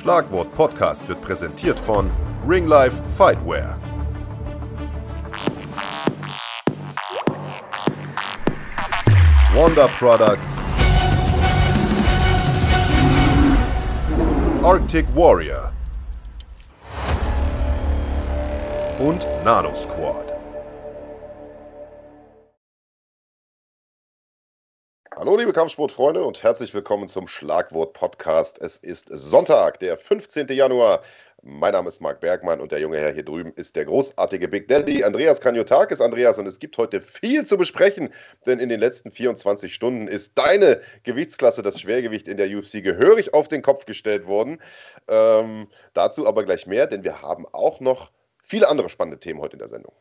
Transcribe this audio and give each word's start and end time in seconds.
Schlagwort 0.00 0.54
Podcast 0.54 1.06
wird 1.08 1.20
präsentiert 1.20 1.78
von 1.78 2.10
Ring 2.48 2.66
Life 2.66 3.02
Fightwear. 3.10 3.78
Wanda 9.54 9.88
Products. 9.88 10.58
Arctic 14.62 15.04
Warrior. 15.14 15.70
Und 18.98 19.26
Nano 19.44 19.74
Hallo 25.20 25.36
liebe 25.36 25.52
Kampfsportfreunde 25.52 26.24
und 26.24 26.42
herzlich 26.42 26.72
willkommen 26.72 27.06
zum 27.06 27.28
Schlagwort 27.28 27.92
Podcast. 27.92 28.58
Es 28.58 28.78
ist 28.78 29.10
Sonntag, 29.12 29.78
der 29.80 29.98
15. 29.98 30.48
Januar. 30.48 31.02
Mein 31.42 31.72
Name 31.72 31.88
ist 31.88 32.00
Marc 32.00 32.20
Bergmann 32.20 32.58
und 32.58 32.72
der 32.72 32.80
junge 32.80 32.98
Herr 32.98 33.12
hier 33.12 33.22
drüben 33.22 33.52
ist 33.52 33.76
der 33.76 33.84
großartige 33.84 34.48
Big 34.48 34.68
Daddy 34.68 35.04
Andreas 35.04 35.42
Kanyotakis. 35.42 36.00
Andreas, 36.00 36.38
und 36.38 36.46
es 36.46 36.58
gibt 36.58 36.78
heute 36.78 37.02
viel 37.02 37.44
zu 37.44 37.58
besprechen, 37.58 38.08
denn 38.46 38.60
in 38.60 38.70
den 38.70 38.80
letzten 38.80 39.10
24 39.10 39.74
Stunden 39.74 40.08
ist 40.08 40.38
deine 40.38 40.80
Gewichtsklasse, 41.02 41.62
das 41.62 41.78
Schwergewicht 41.78 42.26
in 42.26 42.38
der 42.38 42.48
UFC, 42.48 42.82
gehörig 42.82 43.34
auf 43.34 43.46
den 43.46 43.60
Kopf 43.60 43.84
gestellt 43.84 44.26
worden. 44.26 44.58
Ähm, 45.06 45.68
dazu 45.92 46.26
aber 46.26 46.44
gleich 46.44 46.66
mehr, 46.66 46.86
denn 46.86 47.04
wir 47.04 47.20
haben 47.20 47.44
auch 47.52 47.80
noch 47.80 48.10
viele 48.42 48.70
andere 48.70 48.88
spannende 48.88 49.20
Themen 49.20 49.42
heute 49.42 49.56
in 49.56 49.58
der 49.58 49.68
Sendung. 49.68 49.92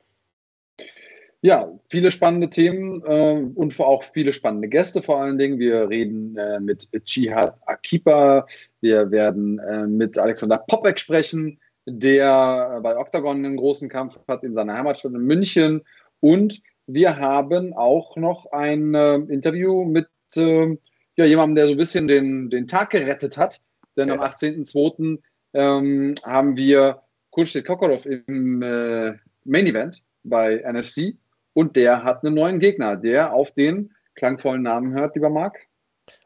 Ja, 1.41 1.71
viele 1.89 2.11
spannende 2.11 2.49
Themen 2.49 3.01
äh, 3.05 3.45
und 3.55 3.79
auch 3.79 4.03
viele 4.03 4.33
spannende 4.33 4.67
Gäste 4.67 5.01
vor 5.01 5.21
allen 5.21 5.37
Dingen. 5.37 5.57
Wir 5.57 5.87
reden 5.87 6.35
äh, 6.35 6.59
mit 6.59 6.89
Chihad 7.05 7.57
Akipa, 7.65 8.45
wir 8.81 9.09
werden 9.09 9.57
äh, 9.59 9.87
mit 9.87 10.17
Alexander 10.17 10.57
Popek 10.57 10.99
sprechen, 10.99 11.57
der 11.85 12.81
bei 12.83 12.97
Octagon 12.97 13.37
einen 13.37 13.55
großen 13.55 13.87
Kampf 13.87 14.19
hat 14.27 14.43
in 14.43 14.53
seiner 14.53 14.73
Heimatstadt 14.73 15.13
in 15.13 15.21
München. 15.21 15.81
Und 16.19 16.61
wir 16.87 17.17
haben 17.17 17.73
auch 17.73 18.17
noch 18.17 18.51
ein 18.51 18.93
äh, 18.93 19.15
Interview 19.15 19.85
mit 19.85 20.09
äh, 20.35 20.75
ja, 21.15 21.25
jemandem, 21.25 21.55
der 21.55 21.67
so 21.67 21.71
ein 21.71 21.77
bisschen 21.77 22.09
den, 22.09 22.49
den 22.49 22.67
Tag 22.67 22.89
gerettet 22.89 23.37
hat. 23.37 23.61
Denn 23.95 24.09
ja. 24.09 24.15
am 24.15 24.21
18.02. 24.21 25.19
Ähm, 25.53 26.15
haben 26.25 26.57
wir 26.57 27.01
Kulstedt 27.31 27.65
Kokorov 27.65 28.05
im 28.05 28.61
äh, 28.61 29.13
Main 29.45 29.67
Event 29.67 30.03
bei 30.23 30.61
NFC 30.69 31.15
und 31.53 31.75
der 31.75 32.03
hat 32.03 32.23
einen 32.23 32.35
neuen 32.35 32.59
Gegner, 32.59 32.95
der 32.95 33.33
auf 33.33 33.51
den 33.51 33.93
klangvollen 34.15 34.63
Namen 34.63 34.93
hört, 34.93 35.15
lieber 35.15 35.29
Marc. 35.29 35.57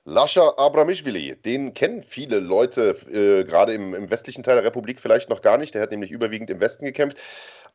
Lascha 0.05 0.53
Abramishvili, 0.57 1.35
den 1.37 1.73
kennen 1.73 2.03
viele 2.03 2.39
Leute, 2.39 2.95
äh, 3.09 3.45
gerade 3.45 3.73
im, 3.73 3.93
im, 3.93 4.09
westlichen 4.09 4.43
Teil 4.43 4.55
der 4.55 4.65
Republik 4.65 4.99
vielleicht 4.99 5.29
noch 5.29 5.41
gar 5.41 5.57
nicht. 5.57 5.75
Der 5.75 5.81
hat 5.81 5.91
nämlich 5.91 6.11
überwiegend 6.11 6.49
im 6.49 6.59
Westen 6.59 6.85
gekämpft. 6.85 7.17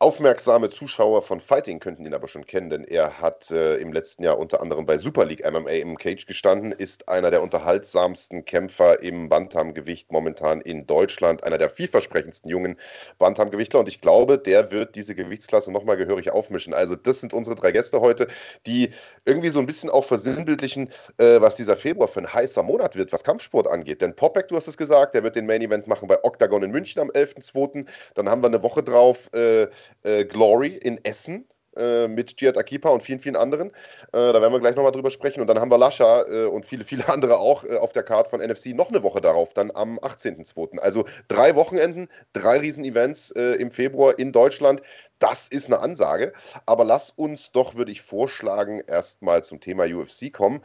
Aufmerksame 0.00 0.70
Zuschauer 0.70 1.22
von 1.22 1.41
Fighting 1.41 1.80
könnten 1.80 2.06
ihn 2.06 2.14
aber 2.14 2.28
schon 2.28 2.46
kennen, 2.46 2.70
denn 2.70 2.84
er 2.84 3.20
hat 3.20 3.50
äh, 3.50 3.78
im 3.78 3.92
letzten 3.92 4.22
Jahr 4.22 4.38
unter 4.38 4.60
anderem 4.60 4.86
bei 4.86 4.96
Super 4.96 5.24
League 5.24 5.44
MMA 5.44 5.70
im 5.70 5.98
Cage 5.98 6.24
gestanden, 6.24 6.70
ist 6.70 7.08
einer 7.08 7.32
der 7.32 7.42
unterhaltsamsten 7.42 8.44
Kämpfer 8.44 9.02
im 9.02 9.28
Bantamgewicht 9.28 10.12
momentan 10.12 10.60
in 10.60 10.86
Deutschland, 10.86 11.42
einer 11.42 11.58
der 11.58 11.68
vielversprechendsten 11.68 12.48
jungen 12.48 12.77
Bantamgewichtler 13.18 13.80
und 13.80 13.88
ich 13.88 14.00
glaube, 14.00 14.38
der 14.38 14.70
wird 14.70 14.94
diese 14.94 15.16
Gewichtsklasse 15.16 15.72
nochmal 15.72 15.96
gehörig 15.96 16.30
aufmischen. 16.30 16.74
Also 16.74 16.94
das 16.94 17.20
sind 17.20 17.33
unsere 17.33 17.56
drei 17.56 17.72
Gäste 17.72 18.00
heute, 18.00 18.28
die 18.66 18.90
irgendwie 19.24 19.48
so 19.48 19.58
ein 19.58 19.66
bisschen 19.66 19.90
auch 19.90 20.05
versinnbildlichen, 20.05 20.90
äh, 21.16 21.40
was 21.40 21.56
dieser 21.56 21.74
Februar 21.74 22.06
für 22.06 22.20
ein 22.20 22.33
heißer 22.33 22.62
Monat 22.62 22.94
wird, 22.94 23.12
was 23.12 23.24
Kampfsport 23.24 23.66
angeht. 23.66 24.00
Denn 24.00 24.14
Popek, 24.14 24.46
du 24.46 24.55
hast 24.55 24.68
es 24.68 24.77
gesagt, 24.77 25.16
der 25.16 25.24
wird 25.24 25.34
den 25.34 25.46
Main 25.46 25.60
Event 25.60 25.88
machen 25.88 26.06
bei 26.06 26.22
Octagon 26.22 26.62
in 26.62 26.70
München 26.70 27.02
am 27.02 27.10
11.2. 27.10 27.84
Dann 28.14 28.28
haben 28.28 28.44
wir 28.44 28.46
eine 28.46 28.62
Woche 28.62 28.84
drauf 28.84 29.28
äh, 29.34 29.66
äh, 30.03 30.25
Glory 30.25 30.69
in 30.69 31.03
Essen 31.05 31.47
äh, 31.78 32.08
mit 32.08 32.36
Giat 32.36 32.58
Akipa 32.58 32.89
und 32.89 33.03
vielen, 33.03 33.20
vielen 33.20 33.36
anderen. 33.36 33.70
Äh, 34.12 34.33
da 34.33 34.40
werden 34.40 34.52
wir 34.52 34.58
gleich 34.58 34.74
nochmal 34.74 34.92
drüber 34.92 35.11
sprechen. 35.11 35.40
Und 35.40 35.46
dann 35.46 35.61
haben 35.61 35.70
wir 35.70 35.79
Lascha 35.79 36.23
äh, 36.23 36.46
und 36.46 36.67
viele, 36.67 36.85
viele 36.85 37.08
andere 37.12 37.39
auch 37.39 37.64
äh, 37.64 37.77
auf 37.77 37.92
der 37.92 38.02
Karte 38.02 38.30
von 38.30 38.40
NFC 38.40 38.74
noch 38.74 38.89
eine 38.89 39.02
Woche 39.02 39.20
darauf, 39.20 39.55
dann 39.55 39.70
am 39.73 39.98
18.02. 40.01 40.79
Also 40.79 41.05
drei 41.29 41.55
Wochenenden, 41.55 42.08
drei 42.33 42.58
Riesen-Events 42.58 43.30
im 43.30 43.70
Februar 43.70 44.18
in 44.18 44.33
Deutschland. 44.33 44.83
Das 45.18 45.48
ist 45.48 45.67
eine 45.67 45.80
Ansage. 45.80 46.33
Aber 46.67 46.85
lass 46.85 47.11
uns 47.11 47.52
doch, 47.52 47.74
würde 47.74 47.92
ich 47.92 48.02
vorschlagen, 48.02 48.83
erstmal 48.86 49.45
zum 49.45 49.61
Thema 49.61 49.85
UFC 49.85 50.33
kommen. 50.33 50.62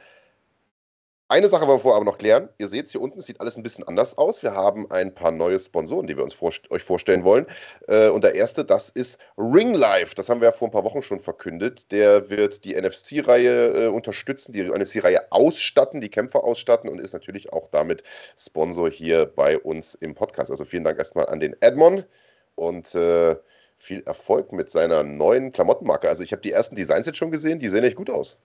Eine 1.33 1.49
Sache 1.49 1.65
wollen 1.65 1.79
wir 1.79 1.81
vorher 1.81 1.95
aber 1.95 2.05
noch 2.05 2.19
klären. 2.19 2.47
Ihr 2.59 2.67
seht 2.67 2.85
es 2.85 2.91
hier 2.91 3.01
unten, 3.01 3.19
sieht 3.19 3.41
alles 3.41 3.57
ein 3.57 3.63
bisschen 3.63 3.87
anders 3.87 4.19
aus. 4.19 4.43
Wir 4.43 4.53
haben 4.53 4.91
ein 4.91 5.15
paar 5.15 5.31
neue 5.31 5.57
Sponsoren, 5.57 6.05
die 6.05 6.15
wir 6.15 6.23
uns 6.23 6.35
vor, 6.35 6.53
euch 6.69 6.83
vorstellen 6.83 7.23
wollen. 7.23 7.47
Äh, 7.87 8.09
und 8.09 8.23
der 8.23 8.35
erste, 8.35 8.63
das 8.63 8.91
ist 8.91 9.17
Ring 9.35 9.73
Life. 9.73 10.13
Das 10.13 10.29
haben 10.29 10.41
wir 10.41 10.49
ja 10.49 10.51
vor 10.51 10.67
ein 10.67 10.71
paar 10.71 10.83
Wochen 10.83 11.01
schon 11.01 11.17
verkündet. 11.17 11.91
Der 11.91 12.29
wird 12.29 12.63
die 12.65 12.79
NFC-Reihe 12.79 13.85
äh, 13.85 13.87
unterstützen, 13.87 14.51
die 14.51 14.61
NFC-Reihe 14.61 15.31
ausstatten, 15.31 16.01
die 16.01 16.09
Kämpfer 16.09 16.43
ausstatten 16.43 16.87
und 16.87 16.99
ist 16.99 17.13
natürlich 17.13 17.51
auch 17.51 17.67
damit 17.71 18.03
Sponsor 18.37 18.91
hier 18.91 19.25
bei 19.25 19.57
uns 19.57 19.95
im 19.95 20.13
Podcast. 20.13 20.51
Also 20.51 20.65
vielen 20.65 20.83
Dank 20.83 20.99
erstmal 20.99 21.25
an 21.25 21.39
den 21.39 21.55
Edmond 21.61 22.05
und 22.53 22.93
äh, 22.93 23.37
viel 23.77 24.03
Erfolg 24.03 24.51
mit 24.51 24.69
seiner 24.69 25.01
neuen 25.01 25.51
Klamottenmarke. 25.51 26.07
Also 26.07 26.21
ich 26.21 26.31
habe 26.31 26.43
die 26.43 26.51
ersten 26.51 26.75
Designs 26.75 27.07
jetzt 27.07 27.17
schon 27.17 27.31
gesehen, 27.31 27.57
die 27.57 27.69
sehen 27.69 27.83
echt 27.83 27.95
gut 27.95 28.11
aus. 28.11 28.37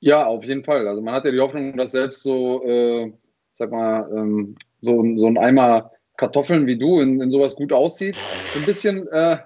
Ja, 0.00 0.26
auf 0.26 0.44
jeden 0.44 0.64
Fall. 0.64 0.86
Also 0.86 1.02
man 1.02 1.14
hat 1.14 1.24
ja 1.24 1.30
die 1.30 1.40
Hoffnung, 1.40 1.76
dass 1.76 1.92
selbst 1.92 2.22
so, 2.22 2.62
äh, 2.64 3.12
sag 3.54 3.70
mal, 3.70 4.08
ähm, 4.14 4.56
so, 4.80 5.02
so 5.16 5.26
ein 5.26 5.38
Eimer 5.38 5.90
Kartoffeln 6.16 6.66
wie 6.66 6.78
du 6.78 7.00
in, 7.00 7.20
in 7.20 7.30
sowas 7.30 7.56
gut 7.56 7.72
aussieht. 7.72 8.16
Ein 8.56 8.66
bisschen, 8.66 9.06
äh, 9.08 9.38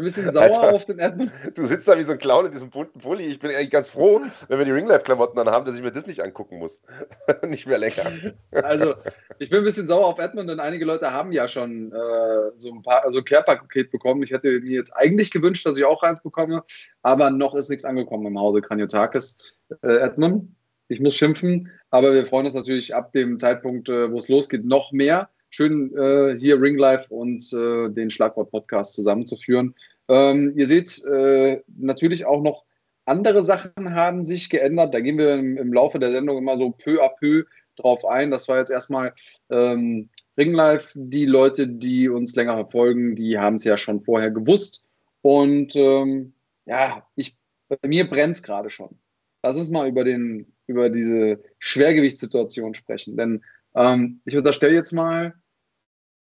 ein 0.00 0.04
bisschen 0.04 0.30
sauer 0.30 0.42
Alter, 0.42 0.74
auf 0.74 0.84
den 0.84 0.98
Erdmann. 0.98 1.30
Du 1.54 1.64
sitzt 1.64 1.88
da 1.88 1.96
wie 1.96 2.02
so 2.02 2.12
ein 2.12 2.18
Clown 2.18 2.46
in 2.46 2.52
diesem 2.52 2.68
bunten 2.68 3.00
Pulli. 3.00 3.24
Ich 3.24 3.38
bin 3.38 3.50
eigentlich 3.50 3.70
ganz 3.70 3.88
froh, 3.88 4.20
wenn 4.48 4.58
wir 4.58 4.66
die 4.66 4.72
Ringlife-Klamotten 4.72 5.36
dann 5.36 5.48
haben, 5.48 5.64
dass 5.64 5.74
ich 5.74 5.82
mir 5.82 5.90
das 5.90 6.06
nicht 6.06 6.20
angucken 6.22 6.58
muss. 6.58 6.82
nicht 7.48 7.66
mehr 7.66 7.78
länger. 7.78 8.34
also, 8.50 8.94
ich 9.38 9.48
bin 9.48 9.60
ein 9.60 9.64
bisschen 9.64 9.86
sauer 9.86 10.06
auf 10.06 10.18
Edmund, 10.18 10.50
denn 10.50 10.60
einige 10.60 10.84
Leute 10.84 11.12
haben 11.12 11.32
ja 11.32 11.48
schon 11.48 11.92
äh, 11.92 12.50
so 12.58 12.72
ein 12.72 12.82
paar, 12.82 13.04
also 13.04 13.22
Care-Paket 13.22 13.90
bekommen. 13.90 14.22
Ich 14.22 14.32
hätte 14.32 14.60
mir 14.60 14.76
jetzt 14.76 14.94
eigentlich 14.94 15.30
gewünscht, 15.30 15.64
dass 15.64 15.78
ich 15.78 15.84
auch 15.84 16.02
eins 16.02 16.22
bekomme, 16.22 16.62
aber 17.02 17.30
noch 17.30 17.54
ist 17.54 17.70
nichts 17.70 17.84
angekommen 17.84 18.26
im 18.26 18.38
Hause 18.38 18.60
Kraniotakis. 18.60 19.58
Äh, 19.82 19.96
Edmund, 19.96 20.54
ich 20.88 21.00
muss 21.00 21.16
schimpfen, 21.16 21.70
aber 21.90 22.12
wir 22.12 22.26
freuen 22.26 22.44
uns 22.44 22.54
natürlich 22.54 22.94
ab 22.94 23.12
dem 23.12 23.38
Zeitpunkt, 23.38 23.88
äh, 23.88 24.12
wo 24.12 24.18
es 24.18 24.28
losgeht, 24.28 24.66
noch 24.66 24.92
mehr 24.92 25.30
schön 25.56 25.96
äh, 25.96 26.38
hier 26.38 26.60
Ring 26.60 26.76
Life 26.76 27.12
und 27.12 27.50
äh, 27.52 27.88
den 27.90 28.10
Schlagwort-Podcast 28.10 28.94
zusammenzuführen. 28.94 29.74
Ähm, 30.08 30.52
ihr 30.54 30.68
seht 30.68 31.02
äh, 31.04 31.62
natürlich 31.76 32.26
auch 32.26 32.42
noch 32.42 32.64
andere 33.06 33.42
Sachen 33.42 33.94
haben 33.94 34.24
sich 34.24 34.50
geändert. 34.50 34.92
Da 34.92 35.00
gehen 35.00 35.18
wir 35.18 35.34
im, 35.34 35.56
im, 35.56 35.72
Laufe 35.72 35.98
der 35.98 36.12
Sendung 36.12 36.38
immer 36.38 36.56
so 36.56 36.70
peu 36.70 37.02
à 37.02 37.08
peu 37.08 37.44
drauf 37.76 38.04
ein. 38.04 38.30
Das 38.30 38.48
war 38.48 38.58
jetzt 38.58 38.70
erstmal 38.70 39.14
ähm, 39.48 40.10
Ring 40.36 40.52
Life. 40.52 40.92
Die 40.94 41.24
Leute, 41.24 41.68
die 41.68 42.08
uns 42.08 42.34
länger 42.34 42.54
verfolgen, 42.54 43.14
die 43.16 43.38
haben 43.38 43.56
es 43.56 43.64
ja 43.64 43.76
schon 43.76 44.04
vorher 44.04 44.30
gewusst. 44.30 44.84
Und 45.22 45.74
ähm, 45.76 46.34
ja, 46.66 47.06
ich, 47.14 47.36
bei 47.68 47.88
mir 47.88 48.08
brennt 48.08 48.36
es 48.36 48.42
gerade 48.42 48.70
schon. 48.70 48.98
Lass 49.42 49.56
uns 49.56 49.70
mal 49.70 49.88
über, 49.88 50.02
den, 50.02 50.52
über 50.66 50.90
diese 50.90 51.40
Schwergewichtssituation 51.60 52.74
sprechen. 52.74 53.16
Denn 53.16 53.42
ähm, 53.76 54.20
ich 54.24 54.36
unterstelle 54.36 54.74
jetzt 54.74 54.92
mal, 54.92 55.34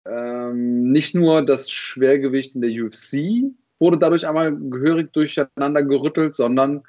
ähm, 0.06 0.90
nicht 0.90 1.14
nur 1.14 1.44
das 1.44 1.70
Schwergewicht 1.70 2.54
in 2.54 2.62
der 2.62 2.70
UFC 2.70 3.52
wurde 3.78 3.98
dadurch 3.98 4.26
einmal 4.26 4.56
gehörig 4.56 5.12
durcheinander 5.12 5.82
gerüttelt, 5.82 6.34
sondern 6.34 6.82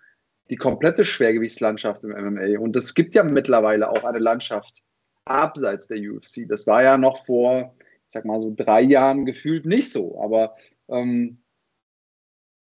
die 0.50 0.56
komplette 0.56 1.04
Schwergewichtslandschaft 1.04 2.04
im 2.04 2.12
MMA. 2.12 2.60
Und 2.60 2.76
es 2.76 2.94
gibt 2.94 3.16
ja 3.16 3.24
mittlerweile 3.24 3.90
auch 3.90 4.04
eine 4.04 4.20
Landschaft 4.20 4.84
abseits 5.26 5.88
der 5.88 5.98
UFC. 5.98 6.48
Das 6.48 6.68
war 6.68 6.84
ja 6.84 6.98
noch 6.98 7.26
vor, 7.26 7.76
ich 7.80 8.14
sag 8.14 8.26
mal 8.26 8.40
so 8.40 8.54
drei 8.56 8.82
Jahren 8.82 9.26
gefühlt 9.26 9.66
nicht 9.66 9.92
so. 9.92 10.22
Aber 10.22 10.56
ähm, 10.90 11.42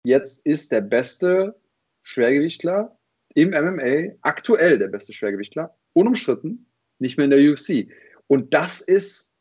jetzt 0.04 0.46
ist 0.46 0.72
der 0.72 0.82
beste 0.82 1.60
Schwergewichtler 2.04 2.98
im 3.36 3.50
MMA, 3.50 4.16
aktuell 4.22 4.80
der 4.80 4.88
beste 4.88 5.14
Schwergewichtler, 5.14 5.76
unumstritten, 5.94 6.66
nicht 7.00 7.18
mehr 7.18 7.26
in 7.26 7.32
der 7.32 7.52
UFC. 7.52 7.92
Und 8.28 8.54
das 8.54 8.82
ist 8.82 9.35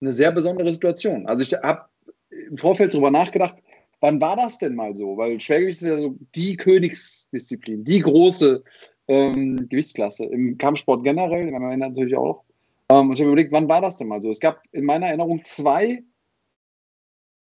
eine 0.00 0.12
sehr 0.12 0.32
besondere 0.32 0.70
Situation. 0.70 1.26
Also 1.26 1.42
ich 1.42 1.52
habe 1.54 1.86
im 2.30 2.58
Vorfeld 2.58 2.92
darüber 2.92 3.10
nachgedacht, 3.10 3.56
wann 4.00 4.20
war 4.20 4.36
das 4.36 4.58
denn 4.58 4.74
mal 4.74 4.94
so? 4.94 5.16
Weil 5.16 5.40
Schwergewicht 5.40 5.82
ist 5.82 5.88
ja 5.88 5.96
so 5.96 6.16
die 6.34 6.56
Königsdisziplin, 6.56 7.84
die 7.84 8.00
große 8.00 8.62
ähm, 9.08 9.68
Gewichtsklasse 9.68 10.26
im 10.26 10.58
Kampfsport 10.58 11.02
generell, 11.04 11.48
im 11.48 11.54
MMA 11.54 11.76
natürlich 11.76 12.16
auch. 12.16 12.44
Ähm, 12.88 13.08
und 13.08 13.14
ich 13.14 13.20
habe 13.20 13.30
überlegt, 13.30 13.52
wann 13.52 13.68
war 13.68 13.80
das 13.80 13.96
denn 13.96 14.08
mal 14.08 14.20
so? 14.20 14.30
Es 14.30 14.40
gab 14.40 14.62
in 14.72 14.84
meiner 14.84 15.06
Erinnerung 15.06 15.42
zwei 15.44 16.02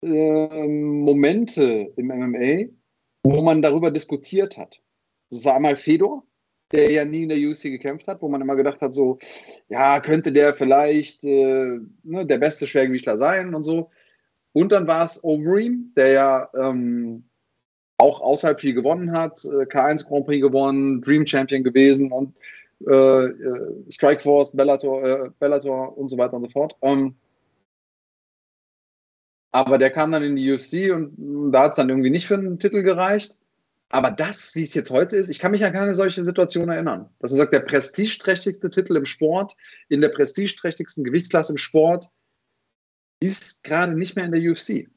äh, 0.02 0.68
Momente 0.68 1.92
im 1.98 2.08
MMA, 2.08 2.72
wo 3.24 3.42
man 3.42 3.62
darüber 3.62 3.92
diskutiert 3.92 4.58
hat. 4.58 4.82
Das 5.30 5.46
war 5.46 5.56
einmal 5.56 5.76
Fedor 5.76 6.24
der 6.72 6.92
ja 6.92 7.06
nie 7.06 7.24
in 7.24 7.30
der 7.30 7.38
UFC 7.38 7.64
gekämpft 7.64 8.08
hat, 8.08 8.22
wo 8.22 8.28
man 8.28 8.42
immer 8.42 8.56
gedacht 8.56 8.82
hat, 8.82 8.94
so, 8.94 9.18
ja, 9.70 10.00
könnte 10.00 10.32
der 10.32 10.54
vielleicht 10.56 11.24
äh, 11.24 11.80
ne, 12.04 12.26
der 12.26 12.38
beste 12.38 12.68
Schwergewichtler 12.68 13.18
sein 13.18 13.54
und 13.54 13.64
so. 13.64 13.92
Und 14.54 14.72
dann 14.72 14.88
war 14.88 15.04
es 15.04 15.24
Overeem, 15.24 15.92
der 15.96 16.12
ja 16.12 16.50
ähm, 16.56 17.26
auch 17.98 18.22
außerhalb 18.22 18.60
viel 18.60 18.74
gewonnen 18.74 19.12
hat, 19.12 19.44
äh, 19.46 19.66
K1 19.66 20.08
Grand 20.08 20.26
Prix 20.26 20.42
gewonnen, 20.42 21.02
Dream 21.02 21.26
Champion 21.26 21.64
gewesen 21.64 22.12
und 22.12 22.36
äh, 22.88 23.26
äh 23.26 23.92
Strikeforce, 23.92 24.56
Bellator, 24.56 25.04
äh, 25.04 25.30
Bellator 25.40 25.98
und 25.98 26.10
so 26.10 26.18
weiter 26.18 26.34
und 26.34 26.44
so 26.46 26.50
fort. 26.50 26.76
Ähm, 26.82 27.16
aber 29.52 29.78
der 29.78 29.92
kam 29.92 30.12
dann 30.12 30.24
in 30.24 30.36
die 30.36 30.52
UFC 30.52 30.94
und 30.94 31.52
da 31.52 31.64
hat 31.64 31.72
es 31.72 31.78
dann 31.78 31.90
irgendwie 31.90 32.10
nicht 32.10 32.28
für 32.28 32.36
einen 32.36 32.60
Titel 32.60 32.82
gereicht. 32.82 33.40
Aber 33.90 34.12
das, 34.12 34.56
wie 34.56 34.64
es 34.64 34.74
jetzt 34.74 34.90
heute 34.90 35.16
ist, 35.16 35.30
ich 35.30 35.40
kann 35.40 35.52
mich 35.52 35.64
an 35.64 35.74
keine 35.74 35.94
solche 35.94 36.26
Situation 36.26 36.70
erinnern. 36.70 37.10
Dass 37.20 37.32
man 37.32 37.38
sagt, 37.38 37.54
der 37.54 37.60
prestigeträchtigste 37.60 38.70
Titel 38.70 38.96
im 38.96 39.06
Sport, 39.06 39.56
in 39.90 40.02
der 40.02 40.10
prestigeträchtigsten 40.10 41.04
Gewichtsklasse 41.04 41.54
im 41.54 41.58
Sport, 41.58 42.10
ist 43.20 43.64
gerade 43.64 43.94
nicht 43.94 44.16
mehr 44.16 44.26
in 44.26 44.32
der 44.32 44.42
UFC. 44.42 44.90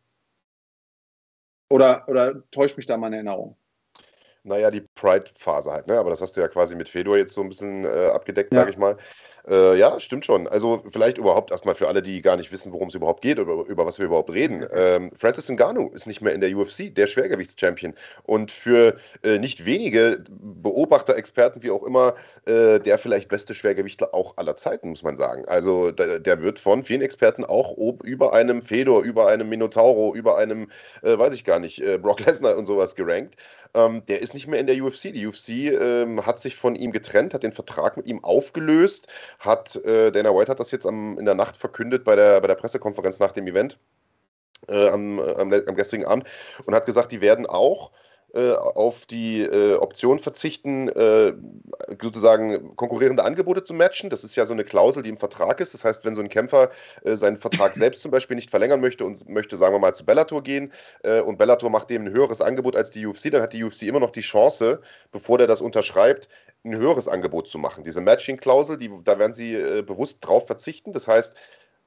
Oder, 1.71 2.09
oder 2.09 2.43
täuscht 2.51 2.77
mich 2.77 2.87
da 2.87 2.97
meine 2.97 3.17
Erinnerung? 3.17 3.57
Naja, 4.43 4.71
die 4.71 4.81
Pride-Phase 5.01 5.71
halt, 5.71 5.87
ne? 5.87 5.99
Aber 5.99 6.11
das 6.11 6.21
hast 6.21 6.37
du 6.37 6.41
ja 6.41 6.49
quasi 6.49 6.75
mit 6.77 6.89
Fedor 6.89 7.17
jetzt 7.17 7.35
so 7.35 7.43
ein 7.43 7.49
bisschen 7.49 7.85
äh, 7.85 8.11
abgedeckt, 8.13 8.55
ja. 8.55 8.61
sage 8.61 8.71
ich 8.71 8.79
mal. 8.79 8.97
Äh, 9.49 9.79
ja, 9.79 9.99
stimmt 9.99 10.27
schon. 10.27 10.47
Also 10.47 10.83
vielleicht 10.91 11.17
überhaupt 11.17 11.51
erstmal 11.51 11.75
für 11.75 11.89
alle, 11.89 12.03
die 12.03 12.21
gar 12.21 12.37
nicht 12.37 12.53
wissen, 12.53 12.73
worum 12.73 12.89
es 12.89 12.95
überhaupt 12.95 13.23
geht 13.23 13.39
oder 13.39 13.65
über 13.67 13.87
was 13.87 13.99
wir 13.99 14.07
überhaupt 14.07 14.31
reden. 14.31 14.67
Ähm, 14.73 15.11
Francis 15.17 15.49
Ngannou 15.49 15.91
ist 15.95 16.07
nicht 16.07 16.21
mehr 16.21 16.35
in 16.35 16.43
der 16.43 16.55
UFC, 16.55 16.95
der 16.95 17.07
Schwergewichtschampion. 17.07 17.95
Und 18.25 18.51
für 18.51 18.97
äh, 19.23 19.39
nicht 19.39 19.65
wenige 19.65 20.23
Beobachter, 20.29 21.17
Experten, 21.17 21.63
wie 21.63 21.71
auch 21.71 21.83
immer, 21.83 22.15
äh, 22.45 22.79
der 22.79 22.99
vielleicht 22.99 23.29
beste 23.31 23.55
Schwergewichtler 23.55 24.13
auch 24.13 24.37
aller 24.37 24.57
Zeiten, 24.57 24.91
muss 24.91 25.03
man 25.03 25.17
sagen. 25.17 25.47
Also 25.47 25.93
der, 25.93 26.19
der 26.19 26.43
wird 26.43 26.59
von 26.59 26.85
vielen 26.85 27.01
Experten 27.01 27.45
auch 27.45 27.75
ob, 27.79 28.05
über 28.05 28.35
einem 28.35 28.61
Fedor, 28.61 29.03
über 29.03 29.29
einem 29.29 29.49
Minotauro, 29.49 30.15
über 30.15 30.37
einem, 30.37 30.69
äh, 31.03 31.17
weiß 31.17 31.33
ich 31.33 31.45
gar 31.45 31.59
nicht, 31.59 31.81
äh, 31.81 31.97
Brock 31.97 32.21
Lesnar 32.27 32.57
und 32.59 32.67
sowas 32.67 32.95
gerankt. 32.95 33.37
Ähm, 33.75 34.03
der 34.07 34.23
ist 34.23 34.35
nicht 34.35 34.47
mehr 34.47 34.61
in 34.61 34.67
der 34.67 34.83
UFC. 34.83 34.88
Die 34.91 35.27
UFC 35.27 35.49
ähm, 35.49 36.25
hat 36.25 36.39
sich 36.39 36.57
von 36.57 36.75
ihm 36.75 36.93
getrennt, 36.93 37.35
hat 37.35 37.43
den 37.43 37.53
Vertrag 37.53 37.97
mit 37.97 38.07
ihm 38.07 38.23
aufgelöst, 38.25 39.09
hat 39.39 39.77
äh, 39.85 40.11
Dana 40.11 40.35
White 40.35 40.51
hat 40.51 40.61
das 40.61 40.71
jetzt 40.71 40.87
am, 40.87 41.19
in 41.19 41.25
der 41.25 41.35
Nacht 41.35 41.57
verkündet 41.57 42.05
bei 42.05 42.17
der, 42.17 42.41
bei 42.41 42.49
der 42.49 42.55
Pressekonferenz 42.55 43.19
nach 43.19 43.33
dem 43.33 43.47
Event 43.47 43.79
äh, 44.69 44.89
am, 44.89 45.21
am, 45.21 45.53
am 45.53 45.75
gestrigen 45.75 46.07
Abend 46.07 46.27
und 46.65 46.75
hat 46.75 46.87
gesagt, 46.87 47.13
die 47.13 47.21
werden 47.21 47.47
auch 47.47 47.93
äh, 48.39 48.53
auf 48.53 49.05
die 49.05 49.43
äh, 49.43 49.75
Option 49.75 50.21
verzichten, 50.21 50.89
äh, 50.91 51.33
sozusagen 52.01 52.77
konkurrierende 52.77 53.25
Angebote 53.25 53.65
zu 53.65 53.75
matchen. 53.75 54.11
Das 54.11 54.23
ist 54.23 54.37
ja 54.37 54.47
so 54.47 54.53
eine 54.53 54.63
Klausel, 54.63 55.03
die 55.03 55.11
im 55.11 55.17
Vertrag 55.17 55.59
ist. 55.61 55.75
Das 55.75 55.85
heißt, 55.85 56.05
wenn 56.05 56.15
so 56.15 56.21
ein 56.21 56.29
Kämpfer 56.29 56.71
äh, 57.03 57.17
seinen 57.17 57.37
Vertrag 57.37 57.75
selbst 57.77 58.01
zum 58.01 58.13
Beispiel 58.13 58.37
nicht 58.37 58.51
verlängern 58.51 58.81
möchte 58.81 59.05
und 59.05 59.29
möchte, 59.29 59.57
sagen 59.57 59.75
wir 59.75 59.81
mal, 59.81 59.93
zu 59.93 60.05
Bellator 60.05 60.43
gehen 60.43 60.73
äh, 61.03 61.21
und 61.21 61.37
Bellator 61.37 61.69
macht 61.69 61.91
dem 61.91 62.05
ein 62.05 62.13
höheres 62.13 62.41
Angebot 62.41 62.77
als 62.77 62.91
die 62.91 63.05
UFC, 63.07 63.33
dann 63.33 63.43
hat 63.43 63.53
die 63.53 63.65
UFC 63.65 63.83
immer 63.83 64.01
noch 64.01 64.13
die 64.13 64.21
Chance, 64.21 64.81
bevor 65.11 65.39
der 65.39 65.49
das 65.49 65.61
unterschreibt, 65.61 66.29
ein 66.65 66.77
höheres 66.77 67.09
Angebot 67.09 67.49
zu 67.49 67.59
machen. 67.59 67.83
Diese 67.83 68.01
Matching-Klausel, 68.01 68.79
die, 68.79 68.91
da 69.05 69.19
werden 69.19 69.35
sie 69.35 69.55
äh, 69.55 69.83
bewusst 69.83 70.19
drauf 70.21 70.47
verzichten. 70.47 70.93
Das 70.93 71.09
heißt, 71.09 71.35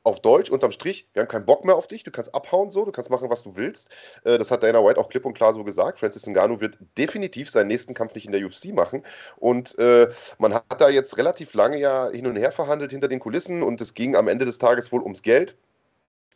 auf 0.03 0.21
Deutsch, 0.21 0.49
unterm 0.49 0.71
Strich, 0.71 1.07
wir 1.13 1.21
haben 1.21 1.29
keinen 1.29 1.45
Bock 1.45 1.65
mehr 1.65 1.75
auf 1.75 1.87
dich, 1.87 2.03
du 2.03 2.11
kannst 2.11 2.33
abhauen 2.33 2.71
so, 2.71 2.85
du 2.85 2.91
kannst 2.91 3.09
machen, 3.09 3.29
was 3.29 3.43
du 3.43 3.55
willst. 3.55 3.89
Äh, 4.23 4.37
das 4.37 4.51
hat 4.51 4.63
Dana 4.63 4.83
White 4.83 4.99
auch 4.99 5.09
klipp 5.09 5.25
und 5.25 5.33
klar 5.33 5.53
so 5.53 5.63
gesagt. 5.63 5.99
Francis 5.99 6.27
Ngannou 6.27 6.59
wird 6.59 6.77
definitiv 6.97 7.49
seinen 7.49 7.67
nächsten 7.67 7.93
Kampf 7.93 8.15
nicht 8.15 8.25
in 8.25 8.31
der 8.31 8.43
UFC 8.43 8.73
machen. 8.73 9.03
Und 9.37 9.77
äh, 9.79 10.09
man 10.39 10.53
hat 10.53 10.79
da 10.79 10.89
jetzt 10.89 11.17
relativ 11.17 11.53
lange 11.53 11.77
ja 11.77 12.09
hin 12.09 12.27
und 12.27 12.35
her 12.35 12.51
verhandelt 12.51 12.91
hinter 12.91 13.07
den 13.07 13.19
Kulissen 13.19 13.63
und 13.63 13.79
es 13.81 13.93
ging 13.93 14.15
am 14.15 14.27
Ende 14.27 14.45
des 14.45 14.57
Tages 14.57 14.91
wohl 14.91 15.01
ums 15.01 15.21
Geld 15.21 15.55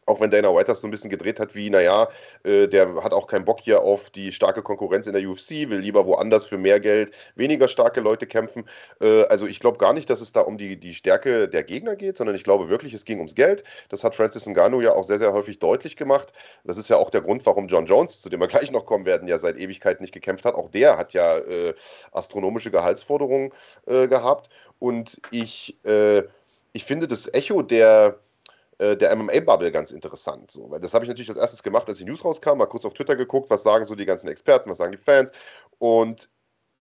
auch 0.05 0.19
wenn 0.19 0.29
Dana 0.29 0.53
White 0.53 0.65
das 0.65 0.81
so 0.81 0.87
ein 0.87 0.91
bisschen 0.91 1.09
gedreht 1.09 1.39
hat, 1.39 1.55
wie, 1.55 1.69
naja, 1.69 2.07
äh, 2.43 2.67
der 2.67 3.03
hat 3.03 3.13
auch 3.13 3.27
keinen 3.27 3.45
Bock 3.45 3.59
hier 3.59 3.81
auf 3.81 4.09
die 4.09 4.31
starke 4.31 4.61
Konkurrenz 4.61 5.07
in 5.07 5.13
der 5.13 5.27
UFC, 5.27 5.69
will 5.69 5.79
lieber 5.79 6.05
woanders 6.05 6.45
für 6.45 6.57
mehr 6.57 6.79
Geld 6.79 7.11
weniger 7.35 7.67
starke 7.67 8.01
Leute 8.01 8.27
kämpfen. 8.27 8.65
Äh, 9.01 9.23
also 9.23 9.47
ich 9.47 9.59
glaube 9.59 9.77
gar 9.77 9.93
nicht, 9.93 10.09
dass 10.09 10.21
es 10.21 10.31
da 10.31 10.41
um 10.41 10.57
die, 10.57 10.79
die 10.79 10.93
Stärke 10.93 11.49
der 11.49 11.63
Gegner 11.63 11.95
geht, 11.95 12.17
sondern 12.17 12.35
ich 12.35 12.43
glaube 12.43 12.69
wirklich, 12.69 12.93
es 12.93 13.05
ging 13.05 13.17
ums 13.17 13.35
Geld. 13.35 13.63
Das 13.89 14.03
hat 14.03 14.15
Francis 14.15 14.45
Ngannou 14.45 14.81
ja 14.81 14.93
auch 14.93 15.03
sehr, 15.03 15.19
sehr 15.19 15.33
häufig 15.33 15.59
deutlich 15.59 15.95
gemacht. 15.95 16.33
Das 16.63 16.77
ist 16.77 16.89
ja 16.89 16.97
auch 16.97 17.09
der 17.09 17.21
Grund, 17.21 17.45
warum 17.45 17.67
John 17.67 17.85
Jones, 17.85 18.21
zu 18.21 18.29
dem 18.29 18.39
wir 18.39 18.47
gleich 18.47 18.71
noch 18.71 18.85
kommen 18.85 19.05
werden, 19.05 19.27
ja 19.27 19.39
seit 19.39 19.57
Ewigkeit 19.57 20.01
nicht 20.01 20.13
gekämpft 20.13 20.45
hat. 20.45 20.55
Auch 20.55 20.69
der 20.69 20.97
hat 20.97 21.13
ja 21.13 21.37
äh, 21.39 21.73
astronomische 22.11 22.69
Gehaltsforderungen 22.69 23.51
äh, 23.87 24.07
gehabt. 24.07 24.49
Und 24.77 25.19
ich, 25.31 25.77
äh, 25.83 26.23
ich 26.73 26.83
finde 26.83 27.07
das 27.07 27.33
Echo 27.33 27.61
der 27.61 28.19
der 28.79 29.15
MMA-Bubble 29.15 29.71
ganz 29.71 29.91
interessant. 29.91 30.51
So. 30.51 30.69
Weil 30.69 30.81
das 30.81 30.93
habe 30.93 31.05
ich 31.05 31.09
natürlich 31.09 31.29
als 31.29 31.37
erstes 31.37 31.63
gemacht, 31.63 31.87
als 31.87 31.97
die 31.97 32.05
News 32.05 32.25
rauskam, 32.25 32.57
mal 32.57 32.65
kurz 32.65 32.83
auf 32.83 32.93
Twitter 32.93 33.15
geguckt, 33.15 33.49
was 33.49 33.63
sagen 33.63 33.85
so 33.85 33.95
die 33.95 34.05
ganzen 34.05 34.27
Experten, 34.27 34.69
was 34.69 34.79
sagen 34.79 34.91
die 34.91 34.97
Fans. 34.97 35.31
Und 35.77 36.29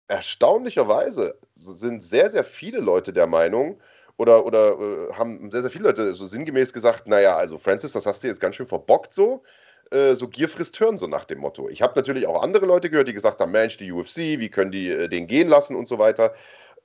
erstaunlicherweise 0.07 1.39
sind 1.55 2.03
sehr, 2.03 2.29
sehr 2.29 2.43
viele 2.43 2.79
Leute 2.79 3.13
der 3.13 3.25
Meinung, 3.27 3.81
oder, 4.21 4.45
oder 4.45 4.79
äh, 4.79 5.13
haben 5.13 5.49
sehr, 5.49 5.61
sehr 5.63 5.71
viele 5.71 5.85
Leute 5.85 6.13
so 6.13 6.27
sinngemäß 6.27 6.73
gesagt, 6.73 7.07
naja, 7.07 7.35
also 7.35 7.57
Francis, 7.57 7.93
das 7.93 8.05
hast 8.05 8.23
du 8.23 8.27
jetzt 8.27 8.39
ganz 8.39 8.55
schön 8.55 8.67
verbockt 8.67 9.15
so. 9.15 9.41
Äh, 9.89 10.13
so 10.13 10.27
Gier 10.27 10.47
frisst 10.47 10.77
Hirn, 10.77 10.95
so 10.95 11.07
nach 11.07 11.25
dem 11.25 11.39
Motto. 11.39 11.69
Ich 11.69 11.81
habe 11.81 11.93
natürlich 11.95 12.27
auch 12.27 12.43
andere 12.43 12.67
Leute 12.67 12.91
gehört, 12.91 13.07
die 13.07 13.13
gesagt 13.13 13.41
haben, 13.41 13.51
Mensch, 13.51 13.77
die 13.77 13.91
UFC, 13.91 14.17
wie 14.39 14.49
können 14.49 14.71
die 14.71 14.89
äh, 14.89 15.07
den 15.07 15.25
gehen 15.25 15.47
lassen 15.47 15.75
und 15.75 15.87
so 15.87 15.97
weiter. 15.97 16.33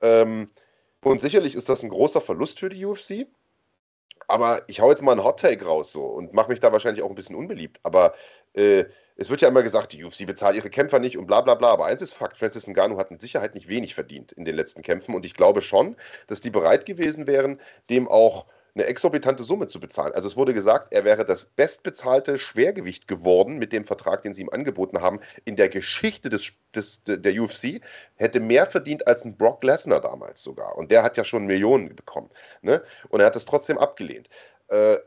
Ähm, 0.01 0.49
und 1.03 1.21
sicherlich 1.21 1.55
ist 1.55 1.69
das 1.69 1.83
ein 1.83 1.89
großer 1.89 2.21
Verlust 2.21 2.59
für 2.59 2.69
die 2.69 2.83
UFC. 2.83 3.27
Aber 4.27 4.61
ich 4.67 4.81
hau 4.81 4.89
jetzt 4.89 5.03
mal 5.03 5.13
einen 5.13 5.23
Hot 5.23 5.39
Take 5.39 5.65
raus 5.65 5.91
so 5.91 6.03
und 6.03 6.33
mache 6.33 6.49
mich 6.49 6.59
da 6.59 6.71
wahrscheinlich 6.71 7.03
auch 7.03 7.09
ein 7.09 7.15
bisschen 7.15 7.35
unbeliebt. 7.35 7.79
Aber 7.83 8.13
äh, 8.53 8.85
es 9.15 9.29
wird 9.29 9.41
ja 9.41 9.47
immer 9.47 9.63
gesagt, 9.63 9.93
die 9.93 10.03
UFC 10.03 10.25
bezahlt 10.25 10.55
ihre 10.55 10.69
Kämpfer 10.69 10.99
nicht 10.99 11.17
und 11.17 11.27
bla 11.27 11.41
bla 11.41 11.55
bla. 11.55 11.69
Aber 11.69 11.85
eins 11.85 12.01
ist 12.01 12.13
Fakt, 12.13 12.37
Francis 12.37 12.67
Ngannou 12.67 12.97
hat 12.97 13.09
mit 13.09 13.21
Sicherheit 13.21 13.55
nicht 13.55 13.69
wenig 13.69 13.95
verdient 13.95 14.31
in 14.33 14.45
den 14.45 14.55
letzten 14.55 14.81
Kämpfen. 14.81 15.15
Und 15.15 15.25
ich 15.25 15.33
glaube 15.33 15.61
schon, 15.61 15.95
dass 16.27 16.41
die 16.41 16.49
bereit 16.49 16.85
gewesen 16.85 17.25
wären, 17.25 17.59
dem 17.89 18.07
auch 18.07 18.45
eine 18.77 18.85
exorbitante 18.85 19.43
Summe 19.43 19.67
zu 19.67 19.79
bezahlen. 19.79 20.13
Also 20.13 20.27
es 20.27 20.37
wurde 20.37 20.53
gesagt, 20.53 20.93
er 20.93 21.03
wäre 21.03 21.25
das 21.25 21.45
bestbezahlte 21.45 22.37
Schwergewicht 22.37 23.07
geworden 23.07 23.57
mit 23.57 23.73
dem 23.73 23.85
Vertrag, 23.85 24.21
den 24.21 24.35
sie 24.35 24.41
ihm 24.41 24.49
angeboten 24.49 25.01
haben, 25.01 25.19
in 25.45 25.55
der 25.55 25.67
Geschichte 25.67 26.29
des, 26.29 26.51
des, 26.75 27.03
der 27.03 27.41
UFC, 27.41 27.81
hätte 28.15 28.39
mehr 28.39 28.67
verdient 28.67 29.07
als 29.07 29.25
ein 29.25 29.35
Brock 29.35 29.63
Lesnar 29.63 29.99
damals 29.99 30.43
sogar. 30.43 30.77
Und 30.77 30.91
der 30.91 31.01
hat 31.01 31.17
ja 31.17 31.23
schon 31.23 31.47
Millionen 31.47 31.95
bekommen. 31.95 32.29
Ne? 32.61 32.83
Und 33.09 33.19
er 33.19 33.25
hat 33.25 33.35
das 33.35 33.45
trotzdem 33.45 33.79
abgelehnt. 33.79 34.29
Äh, 34.67 34.97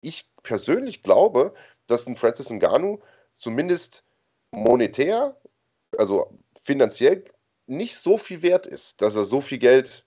ich 0.00 0.28
persönlich 0.42 1.04
glaube, 1.04 1.54
dass 1.86 2.06
ein 2.08 2.16
Francis 2.16 2.50
Ngannou 2.50 3.00
zumindest 3.34 4.02
monetär, 4.50 5.36
also 5.96 6.36
finanziell, 6.60 7.24
nicht 7.66 7.96
so 7.96 8.18
viel 8.18 8.42
wert 8.42 8.66
ist, 8.66 9.02
dass 9.02 9.14
er 9.14 9.24
so 9.24 9.40
viel 9.40 9.58
Geld 9.58 10.04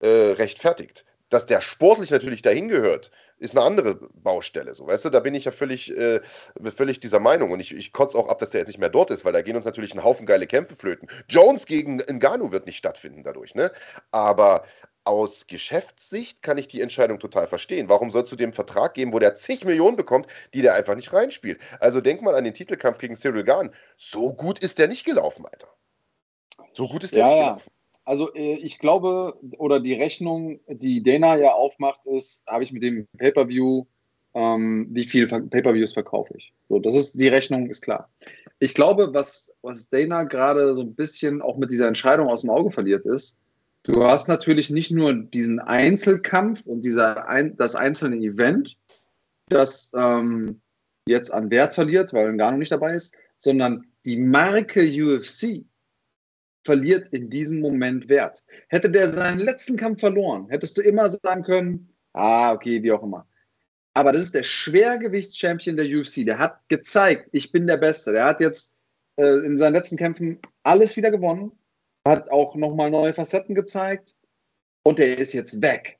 äh, 0.00 0.06
rechtfertigt 0.06 1.04
dass 1.28 1.46
der 1.46 1.60
sportlich 1.60 2.10
natürlich 2.10 2.42
dahin 2.42 2.68
gehört, 2.68 3.10
ist 3.38 3.56
eine 3.56 3.64
andere 3.64 3.96
Baustelle. 4.14 4.74
So, 4.74 4.86
weißt 4.86 5.04
du, 5.04 5.10
da 5.10 5.20
bin 5.20 5.34
ich 5.34 5.44
ja 5.44 5.50
völlig, 5.50 5.96
äh, 5.96 6.20
völlig 6.74 7.00
dieser 7.00 7.20
Meinung. 7.20 7.52
Und 7.52 7.60
ich, 7.60 7.74
ich 7.74 7.92
kotze 7.92 8.18
auch 8.18 8.28
ab, 8.28 8.38
dass 8.38 8.50
der 8.50 8.60
jetzt 8.60 8.68
nicht 8.68 8.78
mehr 8.78 8.88
dort 8.88 9.10
ist, 9.10 9.24
weil 9.24 9.32
da 9.32 9.42
gehen 9.42 9.56
uns 9.56 9.64
natürlich 9.64 9.94
ein 9.94 10.02
Haufen 10.02 10.26
geile 10.26 10.46
Kämpfe 10.46 10.74
flöten. 10.74 11.08
Jones 11.28 11.66
gegen 11.66 11.98
Ngannou 11.98 12.52
wird 12.52 12.66
nicht 12.66 12.78
stattfinden 12.78 13.22
dadurch, 13.22 13.54
ne? 13.54 13.70
Aber 14.10 14.64
aus 15.04 15.46
Geschäftssicht 15.46 16.42
kann 16.42 16.58
ich 16.58 16.68
die 16.68 16.82
Entscheidung 16.82 17.18
total 17.18 17.46
verstehen. 17.46 17.88
Warum 17.88 18.10
sollst 18.10 18.30
du 18.30 18.36
dem 18.36 18.52
Vertrag 18.52 18.92
geben, 18.92 19.12
wo 19.14 19.18
der 19.18 19.34
zig 19.34 19.64
Millionen 19.64 19.96
bekommt, 19.96 20.26
die 20.52 20.60
der 20.60 20.74
einfach 20.74 20.96
nicht 20.96 21.12
reinspielt? 21.12 21.58
Also 21.80 22.02
denk 22.02 22.20
mal 22.20 22.34
an 22.34 22.44
den 22.44 22.52
Titelkampf 22.52 22.98
gegen 22.98 23.16
Cyril 23.16 23.44
Gahn. 23.44 23.74
So 23.96 24.34
gut 24.34 24.58
ist 24.58 24.78
der 24.78 24.88
nicht 24.88 25.06
gelaufen, 25.06 25.46
Alter. 25.46 25.68
So 26.72 26.88
gut 26.88 27.04
ist 27.04 27.14
der 27.14 27.20
ja, 27.20 27.26
nicht 27.26 27.36
ja. 27.36 27.44
gelaufen. 27.44 27.70
Also 28.08 28.32
äh, 28.32 28.54
ich 28.54 28.78
glaube, 28.78 29.34
oder 29.58 29.80
die 29.80 29.92
Rechnung, 29.92 30.60
die 30.66 31.02
Dana 31.02 31.36
ja 31.36 31.50
aufmacht, 31.50 32.00
ist, 32.06 32.42
habe 32.46 32.64
ich 32.64 32.72
mit 32.72 32.82
dem 32.82 33.06
Pay-Per-View, 33.18 33.84
ähm, 34.32 34.86
wie 34.90 35.04
viel 35.04 35.28
Pay-Per-Views 35.28 35.92
verkaufe 35.92 36.32
ich? 36.38 36.54
So, 36.70 36.78
das 36.78 36.94
ist, 36.94 37.20
die 37.20 37.28
Rechnung 37.28 37.68
ist 37.68 37.82
klar. 37.82 38.08
Ich 38.60 38.72
glaube, 38.72 39.12
was, 39.12 39.54
was 39.60 39.90
Dana 39.90 40.24
gerade 40.24 40.74
so 40.74 40.80
ein 40.80 40.94
bisschen 40.94 41.42
auch 41.42 41.58
mit 41.58 41.70
dieser 41.70 41.86
Entscheidung 41.86 42.28
aus 42.28 42.40
dem 42.40 42.50
Auge 42.50 42.70
verliert 42.70 43.04
ist, 43.04 43.36
du 43.82 44.02
hast 44.02 44.26
natürlich 44.26 44.70
nicht 44.70 44.90
nur 44.90 45.12
diesen 45.12 45.60
Einzelkampf 45.60 46.64
und 46.64 46.86
dieser 46.86 47.28
ein, 47.28 47.58
das 47.58 47.74
einzelne 47.74 48.16
Event, 48.16 48.78
das 49.50 49.92
ähm, 49.94 50.62
jetzt 51.06 51.30
an 51.30 51.50
Wert 51.50 51.74
verliert, 51.74 52.14
weil 52.14 52.32
Ngannou 52.32 52.56
nicht 52.56 52.72
dabei 52.72 52.94
ist, 52.94 53.14
sondern 53.36 53.84
die 54.06 54.16
Marke 54.16 54.80
UFC 54.80 55.66
verliert 56.68 57.08
in 57.12 57.30
diesem 57.30 57.60
Moment 57.60 58.10
Wert. 58.10 58.44
Hätte 58.68 58.90
der 58.90 59.08
seinen 59.08 59.40
letzten 59.40 59.78
Kampf 59.78 60.00
verloren, 60.00 60.50
hättest 60.50 60.76
du 60.76 60.82
immer 60.82 61.08
sagen 61.08 61.42
können, 61.42 61.88
ah, 62.12 62.52
okay, 62.52 62.82
wie 62.82 62.92
auch 62.92 63.02
immer. 63.02 63.26
Aber 63.94 64.12
das 64.12 64.24
ist 64.24 64.34
der 64.34 64.42
Schwergewichtschampion 64.42 65.78
der 65.78 65.86
UFC. 65.86 66.26
Der 66.26 66.38
hat 66.38 66.60
gezeigt, 66.68 67.30
ich 67.32 67.50
bin 67.52 67.66
der 67.66 67.78
Beste. 67.78 68.12
Der 68.12 68.26
hat 68.26 68.42
jetzt 68.42 68.74
äh, 69.16 69.38
in 69.46 69.56
seinen 69.56 69.72
letzten 69.72 69.96
Kämpfen 69.96 70.40
alles 70.62 70.94
wieder 70.94 71.10
gewonnen. 71.10 71.52
hat 72.04 72.30
auch 72.30 72.54
nochmal 72.54 72.90
neue 72.90 73.14
Facetten 73.14 73.54
gezeigt 73.54 74.14
und 74.82 75.00
er 75.00 75.16
ist 75.16 75.32
jetzt 75.32 75.62
weg. 75.62 75.98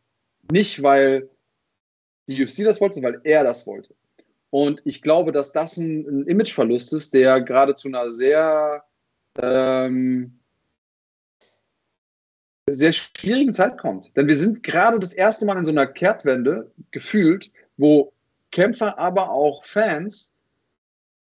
Nicht, 0.52 0.82
weil 0.82 1.30
die 2.28 2.44
UFC 2.44 2.62
das 2.64 2.78
wollte, 2.78 2.96
sondern 2.96 3.14
weil 3.14 3.20
er 3.24 3.42
das 3.42 3.66
wollte. 3.66 3.94
Und 4.50 4.82
ich 4.84 5.00
glaube, 5.00 5.32
dass 5.32 5.52
das 5.52 5.78
ein, 5.78 6.06
ein 6.06 6.26
Imageverlust 6.26 6.92
ist, 6.92 7.14
der 7.14 7.40
gerade 7.40 7.74
zu 7.74 7.88
einer 7.88 8.10
sehr, 8.10 8.84
ähm, 9.40 10.37
sehr 12.74 12.92
schwierigen 12.92 13.52
Zeit 13.52 13.78
kommt. 13.78 14.16
Denn 14.16 14.28
wir 14.28 14.36
sind 14.36 14.62
gerade 14.62 14.98
das 14.98 15.12
erste 15.12 15.46
Mal 15.46 15.58
in 15.58 15.64
so 15.64 15.70
einer 15.70 15.86
Kehrtwende 15.86 16.70
gefühlt, 16.90 17.50
wo 17.76 18.12
Kämpfer, 18.50 18.98
aber 18.98 19.30
auch 19.30 19.64
Fans 19.64 20.32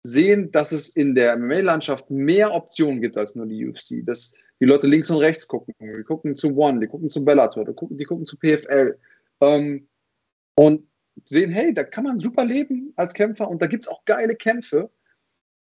sehen, 0.03 0.51
dass 0.51 0.71
es 0.71 0.89
in 0.89 1.15
der 1.15 1.37
MMA-Landschaft 1.37 2.09
mehr 2.09 2.53
Optionen 2.53 3.01
gibt 3.01 3.17
als 3.17 3.35
nur 3.35 3.47
die 3.47 3.67
UFC. 3.67 4.05
Dass 4.05 4.33
die 4.59 4.65
Leute 4.65 4.87
links 4.87 5.09
und 5.09 5.17
rechts 5.17 5.47
gucken. 5.47 5.73
Die 5.79 6.03
gucken 6.03 6.35
zu 6.35 6.55
One, 6.55 6.79
die 6.79 6.87
gucken 6.87 7.09
zu 7.09 7.25
Bellator, 7.25 7.65
die 7.65 7.73
gucken, 7.73 7.97
die 7.97 8.05
gucken 8.05 8.25
zu 8.25 8.37
PFL. 8.37 8.97
Ähm, 9.41 9.87
und 10.55 10.87
sehen, 11.25 11.51
hey, 11.51 11.73
da 11.73 11.83
kann 11.83 12.03
man 12.03 12.19
super 12.19 12.45
leben 12.45 12.93
als 12.95 13.13
Kämpfer 13.13 13.49
und 13.49 13.61
da 13.61 13.67
gibt 13.67 13.83
es 13.83 13.89
auch 13.89 14.03
geile 14.05 14.35
Kämpfe. 14.35 14.89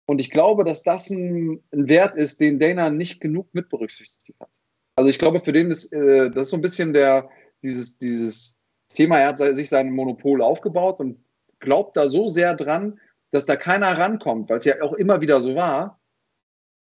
Und 0.05 0.19
ich 0.19 0.31
glaube, 0.31 0.63
dass 0.63 0.83
das 0.83 1.09
ein, 1.09 1.61
ein, 1.71 1.87
Wert 1.87 2.17
ist, 2.17 2.41
den 2.41 2.59
Dana 2.59 2.89
nicht 2.89 3.21
genug 3.21 3.53
mit 3.53 3.69
berücksichtigt 3.69 4.39
hat. 4.39 4.49
Also 4.95 5.09
ich 5.09 5.19
glaube, 5.19 5.39
für 5.39 5.53
den 5.53 5.71
ist 5.71 5.91
äh, 5.93 6.29
das 6.29 6.45
ist 6.45 6.51
so 6.51 6.57
ein 6.57 6.61
bisschen 6.61 6.93
der, 6.93 7.29
dieses, 7.63 7.97
dieses 7.97 8.57
Thema, 8.93 9.19
er 9.19 9.29
hat 9.29 9.37
sich 9.37 9.69
sein 9.69 9.91
Monopol 9.91 10.41
aufgebaut 10.41 10.99
und 10.99 11.23
glaubt 11.59 11.95
da 11.95 12.07
so 12.07 12.29
sehr 12.29 12.55
dran, 12.55 12.99
dass 13.31 13.45
da 13.45 13.55
keiner 13.55 13.97
rankommt, 13.97 14.49
weil 14.49 14.57
es 14.57 14.65
ja 14.65 14.81
auch 14.81 14.93
immer 14.93 15.21
wieder 15.21 15.39
so 15.39 15.55
war, 15.55 15.99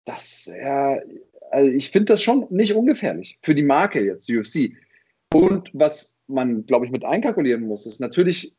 dass 0.06 0.46
er, 0.46 1.02
also 1.50 1.70
ich 1.70 1.90
finde 1.90 2.12
das 2.12 2.22
schon 2.22 2.46
nicht 2.50 2.74
ungefährlich 2.74 3.38
für 3.42 3.54
die 3.54 3.62
Marke 3.62 4.02
jetzt, 4.02 4.30
UFC. 4.30 4.72
Und 5.34 5.70
was 5.74 6.16
man, 6.26 6.64
glaube 6.64 6.86
ich, 6.86 6.92
mit 6.92 7.04
einkalkulieren 7.04 7.66
muss, 7.66 7.84
ist 7.84 8.00
natürlich 8.00 8.56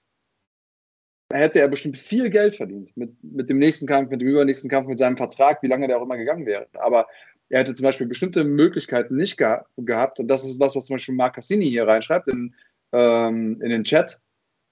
hätte 1.32 1.60
er 1.60 1.68
bestimmt 1.68 1.98
viel 1.98 2.30
Geld 2.30 2.56
verdient 2.56 2.96
mit, 2.98 3.12
mit 3.24 3.50
dem 3.50 3.60
nächsten 3.60 3.86
Kampf, 3.86 4.10
mit 4.10 4.22
dem 4.22 4.30
übernächsten 4.30 4.70
Kampf, 4.70 4.88
mit 4.88 4.98
seinem 4.98 5.18
Vertrag, 5.18 5.62
wie 5.62 5.68
lange 5.68 5.88
der 5.88 6.00
auch 6.00 6.04
immer 6.04 6.18
gegangen 6.18 6.46
wäre. 6.46 6.68
Aber 6.74 7.08
er 7.50 7.62
hätte 7.62 7.76
zum 7.76 7.84
Beispiel 7.84 8.08
bestimmte 8.08 8.44
Möglichkeiten 8.44 9.16
nicht 9.16 9.38
geha 9.38 9.66
gehabt. 9.78 10.20
Und 10.20 10.28
das 10.28 10.44
ist 10.44 10.60
was, 10.60 10.76
was 10.76 10.86
zum 10.86 10.96
Beispiel 10.96 11.16
Marc 11.16 11.36
Cassini 11.36 11.66
hier 11.66 11.88
reinschreibt 11.88 12.28
in, 12.28 12.54
ähm, 12.92 13.60
in 13.62 13.70
den 13.70 13.84
Chat. 13.84 14.22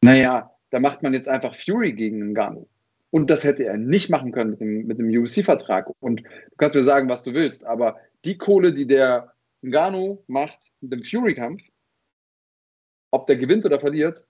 Naja, 0.02 0.52
da 0.70 0.80
macht 0.80 1.02
man 1.02 1.14
jetzt 1.14 1.28
einfach 1.28 1.56
Fury 1.56 1.94
gegen 1.94 2.34
Ngannou. 2.34 2.68
Und 3.10 3.30
das 3.30 3.44
hätte 3.44 3.66
er 3.66 3.78
nicht 3.78 4.10
machen 4.10 4.32
können 4.32 4.52
mit 4.52 4.62
dem, 4.62 4.86
mit 4.86 5.00
dem 5.00 5.10
UFC-Vertrag. 5.10 5.90
Und 6.00 6.22
du 6.22 6.56
kannst 6.58 6.76
mir 6.76 6.84
sagen, 6.84 7.10
was 7.10 7.24
du 7.24 7.34
willst, 7.34 7.66
aber 7.66 7.98
die 8.26 8.38
Kohle, 8.38 8.74
die 8.74 8.86
der 8.86 9.34
Ngannou 9.64 10.24
macht 10.28 10.72
mit 10.82 10.94
dem 10.94 11.04
Fury-Kampf, 11.04 11.64
ob 13.12 13.26
der 13.26 13.38
gewinnt 13.38 13.66
oder 13.66 13.80
verliert, 13.80 14.28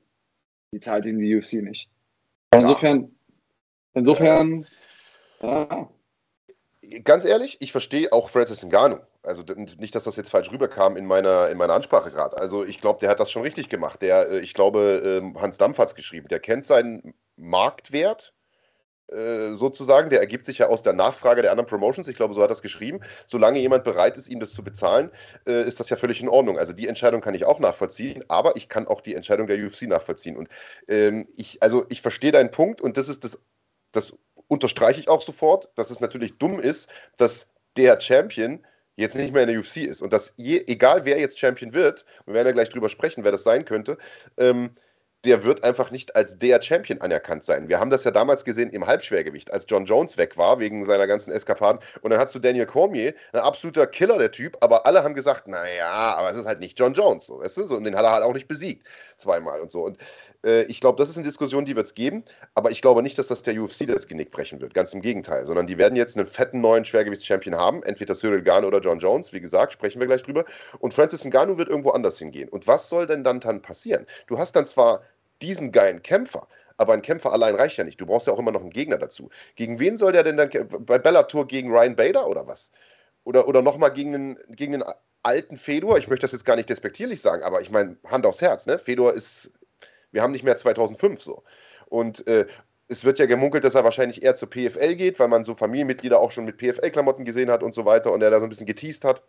die 0.73 0.79
zahlt 0.79 1.05
ihm 1.05 1.19
die 1.19 1.35
UFC 1.35 1.53
nicht. 1.53 1.89
Insofern, 2.53 3.11
insofern, 3.93 4.65
ja. 5.41 5.89
Ganz 7.03 7.25
ehrlich, 7.25 7.57
ich 7.59 7.71
verstehe 7.71 8.11
auch 8.13 8.29
Francis 8.29 8.63
Ngannou. 8.63 8.99
Also 9.23 9.43
nicht, 9.55 9.95
dass 9.95 10.03
das 10.03 10.15
jetzt 10.15 10.29
falsch 10.29 10.51
rüberkam 10.51 10.95
in 10.95 11.05
meiner, 11.05 11.49
in 11.49 11.57
meiner 11.57 11.73
Ansprache 11.73 12.11
gerade. 12.11 12.37
Also 12.37 12.63
ich 12.63 12.79
glaube, 12.79 12.99
der 12.99 13.09
hat 13.09 13.19
das 13.19 13.31
schon 13.31 13.41
richtig 13.41 13.69
gemacht. 13.69 14.01
Der, 14.01 14.29
äh, 14.29 14.39
ich 14.39 14.53
glaube, 14.53 15.19
ähm, 15.21 15.39
Hans 15.39 15.57
Dampf 15.57 15.79
hat 15.79 15.89
es 15.89 15.95
geschrieben. 15.95 16.27
Der 16.29 16.39
kennt 16.39 16.65
seinen 16.65 17.13
Marktwert 17.35 18.33
äh, 19.09 19.53
sozusagen, 19.53 20.09
der 20.09 20.19
ergibt 20.19 20.45
sich 20.45 20.57
ja 20.57 20.67
aus 20.67 20.81
der 20.81 20.93
Nachfrage 20.93 21.41
der 21.41 21.51
anderen 21.51 21.67
Promotions. 21.67 22.07
Ich 22.07 22.17
glaube, 22.17 22.33
so 22.33 22.41
hat 22.41 22.49
er 22.49 22.53
es 22.53 22.61
geschrieben. 22.61 22.99
Solange 23.25 23.59
jemand 23.59 23.83
bereit 23.83 24.17
ist, 24.17 24.27
ihm 24.27 24.39
das 24.39 24.53
zu 24.53 24.63
bezahlen, 24.63 25.11
äh, 25.45 25.63
ist 25.65 25.79
das 25.79 25.89
ja 25.89 25.97
völlig 25.97 26.21
in 26.21 26.29
Ordnung. 26.29 26.59
Also 26.59 26.73
die 26.73 26.87
Entscheidung 26.87 27.21
kann 27.21 27.33
ich 27.33 27.45
auch 27.45 27.59
nachvollziehen, 27.59 28.23
aber 28.27 28.55
ich 28.55 28.69
kann 28.69 28.87
auch 28.87 29.01
die 29.01 29.15
Entscheidung 29.15 29.47
der 29.47 29.63
UFC 29.65 29.83
nachvollziehen. 29.83 30.35
Und 30.35 30.49
ähm, 30.87 31.27
ich, 31.37 31.63
also 31.63 31.85
ich 31.89 32.01
verstehe 32.01 32.31
deinen 32.31 32.51
Punkt 32.51 32.81
und 32.81 32.97
das 32.97 33.07
ist 33.09 33.23
das, 33.23 33.39
das 33.93 34.13
unterstreiche 34.47 34.99
ich 34.99 35.09
auch 35.09 35.21
sofort, 35.21 35.69
dass 35.75 35.91
es 35.91 35.99
natürlich 35.99 36.37
dumm 36.37 36.59
ist, 36.59 36.89
dass 37.17 37.47
der 37.75 37.99
Champion 37.99 38.65
jetzt 38.95 39.15
nicht 39.15 39.31
mehr 39.31 39.43
in 39.43 39.49
der 39.49 39.59
UFC 39.59 39.77
ist 39.77 40.01
und 40.01 40.11
dass 40.11 40.33
je, 40.37 40.63
egal 40.67 41.05
wer 41.05 41.19
jetzt 41.19 41.39
Champion 41.39 41.73
wird, 41.73 42.05
wir 42.25 42.33
werden 42.33 42.47
ja 42.47 42.53
gleich 42.53 42.69
drüber 42.69 42.89
sprechen, 42.89 43.23
wer 43.23 43.31
das 43.31 43.43
sein 43.43 43.63
könnte, 43.63 43.97
ähm, 44.37 44.71
der 45.25 45.43
wird 45.43 45.63
einfach 45.63 45.91
nicht 45.91 46.15
als 46.15 46.37
der 46.37 46.61
Champion 46.61 47.01
anerkannt 47.01 47.43
sein. 47.43 47.67
Wir 47.67 47.79
haben 47.79 47.89
das 47.89 48.03
ja 48.03 48.11
damals 48.11 48.45
gesehen 48.45 48.69
im 48.69 48.85
Halbschwergewicht, 48.85 49.51
als 49.51 49.65
John 49.67 49.85
Jones 49.85 50.17
weg 50.17 50.37
war 50.37 50.59
wegen 50.59 50.85
seiner 50.85 51.07
ganzen 51.07 51.31
Eskapaden. 51.31 51.81
Und 52.01 52.11
dann 52.11 52.19
hast 52.19 52.35
du 52.35 52.39
Daniel 52.39 52.65
Cormier, 52.65 53.13
ein 53.33 53.39
absoluter 53.39 53.87
Killer, 53.87 54.17
der 54.19 54.31
Typ, 54.31 54.57
aber 54.61 54.85
alle 54.85 55.03
haben 55.03 55.15
gesagt, 55.15 55.47
naja, 55.47 56.15
aber 56.15 56.29
es 56.29 56.37
ist 56.37 56.45
halt 56.45 56.59
nicht 56.59 56.79
John 56.79 56.93
Jones. 56.93 57.25
So, 57.25 57.39
weißt 57.39 57.57
du? 57.57 57.75
und 57.75 57.83
den 57.83 57.95
hat 57.95 58.05
er 58.05 58.11
halt 58.11 58.23
auch 58.23 58.33
nicht 58.33 58.47
besiegt, 58.47 58.87
zweimal 59.17 59.59
und 59.59 59.71
so. 59.71 59.83
Und 59.83 59.97
ich 60.67 60.79
glaube, 60.79 60.97
das 60.97 61.09
ist 61.09 61.17
eine 61.17 61.25
Diskussion, 61.25 61.65
die 61.65 61.75
wird 61.75 61.87
es 61.87 61.93
geben, 61.93 62.23
aber 62.55 62.71
ich 62.71 62.81
glaube 62.81 63.03
nicht, 63.03 63.17
dass 63.17 63.27
das 63.27 63.41
der 63.41 63.61
UFC 63.61 63.85
das 63.85 64.07
Genick 64.07 64.31
brechen 64.31 64.61
wird. 64.61 64.73
Ganz 64.73 64.93
im 64.93 65.01
Gegenteil, 65.01 65.45
sondern 65.45 65.67
die 65.67 65.77
werden 65.77 65.95
jetzt 65.95 66.17
einen 66.17 66.27
fetten 66.27 66.61
neuen 66.61 66.85
Schwergewichts-Champion 66.85 67.55
haben, 67.55 67.83
entweder 67.83 68.15
Cyril 68.15 68.41
Gane 68.41 68.65
oder 68.65 68.79
John 68.79 68.99
Jones, 68.99 69.33
wie 69.33 69.41
gesagt, 69.41 69.73
sprechen 69.73 69.99
wir 69.99 70.07
gleich 70.07 70.23
drüber. 70.23 70.45
Und 70.79 70.93
Francis 70.93 71.25
Ngannou 71.25 71.57
wird 71.57 71.69
irgendwo 71.69 71.91
anders 71.91 72.17
hingehen. 72.19 72.49
Und 72.49 72.67
was 72.67 72.89
soll 72.89 73.07
denn 73.07 73.23
dann, 73.23 73.39
dann 73.39 73.61
passieren? 73.61 74.05
Du 74.27 74.37
hast 74.37 74.55
dann 74.55 74.65
zwar 74.65 75.01
diesen 75.41 75.71
geilen 75.71 76.01
Kämpfer, 76.01 76.47
aber 76.77 76.93
ein 76.93 77.01
Kämpfer 77.01 77.33
allein 77.33 77.55
reicht 77.55 77.77
ja 77.77 77.83
nicht. 77.83 77.99
Du 77.99 78.05
brauchst 78.05 78.27
ja 78.27 78.33
auch 78.33 78.39
immer 78.39 78.51
noch 78.51 78.61
einen 78.61 78.69
Gegner 78.69 78.97
dazu. 78.97 79.29
Gegen 79.55 79.79
wen 79.79 79.97
soll 79.97 80.11
der 80.11 80.23
denn 80.23 80.37
dann 80.37 80.49
bei 80.85 80.97
Bellator 80.97 81.47
gegen 81.47 81.71
Ryan 81.71 81.95
Bader 81.95 82.27
oder 82.27 82.47
was? 82.47 82.71
Oder, 83.23 83.47
oder 83.47 83.61
nochmal 83.61 83.91
gegen 83.91 84.15
einen, 84.15 84.37
gegen 84.49 84.75
einen 84.75 84.83
alten 85.23 85.57
Fedor? 85.57 85.97
Ich 85.97 86.07
möchte 86.07 86.23
das 86.23 86.31
jetzt 86.31 86.45
gar 86.45 86.55
nicht 86.55 86.69
despektierlich 86.69 87.19
sagen, 87.19 87.43
aber 87.43 87.61
ich 87.61 87.71
meine, 87.71 87.97
Hand 88.07 88.25
aufs 88.25 88.41
Herz, 88.41 88.65
ne? 88.67 88.79
Fedor 88.79 89.13
ist 89.13 89.51
wir 90.17 90.23
haben 90.23 90.31
nicht 90.31 90.43
mehr 90.43 90.55
2005 90.55 91.21
so. 91.21 91.43
Und 91.89 92.25
äh, 92.25 92.47
es 92.87 93.05
wird 93.05 93.19
ja 93.19 93.27
gemunkelt, 93.27 93.63
dass 93.63 93.75
er 93.75 93.83
wahrscheinlich 93.83 94.23
eher 94.23 94.33
zur 94.33 94.49
PFL 94.49 94.95
geht, 94.95 95.19
weil 95.19 95.27
man 95.27 95.43
so 95.43 95.53
Familienmitglieder 95.53 96.19
auch 96.19 96.31
schon 96.31 96.45
mit 96.45 96.57
PFL-Klamotten 96.57 97.23
gesehen 97.23 97.51
hat 97.51 97.61
und 97.61 97.75
so 97.75 97.85
weiter 97.85 98.11
und 98.11 98.23
er 98.23 98.31
da 98.31 98.39
so 98.39 98.47
ein 98.47 98.49
bisschen 98.49 98.65
geteased 98.65 99.05
hat. 99.05 99.21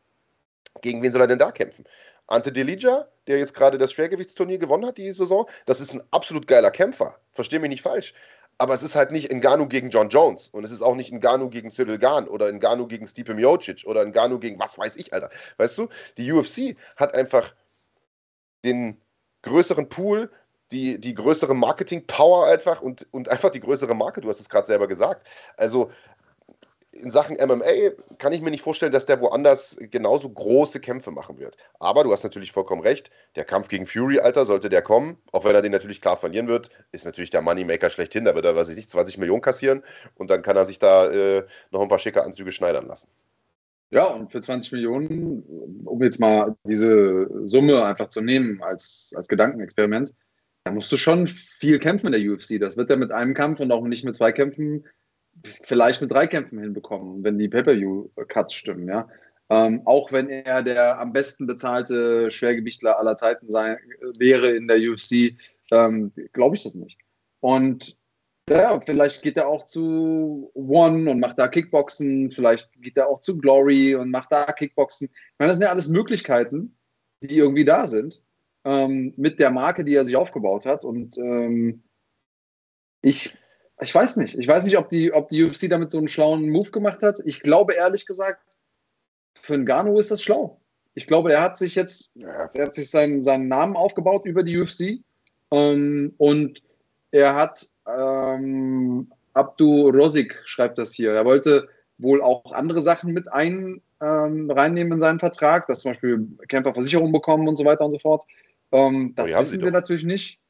Gegen 0.81 1.03
wen 1.03 1.13
soll 1.13 1.21
er 1.21 1.27
denn 1.27 1.39
da 1.39 1.51
kämpfen? 1.51 1.85
Ante 2.27 2.53
Delija, 2.53 3.07
der 3.27 3.39
jetzt 3.39 3.53
gerade 3.53 3.77
das 3.77 3.93
Schwergewichtsturnier 3.93 4.57
gewonnen 4.57 4.87
hat, 4.87 4.97
die 4.97 5.13
Saison, 5.13 5.47
das 5.67 5.83
ist 5.83 5.93
ein 5.93 6.03
absolut 6.11 6.47
geiler 6.47 6.71
Kämpfer. 6.71 7.19
Versteh 7.33 7.59
mich 7.59 7.69
nicht 7.69 7.83
falsch. 7.83 8.15
Aber 8.57 8.73
es 8.73 8.83
ist 8.83 8.97
halt 8.97 9.13
nicht 9.13 9.31
Ngannou 9.31 9.69
gegen 9.69 9.91
John 9.91 10.09
Jones 10.09 10.49
und 10.49 10.65
es 10.65 10.71
ist 10.71 10.81
auch 10.81 10.95
nicht 10.95 11.13
Ngannou 11.13 11.51
gegen 11.51 11.71
Cyril 11.71 11.99
Gahn 11.99 12.27
oder 12.29 12.51
Ngannou 12.51 12.87
gegen 12.87 13.07
Stipe 13.07 13.35
Miocic 13.35 13.85
oder 13.87 14.07
Ngannou 14.07 14.39
gegen 14.39 14.59
was 14.59 14.79
weiß 14.79 14.97
ich, 14.97 15.13
Alter. 15.13 15.29
Weißt 15.59 15.77
du, 15.77 15.89
die 16.17 16.33
UFC 16.33 16.77
hat 16.97 17.15
einfach 17.15 17.53
den 18.65 18.99
größeren 19.43 19.89
Pool 19.89 20.31
die, 20.71 21.01
die 21.01 21.15
größere 21.15 21.55
Marketing-Power 21.55 22.47
einfach 22.47 22.83
und, 22.83 23.07
und 23.11 23.29
einfach 23.29 23.51
die 23.51 23.61
größere 23.61 23.95
Marke, 23.95 24.21
du 24.21 24.29
hast 24.29 24.41
es 24.41 24.49
gerade 24.49 24.67
selber 24.67 24.87
gesagt. 24.87 25.27
Also 25.57 25.91
in 26.93 27.11
Sachen 27.11 27.37
MMA 27.37 27.93
kann 28.19 28.33
ich 28.33 28.41
mir 28.41 28.51
nicht 28.51 28.63
vorstellen, 28.63 28.93
dass 28.93 29.07
der 29.07 29.21
woanders 29.21 29.77
genauso 29.91 30.29
große 30.29 30.81
Kämpfe 30.81 31.11
machen 31.11 31.39
wird. 31.39 31.57
Aber 31.79 32.03
du 32.03 32.13
hast 32.13 32.25
natürlich 32.25 32.53
vollkommen 32.53 32.83
recht, 32.83 33.11
der 33.37 33.45
Kampf 33.45 33.69
gegen 33.69 33.87
Fury, 33.87 34.19
Alter, 34.21 34.45
sollte 34.45 34.69
der 34.69 34.83
kommen, 34.83 35.19
auch 35.33 35.45
wenn 35.45 35.55
er 35.55 35.63
den 35.63 35.73
natürlich 35.73 36.01
klar 36.01 36.17
verlieren 36.17 36.49
wird, 36.49 36.71
ist 36.93 37.05
natürlich 37.05 37.31
der 37.31 37.43
Moneymaker 37.43 37.91
schlechthin. 37.91 38.25
Da 38.25 38.35
wird 38.35 38.45
er, 38.45 38.57
weiß 38.57 38.69
ich 38.71 38.77
nicht, 38.77 38.91
20 38.91 39.19
Millionen 39.19 39.43
kassieren 39.43 39.83
und 40.17 40.31
dann 40.31 40.43
kann 40.43 40.57
er 40.57 40.65
sich 40.65 40.79
da 40.79 41.11
äh, 41.11 41.45
noch 41.71 41.83
ein 41.83 41.89
paar 41.89 41.99
schicke 41.99 42.25
Anzüge 42.25 42.53
schneidern 42.53 42.87
lassen. 42.87 43.09
Ja, 43.91 44.05
und 44.07 44.31
für 44.31 44.41
20 44.41 44.73
Millionen, 44.73 45.83
um 45.85 46.03
jetzt 46.03 46.21
mal 46.21 46.57
diese 46.65 47.27
Summe 47.47 47.85
einfach 47.85 48.09
zu 48.11 48.21
nehmen 48.21 48.63
als, 48.63 49.15
als 49.17 49.29
Gedankenexperiment, 49.29 50.13
da 50.69 50.75
musst 50.75 50.93
du 50.93 50.99
schon 50.99 51.27
viel 51.27 51.79
kämpfen 51.79 52.13
in 52.13 52.13
der 52.13 52.31
UFC. 52.31 52.61
Das 52.61 52.77
wird 52.77 52.91
er 52.91 52.99
mit 52.99 53.11
einem 53.11 53.33
Kampf 53.33 53.59
und 53.61 53.73
auch 53.73 53.83
nicht 53.87 54.05
mit 54.05 54.15
zwei 54.15 54.33
Kämpfen, 54.33 54.85
vielleicht 55.43 56.03
mit 56.03 56.11
drei 56.13 56.27
Kämpfen 56.27 56.59
hinbekommen, 56.59 57.25
wenn 57.25 57.39
die 57.39 57.49
Pay-Per-View-Cuts 57.49 58.53
stimmen, 58.53 58.87
ja. 58.87 59.09
Ähm, 59.49 59.81
auch 59.87 60.13
wenn 60.13 60.29
er 60.29 60.63
der 60.63 61.01
am 61.01 61.15
besten 61.15 61.47
bezahlte 61.47 62.31
Schwergewichtler 62.31 62.99
aller 62.99 63.17
Zeiten 63.17 63.51
sein, 63.51 63.79
wäre 64.19 64.51
in 64.51 64.69
der 64.69 64.77
UFC, 64.77 65.39
ähm, 65.73 66.13
glaube 66.35 66.57
ich 66.57 66.65
das 66.65 66.75
nicht. 66.75 66.99
Und 67.41 67.97
ja, 68.51 68.79
vielleicht 68.79 69.23
geht 69.23 69.39
er 69.39 69.49
auch 69.49 69.65
zu 69.65 70.51
One 70.53 71.11
und 71.11 71.19
macht 71.19 71.39
da 71.39 71.49
Kickboxen, 71.49 72.31
vielleicht 72.31 72.71
geht 72.83 72.99
er 72.99 73.09
auch 73.09 73.21
zu 73.21 73.39
Glory 73.39 73.95
und 73.95 74.11
macht 74.11 74.33
da 74.33 74.45
Kickboxen. 74.45 75.09
Ich 75.11 75.39
meine, 75.39 75.49
das 75.49 75.57
sind 75.57 75.65
ja 75.65 75.73
alles 75.73 75.89
Möglichkeiten, 75.89 76.77
die 77.23 77.39
irgendwie 77.39 77.65
da 77.65 77.87
sind 77.87 78.23
ähm, 78.69 79.15
mit 79.17 79.41
der 79.41 79.51
Marke, 79.51 79.83
die 79.83 79.95
er 79.95 80.05
sich 80.05 80.17
aufgebaut 80.17 80.67
hat. 80.67 80.85
Und 80.85 81.17
ähm, 81.17 81.83
ich, 83.01 83.39
ich 83.81 83.95
weiß 83.95 84.17
nicht. 84.19 84.37
Ich 84.37 84.47
weiß 84.47 84.65
nicht, 84.65 84.77
ob 84.77 84.91
die, 84.91 85.13
ob 85.13 85.31
die 85.31 85.43
UFC 85.43 85.71
damit 85.71 85.91
so 85.91 85.99
einen 85.99 86.09
schlauen 86.09 86.51
Move 86.51 86.71
gemacht 86.71 87.03
hat. 87.03 87.21
Ich 87.25 87.41
glaube 87.41 87.73
ehrlich 87.73 88.05
gesagt, 88.05 88.43
für 89.41 89.57
Ngannou 89.57 89.99
ist 89.99 90.11
das 90.11 90.23
schlau. 90.23 90.61
Ich 90.95 91.07
glaube, 91.07 91.33
er 91.33 91.41
hat 91.41 91.57
sich 91.57 91.77
jetzt, 91.77 92.15
er 92.17 92.51
hat 92.59 92.75
sich 92.75 92.91
seinen, 92.91 93.23
seinen 93.23 93.49
Namen 93.49 93.75
aufgebaut 93.75 94.27
über 94.27 94.43
die 94.43 94.61
UFC. 94.61 95.01
Ähm, 95.51 96.13
und 96.19 96.63
er 97.11 97.35
hat 97.37 97.67
ähm, 97.87 99.11
Abdu 99.33 99.89
Rosik 99.89 100.43
schreibt 100.45 100.77
das 100.77 100.93
hier. 100.93 101.13
Er 101.13 101.25
wollte 101.25 101.69
wohl 101.97 102.21
auch 102.21 102.53
andere 102.53 102.83
Sachen 102.83 103.15
mit 103.15 103.33
ein, 103.33 103.81
ähm, 104.03 104.51
reinnehmen 104.51 104.95
in 104.95 105.01
seinen 105.01 105.21
Vertrag, 105.21 105.67
dass 105.69 105.81
zum 105.81 105.93
Beispiel 105.93 106.29
Kämpfer 106.49 106.75
Versicherungen 106.75 107.13
bekommen 107.13 107.49
und 107.49 107.57
so 107.57 107.65
weiter 107.65 107.85
und 107.85 107.93
so 107.93 107.99
fort. 107.99 108.25
Ähm, 108.73 109.15
das 109.15 109.31
wissen 109.31 109.63
wir 109.63 109.71
natürlich 109.71 110.05
nicht. 110.05 110.41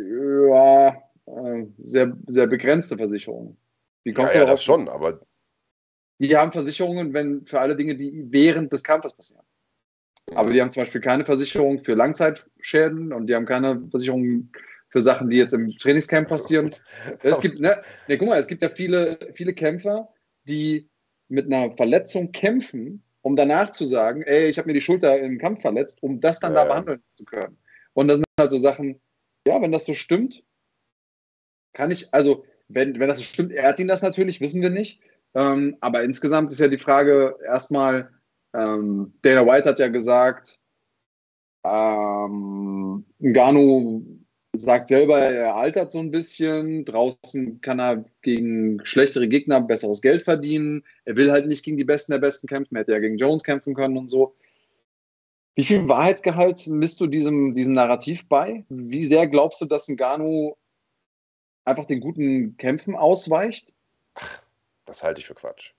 Ja, 0.00 0.88
äh, 1.26 1.66
sehr, 1.82 2.16
sehr 2.26 2.46
begrenzte 2.46 2.96
Versicherungen. 2.96 3.56
Wie 4.04 4.12
kommst 4.12 4.34
ja, 4.34 4.42
du 4.42 4.46
ja, 4.46 4.52
das 4.52 4.62
schon, 4.62 4.88
aber. 4.88 5.20
Die 6.20 6.36
haben 6.36 6.52
Versicherungen, 6.52 7.12
wenn 7.12 7.44
für 7.44 7.60
alle 7.60 7.76
Dinge, 7.76 7.96
die 7.96 8.26
während 8.30 8.72
des 8.72 8.84
Kampfes 8.84 9.12
passieren. 9.14 9.44
Aber 10.34 10.52
die 10.52 10.60
haben 10.60 10.70
zum 10.70 10.82
Beispiel 10.82 11.00
keine 11.00 11.24
Versicherung 11.24 11.78
für 11.84 11.94
Langzeitschäden 11.94 13.12
und 13.12 13.26
die 13.26 13.34
haben 13.34 13.46
keine 13.46 13.86
Versicherung 13.90 14.50
für 14.88 15.00
Sachen, 15.00 15.28
die 15.28 15.36
jetzt 15.36 15.52
im 15.52 15.68
Trainingscamp 15.68 16.28
passieren. 16.28 16.70
Es 17.22 17.40
gibt, 17.40 17.60
ne, 17.60 17.82
ne, 18.08 18.16
guck 18.16 18.28
mal, 18.28 18.38
es 18.38 18.46
gibt 18.46 18.62
ja 18.62 18.68
viele, 18.68 19.18
viele 19.32 19.52
Kämpfer, 19.52 20.08
die 20.44 20.88
mit 21.28 21.46
einer 21.46 21.76
Verletzung 21.76 22.32
kämpfen, 22.32 23.03
um 23.24 23.36
danach 23.36 23.70
zu 23.70 23.86
sagen, 23.86 24.22
ey, 24.22 24.48
ich 24.50 24.58
habe 24.58 24.66
mir 24.68 24.74
die 24.74 24.82
Schulter 24.82 25.18
im 25.18 25.38
Kampf 25.38 25.62
verletzt, 25.62 26.02
um 26.02 26.20
das 26.20 26.40
dann 26.40 26.54
ja, 26.54 26.62
da 26.62 26.68
behandeln 26.68 27.02
zu 27.12 27.24
können. 27.24 27.56
Und 27.94 28.08
das 28.08 28.18
sind 28.18 28.26
halt 28.38 28.50
so 28.50 28.58
Sachen, 28.58 29.00
ja, 29.46 29.60
wenn 29.62 29.72
das 29.72 29.86
so 29.86 29.94
stimmt, 29.94 30.44
kann 31.72 31.90
ich, 31.90 32.12
also 32.12 32.44
wenn, 32.68 33.00
wenn 33.00 33.08
das 33.08 33.18
so 33.18 33.24
stimmt, 33.24 33.50
ehrt 33.52 33.80
ihn 33.80 33.88
das 33.88 34.02
natürlich, 34.02 34.42
wissen 34.42 34.60
wir 34.60 34.68
nicht. 34.68 35.00
Ähm, 35.34 35.78
aber 35.80 36.02
insgesamt 36.02 36.52
ist 36.52 36.60
ja 36.60 36.68
die 36.68 36.76
Frage 36.76 37.38
erstmal, 37.42 38.10
ähm, 38.52 39.14
Dana 39.22 39.46
White 39.46 39.70
hat 39.70 39.78
ja 39.78 39.88
gesagt, 39.88 40.60
ähm, 41.64 43.06
Ngannou 43.20 44.04
sagt 44.56 44.88
selber, 44.88 45.18
er 45.18 45.54
altert 45.54 45.92
so 45.92 45.98
ein 45.98 46.10
bisschen. 46.10 46.84
Draußen 46.84 47.60
kann 47.60 47.80
er 47.80 48.04
gegen 48.22 48.84
schlechtere 48.84 49.28
Gegner 49.28 49.60
besseres 49.60 50.02
Geld 50.02 50.22
verdienen. 50.22 50.84
Er 51.04 51.16
will 51.16 51.30
halt 51.30 51.46
nicht 51.46 51.64
gegen 51.64 51.76
die 51.76 51.84
Besten 51.84 52.12
der 52.12 52.18
Besten 52.18 52.46
kämpfen. 52.46 52.76
Er 52.76 52.80
hätte 52.80 52.92
ja 52.92 52.98
gegen 52.98 53.16
Jones 53.16 53.42
kämpfen 53.42 53.74
können 53.74 53.96
und 53.96 54.08
so. 54.08 54.34
Wie 55.54 55.62
viel 55.62 55.88
Wahrheitsgehalt 55.88 56.66
misst 56.66 57.00
du 57.00 57.06
diesem, 57.06 57.54
diesem 57.54 57.74
Narrativ 57.74 58.28
bei? 58.28 58.64
Wie 58.68 59.06
sehr 59.06 59.28
glaubst 59.28 59.60
du, 59.60 59.66
dass 59.66 59.88
Ngannou 59.88 60.56
einfach 61.64 61.84
den 61.84 62.00
guten 62.00 62.56
Kämpfen 62.56 62.96
ausweicht? 62.96 63.72
Ach, 64.14 64.42
das 64.84 65.02
halte 65.02 65.20
ich 65.20 65.26
für 65.26 65.34
Quatsch. 65.34 65.72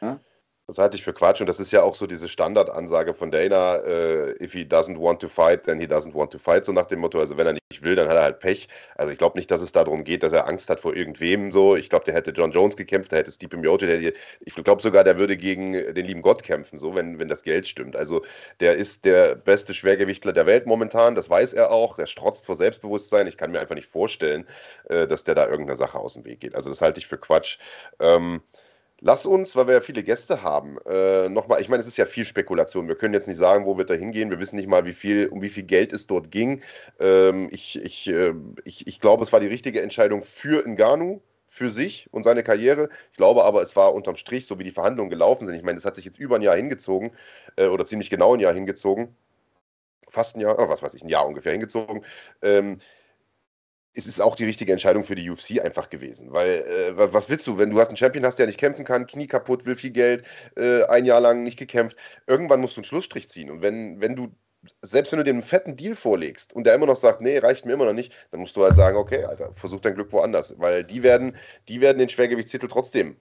Ja? 0.00 0.20
Das 0.68 0.78
halte 0.78 0.96
ich 0.96 1.04
für 1.04 1.12
Quatsch 1.12 1.40
und 1.40 1.46
das 1.46 1.60
ist 1.60 1.70
ja 1.70 1.84
auch 1.84 1.94
so 1.94 2.08
diese 2.08 2.26
Standardansage 2.26 3.14
von 3.14 3.30
Dana, 3.30 3.76
äh, 3.84 4.42
if 4.42 4.52
he 4.52 4.62
doesn't 4.62 4.98
want 4.98 5.20
to 5.20 5.28
fight, 5.28 5.62
then 5.62 5.78
he 5.78 5.86
doesn't 5.86 6.12
want 6.12 6.32
to 6.32 6.38
fight, 6.38 6.64
so 6.64 6.72
nach 6.72 6.86
dem 6.86 6.98
Motto, 6.98 7.20
also 7.20 7.36
wenn 7.36 7.46
er 7.46 7.52
nicht 7.52 7.84
will, 7.84 7.94
dann 7.94 8.08
hat 8.08 8.16
er 8.16 8.22
halt 8.22 8.40
Pech. 8.40 8.66
Also 8.96 9.12
ich 9.12 9.18
glaube 9.18 9.38
nicht, 9.38 9.48
dass 9.48 9.60
es 9.62 9.70
darum 9.70 10.02
geht, 10.02 10.24
dass 10.24 10.32
er 10.32 10.48
Angst 10.48 10.68
hat 10.68 10.80
vor 10.80 10.96
irgendwem 10.96 11.52
so. 11.52 11.76
Ich 11.76 11.88
glaube, 11.88 12.04
der 12.04 12.14
hätte 12.14 12.32
John 12.32 12.50
Jones 12.50 12.76
gekämpft, 12.76 13.12
der 13.12 13.20
hätte 13.20 13.30
Steve 13.30 13.56
Miocic, 13.56 14.16
ich 14.40 14.54
glaube 14.56 14.82
sogar, 14.82 15.04
der 15.04 15.18
würde 15.18 15.36
gegen 15.36 15.72
den 15.72 16.04
lieben 16.04 16.20
Gott 16.20 16.42
kämpfen, 16.42 16.78
so, 16.78 16.96
wenn, 16.96 17.20
wenn 17.20 17.28
das 17.28 17.44
Geld 17.44 17.68
stimmt. 17.68 17.94
Also 17.94 18.24
der 18.58 18.74
ist 18.74 19.04
der 19.04 19.36
beste 19.36 19.72
Schwergewichtler 19.72 20.32
der 20.32 20.46
Welt 20.46 20.66
momentan, 20.66 21.14
das 21.14 21.30
weiß 21.30 21.52
er 21.52 21.70
auch, 21.70 21.94
der 21.94 22.06
strotzt 22.06 22.44
vor 22.44 22.56
Selbstbewusstsein. 22.56 23.28
Ich 23.28 23.36
kann 23.36 23.52
mir 23.52 23.60
einfach 23.60 23.76
nicht 23.76 23.88
vorstellen, 23.88 24.44
äh, 24.88 25.06
dass 25.06 25.22
der 25.22 25.36
da 25.36 25.46
irgendeiner 25.46 25.76
Sache 25.76 26.00
aus 26.00 26.14
dem 26.14 26.24
Weg 26.24 26.40
geht. 26.40 26.56
Also 26.56 26.70
das 26.70 26.80
halte 26.80 26.98
ich 26.98 27.06
für 27.06 27.18
Quatsch. 27.18 27.58
Ähm, 28.00 28.42
Lass 29.00 29.26
uns, 29.26 29.54
weil 29.56 29.66
wir 29.66 29.74
ja 29.74 29.80
viele 29.82 30.02
Gäste 30.02 30.42
haben, 30.42 30.78
äh, 30.86 31.28
nochmal, 31.28 31.60
ich 31.60 31.68
meine, 31.68 31.82
es 31.82 31.86
ist 31.86 31.98
ja 31.98 32.06
viel 32.06 32.24
Spekulation. 32.24 32.88
Wir 32.88 32.96
können 32.96 33.12
jetzt 33.12 33.28
nicht 33.28 33.36
sagen, 33.36 33.66
wo 33.66 33.76
wird 33.76 33.90
er 33.90 33.96
hingehen. 33.96 34.30
Wir 34.30 34.40
wissen 34.40 34.56
nicht 34.56 34.68
mal, 34.68 34.86
wie 34.86 34.92
viel, 34.94 35.28
um 35.28 35.42
wie 35.42 35.50
viel 35.50 35.64
Geld 35.64 35.92
es 35.92 36.06
dort 36.06 36.30
ging. 36.30 36.62
Ähm, 36.98 37.48
ich, 37.52 37.76
ich, 37.82 38.08
äh, 38.08 38.32
ich, 38.64 38.86
ich 38.86 38.98
glaube, 39.00 39.22
es 39.22 39.32
war 39.32 39.40
die 39.40 39.48
richtige 39.48 39.82
Entscheidung 39.82 40.22
für 40.22 40.66
Ngannou, 40.66 41.20
für 41.46 41.70
sich 41.70 42.08
und 42.10 42.22
seine 42.22 42.42
Karriere. 42.42 42.88
Ich 43.12 43.18
glaube 43.18 43.44
aber, 43.44 43.60
es 43.62 43.76
war 43.76 43.94
unterm 43.94 44.16
Strich, 44.16 44.46
so 44.46 44.58
wie 44.58 44.64
die 44.64 44.70
Verhandlungen 44.70 45.10
gelaufen 45.10 45.46
sind. 45.46 45.54
Ich 45.54 45.62
meine, 45.62 45.76
es 45.76 45.84
hat 45.84 45.94
sich 45.94 46.06
jetzt 46.06 46.18
über 46.18 46.36
ein 46.36 46.42
Jahr 46.42 46.56
hingezogen 46.56 47.12
äh, 47.56 47.66
oder 47.66 47.84
ziemlich 47.84 48.08
genau 48.08 48.34
ein 48.34 48.40
Jahr 48.40 48.54
hingezogen. 48.54 49.14
Fast 50.08 50.36
ein 50.36 50.40
Jahr, 50.40 50.58
oh, 50.58 50.68
was 50.68 50.82
weiß 50.82 50.94
ich, 50.94 51.02
ein 51.02 51.08
Jahr 51.08 51.26
ungefähr 51.26 51.52
hingezogen. 51.52 52.04
Ähm, 52.40 52.78
es 53.96 54.06
ist 54.06 54.20
auch 54.20 54.36
die 54.36 54.44
richtige 54.44 54.72
Entscheidung 54.72 55.02
für 55.02 55.14
die 55.14 55.28
UFC 55.30 55.60
einfach 55.60 55.88
gewesen. 55.88 56.32
Weil, 56.32 56.64
äh, 56.98 57.12
was 57.12 57.30
willst 57.30 57.46
du, 57.46 57.58
wenn 57.58 57.70
du 57.70 57.80
hast 57.80 57.88
einen 57.88 57.96
Champion 57.96 58.26
hast, 58.26 58.38
der 58.38 58.46
nicht 58.46 58.60
kämpfen 58.60 58.84
kann, 58.84 59.06
Knie 59.06 59.26
kaputt, 59.26 59.64
will 59.64 59.74
viel 59.74 59.90
Geld, 59.90 60.22
äh, 60.56 60.84
ein 60.84 61.06
Jahr 61.06 61.20
lang 61.20 61.42
nicht 61.42 61.58
gekämpft, 61.58 61.96
irgendwann 62.26 62.60
musst 62.60 62.76
du 62.76 62.80
einen 62.80 62.84
Schlussstrich 62.84 63.30
ziehen. 63.30 63.50
Und 63.50 63.62
wenn, 63.62 64.00
wenn 64.00 64.14
du, 64.14 64.28
selbst 64.82 65.12
wenn 65.12 65.18
du 65.18 65.24
dem 65.24 65.36
einen 65.36 65.42
fetten 65.42 65.76
Deal 65.76 65.94
vorlegst 65.94 66.52
und 66.52 66.64
der 66.66 66.74
immer 66.74 66.86
noch 66.86 66.96
sagt, 66.96 67.22
nee, 67.22 67.38
reicht 67.38 67.64
mir 67.64 67.72
immer 67.72 67.86
noch 67.86 67.94
nicht, 67.94 68.12
dann 68.30 68.40
musst 68.40 68.56
du 68.56 68.62
halt 68.62 68.76
sagen, 68.76 68.98
okay, 68.98 69.24
Alter, 69.24 69.54
versuch 69.54 69.80
dein 69.80 69.94
Glück 69.94 70.12
woanders. 70.12 70.54
Weil 70.58 70.84
die 70.84 71.02
werden, 71.02 71.36
die 71.68 71.80
werden 71.80 71.98
den 71.98 72.10
Schwergewichtstitel 72.10 72.68
trotzdem 72.68 73.16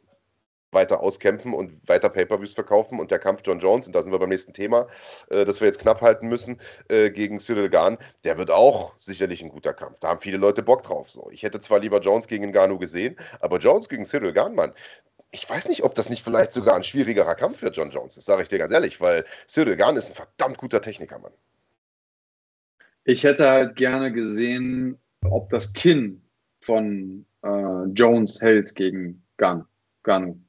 weiter 0.75 0.99
auskämpfen 0.99 1.55
und 1.55 1.87
weiter 1.87 2.09
Pay-Per-Views 2.09 2.53
verkaufen. 2.53 2.99
Und 2.99 3.09
der 3.09 3.17
Kampf 3.17 3.41
John 3.43 3.59
Jones, 3.59 3.87
und 3.87 3.95
da 3.95 4.03
sind 4.03 4.11
wir 4.11 4.19
beim 4.19 4.29
nächsten 4.29 4.53
Thema, 4.53 4.85
äh, 5.31 5.43
das 5.43 5.59
wir 5.59 5.67
jetzt 5.67 5.79
knapp 5.79 6.01
halten 6.01 6.27
müssen, 6.27 6.61
äh, 6.89 7.09
gegen 7.09 7.39
Cyril 7.39 7.69
Gahn, 7.69 7.97
der 8.23 8.37
wird 8.37 8.51
auch 8.51 8.93
sicherlich 8.99 9.41
ein 9.41 9.49
guter 9.49 9.73
Kampf. 9.73 9.97
Da 9.99 10.09
haben 10.09 10.21
viele 10.21 10.37
Leute 10.37 10.61
Bock 10.61 10.83
drauf. 10.83 11.09
So. 11.09 11.27
Ich 11.31 11.41
hätte 11.41 11.59
zwar 11.59 11.79
lieber 11.79 11.99
Jones 11.99 12.27
gegen 12.27 12.51
Ngannou 12.51 12.77
gesehen, 12.77 13.15
aber 13.39 13.57
Jones 13.57 13.89
gegen 13.89 14.05
Cyril 14.05 14.33
Gahn, 14.33 14.53
Mann, 14.53 14.73
ich 15.31 15.49
weiß 15.49 15.67
nicht, 15.67 15.83
ob 15.83 15.95
das 15.95 16.09
nicht 16.09 16.23
vielleicht 16.23 16.51
sogar 16.51 16.75
ein 16.75 16.83
schwierigerer 16.83 17.35
Kampf 17.35 17.59
für 17.59 17.69
John 17.69 17.89
Jones 17.89 18.17
ist, 18.17 18.25
sage 18.25 18.43
ich 18.43 18.47
dir 18.47 18.59
ganz 18.59 18.71
ehrlich, 18.71 19.01
weil 19.01 19.25
Cyril 19.47 19.75
Gahn 19.75 19.97
ist 19.97 20.09
ein 20.09 20.15
verdammt 20.15 20.57
guter 20.57 20.81
Techniker, 20.81 21.19
Mann. 21.19 21.33
Ich 23.03 23.23
hätte 23.23 23.47
halt 23.47 23.75
gerne 23.75 24.11
gesehen, 24.11 24.97
ob 25.29 25.49
das 25.49 25.73
Kinn 25.73 26.21
von 26.61 27.25
äh, 27.43 27.83
Jones 27.93 28.41
hält 28.41 28.73
gegen 28.73 29.23
Gun, 29.37 29.65
Ganu. 30.03 30.39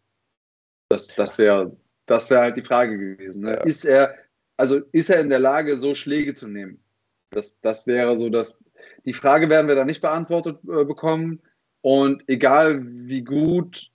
Das, 0.88 1.08
das 1.08 1.38
wäre 1.38 1.76
das 2.06 2.30
wär 2.30 2.40
halt 2.40 2.56
die 2.56 2.62
Frage 2.62 2.96
gewesen. 2.96 3.42
Ne? 3.42 3.52
Ja. 3.52 3.62
Ist 3.62 3.84
er, 3.84 4.14
also 4.56 4.80
ist 4.92 5.10
er 5.10 5.20
in 5.20 5.28
der 5.28 5.40
Lage, 5.40 5.76
so 5.76 5.94
Schläge 5.94 6.34
zu 6.34 6.48
nehmen? 6.48 6.82
Das, 7.30 7.60
das 7.60 7.86
wäre 7.86 8.16
so 8.16 8.30
das. 8.30 8.58
Die 9.04 9.12
Frage 9.12 9.50
werden 9.50 9.68
wir 9.68 9.74
da 9.74 9.84
nicht 9.84 10.00
beantwortet 10.00 10.58
äh, 10.64 10.84
bekommen. 10.84 11.42
Und 11.82 12.24
egal 12.28 12.84
wie 12.86 13.22
gut 13.22 13.90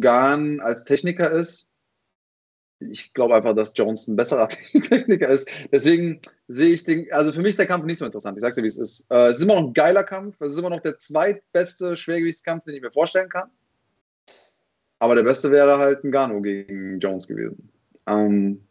Gahn 0.00 0.60
als 0.60 0.84
Techniker 0.84 1.30
ist, 1.30 1.68
ich 2.80 3.14
glaube 3.14 3.36
einfach, 3.36 3.54
dass 3.54 3.72
Jones 3.76 4.08
ein 4.08 4.16
besserer 4.16 4.48
Techniker 4.88 5.28
ist. 5.28 5.48
Deswegen 5.70 6.20
sehe 6.48 6.74
ich 6.74 6.82
den, 6.82 7.06
also 7.12 7.32
für 7.32 7.40
mich 7.40 7.50
ist 7.50 7.58
der 7.58 7.66
Kampf 7.66 7.84
nicht 7.84 7.98
so 7.98 8.04
interessant. 8.04 8.36
Ich 8.36 8.40
sage 8.40 8.56
dir, 8.56 8.62
wie 8.64 8.68
es 8.68 8.78
ist. 8.78 9.06
Äh, 9.10 9.28
es 9.28 9.36
ist 9.36 9.42
immer 9.42 9.54
noch 9.54 9.68
ein 9.68 9.72
geiler 9.72 10.02
Kampf. 10.02 10.40
Es 10.40 10.52
ist 10.52 10.58
immer 10.58 10.70
noch 10.70 10.80
der 10.80 10.98
zweitbeste 10.98 11.96
Schwergewichtskampf, 11.96 12.64
den 12.64 12.74
ich 12.74 12.82
mir 12.82 12.90
vorstellen 12.90 13.28
kann. 13.28 13.50
Aber 15.02 15.16
der 15.16 15.24
beste 15.24 15.50
wäre 15.50 15.78
halt 15.78 16.04
ein 16.04 16.12
Gano 16.12 16.40
gegen 16.40 17.00
Jones 17.00 17.26
gewesen. 17.26 17.68
Ähm, 18.06 18.62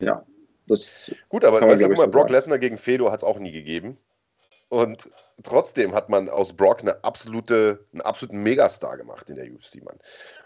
ja, 0.00 0.24
das. 0.68 1.10
Gut, 1.28 1.44
aber 1.44 1.60
weißt 1.60 1.82
du, 1.82 1.88
mal, 1.88 2.06
Brock 2.06 2.30
Lesnar 2.30 2.58
gegen 2.58 2.76
Fedor 2.76 3.10
hat 3.10 3.18
es 3.18 3.24
auch 3.24 3.40
nie 3.40 3.50
gegeben. 3.50 3.98
Und 4.68 5.10
trotzdem 5.42 5.92
hat 5.92 6.08
man 6.08 6.28
aus 6.28 6.52
Brock 6.52 6.82
eine 6.82 7.02
absolute, 7.02 7.84
einen 7.92 8.02
absoluten 8.02 8.40
Megastar 8.40 8.98
gemacht 8.98 9.30
in 9.30 9.34
der 9.34 9.46
UFC, 9.46 9.82
Mann. 9.82 9.98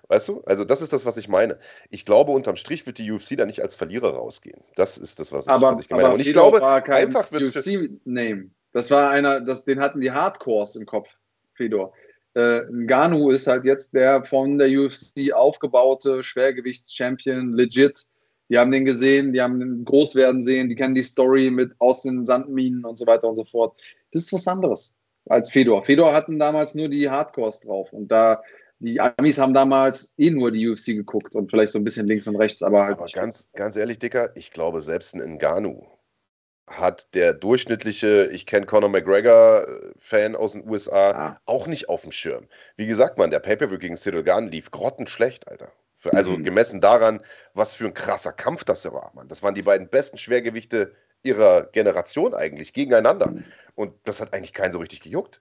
Weißt 0.08 0.28
du? 0.28 0.42
Also, 0.46 0.64
das 0.64 0.80
ist 0.80 0.94
das, 0.94 1.04
was 1.04 1.18
ich 1.18 1.28
meine. 1.28 1.58
Ich 1.90 2.06
glaube, 2.06 2.32
unterm 2.32 2.56
Strich 2.56 2.86
wird 2.86 2.96
die 2.96 3.12
UFC 3.12 3.36
da 3.36 3.44
nicht 3.44 3.60
als 3.60 3.74
Verlierer 3.74 4.14
rausgehen. 4.14 4.62
Das 4.76 4.96
ist 4.96 5.20
das, 5.20 5.30
was 5.30 5.44
ich, 5.44 5.52
aber, 5.52 5.72
was 5.72 5.80
ich 5.80 5.88
gemeint 5.88 6.06
habe. 6.06 6.14
Und 6.14 6.20
ich 6.20 6.28
Fedor 6.28 6.52
glaube, 6.52 6.94
einfach 6.94 7.30
wird 7.30 7.54
UFC-Name. 7.54 8.48
Das 8.72 8.90
war 8.90 9.10
einer, 9.10 9.42
das, 9.42 9.66
den 9.66 9.80
hatten 9.80 10.00
die 10.00 10.10
Hardcores 10.10 10.74
im 10.76 10.86
Kopf, 10.86 11.18
Fedor. 11.52 11.92
Äh, 12.34 12.62
Ngannou 12.70 13.30
ist 13.30 13.46
halt 13.46 13.64
jetzt 13.64 13.94
der 13.94 14.24
von 14.24 14.58
der 14.58 14.68
UFC 14.68 15.32
aufgebaute 15.32 16.22
Schwergewichts-Champion, 16.22 17.54
legit. 17.54 18.06
Die 18.48 18.58
haben 18.58 18.72
den 18.72 18.84
gesehen, 18.84 19.32
die 19.32 19.40
haben 19.40 19.58
den 19.58 19.84
groß 19.84 20.14
werden 20.16 20.42
sehen, 20.42 20.68
die 20.68 20.74
kennen 20.74 20.94
die 20.94 21.02
Story 21.02 21.50
mit 21.50 21.72
aus 21.78 22.02
den 22.02 22.26
Sandminen 22.26 22.84
und 22.84 22.98
so 22.98 23.06
weiter 23.06 23.28
und 23.28 23.36
so 23.36 23.44
fort. 23.44 23.80
Das 24.12 24.24
ist 24.24 24.32
was 24.32 24.46
anderes 24.46 24.94
als 25.26 25.50
Fedor. 25.50 25.82
Fedor 25.84 26.12
hatten 26.12 26.38
damals 26.38 26.74
nur 26.74 26.88
die 26.88 27.08
Hardcores 27.08 27.60
drauf 27.60 27.92
und 27.92 28.08
da 28.08 28.42
die 28.80 29.00
Amis 29.00 29.38
haben 29.38 29.54
damals 29.54 30.12
eh 30.18 30.30
nur 30.30 30.50
die 30.50 30.68
UFC 30.68 30.86
geguckt 30.88 31.36
und 31.36 31.50
vielleicht 31.50 31.72
so 31.72 31.78
ein 31.78 31.84
bisschen 31.84 32.06
links 32.06 32.26
und 32.26 32.36
rechts, 32.36 32.62
aber. 32.62 32.88
Aber 32.88 33.06
ganz, 33.06 33.48
ganz 33.54 33.76
ehrlich, 33.76 33.98
Dicker, 33.98 34.36
ich 34.36 34.50
glaube, 34.50 34.80
selbst 34.82 35.14
ein 35.14 35.38
Ngannou 35.38 35.86
hat 36.66 37.14
der 37.14 37.34
durchschnittliche, 37.34 38.28
ich 38.32 38.46
kenne 38.46 38.66
Conor 38.66 38.88
McGregor-Fan 38.88 40.34
aus 40.34 40.52
den 40.52 40.68
USA, 40.68 41.10
ah. 41.10 41.40
auch 41.44 41.66
nicht 41.66 41.88
auf 41.88 42.02
dem 42.02 42.12
Schirm. 42.12 42.48
Wie 42.76 42.86
gesagt, 42.86 43.18
man, 43.18 43.30
der 43.30 43.40
Pay-Per-View 43.40 43.78
gegen 43.78 43.96
Cyril 43.96 44.22
Gahn 44.22 44.46
lief 44.46 44.70
grottenschlecht, 44.70 45.48
Alter. 45.48 45.72
Für, 45.98 46.12
also 46.12 46.32
mhm. 46.32 46.44
gemessen 46.44 46.80
daran, 46.80 47.20
was 47.54 47.74
für 47.74 47.86
ein 47.86 47.94
krasser 47.94 48.32
Kampf 48.32 48.64
das 48.64 48.84
war, 48.84 49.12
man. 49.14 49.28
Das 49.28 49.42
waren 49.42 49.54
die 49.54 49.62
beiden 49.62 49.88
besten 49.88 50.18
Schwergewichte 50.18 50.94
ihrer 51.22 51.64
Generation 51.64 52.34
eigentlich 52.34 52.72
gegeneinander. 52.72 53.30
Mhm. 53.30 53.44
Und 53.74 53.94
das 54.04 54.20
hat 54.20 54.32
eigentlich 54.32 54.52
keinen 54.52 54.72
so 54.72 54.78
richtig 54.78 55.00
gejuckt. 55.00 55.40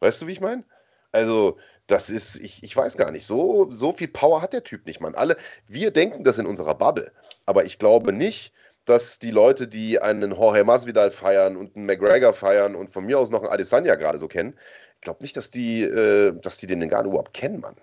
Weißt 0.00 0.22
du, 0.22 0.26
wie 0.26 0.32
ich 0.32 0.40
meine? 0.40 0.64
Also, 1.12 1.58
das 1.86 2.10
ist, 2.10 2.36
ich, 2.36 2.62
ich 2.62 2.76
weiß 2.76 2.96
gar 2.96 3.10
nicht, 3.10 3.26
so, 3.26 3.68
so 3.70 3.92
viel 3.92 4.08
Power 4.08 4.42
hat 4.42 4.52
der 4.52 4.64
Typ 4.64 4.86
nicht, 4.86 5.00
man. 5.00 5.14
Alle, 5.14 5.36
wir 5.68 5.90
denken 5.90 6.24
das 6.24 6.38
in 6.38 6.46
unserer 6.46 6.74
Bubble. 6.74 7.12
Aber 7.46 7.64
ich 7.64 7.78
glaube 7.78 8.12
nicht, 8.12 8.52
dass 8.84 9.18
die 9.18 9.30
Leute, 9.30 9.66
die 9.66 10.00
einen 10.00 10.32
Jorge 10.32 10.64
Masvidal 10.64 11.10
feiern 11.10 11.56
und 11.56 11.76
einen 11.76 11.86
McGregor 11.86 12.32
feiern 12.32 12.74
und 12.74 12.90
von 12.90 13.04
mir 13.06 13.18
aus 13.18 13.30
noch 13.30 13.42
einen 13.42 13.52
Adesanya 13.52 13.94
gerade 13.94 14.18
so 14.18 14.28
kennen, 14.28 14.54
ich 14.94 15.00
glaube 15.00 15.22
nicht, 15.22 15.36
dass 15.36 15.50
die, 15.50 15.82
äh, 15.82 16.32
dass 16.40 16.58
die 16.58 16.66
den 16.66 16.80
Ngannou 16.80 17.10
überhaupt 17.10 17.34
kennen, 17.34 17.60
Mann. 17.60 17.76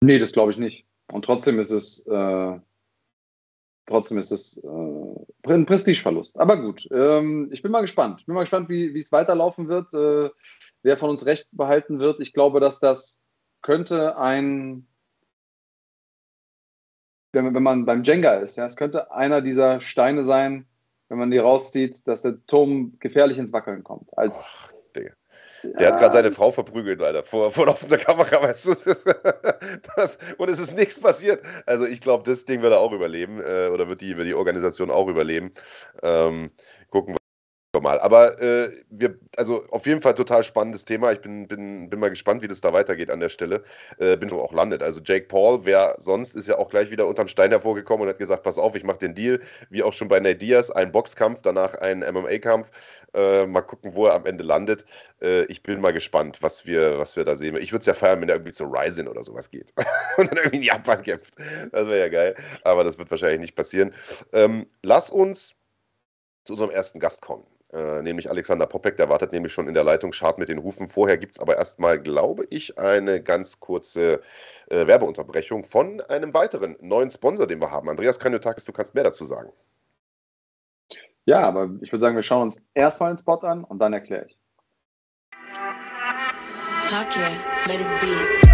Nee, 0.00 0.18
das 0.18 0.32
glaube 0.32 0.52
ich 0.52 0.58
nicht. 0.58 0.86
Und 1.12 1.24
trotzdem 1.24 1.58
ist 1.58 1.70
es, 1.70 2.06
äh, 2.06 2.58
trotzdem 3.86 4.18
ist 4.18 4.30
es 4.30 4.58
äh, 4.58 5.50
ein 5.52 5.66
Prestigeverlust. 5.66 6.38
Aber 6.38 6.60
gut, 6.60 6.88
ähm, 6.92 7.48
ich 7.52 7.62
bin 7.62 7.72
mal 7.72 7.80
gespannt. 7.80 8.20
Ich 8.20 8.26
bin 8.26 8.34
mal 8.34 8.42
gespannt, 8.42 8.68
wie 8.68 8.96
es 8.98 9.12
weiterlaufen 9.12 9.68
wird, 9.68 9.94
äh, 9.94 10.30
wer 10.82 10.98
von 10.98 11.10
uns 11.10 11.26
recht 11.26 11.48
behalten 11.52 11.98
wird. 11.98 12.20
Ich 12.20 12.32
glaube, 12.32 12.60
dass 12.60 12.80
das 12.80 13.20
könnte 13.62 14.16
ein, 14.16 14.86
wenn, 17.32 17.54
wenn 17.54 17.62
man 17.62 17.84
beim 17.84 18.02
Jenga 18.02 18.34
ist, 18.34 18.56
ja, 18.56 18.66
es 18.66 18.76
könnte 18.76 19.12
einer 19.12 19.40
dieser 19.40 19.80
Steine 19.80 20.24
sein, 20.24 20.66
wenn 21.08 21.18
man 21.18 21.30
die 21.30 21.38
rauszieht, 21.38 22.06
dass 22.06 22.22
der 22.22 22.44
Turm 22.46 22.96
gefährlich 23.00 23.38
ins 23.38 23.52
Wackeln 23.52 23.82
kommt. 23.82 24.16
Als, 24.16 24.50
Ach, 24.54 24.72
Digga. 24.94 25.12
Der 25.64 25.80
ja. 25.80 25.86
hat 25.88 25.98
gerade 25.98 26.12
seine 26.12 26.30
Frau 26.30 26.52
verprügelt, 26.52 27.00
leider, 27.00 27.24
vor, 27.24 27.50
vor 27.50 27.66
laufender 27.66 27.98
Kamera, 27.98 28.42
weißt 28.42 28.66
du. 28.66 28.74
Das, 29.96 30.18
und 30.36 30.50
es 30.50 30.60
ist 30.60 30.76
nichts 30.76 31.00
passiert. 31.00 31.42
Also 31.66 31.84
ich 31.84 32.00
glaube, 32.00 32.22
das 32.24 32.44
Ding 32.44 32.62
wird 32.62 32.72
er 32.72 32.80
auch 32.80 32.92
überleben 32.92 33.40
äh, 33.40 33.68
oder 33.72 33.88
wird 33.88 34.00
die, 34.00 34.16
wird 34.16 34.28
die 34.28 34.34
Organisation 34.34 34.90
auch 34.90 35.08
überleben. 35.08 35.52
Ähm, 36.02 36.50
gucken, 36.90 37.16
mal. 37.82 37.98
Aber 38.00 38.40
äh, 38.40 38.70
wir, 38.90 39.18
also 39.36 39.64
auf 39.70 39.86
jeden 39.86 40.00
Fall 40.00 40.14
total 40.14 40.44
spannendes 40.44 40.84
Thema. 40.84 41.12
Ich 41.12 41.20
bin, 41.20 41.46
bin, 41.48 41.90
bin 41.90 42.00
mal 42.00 42.10
gespannt, 42.10 42.42
wie 42.42 42.48
das 42.48 42.60
da 42.60 42.72
weitergeht 42.72 43.10
an 43.10 43.20
der 43.20 43.28
Stelle. 43.28 43.62
Äh, 43.98 44.16
bin 44.16 44.28
schon 44.28 44.40
auch 44.40 44.52
landet. 44.52 44.82
Also 44.82 45.00
Jake 45.04 45.26
Paul, 45.26 45.60
wer 45.64 45.96
sonst, 45.98 46.36
ist 46.36 46.48
ja 46.48 46.58
auch 46.58 46.68
gleich 46.68 46.90
wieder 46.90 47.06
unterm 47.06 47.28
Stein 47.28 47.50
hervorgekommen 47.50 48.02
und 48.02 48.08
hat 48.08 48.18
gesagt, 48.18 48.42
pass 48.42 48.58
auf, 48.58 48.74
ich 48.74 48.84
mache 48.84 48.98
den 48.98 49.14
Deal. 49.14 49.40
Wie 49.70 49.82
auch 49.82 49.92
schon 49.92 50.08
bei 50.08 50.20
Nate 50.20 50.36
Diaz, 50.36 50.70
ein 50.70 50.92
Boxkampf, 50.92 51.40
danach 51.42 51.74
ein 51.74 52.00
MMA-Kampf. 52.00 52.70
Äh, 53.14 53.46
mal 53.46 53.62
gucken, 53.62 53.94
wo 53.94 54.06
er 54.06 54.14
am 54.14 54.26
Ende 54.26 54.44
landet. 54.44 54.84
Äh, 55.22 55.44
ich 55.44 55.62
bin 55.62 55.80
mal 55.80 55.92
gespannt, 55.92 56.42
was 56.42 56.66
wir, 56.66 56.98
was 56.98 57.16
wir 57.16 57.24
da 57.24 57.36
sehen. 57.36 57.56
Ich 57.56 57.72
würde 57.72 57.80
es 57.80 57.86
ja 57.86 57.94
feiern, 57.94 58.20
wenn 58.20 58.28
er 58.28 58.36
irgendwie 58.36 58.52
zu 58.52 58.64
Ryzen 58.64 59.08
oder 59.08 59.24
sowas 59.24 59.50
geht 59.50 59.72
und 60.18 60.30
dann 60.30 60.36
irgendwie 60.36 60.58
in 60.58 60.62
Japan 60.62 61.02
kämpft. 61.02 61.34
Das 61.72 61.86
wäre 61.86 61.98
ja 62.00 62.08
geil. 62.08 62.34
Aber 62.64 62.84
das 62.84 62.98
wird 62.98 63.10
wahrscheinlich 63.10 63.40
nicht 63.40 63.56
passieren. 63.56 63.94
Ähm, 64.32 64.66
lass 64.82 65.10
uns 65.10 65.54
zu 66.44 66.54
unserem 66.54 66.70
ersten 66.70 67.00
Gast 67.00 67.22
kommen. 67.22 67.44
Äh, 67.72 68.00
nämlich 68.02 68.30
Alexander 68.30 68.66
Popek, 68.66 68.96
der 68.96 69.10
wartet 69.10 69.32
nämlich 69.32 69.52
schon 69.52 69.68
in 69.68 69.74
der 69.74 69.84
Leitung, 69.84 70.12
schart 70.12 70.38
mit 70.38 70.48
den 70.48 70.62
Hufen. 70.62 70.88
Vorher 70.88 71.18
gibt 71.18 71.34
es 71.34 71.40
aber 71.40 71.56
erstmal, 71.56 72.00
glaube 72.00 72.46
ich, 72.48 72.78
eine 72.78 73.22
ganz 73.22 73.60
kurze 73.60 74.22
äh, 74.68 74.86
Werbeunterbrechung 74.86 75.64
von 75.64 76.00
einem 76.02 76.32
weiteren 76.32 76.76
neuen 76.80 77.10
Sponsor, 77.10 77.46
den 77.46 77.60
wir 77.60 77.70
haben. 77.70 77.90
Andreas 77.90 78.18
Kranjotakis, 78.18 78.64
du 78.64 78.72
kannst 78.72 78.94
mehr 78.94 79.04
dazu 79.04 79.24
sagen. 79.24 79.52
Ja, 81.26 81.42
aber 81.42 81.68
ich 81.82 81.92
würde 81.92 82.00
sagen, 82.00 82.16
wir 82.16 82.22
schauen 82.22 82.44
uns 82.44 82.62
erstmal 82.72 83.12
den 83.12 83.18
Spot 83.18 83.40
an 83.40 83.64
und 83.64 83.78
dann 83.80 83.92
erkläre 83.92 84.24
ich. 84.26 84.38
Okay, 86.90 87.36
let 87.66 87.80
it 87.80 88.00
be. 88.00 88.47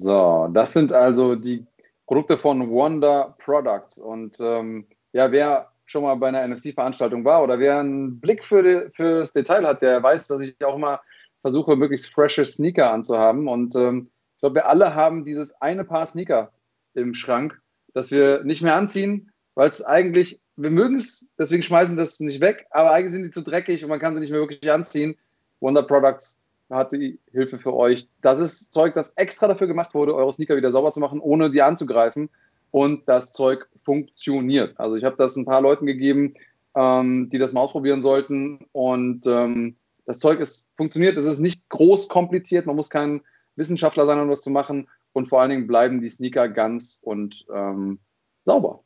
So, 0.00 0.48
das 0.52 0.72
sind 0.72 0.92
also 0.92 1.34
die 1.34 1.66
Produkte 2.06 2.38
von 2.38 2.70
Wonder 2.70 3.34
Products. 3.38 3.98
Und 3.98 4.38
ähm, 4.40 4.86
ja, 5.12 5.32
wer 5.32 5.70
schon 5.86 6.04
mal 6.04 6.14
bei 6.14 6.28
einer 6.28 6.46
NFC-Veranstaltung 6.46 7.24
war 7.24 7.42
oder 7.42 7.58
wer 7.58 7.80
einen 7.80 8.20
Blick 8.20 8.44
für, 8.44 8.62
die, 8.62 8.90
für 8.94 9.20
das 9.20 9.32
Detail 9.32 9.66
hat, 9.66 9.82
der 9.82 10.02
weiß, 10.02 10.28
dass 10.28 10.40
ich 10.40 10.64
auch 10.64 10.76
immer 10.76 11.00
versuche, 11.40 11.76
möglichst 11.76 12.12
frische 12.12 12.44
Sneaker 12.44 12.92
anzuhaben. 12.92 13.48
Und 13.48 13.74
ähm, 13.74 14.10
ich 14.34 14.40
glaube, 14.40 14.56
wir 14.56 14.68
alle 14.68 14.94
haben 14.94 15.24
dieses 15.24 15.52
eine 15.60 15.84
Paar 15.84 16.06
Sneaker 16.06 16.52
im 16.94 17.14
Schrank, 17.14 17.60
das 17.94 18.10
wir 18.10 18.44
nicht 18.44 18.62
mehr 18.62 18.76
anziehen, 18.76 19.32
weil 19.54 19.68
es 19.68 19.84
eigentlich, 19.84 20.40
wir 20.56 20.70
mögen 20.70 20.96
es, 20.96 21.28
deswegen 21.38 21.62
schmeißen 21.62 21.96
wir 21.96 22.02
das 22.02 22.20
nicht 22.20 22.40
weg, 22.40 22.66
aber 22.70 22.92
eigentlich 22.92 23.12
sind 23.12 23.24
die 23.24 23.30
zu 23.30 23.42
dreckig 23.42 23.82
und 23.82 23.90
man 23.90 23.98
kann 23.98 24.14
sie 24.14 24.20
nicht 24.20 24.30
mehr 24.30 24.40
wirklich 24.40 24.70
anziehen. 24.70 25.16
Wonder 25.60 25.82
Products 25.82 26.38
hat 26.70 26.92
die 26.92 27.18
Hilfe 27.30 27.58
für 27.58 27.74
euch. 27.74 28.08
Das 28.20 28.40
ist 28.40 28.72
Zeug, 28.72 28.94
das 28.94 29.10
extra 29.12 29.48
dafür 29.48 29.66
gemacht 29.66 29.94
wurde, 29.94 30.14
eure 30.14 30.32
Sneaker 30.32 30.56
wieder 30.56 30.72
sauber 30.72 30.92
zu 30.92 31.00
machen, 31.00 31.20
ohne 31.20 31.50
die 31.50 31.62
anzugreifen. 31.62 32.28
Und 32.70 33.08
das 33.08 33.32
Zeug 33.32 33.66
funktioniert. 33.84 34.78
Also 34.78 34.96
ich 34.96 35.04
habe 35.04 35.16
das 35.16 35.36
ein 35.36 35.46
paar 35.46 35.62
Leuten 35.62 35.86
gegeben, 35.86 36.34
ähm, 36.74 37.30
die 37.30 37.38
das 37.38 37.52
mal 37.52 37.62
ausprobieren 37.62 38.02
sollten. 38.02 38.66
Und 38.72 39.26
ähm, 39.26 39.76
das 40.04 40.18
Zeug 40.18 40.40
ist, 40.40 40.68
funktioniert. 40.76 41.16
Es 41.16 41.24
ist 41.24 41.38
nicht 41.38 41.68
groß 41.70 42.08
kompliziert. 42.08 42.66
Man 42.66 42.76
muss 42.76 42.90
kein 42.90 43.22
Wissenschaftler 43.56 44.06
sein, 44.06 44.20
um 44.20 44.28
das 44.28 44.42
zu 44.42 44.50
machen. 44.50 44.88
Und 45.12 45.28
vor 45.28 45.40
allen 45.40 45.50
Dingen 45.50 45.66
bleiben 45.66 46.00
die 46.00 46.08
Sneaker 46.08 46.48
ganz 46.48 47.00
und 47.02 47.46
ähm, 47.54 47.98
sauber. 48.44 48.84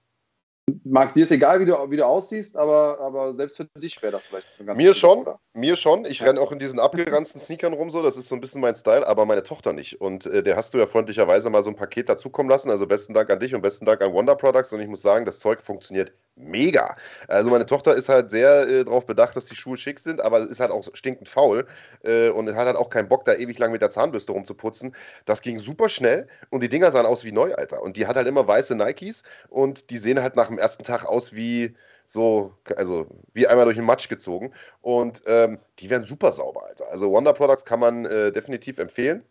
Marc, 0.84 1.14
dir 1.14 1.24
ist 1.24 1.32
egal, 1.32 1.58
wie 1.58 1.66
du, 1.66 1.74
wie 1.90 1.96
du 1.96 2.06
aussiehst, 2.06 2.56
aber, 2.56 3.00
aber 3.00 3.34
selbst 3.34 3.56
für 3.56 3.66
dich 3.80 4.00
wäre 4.00 4.12
das 4.12 4.22
vielleicht 4.22 4.46
ganz 4.64 4.76
Mir 4.76 4.94
schon, 4.94 5.18
oder? 5.20 5.40
mir 5.54 5.74
schon. 5.74 6.04
Ich 6.04 6.22
renne 6.22 6.40
auch 6.40 6.52
in 6.52 6.60
diesen 6.60 6.78
abgeranzten 6.78 7.40
Sneakern 7.40 7.72
rum, 7.72 7.90
so. 7.90 8.00
Das 8.00 8.16
ist 8.16 8.28
so 8.28 8.36
ein 8.36 8.40
bisschen 8.40 8.60
mein 8.60 8.76
Style, 8.76 9.06
aber 9.06 9.26
meine 9.26 9.42
Tochter 9.42 9.72
nicht. 9.72 10.00
Und 10.00 10.26
äh, 10.26 10.42
der 10.42 10.56
hast 10.56 10.72
du 10.72 10.78
ja 10.78 10.86
freundlicherweise 10.86 11.50
mal 11.50 11.64
so 11.64 11.70
ein 11.70 11.76
Paket 11.76 12.08
dazukommen 12.08 12.48
lassen. 12.48 12.70
Also 12.70 12.86
besten 12.86 13.12
Dank 13.12 13.28
an 13.30 13.40
dich 13.40 13.54
und 13.56 13.62
besten 13.62 13.86
Dank 13.86 14.02
an 14.02 14.12
Wonder 14.12 14.36
Products. 14.36 14.72
Und 14.72 14.80
ich 14.80 14.88
muss 14.88 15.02
sagen, 15.02 15.24
das 15.24 15.40
Zeug 15.40 15.62
funktioniert 15.62 16.12
mega. 16.36 16.96
Also 17.28 17.50
meine 17.50 17.66
Tochter 17.66 17.94
ist 17.94 18.08
halt 18.08 18.30
sehr 18.30 18.66
äh, 18.68 18.84
darauf 18.84 19.06
bedacht, 19.06 19.36
dass 19.36 19.46
die 19.46 19.56
Schuhe 19.56 19.76
schick 19.76 20.00
sind, 20.00 20.20
aber 20.20 20.40
ist 20.40 20.60
halt 20.60 20.70
auch 20.70 20.88
stinkend 20.94 21.28
faul 21.28 21.66
äh, 22.04 22.30
und 22.30 22.48
hat 22.54 22.66
halt 22.66 22.76
auch 22.76 22.90
keinen 22.90 23.08
Bock, 23.08 23.24
da 23.24 23.34
ewig 23.34 23.58
lang 23.58 23.72
mit 23.72 23.82
der 23.82 23.90
Zahnbürste 23.90 24.32
rumzuputzen. 24.32 24.94
Das 25.24 25.42
ging 25.42 25.58
super 25.58 25.88
schnell 25.88 26.26
und 26.50 26.62
die 26.62 26.68
Dinger 26.68 26.90
sahen 26.90 27.06
aus 27.06 27.24
wie 27.24 27.32
neu, 27.32 27.54
Alter. 27.54 27.82
Und 27.82 27.96
die 27.96 28.06
hat 28.06 28.16
halt 28.16 28.26
immer 28.26 28.46
weiße 28.46 28.74
Nikes 28.74 29.22
und 29.48 29.90
die 29.90 29.98
sehen 29.98 30.22
halt 30.22 30.36
nach 30.36 30.48
dem 30.48 30.58
ersten 30.58 30.84
Tag 30.84 31.04
aus 31.04 31.34
wie 31.34 31.74
so, 32.06 32.54
also 32.76 33.06
wie 33.32 33.46
einmal 33.46 33.64
durch 33.64 33.76
den 33.76 33.86
Matsch 33.86 34.08
gezogen. 34.08 34.52
Und 34.80 35.22
ähm, 35.26 35.58
die 35.78 35.90
werden 35.90 36.04
super 36.04 36.32
sauber, 36.32 36.66
Alter. 36.66 36.88
Also 36.88 37.10
Wonder 37.10 37.32
Products 37.32 37.64
kann 37.64 37.80
man 37.80 38.04
äh, 38.06 38.32
definitiv 38.32 38.78
empfehlen. 38.78 39.24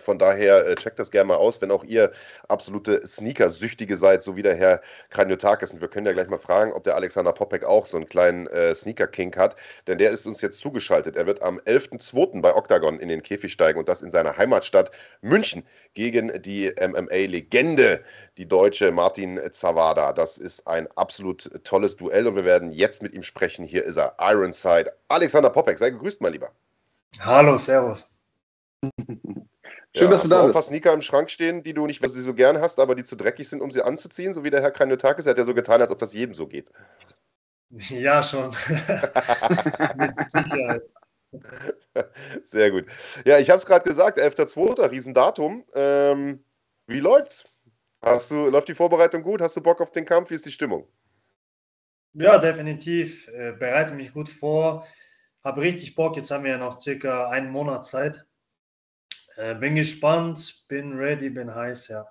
Von 0.00 0.18
daher 0.18 0.66
äh, 0.66 0.74
checkt 0.74 0.98
das 0.98 1.10
gerne 1.10 1.28
mal 1.28 1.36
aus, 1.36 1.60
wenn 1.60 1.70
auch 1.70 1.84
ihr 1.84 2.12
absolute 2.48 3.06
Sneaker-Süchtige 3.06 3.96
seid, 3.96 4.22
so 4.22 4.36
wie 4.36 4.42
der 4.42 4.54
Herr 4.54 4.80
Kranjotakis. 5.10 5.72
Und 5.72 5.80
wir 5.80 5.88
können 5.88 6.06
ja 6.06 6.12
gleich 6.12 6.28
mal 6.28 6.38
fragen, 6.38 6.72
ob 6.72 6.84
der 6.84 6.96
Alexander 6.96 7.32
Popek 7.32 7.64
auch 7.64 7.86
so 7.86 7.96
einen 7.96 8.06
kleinen 8.06 8.46
äh, 8.48 8.74
Sneaker-King 8.74 9.36
hat, 9.36 9.56
denn 9.86 9.98
der 9.98 10.10
ist 10.10 10.26
uns 10.26 10.40
jetzt 10.40 10.60
zugeschaltet. 10.60 11.16
Er 11.16 11.26
wird 11.26 11.42
am 11.42 11.58
11.02. 11.58 12.40
bei 12.40 12.54
Octagon 12.54 12.98
in 12.98 13.08
den 13.08 13.22
Käfig 13.22 13.52
steigen 13.52 13.78
und 13.78 13.88
das 13.88 14.02
in 14.02 14.10
seiner 14.10 14.36
Heimatstadt 14.36 14.90
München 15.22 15.64
gegen 15.94 16.40
die 16.42 16.72
MMA-Legende, 16.80 18.02
die 18.38 18.46
deutsche 18.46 18.92
Martin 18.92 19.40
Zawada. 19.50 20.12
Das 20.12 20.38
ist 20.38 20.66
ein 20.66 20.88
absolut 20.96 21.50
tolles 21.64 21.96
Duell 21.96 22.26
und 22.26 22.36
wir 22.36 22.44
werden 22.44 22.70
jetzt 22.72 23.02
mit 23.02 23.12
ihm 23.12 23.22
sprechen. 23.22 23.64
Hier 23.64 23.84
ist 23.84 23.96
er, 23.96 24.14
Ironside. 24.18 24.92
Alexander 25.08 25.50
Popek, 25.50 25.78
sei 25.78 25.90
gegrüßt, 25.90 26.20
mein 26.20 26.32
Lieber. 26.32 26.50
Hallo, 27.18 27.56
Servus. 27.56 28.18
Schön, 29.96 30.04
ja, 30.04 30.10
dass 30.10 30.22
du 30.22 30.28
da 30.28 30.36
bist. 30.36 30.46
ein 30.46 30.52
paar 30.52 30.62
Sneaker 30.62 30.92
im 30.92 31.02
Schrank 31.02 31.30
stehen, 31.30 31.64
die 31.64 31.74
du 31.74 31.86
nicht 31.86 32.00
sie 32.00 32.22
so 32.22 32.34
gern 32.34 32.60
hast, 32.60 32.78
aber 32.78 32.94
die 32.94 33.02
zu 33.02 33.16
dreckig 33.16 33.48
sind, 33.48 33.60
um 33.60 33.72
sie 33.72 33.82
anzuziehen, 33.82 34.32
so 34.32 34.44
wie 34.44 34.50
der 34.50 34.62
Herr 34.62 34.70
Kranjotakis. 34.70 35.26
Er 35.26 35.30
hat 35.30 35.38
ja 35.38 35.44
so 35.44 35.54
getan, 35.54 35.80
als 35.80 35.90
ob 35.90 35.98
das 35.98 36.14
jedem 36.14 36.34
so 36.34 36.46
geht. 36.46 36.70
Ja, 37.72 38.20
schon. 38.20 38.50
Mit 39.96 40.28
Sicherheit. 40.28 40.82
Sehr 42.42 42.72
gut. 42.72 42.86
Ja, 43.24 43.38
ich 43.38 43.48
habe 43.48 43.58
es 43.58 43.66
gerade 43.66 43.88
gesagt, 43.88 44.18
11.02., 44.18 44.90
Riesendatum. 44.90 45.64
Ähm, 45.74 46.44
wie 46.88 46.98
läuft's? 46.98 47.44
Hast 48.02 48.32
du, 48.32 48.48
läuft 48.48 48.68
die 48.68 48.74
Vorbereitung 48.74 49.22
gut? 49.22 49.40
Hast 49.40 49.56
du 49.56 49.60
Bock 49.60 49.80
auf 49.80 49.92
den 49.92 50.04
Kampf? 50.04 50.30
Wie 50.30 50.34
ist 50.34 50.46
die 50.46 50.50
Stimmung? 50.50 50.88
Ja, 52.14 52.38
definitiv. 52.38 53.28
Äh, 53.28 53.52
bereite 53.52 53.94
mich 53.94 54.12
gut 54.12 54.28
vor. 54.28 54.84
Habe 55.44 55.60
richtig 55.60 55.94
Bock. 55.94 56.16
Jetzt 56.16 56.30
haben 56.30 56.44
wir 56.44 56.50
ja 56.50 56.58
noch 56.58 56.80
circa 56.80 57.28
einen 57.28 57.50
Monat 57.50 57.86
Zeit. 57.86 58.26
Äh, 59.40 59.54
bin 59.54 59.74
gespannt, 59.74 60.66
bin 60.68 60.98
ready, 60.98 61.30
bin 61.30 61.54
heiß, 61.54 61.88
ja. 61.88 62.06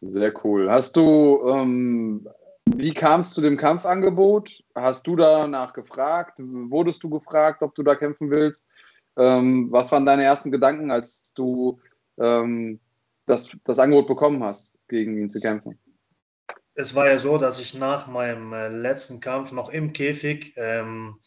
Sehr 0.00 0.32
cool. 0.44 0.70
Hast 0.70 0.96
du, 0.96 1.48
ähm, 1.48 2.28
wie 2.76 2.94
kam 2.94 3.20
es 3.20 3.32
zu 3.32 3.40
dem 3.40 3.56
Kampfangebot? 3.56 4.62
Hast 4.76 5.04
du 5.06 5.16
danach 5.16 5.72
gefragt? 5.72 6.34
Wurdest 6.38 7.02
du 7.02 7.10
gefragt, 7.10 7.62
ob 7.62 7.74
du 7.74 7.82
da 7.82 7.96
kämpfen 7.96 8.30
willst? 8.30 8.68
Ähm, 9.16 9.66
was 9.72 9.90
waren 9.90 10.06
deine 10.06 10.22
ersten 10.22 10.52
Gedanken, 10.52 10.92
als 10.92 11.32
du 11.34 11.80
ähm, 12.18 12.78
das, 13.26 13.50
das 13.64 13.80
Angebot 13.80 14.06
bekommen 14.06 14.44
hast, 14.44 14.78
gegen 14.86 15.18
ihn 15.18 15.28
zu 15.28 15.40
kämpfen? 15.40 15.76
es 16.76 16.94
war 16.94 17.08
ja 17.08 17.16
so, 17.18 17.38
dass 17.38 17.58
ich 17.58 17.74
nach 17.74 18.06
meinem 18.06 18.52
äh, 18.52 18.68
letzten 18.68 19.20
Kampf 19.20 19.50
noch 19.50 19.70
im 19.70 19.92
Käfig 19.94 20.52
ähm, 20.56 21.18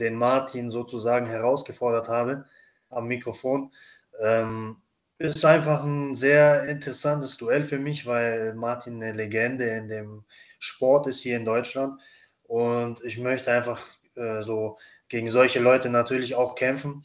den 0.00 0.16
Martin 0.16 0.70
sozusagen 0.70 1.26
herausgefordert 1.26 2.08
habe 2.08 2.46
am 2.94 3.06
Mikrofon. 3.06 3.72
Ähm, 4.20 4.76
ist 5.18 5.44
einfach 5.44 5.84
ein 5.84 6.14
sehr 6.14 6.64
interessantes 6.64 7.36
Duell 7.36 7.62
für 7.62 7.78
mich, 7.78 8.06
weil 8.06 8.54
Martin 8.54 9.02
eine 9.02 9.12
Legende 9.12 9.64
in 9.64 9.88
dem 9.88 10.24
Sport 10.58 11.06
ist 11.06 11.22
hier 11.22 11.36
in 11.36 11.44
Deutschland. 11.44 12.00
Und 12.44 13.02
ich 13.04 13.18
möchte 13.18 13.52
einfach 13.52 13.80
äh, 14.16 14.42
so 14.42 14.76
gegen 15.08 15.28
solche 15.30 15.60
Leute 15.60 15.88
natürlich 15.88 16.34
auch 16.34 16.54
kämpfen. 16.54 17.04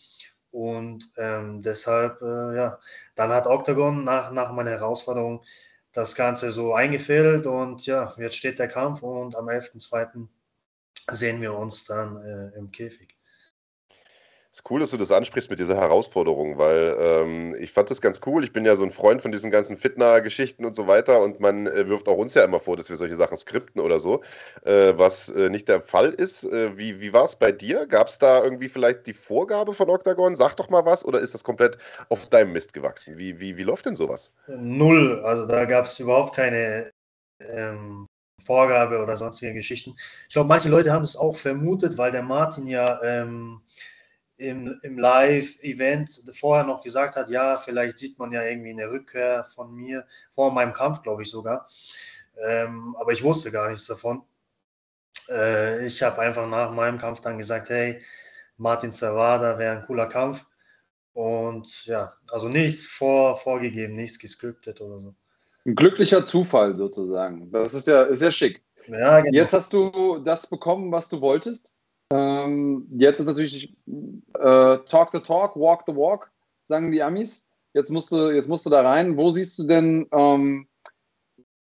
Und 0.52 1.12
ähm, 1.17 1.62
deshalb, 1.62 2.21
äh, 2.21 2.56
ja, 2.56 2.80
dann 3.15 3.32
hat 3.32 3.47
Octagon 3.47 4.04
nach, 4.04 4.32
nach 4.32 4.52
meiner 4.52 4.71
Herausforderung 4.71 5.43
das 5.91 6.15
Ganze 6.15 6.52
so 6.52 6.73
eingefädelt 6.73 7.47
und 7.47 7.86
ja, 7.86 8.13
jetzt 8.17 8.36
steht 8.36 8.60
der 8.60 8.67
Kampf 8.67 9.02
und 9.02 9.36
am 9.36 9.47
11.02. 9.47 10.28
sehen 11.12 11.41
wir 11.41 11.54
uns 11.54 11.86
dann 11.86 12.17
äh, 12.21 12.58
im 12.58 12.71
Käfig. 12.71 13.18
Ist 14.51 14.63
cool, 14.71 14.79
dass 14.79 14.89
du 14.89 14.97
das 14.97 15.12
ansprichst 15.12 15.51
mit 15.51 15.59
dieser 15.59 15.75
Herausforderung, 15.75 16.57
weil 16.57 16.95
ähm, 16.99 17.55
ich 17.59 17.71
fand 17.71 17.91
das 17.91 18.01
ganz 18.01 18.19
cool. 18.25 18.43
Ich 18.43 18.51
bin 18.51 18.65
ja 18.65 18.75
so 18.75 18.83
ein 18.83 18.89
Freund 18.91 19.21
von 19.21 19.31
diesen 19.31 19.51
ganzen 19.51 19.77
Fitner-Geschichten 19.77 20.65
und 20.65 20.75
so 20.75 20.88
weiter 20.88 21.21
und 21.21 21.39
man 21.39 21.67
äh, 21.67 21.88
wirft 21.88 22.07
auch 22.07 22.17
uns 22.17 22.33
ja 22.33 22.43
immer 22.43 22.59
vor, 22.59 22.75
dass 22.75 22.89
wir 22.89 22.95
solche 22.95 23.15
Sachen 23.15 23.38
skripten 23.38 23.79
oder 23.79 23.99
so, 23.99 24.23
äh, 24.63 24.93
was 24.97 25.29
äh, 25.29 25.51
nicht 25.51 25.67
der 25.67 25.83
Fall 25.83 26.09
ist. 26.09 26.45
Äh, 26.45 26.75
wie 26.79 26.99
wie 26.99 27.13
war 27.13 27.25
es 27.25 27.35
bei 27.35 27.51
dir? 27.51 27.85
Gab 27.85 28.07
es 28.07 28.17
da 28.17 28.43
irgendwie 28.43 28.69
vielleicht 28.69 29.05
die 29.05 29.13
Vorgabe 29.13 29.75
von 29.75 29.88
Octagon? 29.88 30.35
Sag 30.35 30.55
doch 30.55 30.71
mal 30.71 30.83
was 30.83 31.05
oder 31.05 31.19
ist 31.19 31.35
das 31.35 31.43
komplett 31.43 31.77
auf 32.09 32.27
deinem 32.29 32.51
Mist 32.51 32.73
gewachsen? 32.73 33.19
Wie, 33.19 33.39
wie, 33.39 33.55
wie 33.55 33.63
läuft 33.63 33.85
denn 33.85 33.93
sowas? 33.93 34.33
Null, 34.47 35.21
also 35.23 35.45
da 35.45 35.65
gab 35.65 35.85
es 35.85 35.99
überhaupt 35.99 36.35
keine 36.35 36.91
ähm, 37.39 38.07
Vorgabe 38.43 38.99
oder 38.99 39.15
sonstige 39.15 39.53
Geschichten. 39.53 39.93
Ich 40.27 40.33
glaube, 40.33 40.49
manche 40.49 40.69
Leute 40.69 40.91
haben 40.91 41.03
es 41.03 41.15
auch 41.15 41.35
vermutet, 41.35 41.99
weil 41.99 42.12
der 42.12 42.23
Martin 42.23 42.65
ja. 42.65 42.99
Ähm, 43.03 43.62
im, 44.39 44.80
im 44.84 44.97
Live-Event 44.97 46.10
vorher 46.34 46.65
noch 46.65 46.82
gesagt 46.82 47.15
hat, 47.15 47.30
ja, 47.30 47.58
vielleicht 47.58 47.99
sieht 47.99 48.17
man 48.17 48.32
ja 48.32 48.43
irgendwie 48.43 48.71
eine 48.71 48.89
Rückkehr 48.89 49.43
von 49.43 49.73
mir, 49.73 50.06
vor 50.32 50.52
meinem 50.52 50.73
Kampf, 50.73 51.02
glaube 51.04 51.23
ich 51.23 51.30
sogar. 51.30 51.67
Ähm, 52.41 52.95
aber 52.97 53.12
ich 53.12 53.23
wusste 53.23 53.52
gar 53.52 53.69
nichts 53.69 53.86
davon. 53.88 54.23
Äh, 55.30 55.86
ich 55.86 56.02
habe 56.02 56.21
einfach 56.21 56.47
nach 56.47 56.71
meinem 56.71 56.97
Kampf 56.97 57.19
dann 57.19 57.38
gesagt, 57.38 57.69
hey, 57.69 57.99
Martin 58.58 58.91
Zavada 58.91 59.58
wäre 59.60 59.78
ein 59.78 59.86
cooler 59.86 60.08
Kampf. 60.08 60.45
Und 61.13 61.86
ja, 61.86 62.12
also 62.32 62.47
nichts 62.47 62.88
vor, 62.88 63.38
vorgegeben, 63.38 63.95
nichts 63.95 64.19
gescriptet 64.19 64.80
oder 64.80 64.97
so. 64.99 65.15
Ein 65.65 65.75
glücklicher 65.75 66.23
Zufall 66.25 66.78
sozusagen. 66.78 67.52
Das 67.52 67.73
ist 67.73 67.88
ja 67.88 68.15
sehr 68.15 68.32
schick. 68.32 68.63
Ja, 68.88 69.19
genau. 69.19 69.36
Jetzt 69.36 69.54
hast 69.54 69.73
du 69.73 70.19
das 70.19 70.47
bekommen, 70.47 70.91
was 70.91 71.10
du 71.10 71.19
wolltest. 71.19 71.73
Ähm, 72.11 72.87
jetzt 72.89 73.19
ist 73.19 73.27
natürlich 73.27 73.75
äh, 73.87 74.77
Talk 74.87 75.11
the 75.13 75.21
Talk, 75.21 75.55
Walk 75.55 75.83
the 75.85 75.95
Walk, 75.95 76.31
sagen 76.65 76.91
die 76.91 77.03
Amis. 77.03 77.45
Jetzt 77.73 77.91
musst 77.91 78.11
du, 78.11 78.29
jetzt 78.29 78.49
musst 78.49 78.65
du 78.65 78.69
da 78.69 78.81
rein. 78.81 79.15
Wo 79.15 79.29
siehst 79.31 79.59
du 79.59 79.63
denn 79.67 80.07
ähm, 80.11 80.67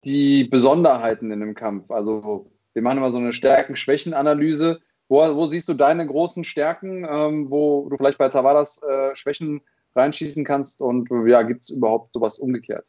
die 0.04 0.46
Besonderheiten 0.46 1.32
in 1.32 1.42
dem 1.42 1.54
Kampf? 1.54 1.92
Also, 1.92 2.52
wir 2.74 2.82
machen 2.82 2.98
immer 2.98 3.12
so 3.12 3.18
eine 3.18 3.34
Stärken-Schwächen-Analyse. 3.34 4.82
Wo, 5.10 5.18
wo, 5.36 5.46
siehst 5.46 5.68
du 5.68 5.74
deine 5.74 6.08
großen 6.08 6.44
Stärken, 6.44 7.06
ähm, 7.08 7.52
wo 7.52 7.88
du 7.90 7.98
vielleicht 7.98 8.18
bei 8.18 8.30
Tavares 8.30 8.82
äh, 8.82 9.16
Schwächen 9.16 9.62
reinschießen 9.96 10.44
kannst? 10.44 10.82
Und 10.82 11.10
ja, 11.28 11.44
gibt 11.44 11.64
es 11.64 11.70
überhaupt 11.70 12.14
sowas 12.14 12.40
umgekehrt? 12.40 12.86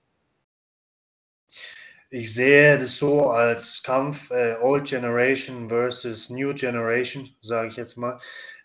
Ich 2.15 2.35
sehe 2.35 2.79
das 2.79 2.99
so 2.99 3.31
als 3.31 3.83
Kampf 3.83 4.31
äh, 4.33 4.55
Old 4.61 4.87
Generation 4.87 5.71
versus 5.71 6.29
New 6.29 6.53
Generation, 6.53 7.35
sage 7.41 7.69
ich 7.69 7.77
jetzt 7.77 7.97
mal. 7.97 8.19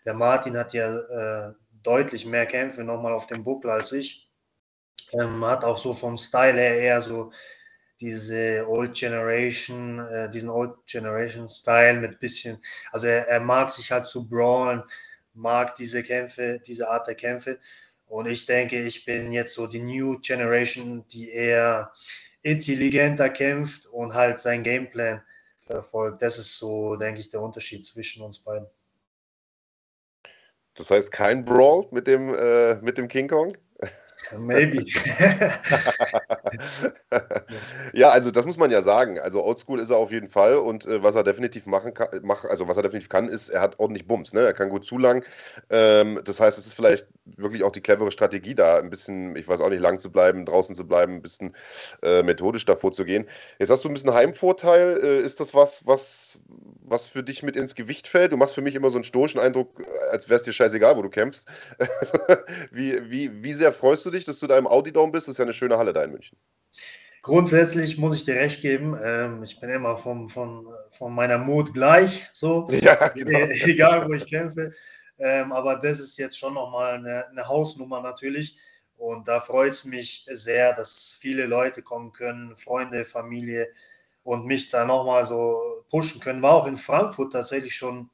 Der 0.04 0.12
Martin 0.12 0.54
hat 0.54 0.74
ja 0.74 0.94
äh, 0.94 1.54
deutlich 1.82 2.26
mehr 2.26 2.44
Kämpfe 2.44 2.84
nochmal 2.84 3.14
auf 3.14 3.26
dem 3.26 3.42
Buckel 3.42 3.70
als 3.70 3.92
ich. 3.92 4.30
Ähm, 5.18 5.42
hat 5.46 5.64
auch 5.64 5.78
so 5.78 5.94
vom 5.94 6.18
Style 6.18 6.58
her 6.60 6.78
eher 6.78 7.00
so 7.00 7.32
diese 8.02 8.66
Old 8.68 8.94
Generation, 8.94 10.00
äh, 10.00 10.28
diesen 10.28 10.50
Old 10.50 10.74
Generation 10.86 11.48
Style 11.48 12.00
mit 12.00 12.20
bisschen, 12.20 12.58
also 12.92 13.06
er, 13.06 13.28
er 13.28 13.40
mag 13.40 13.70
sich 13.70 13.90
halt 13.90 14.06
zu 14.08 14.28
brawlen, 14.28 14.82
mag 15.32 15.74
diese 15.76 16.02
Kämpfe, 16.02 16.60
diese 16.66 16.90
Art 16.90 17.06
der 17.06 17.14
Kämpfe. 17.14 17.58
Und 18.04 18.26
ich 18.26 18.44
denke, 18.44 18.78
ich 18.82 19.06
bin 19.06 19.32
jetzt 19.32 19.54
so 19.54 19.66
die 19.66 19.80
New 19.80 20.18
Generation, 20.18 21.08
die 21.08 21.30
eher 21.30 21.90
intelligenter 22.50 23.28
kämpft 23.28 23.86
und 23.86 24.14
halt 24.14 24.40
sein 24.40 24.62
Gameplan 24.62 25.22
verfolgt. 25.58 26.22
Das 26.22 26.38
ist 26.38 26.58
so, 26.58 26.96
denke 26.96 27.20
ich, 27.20 27.30
der 27.30 27.42
Unterschied 27.42 27.84
zwischen 27.84 28.22
uns 28.22 28.38
beiden. 28.38 28.66
Das 30.74 30.90
heißt 30.90 31.10
kein 31.10 31.44
Brawl 31.44 31.86
mit 31.90 32.06
dem, 32.06 32.34
äh, 32.34 32.76
mit 32.76 32.98
dem 32.98 33.08
King 33.08 33.28
Kong? 33.28 33.56
Maybe. 34.36 34.84
ja, 37.92 38.10
also 38.10 38.30
das 38.30 38.46
muss 38.46 38.56
man 38.56 38.70
ja 38.70 38.82
sagen. 38.82 39.18
Also 39.18 39.44
Oldschool 39.44 39.80
ist 39.80 39.90
er 39.90 39.96
auf 39.96 40.10
jeden 40.10 40.28
Fall 40.28 40.56
und 40.56 40.86
äh, 40.86 41.02
was 41.02 41.14
er 41.14 41.24
definitiv 41.24 41.66
machen 41.66 41.94
kann, 41.94 42.08
mach, 42.22 42.44
also 42.44 42.68
was 42.68 42.76
er 42.76 42.82
definitiv 42.82 43.08
kann, 43.08 43.28
ist, 43.28 43.48
er 43.48 43.60
hat 43.60 43.78
ordentlich 43.78 44.06
Bums, 44.06 44.32
ne? 44.32 44.40
Er 44.40 44.52
kann 44.52 44.68
gut 44.68 44.84
zulangen. 44.84 45.24
Ähm, 45.70 46.20
das 46.24 46.40
heißt, 46.40 46.58
es 46.58 46.66
ist 46.66 46.74
vielleicht 46.74 47.06
wirklich 47.36 47.62
auch 47.62 47.72
die 47.72 47.80
clevere 47.80 48.10
Strategie 48.10 48.54
da, 48.54 48.78
ein 48.78 48.90
bisschen, 48.90 49.36
ich 49.36 49.48
weiß 49.48 49.60
auch 49.60 49.70
nicht, 49.70 49.80
lang 49.80 49.98
zu 49.98 50.10
bleiben, 50.10 50.46
draußen 50.46 50.74
zu 50.74 50.86
bleiben, 50.86 51.14
ein 51.14 51.22
bisschen 51.22 51.54
äh, 52.02 52.22
methodisch 52.22 52.64
davor 52.64 52.92
zu 52.92 53.04
gehen. 53.04 53.26
Jetzt 53.58 53.70
hast 53.70 53.84
du 53.84 53.88
ein 53.88 53.94
bisschen 53.94 54.14
Heimvorteil. 54.14 55.00
Äh, 55.02 55.20
ist 55.20 55.40
das 55.40 55.54
was, 55.54 55.86
was, 55.86 56.40
was 56.82 57.06
für 57.06 57.22
dich 57.22 57.42
mit 57.42 57.56
ins 57.56 57.74
Gewicht 57.74 58.08
fällt? 58.08 58.32
Du 58.32 58.36
machst 58.36 58.54
für 58.54 58.62
mich 58.62 58.74
immer 58.74 58.90
so 58.90 58.96
einen 58.96 59.04
stoischen 59.04 59.40
Eindruck, 59.40 59.82
als 60.10 60.28
wäre 60.28 60.36
es 60.36 60.42
dir 60.44 60.52
scheißegal, 60.52 60.96
wo 60.96 61.02
du 61.02 61.10
kämpfst. 61.10 61.46
wie, 62.70 63.10
wie, 63.10 63.44
wie 63.44 63.54
sehr 63.54 63.72
freust 63.72 64.06
du 64.06 64.10
dich, 64.10 64.17
dass 64.24 64.40
du 64.40 64.46
da 64.46 64.58
im 64.58 64.66
Audi 64.66 64.92
Dome 64.92 65.12
bist? 65.12 65.28
Das 65.28 65.34
ist 65.34 65.38
ja 65.38 65.44
eine 65.44 65.52
schöne 65.52 65.78
Halle 65.78 65.92
da 65.92 66.02
in 66.02 66.12
München. 66.12 66.38
Grundsätzlich 67.22 67.98
muss 67.98 68.14
ich 68.14 68.24
dir 68.24 68.36
recht 68.36 68.62
geben, 68.62 68.98
ähm, 69.02 69.42
ich 69.42 69.58
bin 69.60 69.70
immer 69.70 69.96
vom, 69.96 70.28
von, 70.28 70.66
von 70.90 71.14
meiner 71.14 71.36
Mut 71.36 71.74
gleich, 71.74 72.28
so, 72.32 72.68
ja, 72.80 73.08
genau. 73.08 73.38
egal 73.50 74.08
wo 74.08 74.12
ich 74.12 74.26
kämpfe. 74.26 74.72
Ähm, 75.18 75.52
aber 75.52 75.76
das 75.76 75.98
ist 75.98 76.16
jetzt 76.16 76.38
schon 76.38 76.54
nochmal 76.54 76.94
eine, 76.94 77.26
eine 77.28 77.48
Hausnummer 77.48 78.00
natürlich. 78.00 78.58
Und 78.96 79.28
da 79.28 79.40
freut 79.40 79.70
es 79.70 79.84
mich 79.84 80.26
sehr, 80.30 80.74
dass 80.74 81.16
viele 81.20 81.46
Leute 81.46 81.82
kommen 81.82 82.12
können, 82.12 82.56
Freunde, 82.56 83.04
Familie 83.04 83.68
und 84.22 84.46
mich 84.46 84.70
da 84.70 84.84
nochmal 84.84 85.24
so 85.24 85.84
pushen 85.90 86.20
können. 86.20 86.42
War 86.42 86.54
auch 86.54 86.66
in 86.66 86.76
Frankfurt 86.76 87.32
tatsächlich 87.32 87.74
schon 87.74 88.10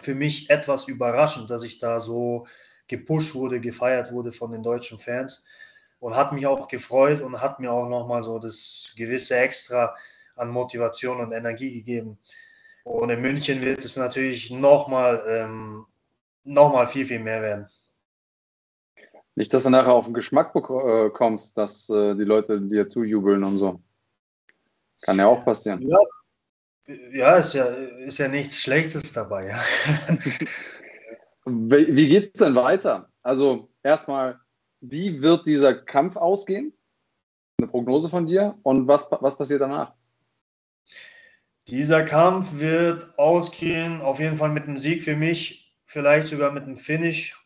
für 0.00 0.14
mich 0.14 0.50
etwas 0.50 0.88
überraschend, 0.88 1.50
dass 1.50 1.62
ich 1.62 1.78
da 1.78 2.00
so 2.00 2.46
gepusht 2.88 3.34
wurde, 3.34 3.60
gefeiert 3.60 4.12
wurde 4.12 4.32
von 4.32 4.52
den 4.52 4.62
deutschen 4.62 4.98
Fans 4.98 5.46
und 6.00 6.16
hat 6.16 6.32
mich 6.32 6.46
auch 6.46 6.68
gefreut 6.68 7.20
und 7.20 7.40
hat 7.40 7.60
mir 7.60 7.72
auch 7.72 7.88
nochmal 7.88 8.22
so 8.22 8.38
das 8.38 8.94
gewisse 8.96 9.36
Extra 9.36 9.94
an 10.36 10.50
Motivation 10.50 11.20
und 11.20 11.32
Energie 11.32 11.72
gegeben. 11.72 12.18
Und 12.84 13.08
in 13.08 13.22
München 13.22 13.62
wird 13.62 13.84
es 13.84 13.96
natürlich 13.96 14.50
nochmal 14.50 15.24
ähm, 15.26 15.86
noch 16.44 16.86
viel, 16.86 17.06
viel 17.06 17.20
mehr 17.20 17.40
werden. 17.40 17.66
Nicht, 19.36 19.52
dass 19.52 19.64
du 19.64 19.70
nachher 19.70 19.92
auf 19.92 20.04
den 20.04 20.14
Geschmack 20.14 20.54
äh, 20.54 21.10
kommst, 21.10 21.56
dass 21.56 21.88
äh, 21.88 22.14
die 22.14 22.24
Leute 22.24 22.60
dir 22.60 22.88
zujubeln 22.88 23.42
und 23.42 23.58
so. 23.58 23.80
Kann 25.00 25.18
ja 25.18 25.26
auch 25.26 25.44
passieren. 25.44 25.82
Ja, 25.82 25.98
ja, 27.12 27.36
ist, 27.36 27.54
ja 27.54 27.64
ist 27.64 28.18
ja 28.18 28.28
nichts 28.28 28.60
Schlechtes 28.60 29.12
dabei. 29.12 29.48
Ja. 29.48 29.62
wie 31.44 31.94
wie 31.94 32.08
geht 32.08 32.26
es 32.26 32.32
denn 32.32 32.54
weiter? 32.54 33.10
Also 33.22 33.70
erstmal, 33.82 34.40
wie 34.80 35.22
wird 35.22 35.46
dieser 35.46 35.74
Kampf 35.74 36.16
ausgehen? 36.16 36.72
Eine 37.58 37.68
Prognose 37.68 38.08
von 38.08 38.26
dir 38.26 38.58
und 38.62 38.88
was, 38.88 39.06
was 39.10 39.36
passiert 39.36 39.60
danach? 39.60 39.94
Dieser 41.68 42.04
Kampf 42.04 42.58
wird 42.58 43.18
ausgehen, 43.18 44.02
auf 44.02 44.20
jeden 44.20 44.36
Fall 44.36 44.50
mit 44.50 44.64
einem 44.64 44.76
Sieg 44.76 45.02
für 45.02 45.16
mich, 45.16 45.74
vielleicht 45.86 46.28
sogar 46.28 46.52
mit 46.52 46.64
einem 46.64 46.76
Finish. 46.76 47.40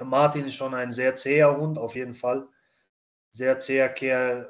Martin 0.00 0.46
ist 0.46 0.54
schon 0.54 0.74
ein 0.74 0.92
sehr 0.92 1.14
zäher 1.14 1.56
Hund, 1.56 1.78
auf 1.78 1.96
jeden 1.96 2.14
Fall. 2.14 2.46
Sehr 3.32 3.58
zäher 3.58 3.88
Kerl. 3.88 4.48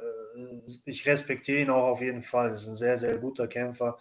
Ich 0.84 1.06
respektiere 1.06 1.62
ihn 1.62 1.70
auch 1.70 1.84
auf 1.84 2.00
jeden 2.02 2.22
Fall. 2.22 2.50
Das 2.50 2.62
ist 2.62 2.68
ein 2.68 2.76
sehr, 2.76 2.98
sehr 2.98 3.16
guter 3.16 3.46
Kämpfer. 3.46 3.98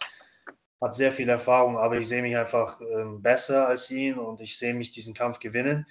Hat 0.80 0.94
sehr 0.94 1.12
viel 1.12 1.28
Erfahrung, 1.28 1.78
aber 1.78 1.96
ich 1.96 2.08
sehe 2.08 2.22
mich 2.22 2.36
einfach 2.36 2.80
ähm, 2.80 3.22
besser 3.22 3.68
als 3.68 3.90
ihn 3.90 4.18
und 4.18 4.40
ich 4.40 4.58
sehe 4.58 4.74
mich 4.74 4.92
diesen 4.92 5.14
Kampf 5.14 5.38
gewinnen. 5.38 5.86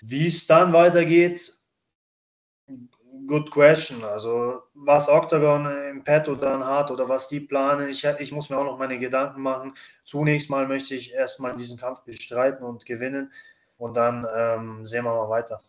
Wie 0.00 0.26
es 0.26 0.46
dann 0.46 0.72
weitergeht, 0.72 1.52
good 3.26 3.50
question. 3.50 4.04
Also 4.04 4.62
was 4.74 5.08
Octagon 5.08 5.66
im 5.88 6.04
Petto 6.04 6.34
dann 6.34 6.64
hat 6.64 6.90
oder 6.90 7.08
was 7.08 7.28
die 7.28 7.40
planen, 7.40 7.88
ich, 7.88 8.04
ich 8.04 8.32
muss 8.32 8.50
mir 8.50 8.58
auch 8.58 8.64
noch 8.64 8.78
meine 8.78 8.98
Gedanken 8.98 9.42
machen. 9.42 9.74
Zunächst 10.04 10.50
mal 10.50 10.66
möchte 10.66 10.94
ich 10.94 11.12
erstmal 11.12 11.56
diesen 11.56 11.78
Kampf 11.78 12.02
bestreiten 12.04 12.64
und 12.64 12.86
gewinnen 12.86 13.32
und 13.76 13.96
dann 13.96 14.26
ähm, 14.34 14.84
sehen 14.84 15.04
wir 15.04 15.14
mal 15.14 15.28
weiter. 15.28 15.60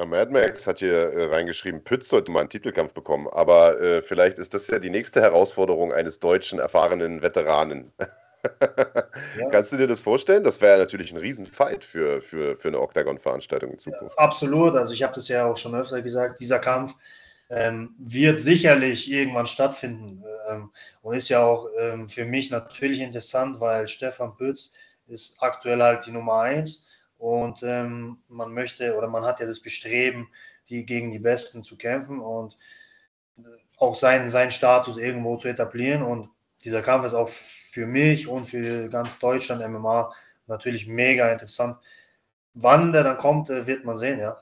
Ja, 0.00 0.06
Mad 0.06 0.32
Max 0.32 0.66
hat 0.66 0.78
hier 0.78 1.12
äh, 1.12 1.24
reingeschrieben, 1.26 1.84
Pütz 1.84 2.08
sollte 2.08 2.32
mal 2.32 2.40
einen 2.40 2.48
Titelkampf 2.48 2.94
bekommen. 2.94 3.28
Aber 3.28 3.78
äh, 3.82 4.00
vielleicht 4.00 4.38
ist 4.38 4.54
das 4.54 4.66
ja 4.68 4.78
die 4.78 4.88
nächste 4.88 5.20
Herausforderung 5.20 5.92
eines 5.92 6.18
deutschen 6.20 6.58
erfahrenen 6.58 7.20
Veteranen. 7.20 7.92
ja. 8.00 9.48
Kannst 9.50 9.72
du 9.72 9.76
dir 9.76 9.86
das 9.86 10.00
vorstellen? 10.00 10.42
Das 10.42 10.62
wäre 10.62 10.78
natürlich 10.78 11.12
ein 11.12 11.18
Riesenfight 11.18 11.84
für, 11.84 12.22
für, 12.22 12.56
für 12.56 12.68
eine 12.68 12.80
Octagon-Veranstaltung 12.80 13.72
in 13.72 13.78
Zukunft. 13.78 14.16
Ja, 14.16 14.24
absolut. 14.24 14.74
Also 14.74 14.94
ich 14.94 15.02
habe 15.02 15.12
das 15.12 15.28
ja 15.28 15.44
auch 15.44 15.56
schon 15.58 15.74
öfter 15.74 16.00
gesagt, 16.00 16.40
dieser 16.40 16.60
Kampf 16.60 16.94
ähm, 17.50 17.94
wird 17.98 18.40
sicherlich 18.40 19.12
irgendwann 19.12 19.44
stattfinden. 19.44 20.24
Ähm, 20.48 20.70
und 21.02 21.14
ist 21.14 21.28
ja 21.28 21.44
auch 21.44 21.68
ähm, 21.78 22.08
für 22.08 22.24
mich 22.24 22.50
natürlich 22.50 23.02
interessant, 23.02 23.60
weil 23.60 23.86
Stefan 23.86 24.34
Pütz 24.34 24.72
ist 25.08 25.42
aktuell 25.42 25.82
halt 25.82 26.06
die 26.06 26.12
Nummer 26.12 26.40
eins 26.40 26.89
und 27.20 27.62
ähm, 27.62 28.16
man 28.28 28.54
möchte 28.54 28.96
oder 28.96 29.06
man 29.06 29.26
hat 29.26 29.40
ja 29.40 29.46
das 29.46 29.60
Bestreben, 29.60 30.30
die 30.70 30.86
gegen 30.86 31.10
die 31.10 31.18
Besten 31.18 31.62
zu 31.62 31.76
kämpfen 31.76 32.18
und 32.18 32.56
äh, 33.36 33.42
auch 33.76 33.94
seinen, 33.94 34.30
seinen 34.30 34.50
Status 34.50 34.96
irgendwo 34.96 35.36
zu 35.36 35.48
etablieren. 35.48 36.02
Und 36.02 36.30
dieser 36.64 36.80
Kampf 36.80 37.04
ist 37.04 37.12
auch 37.12 37.28
für 37.28 37.86
mich 37.86 38.26
und 38.26 38.46
für 38.46 38.88
ganz 38.88 39.18
Deutschland 39.18 39.60
MMA 39.70 40.14
natürlich 40.46 40.86
mega 40.86 41.30
interessant. 41.30 41.78
Wann 42.54 42.90
der 42.90 43.04
dann 43.04 43.18
kommt, 43.18 43.50
äh, 43.50 43.66
wird 43.66 43.84
man 43.84 43.98
sehen, 43.98 44.18
ja. 44.18 44.38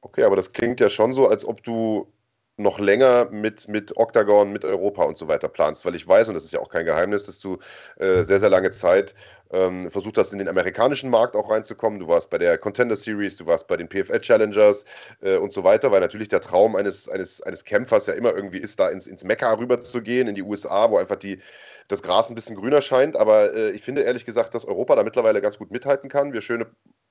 Okay, 0.00 0.22
aber 0.22 0.36
das 0.36 0.50
klingt 0.50 0.80
ja 0.80 0.88
schon 0.88 1.12
so, 1.12 1.28
als 1.28 1.44
ob 1.44 1.62
du 1.62 2.10
noch 2.58 2.78
länger 2.78 3.28
mit, 3.30 3.68
mit 3.68 3.96
Octagon, 3.96 4.52
mit 4.52 4.64
Europa 4.64 5.04
und 5.04 5.16
so 5.16 5.28
weiter 5.28 5.48
planst, 5.48 5.84
weil 5.84 5.94
ich 5.94 6.06
weiß, 6.06 6.28
und 6.28 6.34
das 6.34 6.44
ist 6.44 6.52
ja 6.52 6.60
auch 6.60 6.68
kein 6.68 6.84
Geheimnis, 6.84 7.24
dass 7.26 7.38
du 7.38 7.58
äh, 7.98 8.24
sehr, 8.24 8.40
sehr 8.40 8.50
lange 8.50 8.70
Zeit 8.70 9.14
ähm, 9.50 9.90
versucht 9.90 10.18
hast, 10.18 10.32
in 10.32 10.38
den 10.38 10.48
amerikanischen 10.48 11.08
Markt 11.10 11.36
auch 11.36 11.50
reinzukommen. 11.50 11.98
Du 11.98 12.08
warst 12.08 12.30
bei 12.30 12.38
der 12.38 12.58
Contender 12.58 12.96
Series, 12.96 13.36
du 13.36 13.46
warst 13.46 13.66
bei 13.68 13.76
den 13.76 13.88
PFL 13.88 14.20
Challengers 14.20 14.84
äh, 15.22 15.36
und 15.36 15.52
so 15.52 15.64
weiter, 15.64 15.92
weil 15.92 16.00
natürlich 16.00 16.28
der 16.28 16.40
Traum 16.40 16.76
eines, 16.76 17.08
eines, 17.08 17.40
eines 17.42 17.64
Kämpfers 17.64 18.06
ja 18.06 18.14
immer 18.14 18.34
irgendwie 18.34 18.58
ist, 18.58 18.80
da 18.80 18.88
ins, 18.88 19.06
ins 19.06 19.24
Mekka 19.24 19.52
rüber 19.54 19.80
zu 19.80 20.02
gehen, 20.02 20.28
in 20.28 20.34
die 20.34 20.42
USA, 20.42 20.90
wo 20.90 20.98
einfach 20.98 21.16
die, 21.16 21.40
das 21.88 22.02
Gras 22.02 22.28
ein 22.28 22.34
bisschen 22.34 22.56
grüner 22.56 22.82
scheint. 22.82 23.16
Aber 23.16 23.54
äh, 23.54 23.70
ich 23.70 23.82
finde 23.82 24.02
ehrlich 24.02 24.24
gesagt, 24.24 24.54
dass 24.54 24.66
Europa 24.66 24.96
da 24.96 25.04
mittlerweile 25.04 25.40
ganz 25.40 25.58
gut 25.58 25.70
mithalten 25.70 26.08
kann. 26.10 26.32
Wir 26.32 26.40
schöne 26.40 26.66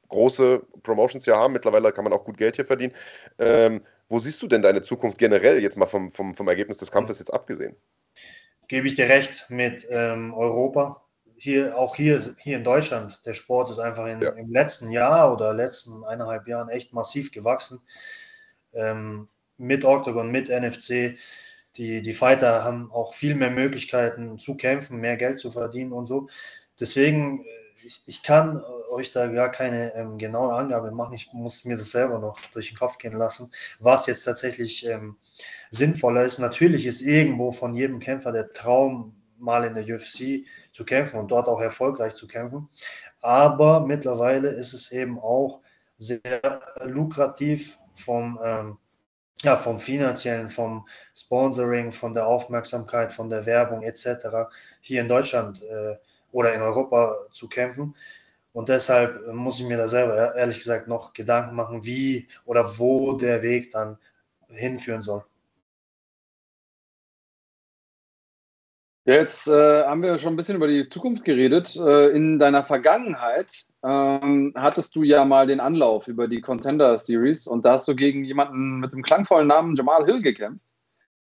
große 0.09 0.61
Promotions 0.83 1.25
hier 1.25 1.35
haben. 1.35 1.53
Mittlerweile 1.53 1.91
kann 1.91 2.03
man 2.03 2.13
auch 2.13 2.23
gut 2.23 2.37
Geld 2.37 2.55
hier 2.55 2.65
verdienen. 2.65 2.93
Ähm, 3.39 3.81
wo 4.09 4.19
siehst 4.19 4.41
du 4.41 4.47
denn 4.47 4.61
deine 4.61 4.81
Zukunft 4.81 5.17
generell, 5.17 5.61
jetzt 5.61 5.77
mal 5.77 5.85
vom, 5.85 6.09
vom, 6.09 6.33
vom 6.33 6.47
Ergebnis 6.47 6.77
des 6.77 6.91
Kampfes 6.91 7.19
jetzt 7.19 7.33
abgesehen? 7.33 7.75
Gebe 8.67 8.87
ich 8.87 8.95
dir 8.95 9.09
recht 9.09 9.45
mit 9.49 9.87
ähm, 9.89 10.33
Europa. 10.33 11.03
Hier, 11.37 11.77
auch 11.77 11.95
hier, 11.95 12.21
hier 12.39 12.57
in 12.57 12.63
Deutschland, 12.63 13.21
der 13.25 13.33
Sport 13.33 13.69
ist 13.69 13.79
einfach 13.79 14.07
in, 14.07 14.21
ja. 14.21 14.31
im 14.31 14.51
letzten 14.51 14.91
Jahr 14.91 15.33
oder 15.33 15.53
letzten 15.53 16.03
eineinhalb 16.03 16.47
Jahren 16.47 16.69
echt 16.69 16.93
massiv 16.93 17.31
gewachsen. 17.31 17.79
Ähm, 18.73 19.27
mit 19.57 19.85
Octagon, 19.85 20.31
mit 20.31 20.49
NFC. 20.49 21.17
Die, 21.75 22.01
die 22.01 22.13
Fighter 22.13 22.63
haben 22.63 22.91
auch 22.91 23.13
viel 23.13 23.35
mehr 23.35 23.51
Möglichkeiten 23.51 24.39
zu 24.39 24.57
kämpfen, 24.57 24.99
mehr 24.99 25.15
Geld 25.15 25.39
zu 25.39 25.51
verdienen 25.51 25.91
und 25.91 26.07
so. 26.07 26.27
Deswegen, 26.79 27.45
äh, 27.45 27.85
ich, 27.85 28.01
ich 28.07 28.23
kann 28.23 28.63
euch 28.89 29.11
da 29.11 29.27
gar 29.27 29.49
keine 29.51 29.93
ähm, 29.95 30.17
genaue 30.17 30.53
Angabe 30.53 30.91
machen. 30.91 31.13
Ich 31.13 31.31
muss 31.33 31.65
mir 31.65 31.77
das 31.77 31.91
selber 31.91 32.19
noch 32.19 32.39
durch 32.53 32.69
den 32.69 32.77
Kopf 32.77 32.97
gehen 32.97 33.13
lassen, 33.13 33.51
was 33.79 34.07
jetzt 34.07 34.23
tatsächlich 34.23 34.87
ähm, 34.87 35.17
sinnvoller 35.71 36.23
ist. 36.23 36.39
Natürlich 36.39 36.85
ist 36.85 37.01
irgendwo 37.01 37.51
von 37.51 37.73
jedem 37.73 37.99
Kämpfer 37.99 38.31
der 38.31 38.49
Traum, 38.49 39.13
mal 39.39 39.63
in 39.65 39.73
der 39.73 39.83
UFC 39.83 40.45
zu 40.73 40.83
kämpfen 40.83 41.19
und 41.19 41.29
dort 41.29 41.47
auch 41.47 41.61
erfolgreich 41.61 42.15
zu 42.15 42.27
kämpfen. 42.27 42.69
Aber 43.21 43.85
mittlerweile 43.85 44.49
ist 44.49 44.73
es 44.73 44.91
eben 44.91 45.19
auch 45.19 45.61
sehr 45.97 46.61
lukrativ 46.83 47.77
vom, 47.93 48.39
ähm, 48.43 48.77
ja, 49.41 49.55
vom 49.55 49.79
finanziellen, 49.79 50.49
vom 50.49 50.87
Sponsoring, 51.15 51.91
von 51.91 52.13
der 52.13 52.27
Aufmerksamkeit, 52.27 53.13
von 53.13 53.29
der 53.29 53.45
Werbung 53.45 53.83
etc. 53.83 54.49
hier 54.81 55.01
in 55.01 55.07
Deutschland 55.07 55.61
äh, 55.63 55.95
oder 56.31 56.53
in 56.53 56.61
Europa 56.61 57.15
zu 57.31 57.47
kämpfen. 57.47 57.95
Und 58.57 58.69
deshalb 58.69 59.31
muss 59.35 59.59
ich 59.59 59.67
mir 59.67 59.77
da 59.77 59.87
selber 59.87 60.33
ehrlich 60.33 60.57
gesagt 60.57 60.87
noch 60.87 61.13
Gedanken 61.13 61.55
machen, 61.55 61.85
wie 61.85 62.27
oder 62.43 62.79
wo 62.79 63.15
der 63.15 63.43
Weg 63.43 63.69
dann 63.69 63.99
hinführen 64.47 65.03
soll. 65.03 65.23
Jetzt 69.05 69.47
äh, 69.47 69.83
haben 69.83 70.01
wir 70.01 70.17
schon 70.17 70.33
ein 70.33 70.37
bisschen 70.37 70.55
über 70.55 70.67
die 70.67 70.89
Zukunft 70.89 71.23
geredet. 71.23 71.75
Äh, 71.75 72.07
in 72.07 72.39
deiner 72.39 72.63
Vergangenheit 72.63 73.67
ähm, 73.83 74.53
hattest 74.55 74.95
du 74.95 75.03
ja 75.03 75.23
mal 75.23 75.45
den 75.45 75.59
Anlauf 75.59 76.07
über 76.07 76.27
die 76.27 76.41
Contender 76.41 76.97
Series 76.97 77.45
und 77.45 77.63
da 77.63 77.73
hast 77.73 77.87
du 77.87 77.95
gegen 77.95 78.23
jemanden 78.23 78.79
mit 78.79 78.91
dem 78.91 79.03
klangvollen 79.03 79.47
Namen 79.47 79.75
Jamal 79.75 80.03
Hill 80.05 80.23
gekämpft, 80.23 80.65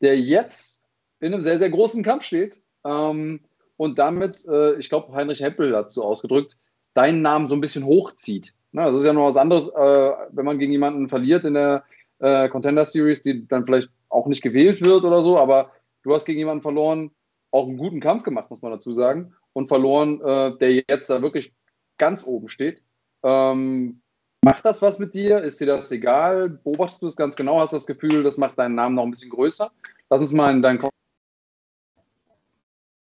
der 0.00 0.16
jetzt 0.16 0.84
in 1.18 1.34
einem 1.34 1.42
sehr, 1.42 1.58
sehr 1.58 1.70
großen 1.70 2.04
Kampf 2.04 2.22
steht 2.22 2.62
ähm, 2.84 3.40
und 3.76 3.98
damit, 3.98 4.46
äh, 4.46 4.74
ich 4.76 4.88
glaube, 4.88 5.12
Heinrich 5.12 5.40
Heppel 5.40 5.74
hat 5.76 5.88
es 5.88 5.94
so 5.94 6.04
ausgedrückt, 6.04 6.56
deinen 6.96 7.22
Namen 7.22 7.48
so 7.48 7.54
ein 7.54 7.60
bisschen 7.60 7.84
hochzieht. 7.84 8.54
Ne, 8.72 8.84
das 8.84 8.96
ist 8.96 9.06
ja 9.06 9.12
noch 9.12 9.28
was 9.28 9.36
anderes, 9.36 9.68
äh, 9.68 10.12
wenn 10.32 10.44
man 10.44 10.58
gegen 10.58 10.72
jemanden 10.72 11.08
verliert 11.08 11.44
in 11.44 11.54
der 11.54 11.84
äh, 12.18 12.48
Contender 12.48 12.84
Series, 12.84 13.22
die 13.22 13.46
dann 13.46 13.64
vielleicht 13.64 13.90
auch 14.08 14.26
nicht 14.26 14.42
gewählt 14.42 14.82
wird 14.82 15.04
oder 15.04 15.22
so, 15.22 15.38
aber 15.38 15.72
du 16.02 16.14
hast 16.14 16.24
gegen 16.24 16.38
jemanden 16.38 16.62
verloren, 16.62 17.10
auch 17.50 17.66
einen 17.66 17.78
guten 17.78 18.00
Kampf 18.00 18.22
gemacht, 18.22 18.50
muss 18.50 18.62
man 18.62 18.72
dazu 18.72 18.92
sagen, 18.94 19.34
und 19.52 19.68
verloren, 19.68 20.20
äh, 20.20 20.58
der 20.58 20.84
jetzt 20.88 21.08
da 21.08 21.22
wirklich 21.22 21.52
ganz 21.98 22.24
oben 22.24 22.48
steht. 22.48 22.82
Ähm, 23.22 24.00
macht 24.42 24.64
das 24.64 24.82
was 24.82 24.98
mit 24.98 25.14
dir? 25.14 25.40
Ist 25.42 25.60
dir 25.60 25.66
das 25.66 25.90
egal? 25.90 26.50
Beobachtest 26.50 27.02
du 27.02 27.06
es 27.06 27.16
ganz 27.16 27.36
genau? 27.36 27.60
Hast 27.60 27.72
du 27.72 27.76
das 27.76 27.86
Gefühl, 27.86 28.22
das 28.22 28.36
macht 28.36 28.58
deinen 28.58 28.74
Namen 28.74 28.94
noch 28.94 29.04
ein 29.04 29.10
bisschen 29.10 29.30
größer? 29.30 29.70
Lass 30.10 30.20
uns 30.20 30.32
mal 30.32 30.52
in 30.52 30.62
deinen 30.62 30.78
Kopf. 30.78 30.90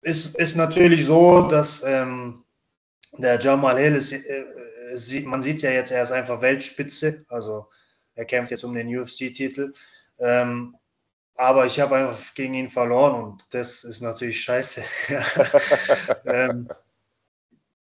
Ist, 0.02 0.38
ist 0.38 0.56
natürlich 0.56 1.06
so, 1.06 1.48
dass 1.48 1.82
ähm, 1.82 2.44
der 3.18 3.38
Jamal 3.38 3.78
Hill 3.78 3.94
ist, 3.96 4.12
äh, 4.12 4.44
sieht, 4.94 5.26
man 5.26 5.42
sieht 5.42 5.62
ja 5.62 5.70
jetzt, 5.70 5.90
er 5.90 6.02
ist 6.02 6.12
einfach 6.12 6.40
Weltspitze, 6.40 7.24
also 7.28 7.68
er 8.14 8.24
kämpft 8.24 8.50
jetzt 8.50 8.64
um 8.64 8.74
den 8.74 8.88
UFC-Titel. 8.88 9.72
Ähm, 10.18 10.76
aber 11.36 11.66
ich 11.66 11.80
habe 11.80 11.96
einfach 11.96 12.34
gegen 12.34 12.54
ihn 12.54 12.70
verloren 12.70 13.24
und 13.24 13.54
das 13.54 13.82
ist 13.82 14.00
natürlich 14.02 14.40
scheiße. 14.40 14.82
ähm, 16.26 16.68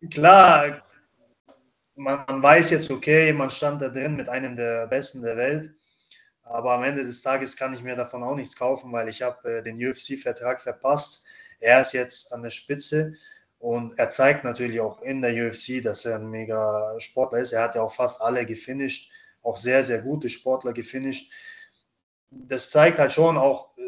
klar, 0.08 0.82
man, 1.96 2.24
man, 2.28 2.42
weiß 2.42 2.70
jetzt, 2.70 2.90
okay, 2.90 3.32
man 3.32 3.50
stand 3.50 3.82
da 3.82 3.88
drin 3.88 4.14
mit 4.14 4.28
einem 4.28 4.54
der 4.54 4.86
Besten 4.86 5.22
der 5.22 5.36
Welt, 5.36 5.72
aber 6.42 6.74
am 6.74 6.84
Ende 6.84 7.04
des 7.04 7.22
Tages 7.22 7.56
kann 7.56 7.74
ich 7.74 7.82
mir 7.82 7.96
davon 7.96 8.22
auch 8.22 8.36
nichts 8.36 8.56
kaufen, 8.56 8.92
weil 8.92 9.08
ich 9.08 9.20
habe 9.20 9.58
äh, 9.58 9.62
den 9.62 9.76
UFC-Vertrag 9.76 10.60
verpasst. 10.60 11.26
Er 11.58 11.80
ist 11.80 11.92
jetzt 11.92 12.32
an 12.32 12.42
der 12.42 12.50
Spitze 12.50 13.14
und 13.60 13.98
er 13.98 14.08
zeigt 14.08 14.42
natürlich 14.42 14.80
auch 14.80 15.02
in 15.02 15.20
der 15.20 15.34
UFC, 15.34 15.82
dass 15.82 16.06
er 16.06 16.16
ein 16.16 16.30
mega 16.30 16.98
Sportler 16.98 17.40
ist. 17.40 17.52
Er 17.52 17.62
hat 17.62 17.74
ja 17.74 17.82
auch 17.82 17.92
fast 17.92 18.22
alle 18.22 18.46
gefinisht, 18.46 19.12
auch 19.42 19.58
sehr, 19.58 19.84
sehr 19.84 20.00
gute 20.00 20.30
Sportler 20.30 20.72
gefinisht. 20.72 21.30
Das 22.30 22.70
zeigt 22.70 22.98
halt 22.98 23.12
schon 23.12 23.36
auch, 23.36 23.76
äh, 23.76 23.82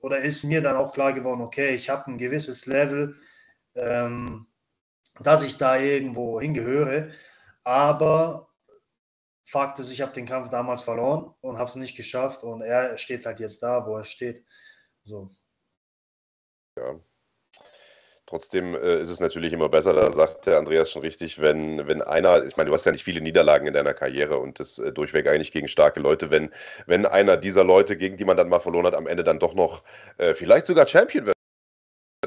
oder 0.00 0.18
ist 0.20 0.44
mir 0.44 0.62
dann 0.62 0.76
auch 0.76 0.94
klar 0.94 1.12
geworden, 1.12 1.42
okay, 1.42 1.74
ich 1.74 1.90
habe 1.90 2.10
ein 2.10 2.16
gewisses 2.16 2.64
Level, 2.64 3.16
ähm, 3.74 4.46
dass 5.20 5.42
ich 5.42 5.58
da 5.58 5.78
irgendwo 5.78 6.40
hingehöre. 6.40 7.10
Aber 7.64 8.48
Fakt 9.44 9.78
ist, 9.78 9.90
ich 9.90 10.00
habe 10.00 10.12
den 10.12 10.26
Kampf 10.26 10.48
damals 10.48 10.82
verloren 10.82 11.34
und 11.42 11.58
habe 11.58 11.68
es 11.68 11.76
nicht 11.76 11.96
geschafft 11.96 12.44
und 12.44 12.62
er 12.62 12.96
steht 12.96 13.26
halt 13.26 13.40
jetzt 13.40 13.62
da, 13.62 13.86
wo 13.86 13.96
er 13.98 14.04
steht. 14.04 14.42
So. 15.04 15.28
Ja, 16.78 16.98
Trotzdem 18.28 18.74
äh, 18.74 19.00
ist 19.00 19.08
es 19.08 19.20
natürlich 19.20 19.54
immer 19.54 19.70
besser, 19.70 19.94
da 19.94 20.10
sagt 20.10 20.46
der 20.46 20.58
Andreas 20.58 20.90
schon 20.90 21.00
richtig, 21.00 21.40
wenn, 21.40 21.88
wenn 21.88 22.02
einer, 22.02 22.44
ich 22.44 22.58
meine, 22.58 22.68
du 22.68 22.74
hast 22.74 22.84
ja 22.84 22.92
nicht 22.92 23.02
viele 23.02 23.22
Niederlagen 23.22 23.66
in 23.66 23.72
deiner 23.72 23.94
Karriere 23.94 24.36
und 24.38 24.60
das 24.60 24.78
äh, 24.78 24.92
durchweg 24.92 25.26
eigentlich 25.26 25.50
gegen 25.50 25.66
starke 25.66 25.98
Leute, 25.98 26.30
wenn, 26.30 26.50
wenn 26.84 27.06
einer 27.06 27.38
dieser 27.38 27.64
Leute, 27.64 27.96
gegen 27.96 28.18
die 28.18 28.26
man 28.26 28.36
dann 28.36 28.50
mal 28.50 28.60
verloren 28.60 28.84
hat, 28.84 28.94
am 28.94 29.06
Ende 29.06 29.24
dann 29.24 29.38
doch 29.38 29.54
noch 29.54 29.82
äh, 30.18 30.34
vielleicht 30.34 30.66
sogar 30.66 30.86
Champion 30.86 31.24
wird. 31.24 31.37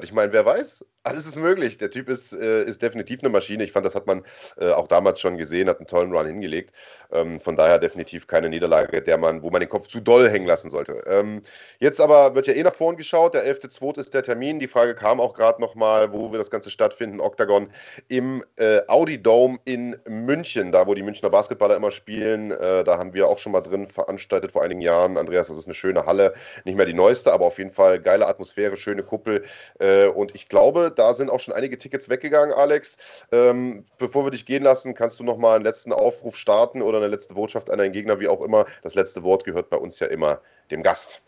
Ich 0.03 0.13
meine, 0.13 0.33
wer 0.33 0.45
weiß, 0.45 0.85
alles 1.03 1.25
ist 1.25 1.37
möglich. 1.37 1.77
Der 1.77 1.89
Typ 1.89 2.09
ist, 2.09 2.33
äh, 2.33 2.63
ist 2.63 2.81
definitiv 2.81 3.21
eine 3.21 3.29
Maschine. 3.29 3.63
Ich 3.63 3.71
fand, 3.71 3.85
das 3.85 3.95
hat 3.95 4.05
man 4.05 4.23
äh, 4.59 4.69
auch 4.69 4.87
damals 4.87 5.19
schon 5.19 5.37
gesehen, 5.37 5.67
hat 5.67 5.79
einen 5.79 5.87
tollen 5.87 6.11
Run 6.13 6.27
hingelegt. 6.27 6.71
Ähm, 7.11 7.39
von 7.39 7.55
daher 7.55 7.79
definitiv 7.79 8.27
keine 8.27 8.49
Niederlage, 8.49 9.01
der 9.01 9.17
man, 9.17 9.41
wo 9.41 9.49
man 9.49 9.61
den 9.61 9.69
Kopf 9.69 9.87
zu 9.87 9.99
doll 9.99 10.29
hängen 10.29 10.45
lassen 10.45 10.69
sollte. 10.69 11.03
Ähm, 11.07 11.41
jetzt 11.79 11.99
aber 11.99 12.35
wird 12.35 12.47
ja 12.47 12.53
eh 12.53 12.63
nach 12.63 12.73
vorn 12.73 12.97
geschaut. 12.97 13.33
Der 13.33 13.45
11.2. 13.45 13.99
ist 13.99 14.13
der 14.13 14.23
Termin. 14.23 14.59
Die 14.59 14.67
Frage 14.67 14.93
kam 14.93 15.19
auch 15.19 15.33
gerade 15.33 15.59
nochmal, 15.59 16.13
wo 16.13 16.31
wir 16.31 16.37
das 16.37 16.51
Ganze 16.51 16.69
stattfinden. 16.69 17.19
Octagon 17.19 17.69
im 18.07 18.43
äh, 18.57 18.81
Audi 18.87 19.21
Dome 19.21 19.59
in 19.65 19.97
München, 20.07 20.71
da 20.71 20.85
wo 20.85 20.93
die 20.93 21.03
Münchner 21.03 21.29
Basketballer 21.29 21.75
immer 21.75 21.91
spielen. 21.91 22.51
Äh, 22.51 22.83
da 22.83 22.97
haben 22.97 23.13
wir 23.13 23.27
auch 23.27 23.39
schon 23.39 23.53
mal 23.53 23.61
drin 23.61 23.87
veranstaltet 23.87 24.51
vor 24.51 24.63
einigen 24.63 24.81
Jahren. 24.81 25.17
Andreas, 25.17 25.47
das 25.47 25.57
ist 25.57 25.65
eine 25.65 25.73
schöne 25.73 26.05
Halle. 26.05 26.33
Nicht 26.63 26.75
mehr 26.77 26.85
die 26.85 26.93
neueste, 26.93 27.33
aber 27.33 27.45
auf 27.45 27.57
jeden 27.57 27.71
Fall 27.71 27.99
geile 27.99 28.27
Atmosphäre, 28.27 28.77
schöne 28.77 29.03
Kuppel. 29.03 29.43
Äh, 29.79 29.90
Äh, 29.91 30.07
und 30.07 30.35
ich 30.35 30.47
glaube, 30.47 30.91
da 30.95 31.13
sind 31.13 31.29
auch 31.29 31.39
schon 31.39 31.53
einige 31.53 31.77
Tickets 31.77 32.09
weggegangen, 32.09 32.53
Alex. 32.53 33.25
Ähm, 33.31 33.85
bevor 33.97 34.25
wir 34.25 34.31
dich 34.31 34.45
gehen 34.45 34.63
lassen, 34.63 34.93
kannst 34.93 35.19
du 35.19 35.23
noch 35.23 35.37
mal 35.37 35.55
einen 35.55 35.63
letzten 35.63 35.93
Aufruf 35.93 36.37
starten 36.37 36.81
oder 36.81 36.97
eine 36.97 37.07
letzte 37.07 37.33
Botschaft 37.33 37.69
an 37.69 37.77
deinen 37.77 37.91
Gegner, 37.91 38.19
wie 38.19 38.27
auch 38.27 38.41
immer. 38.41 38.65
Das 38.83 38.95
letzte 38.95 39.23
Wort 39.23 39.43
gehört 39.43 39.69
bei 39.69 39.77
uns 39.77 39.99
ja 39.99 40.07
immer 40.07 40.41
dem 40.69 40.83
Gast. 40.83 41.21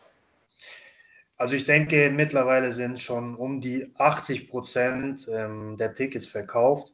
Also 1.35 1.55
ich 1.55 1.65
denke, 1.65 2.09
mittlerweile 2.11 2.71
sind 2.71 2.99
schon 2.99 3.35
um 3.35 3.59
die 3.59 3.91
80 3.97 4.49
Prozent 4.49 5.27
ähm, 5.31 5.75
der 5.77 5.93
Tickets 5.93 6.27
verkauft. 6.27 6.93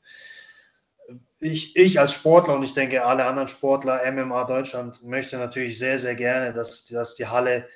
Ich, 1.40 1.76
ich 1.76 2.00
als 2.00 2.14
Sportler 2.14 2.56
und 2.56 2.64
ich 2.64 2.74
denke 2.74 3.06
alle 3.06 3.26
anderen 3.26 3.48
Sportler, 3.48 4.02
MMA 4.12 4.46
Deutschland, 4.46 5.04
möchte 5.04 5.38
natürlich 5.38 5.78
sehr, 5.78 5.98
sehr 5.98 6.16
gerne, 6.16 6.54
dass, 6.54 6.86
dass 6.86 7.16
die 7.16 7.28
Halle 7.28 7.68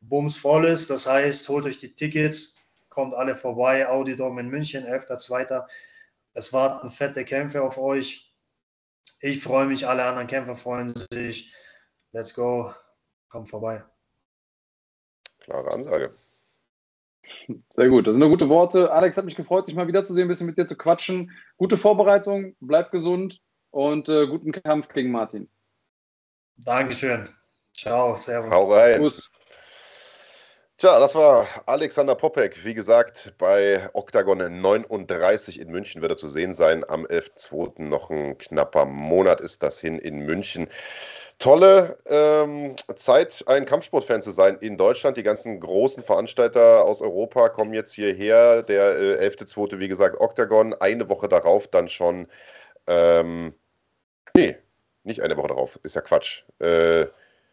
bumsvoll 0.00 0.66
ist. 0.66 0.90
Das 0.90 1.06
heißt, 1.06 1.48
holt 1.48 1.66
euch 1.66 1.78
die 1.78 1.94
Tickets, 1.94 2.55
kommt 2.96 3.14
alle 3.14 3.36
vorbei. 3.36 3.86
Audi 3.86 4.16
Dom 4.16 4.38
in 4.38 4.48
München, 4.48 4.86
11.2. 4.86 5.64
Es 6.32 6.52
warten 6.54 6.90
fette 6.90 7.26
Kämpfe 7.26 7.62
auf 7.62 7.76
euch. 7.76 8.34
Ich 9.20 9.42
freue 9.42 9.66
mich, 9.66 9.86
alle 9.86 10.02
anderen 10.02 10.26
Kämpfer 10.26 10.54
freuen 10.54 10.88
sich. 11.12 11.54
Let's 12.12 12.34
go, 12.34 12.72
kommt 13.28 13.50
vorbei. 13.50 13.84
Klare 15.40 15.70
Ansage. 15.72 16.14
Sehr 17.68 17.88
gut, 17.90 18.06
das 18.06 18.14
sind 18.14 18.20
nur 18.20 18.30
gute 18.30 18.48
Worte. 18.48 18.90
Alex, 18.90 19.18
hat 19.18 19.26
mich 19.26 19.36
gefreut, 19.36 19.68
dich 19.68 19.74
mal 19.74 19.86
wiederzusehen, 19.86 20.26
ein 20.26 20.28
bisschen 20.28 20.46
mit 20.46 20.56
dir 20.56 20.66
zu 20.66 20.76
quatschen. 20.76 21.30
Gute 21.58 21.76
Vorbereitung, 21.76 22.56
bleib 22.60 22.90
gesund 22.92 23.42
und 23.70 24.08
äh, 24.08 24.26
guten 24.26 24.52
Kampf 24.52 24.88
gegen 24.88 25.10
Martin. 25.10 25.50
Dankeschön. 26.56 27.28
Ciao, 27.74 28.16
servus. 28.16 28.50
Hau 28.50 28.72
rein. 28.72 29.00
Gruß. 29.00 29.30
Tja, 30.78 31.00
das 31.00 31.14
war 31.14 31.46
Alexander 31.64 32.14
Popek. 32.14 32.62
Wie 32.64 32.74
gesagt, 32.74 33.32
bei 33.38 33.88
Octagon 33.94 34.60
39 34.60 35.58
in 35.58 35.70
München 35.70 36.02
wird 36.02 36.12
er 36.12 36.16
zu 36.16 36.28
sehen 36.28 36.52
sein. 36.52 36.84
Am 36.86 37.06
11.2. 37.06 37.82
noch 37.82 38.10
ein 38.10 38.36
knapper 38.36 38.84
Monat 38.84 39.40
ist 39.40 39.62
das 39.62 39.80
hin 39.80 39.98
in 39.98 40.18
München 40.18 40.68
tolle 41.38 41.96
ähm, 42.06 42.76
Zeit, 42.94 43.42
ein 43.46 43.64
Kampfsportfan 43.64 44.20
zu 44.20 44.32
sein 44.32 44.58
in 44.60 44.76
Deutschland. 44.76 45.16
Die 45.16 45.22
ganzen 45.22 45.60
großen 45.60 46.02
Veranstalter 46.02 46.84
aus 46.84 47.00
Europa 47.00 47.48
kommen 47.48 47.72
jetzt 47.72 47.94
hierher. 47.94 48.62
Der 48.62 49.20
äh, 49.20 49.26
11.2. 49.28 49.78
wie 49.78 49.88
gesagt 49.88 50.20
Octagon. 50.20 50.74
Eine 50.74 51.08
Woche 51.08 51.28
darauf 51.28 51.68
dann 51.68 51.88
schon. 51.88 52.28
Ähm, 52.86 53.54
nee, 54.34 54.56
nicht 55.04 55.22
eine 55.22 55.38
Woche 55.38 55.48
darauf, 55.48 55.78
ist 55.82 55.94
ja 55.94 56.02
Quatsch. 56.02 56.44
Äh, 56.58 57.06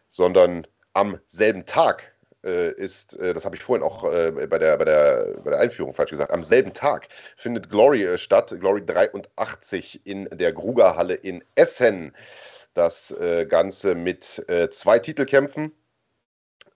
sondern 0.08 0.66
am 0.92 1.18
selben 1.26 1.64
Tag 1.66 2.13
äh, 2.44 2.72
ist, 2.72 3.18
äh, 3.18 3.34
das 3.34 3.44
habe 3.44 3.56
ich 3.56 3.62
vorhin 3.62 3.84
auch 3.84 4.04
äh, 4.04 4.30
bei, 4.48 4.58
der, 4.58 4.76
bei, 4.76 4.84
der, 4.84 5.34
bei 5.42 5.50
der 5.50 5.60
Einführung 5.60 5.92
falsch 5.92 6.10
gesagt, 6.10 6.32
am 6.32 6.44
selben 6.44 6.72
Tag 6.72 7.08
findet 7.36 7.70
Glory 7.70 8.18
statt, 8.18 8.54
Glory 8.60 8.84
83 8.84 10.06
in 10.06 10.28
der 10.32 10.52
Grugerhalle 10.52 11.14
in 11.14 11.42
Essen 11.54 12.12
das 12.74 13.12
äh, 13.12 13.46
Ganze 13.46 13.94
mit 13.94 14.44
äh, 14.48 14.68
zwei 14.68 14.98
Titelkämpfen, 14.98 15.72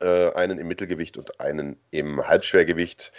äh, 0.00 0.32
einen 0.32 0.58
im 0.58 0.68
Mittelgewicht 0.68 1.18
und 1.18 1.40
einen 1.40 1.76
im 1.90 2.26
Halbschwergewicht 2.26 3.12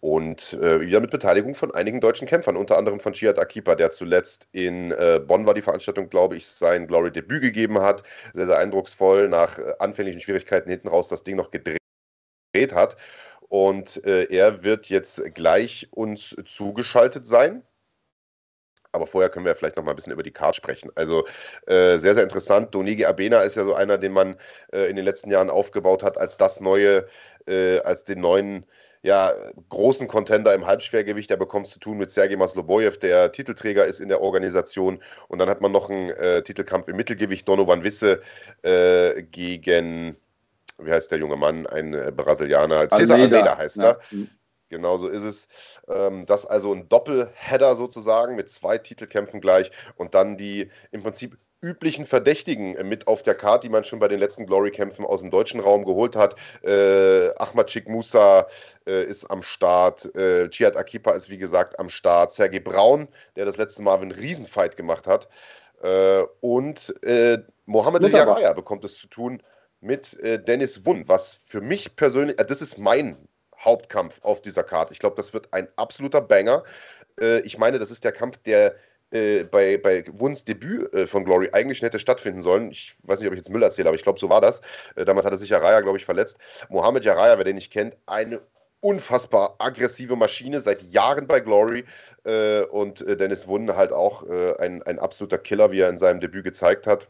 und 0.00 0.52
äh, 0.54 0.80
wieder 0.80 1.00
mit 1.00 1.10
Beteiligung 1.10 1.54
von 1.54 1.74
einigen 1.74 2.00
deutschen 2.00 2.28
Kämpfern, 2.28 2.56
unter 2.56 2.76
anderem 2.76 3.00
von 3.00 3.14
Chiat 3.14 3.38
Akipa, 3.38 3.74
der 3.74 3.90
zuletzt 3.90 4.46
in 4.52 4.92
äh, 4.92 5.20
Bonn 5.26 5.46
war 5.46 5.54
die 5.54 5.62
Veranstaltung, 5.62 6.10
glaube 6.10 6.36
ich, 6.36 6.46
sein 6.46 6.86
Glory-Debüt 6.86 7.40
gegeben 7.40 7.80
hat. 7.80 8.02
Sehr, 8.34 8.46
sehr 8.46 8.58
eindrucksvoll, 8.58 9.28
nach 9.28 9.58
äh, 9.58 9.72
anfänglichen 9.78 10.20
Schwierigkeiten 10.20 10.68
hinten 10.68 10.88
raus 10.88 11.08
das 11.08 11.22
Ding 11.22 11.36
noch 11.36 11.50
gedreht 11.50 11.78
hat. 12.72 12.96
Und 13.48 14.04
er 14.04 14.64
wird 14.64 14.88
jetzt 14.88 15.22
gleich 15.34 15.86
uns 15.92 16.34
zugeschaltet 16.44 17.26
sein. 17.26 17.62
Aber 18.96 19.06
vorher 19.06 19.28
können 19.28 19.44
wir 19.44 19.54
vielleicht 19.54 19.76
noch 19.76 19.84
mal 19.84 19.90
ein 19.90 19.96
bisschen 19.96 20.14
über 20.14 20.22
die 20.22 20.32
Card 20.32 20.56
sprechen. 20.56 20.90
Also 20.94 21.26
äh, 21.66 21.98
sehr, 21.98 22.14
sehr 22.14 22.22
interessant. 22.22 22.74
Donigi 22.74 23.04
Abena 23.04 23.42
ist 23.42 23.56
ja 23.56 23.64
so 23.64 23.74
einer, 23.74 23.98
den 23.98 24.12
man 24.12 24.36
äh, 24.72 24.88
in 24.88 24.96
den 24.96 25.04
letzten 25.04 25.30
Jahren 25.30 25.50
aufgebaut 25.50 26.02
hat 26.02 26.16
als 26.16 26.38
das 26.38 26.60
neue, 26.60 27.06
äh, 27.46 27.78
als 27.80 28.04
den 28.04 28.20
neuen 28.20 28.64
ja, 29.02 29.32
großen 29.68 30.08
Contender 30.08 30.54
im 30.54 30.66
Halbschwergewicht. 30.66 31.28
Der 31.28 31.36
bekommt 31.36 31.66
zu 31.66 31.78
tun 31.78 31.98
mit 31.98 32.10
Sergei 32.10 32.36
Maslobojew, 32.36 32.96
der 33.02 33.30
Titelträger 33.32 33.84
ist 33.84 34.00
in 34.00 34.08
der 34.08 34.22
Organisation. 34.22 35.02
Und 35.28 35.38
dann 35.40 35.50
hat 35.50 35.60
man 35.60 35.72
noch 35.72 35.90
einen 35.90 36.10
äh, 36.10 36.42
Titelkampf 36.42 36.88
im 36.88 36.96
Mittelgewicht, 36.96 37.46
Donovan 37.46 37.84
Wisse 37.84 38.22
äh, 38.62 39.22
gegen, 39.24 40.16
wie 40.78 40.90
heißt 40.90 41.10
der 41.10 41.18
junge 41.18 41.36
Mann, 41.36 41.66
ein 41.66 41.94
äh, 41.94 42.12
Brasilianer, 42.14 42.88
Cesar 42.88 43.16
Almeida, 43.16 43.36
Almeida 43.36 43.58
heißt 43.58 43.78
er. 43.78 44.00
Ja. 44.10 44.26
Genau 44.68 44.96
so 44.96 45.08
ist 45.08 45.22
es. 45.22 45.48
Ähm, 45.88 46.26
das 46.26 46.44
also 46.44 46.72
ein 46.72 46.88
Doppelheader 46.88 47.76
sozusagen 47.76 48.34
mit 48.34 48.50
zwei 48.50 48.78
Titelkämpfen 48.78 49.40
gleich 49.40 49.70
und 49.96 50.14
dann 50.14 50.36
die 50.36 50.70
im 50.90 51.02
Prinzip 51.02 51.38
üblichen 51.62 52.04
Verdächtigen 52.04 52.76
mit 52.86 53.06
auf 53.06 53.22
der 53.22 53.34
Karte, 53.34 53.66
die 53.66 53.72
man 53.72 53.84
schon 53.84 53.98
bei 53.98 54.08
den 54.08 54.20
letzten 54.20 54.46
Glory-Kämpfen 54.46 55.06
aus 55.06 55.20
dem 55.20 55.30
deutschen 55.30 55.60
Raum 55.60 55.84
geholt 55.84 56.14
hat. 56.14 56.34
Äh, 56.62 57.30
Ahmad 57.36 57.68
Chik 57.68 57.88
Musa 57.88 58.46
äh, 58.86 59.04
ist 59.04 59.24
am 59.30 59.42
Start, 59.42 60.14
äh, 60.16 60.48
Chiat 60.50 60.76
Akipa 60.76 61.12
ist 61.12 61.30
wie 61.30 61.38
gesagt 61.38 61.78
am 61.78 61.88
Start, 61.88 62.32
Sergei 62.32 62.60
Braun, 62.60 63.08
der 63.36 63.46
das 63.46 63.56
letzte 63.56 63.82
Mal 63.82 63.98
einen 63.98 64.12
Riesenfight 64.12 64.76
gemacht 64.76 65.06
hat 65.06 65.28
äh, 65.82 66.22
und 66.40 66.94
äh, 67.04 67.38
Mohamed 67.64 68.04
El 68.04 68.54
bekommt 68.54 68.84
es 68.84 68.98
zu 68.98 69.06
tun 69.08 69.42
mit 69.80 70.18
äh, 70.20 70.42
Dennis 70.42 70.84
Wund, 70.86 71.08
was 71.08 71.34
für 71.34 71.60
mich 71.60 71.96
persönlich, 71.96 72.38
äh, 72.38 72.44
das 72.44 72.62
ist 72.62 72.78
mein 72.78 73.16
Hauptkampf 73.58 74.20
auf 74.22 74.42
dieser 74.42 74.64
Karte. 74.64 74.92
Ich 74.92 74.98
glaube, 74.98 75.16
das 75.16 75.32
wird 75.32 75.52
ein 75.52 75.68
absoluter 75.76 76.20
Banger. 76.20 76.64
Äh, 77.20 77.40
ich 77.40 77.58
meine, 77.58 77.78
das 77.78 77.90
ist 77.90 78.04
der 78.04 78.12
Kampf, 78.12 78.36
der 78.38 78.74
äh, 79.10 79.44
bei, 79.44 79.78
bei 79.78 80.04
Wuns 80.08 80.44
Debüt 80.44 80.92
äh, 80.92 81.06
von 81.06 81.24
Glory 81.24 81.50
eigentlich 81.52 81.82
hätte 81.82 81.98
stattfinden 81.98 82.40
sollen. 82.40 82.70
Ich 82.70 82.96
weiß 83.04 83.20
nicht, 83.20 83.28
ob 83.28 83.34
ich 83.34 83.38
jetzt 83.38 83.50
Müll 83.50 83.62
erzähle, 83.62 83.88
aber 83.88 83.96
ich 83.96 84.02
glaube, 84.02 84.18
so 84.18 84.28
war 84.28 84.40
das. 84.40 84.60
Äh, 84.96 85.04
damals 85.04 85.26
hatte 85.26 85.38
sich 85.38 85.50
Jaraya, 85.50 85.80
glaube 85.80 85.98
ich, 85.98 86.04
verletzt. 86.04 86.38
Mohamed 86.68 87.04
Jaraya, 87.04 87.36
wer 87.36 87.44
den 87.44 87.56
nicht 87.56 87.72
kennt, 87.72 87.96
eine 88.06 88.40
unfassbar 88.80 89.56
aggressive 89.58 90.16
Maschine 90.16 90.60
seit 90.60 90.82
Jahren 90.82 91.26
bei 91.26 91.40
Glory. 91.40 91.84
Und 92.70 93.06
Dennis 93.08 93.46
Wunn 93.46 93.76
halt 93.76 93.92
auch 93.92 94.28
ein, 94.58 94.82
ein 94.82 94.98
absoluter 94.98 95.38
Killer, 95.38 95.70
wie 95.70 95.78
er 95.78 95.88
in 95.88 95.96
seinem 95.96 96.18
Debüt 96.18 96.42
gezeigt 96.42 96.88
hat 96.88 97.08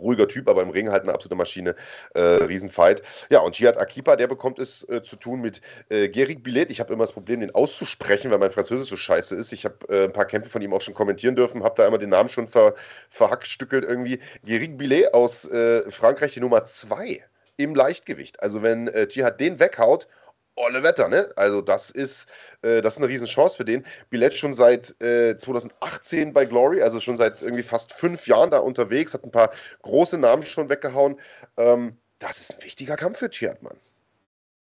ruhiger 0.00 0.28
Typ, 0.28 0.48
aber 0.48 0.62
im 0.62 0.70
Ring 0.70 0.90
halt 0.90 1.02
eine 1.02 1.12
absolute 1.12 1.36
Maschine. 1.36 1.74
Äh, 2.14 2.20
Riesenfight. 2.20 3.02
Ja, 3.30 3.40
und 3.40 3.58
Jihad 3.58 3.76
Akipa, 3.76 4.16
der 4.16 4.26
bekommt 4.26 4.58
es 4.58 4.88
äh, 4.88 5.02
zu 5.02 5.16
tun 5.16 5.40
mit 5.40 5.60
äh, 5.88 6.08
Gerig 6.08 6.42
Billet. 6.42 6.70
Ich 6.70 6.80
habe 6.80 6.92
immer 6.92 7.04
das 7.04 7.12
Problem, 7.12 7.40
den 7.40 7.54
auszusprechen, 7.54 8.30
weil 8.30 8.38
mein 8.38 8.50
Französisch 8.50 8.88
so 8.88 8.96
scheiße 8.96 9.36
ist. 9.36 9.52
Ich 9.52 9.64
habe 9.64 9.76
äh, 9.88 10.04
ein 10.04 10.12
paar 10.12 10.26
Kämpfe 10.26 10.50
von 10.50 10.62
ihm 10.62 10.72
auch 10.72 10.80
schon 10.80 10.94
kommentieren 10.94 11.36
dürfen, 11.36 11.62
habe 11.62 11.74
da 11.76 11.86
immer 11.86 11.98
den 11.98 12.10
Namen 12.10 12.28
schon 12.28 12.46
ver, 12.46 12.74
verhackstückelt 13.10 13.84
irgendwie. 13.84 14.20
Gerig 14.44 14.76
Billet 14.76 15.14
aus 15.14 15.48
äh, 15.48 15.90
Frankreich, 15.90 16.34
die 16.34 16.40
Nummer 16.40 16.64
2 16.64 17.24
im 17.56 17.74
Leichtgewicht. 17.74 18.42
Also 18.42 18.62
wenn 18.62 18.88
äh, 18.88 19.06
Jihad 19.08 19.40
den 19.40 19.60
weghaut 19.60 20.08
olle 20.60 20.82
Wetter, 20.82 21.08
ne? 21.08 21.30
Also 21.36 21.60
das 21.60 21.90
ist, 21.90 22.28
äh, 22.62 22.80
das 22.80 22.94
ist 22.94 22.98
eine 22.98 23.08
Riesenchance 23.08 23.56
für 23.56 23.64
den. 23.64 23.84
Billett 24.10 24.34
schon 24.34 24.52
seit 24.52 25.00
äh, 25.02 25.36
2018 25.36 26.32
bei 26.32 26.44
Glory, 26.44 26.82
also 26.82 27.00
schon 27.00 27.16
seit 27.16 27.42
irgendwie 27.42 27.62
fast 27.62 27.92
fünf 27.92 28.26
Jahren 28.26 28.50
da 28.50 28.58
unterwegs, 28.58 29.14
hat 29.14 29.24
ein 29.24 29.30
paar 29.30 29.50
große 29.82 30.18
Namen 30.18 30.42
schon 30.42 30.68
weggehauen. 30.68 31.16
Ähm, 31.56 31.96
das 32.18 32.38
ist 32.38 32.54
ein 32.54 32.62
wichtiger 32.62 32.96
Kampf 32.96 33.18
für 33.18 33.30
Chiat, 33.30 33.62
Mann. 33.62 33.76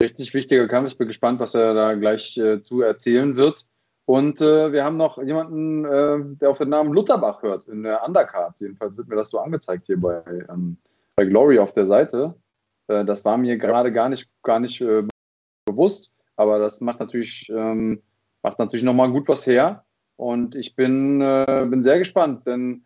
Richtig 0.01 0.33
wichtiger 0.33 0.67
Kampf. 0.67 0.89
Ich 0.89 0.97
bin 0.97 1.07
gespannt, 1.07 1.39
was 1.39 1.55
er 1.55 1.73
da 1.73 1.93
gleich 1.93 2.37
äh, 2.37 2.61
zu 2.61 2.81
erzählen 2.81 3.35
wird. 3.35 3.65
Und 4.05 4.41
äh, 4.41 4.71
wir 4.71 4.83
haben 4.83 4.97
noch 4.97 5.21
jemanden, 5.21 5.85
äh, 5.85 6.37
der 6.39 6.49
auf 6.49 6.57
den 6.57 6.69
Namen 6.69 6.93
Lutherbach 6.93 7.43
hört, 7.43 7.67
in 7.67 7.83
der 7.83 8.03
Undercard. 8.03 8.59
Jedenfalls 8.59 8.97
wird 8.97 9.07
mir 9.07 9.17
das 9.17 9.29
so 9.29 9.39
angezeigt 9.39 9.85
hier 9.85 9.99
bei, 9.99 10.23
ähm, 10.49 10.77
bei 11.15 11.25
Glory 11.25 11.59
auf 11.59 11.73
der 11.73 11.85
Seite. 11.85 12.33
Äh, 12.87 13.05
das 13.05 13.23
war 13.25 13.37
mir 13.37 13.57
gerade 13.57 13.91
gar 13.91 14.09
nicht, 14.09 14.27
gar 14.41 14.59
nicht 14.59 14.81
bewusst, 15.79 16.13
aber 16.35 16.59
das 16.59 16.81
macht 16.81 16.99
natürlich, 16.99 17.49
ähm, 17.49 18.01
macht 18.43 18.59
natürlich 18.59 18.83
nochmal 18.83 19.11
gut 19.11 19.27
was 19.27 19.47
her. 19.47 19.85
Und 20.17 20.55
ich 20.55 20.75
bin, 20.75 21.21
äh, 21.21 21.65
bin 21.69 21.81
sehr 21.81 21.97
gespannt, 21.97 22.45
denn 22.45 22.83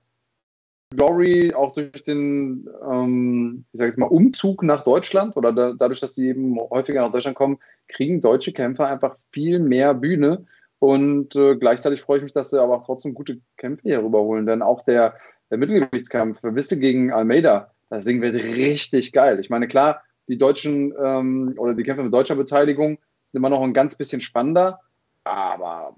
Glory 0.95 1.51
auch 1.55 1.73
durch 1.73 2.03
den, 2.03 2.69
ähm, 2.87 3.65
ich 3.71 3.77
sage 3.79 3.89
jetzt 3.89 3.97
mal, 3.97 4.05
Umzug 4.05 4.61
nach 4.61 4.83
Deutschland 4.83 5.35
oder 5.35 5.51
da, 5.51 5.73
dadurch, 5.73 5.99
dass 5.99 6.13
sie 6.13 6.27
eben 6.27 6.59
häufiger 6.59 7.01
nach 7.01 7.11
Deutschland 7.11 7.35
kommen, 7.35 7.57
kriegen 7.87 8.21
deutsche 8.21 8.53
Kämpfer 8.53 8.87
einfach 8.87 9.17
viel 9.31 9.57
mehr 9.57 9.95
Bühne. 9.95 10.45
Und 10.77 11.35
äh, 11.35 11.55
gleichzeitig 11.55 12.01
freue 12.01 12.17
ich 12.17 12.23
mich, 12.23 12.33
dass 12.33 12.51
sie 12.51 12.61
aber 12.61 12.75
auch 12.75 12.85
trotzdem 12.85 13.15
gute 13.15 13.39
Kämpfe 13.57 13.81
hier 13.83 14.03
rüberholen. 14.03 14.45
Denn 14.45 14.61
auch 14.61 14.83
der, 14.85 15.15
der 15.49 15.57
Mittelgewichtskampf, 15.57 16.39
Wisse 16.43 16.77
gegen 16.77 17.11
Almeida, 17.11 17.71
das 17.89 18.05
Ding 18.05 18.21
wird 18.21 18.35
richtig 18.35 19.13
geil. 19.13 19.39
Ich 19.39 19.49
meine, 19.49 19.67
klar, 19.67 20.03
die 20.27 20.37
deutschen 20.37 20.93
ähm, 21.01 21.53
oder 21.57 21.73
die 21.73 21.83
Kämpfe 21.83 22.03
mit 22.03 22.13
deutscher 22.13 22.35
Beteiligung 22.35 22.97
sind 23.27 23.39
immer 23.39 23.49
noch 23.49 23.61
ein 23.61 23.73
ganz 23.73 23.95
bisschen 23.97 24.21
spannender, 24.21 24.79
aber 25.23 25.95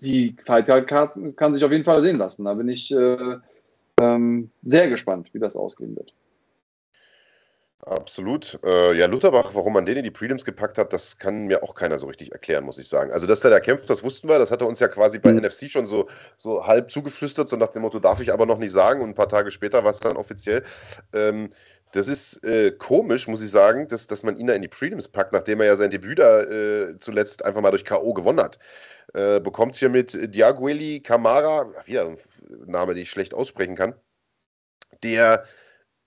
die 0.00 0.36
Fight 0.44 0.66
Card 0.66 1.18
kann 1.36 1.54
sich 1.54 1.64
auf 1.64 1.72
jeden 1.72 1.84
Fall 1.84 2.02
sehen 2.02 2.18
lassen. 2.18 2.44
Da 2.44 2.54
bin 2.54 2.68
ich 2.68 2.90
äh, 2.92 3.36
ähm, 4.00 4.50
sehr 4.62 4.88
gespannt, 4.88 5.32
wie 5.32 5.38
das 5.38 5.56
ausgehen 5.56 5.96
wird. 5.96 6.14
Absolut. 7.86 8.58
Äh, 8.62 8.94
ja, 8.98 9.06
Lutherbach, 9.06 9.54
warum 9.54 9.72
man 9.72 9.86
den 9.86 9.96
in 9.96 10.04
die 10.04 10.10
Prelims 10.10 10.44
gepackt 10.44 10.76
hat, 10.76 10.92
das 10.92 11.16
kann 11.16 11.46
mir 11.46 11.62
auch 11.62 11.74
keiner 11.74 11.96
so 11.96 12.06
richtig 12.08 12.30
erklären, 12.30 12.64
muss 12.64 12.78
ich 12.78 12.88
sagen. 12.88 13.10
Also, 13.10 13.26
dass 13.26 13.40
der 13.40 13.50
da 13.50 13.58
kämpft, 13.58 13.88
das 13.88 14.02
wussten 14.02 14.28
wir. 14.28 14.38
Das 14.38 14.50
hat 14.50 14.60
er 14.60 14.68
uns 14.68 14.80
ja 14.80 14.88
quasi 14.88 15.18
bei 15.18 15.32
mhm. 15.32 15.40
NFC 15.40 15.70
schon 15.70 15.86
so, 15.86 16.06
so 16.36 16.66
halb 16.66 16.90
zugeflüstert, 16.90 17.48
so 17.48 17.56
nach 17.56 17.68
dem 17.68 17.82
Motto, 17.82 17.98
darf 17.98 18.20
ich 18.20 18.32
aber 18.32 18.44
noch 18.44 18.58
nicht 18.58 18.72
sagen. 18.72 19.00
Und 19.00 19.10
ein 19.10 19.14
paar 19.14 19.30
Tage 19.30 19.50
später 19.50 19.82
war 19.82 19.90
es 19.90 20.00
dann 20.00 20.18
offiziell. 20.18 20.62
Ähm, 21.14 21.50
das 21.92 22.08
ist 22.08 22.44
äh, 22.44 22.72
komisch, 22.72 23.28
muss 23.28 23.42
ich 23.42 23.50
sagen, 23.50 23.88
dass, 23.88 24.06
dass 24.06 24.22
man 24.22 24.36
ihn 24.36 24.46
da 24.46 24.54
in 24.54 24.62
die 24.62 24.68
Prelims 24.68 25.08
packt, 25.08 25.32
nachdem 25.32 25.60
er 25.60 25.66
ja 25.66 25.76
sein 25.76 25.90
Debüt 25.90 26.18
da 26.18 26.42
äh, 26.42 26.98
zuletzt 26.98 27.44
einfach 27.44 27.60
mal 27.60 27.70
durch 27.70 27.84
K.O. 27.84 28.14
gewonnen 28.14 28.40
hat. 28.40 28.58
Äh, 29.14 29.40
Bekommt 29.40 29.74
es 29.74 29.80
hier 29.80 29.88
mit 29.88 30.34
Diagueli 30.34 31.00
Camara, 31.00 31.72
wieder 31.86 32.06
ein 32.06 32.16
Name, 32.66 32.94
den 32.94 33.02
ich 33.02 33.10
schlecht 33.10 33.34
aussprechen 33.34 33.76
kann, 33.76 33.94
der 35.02 35.44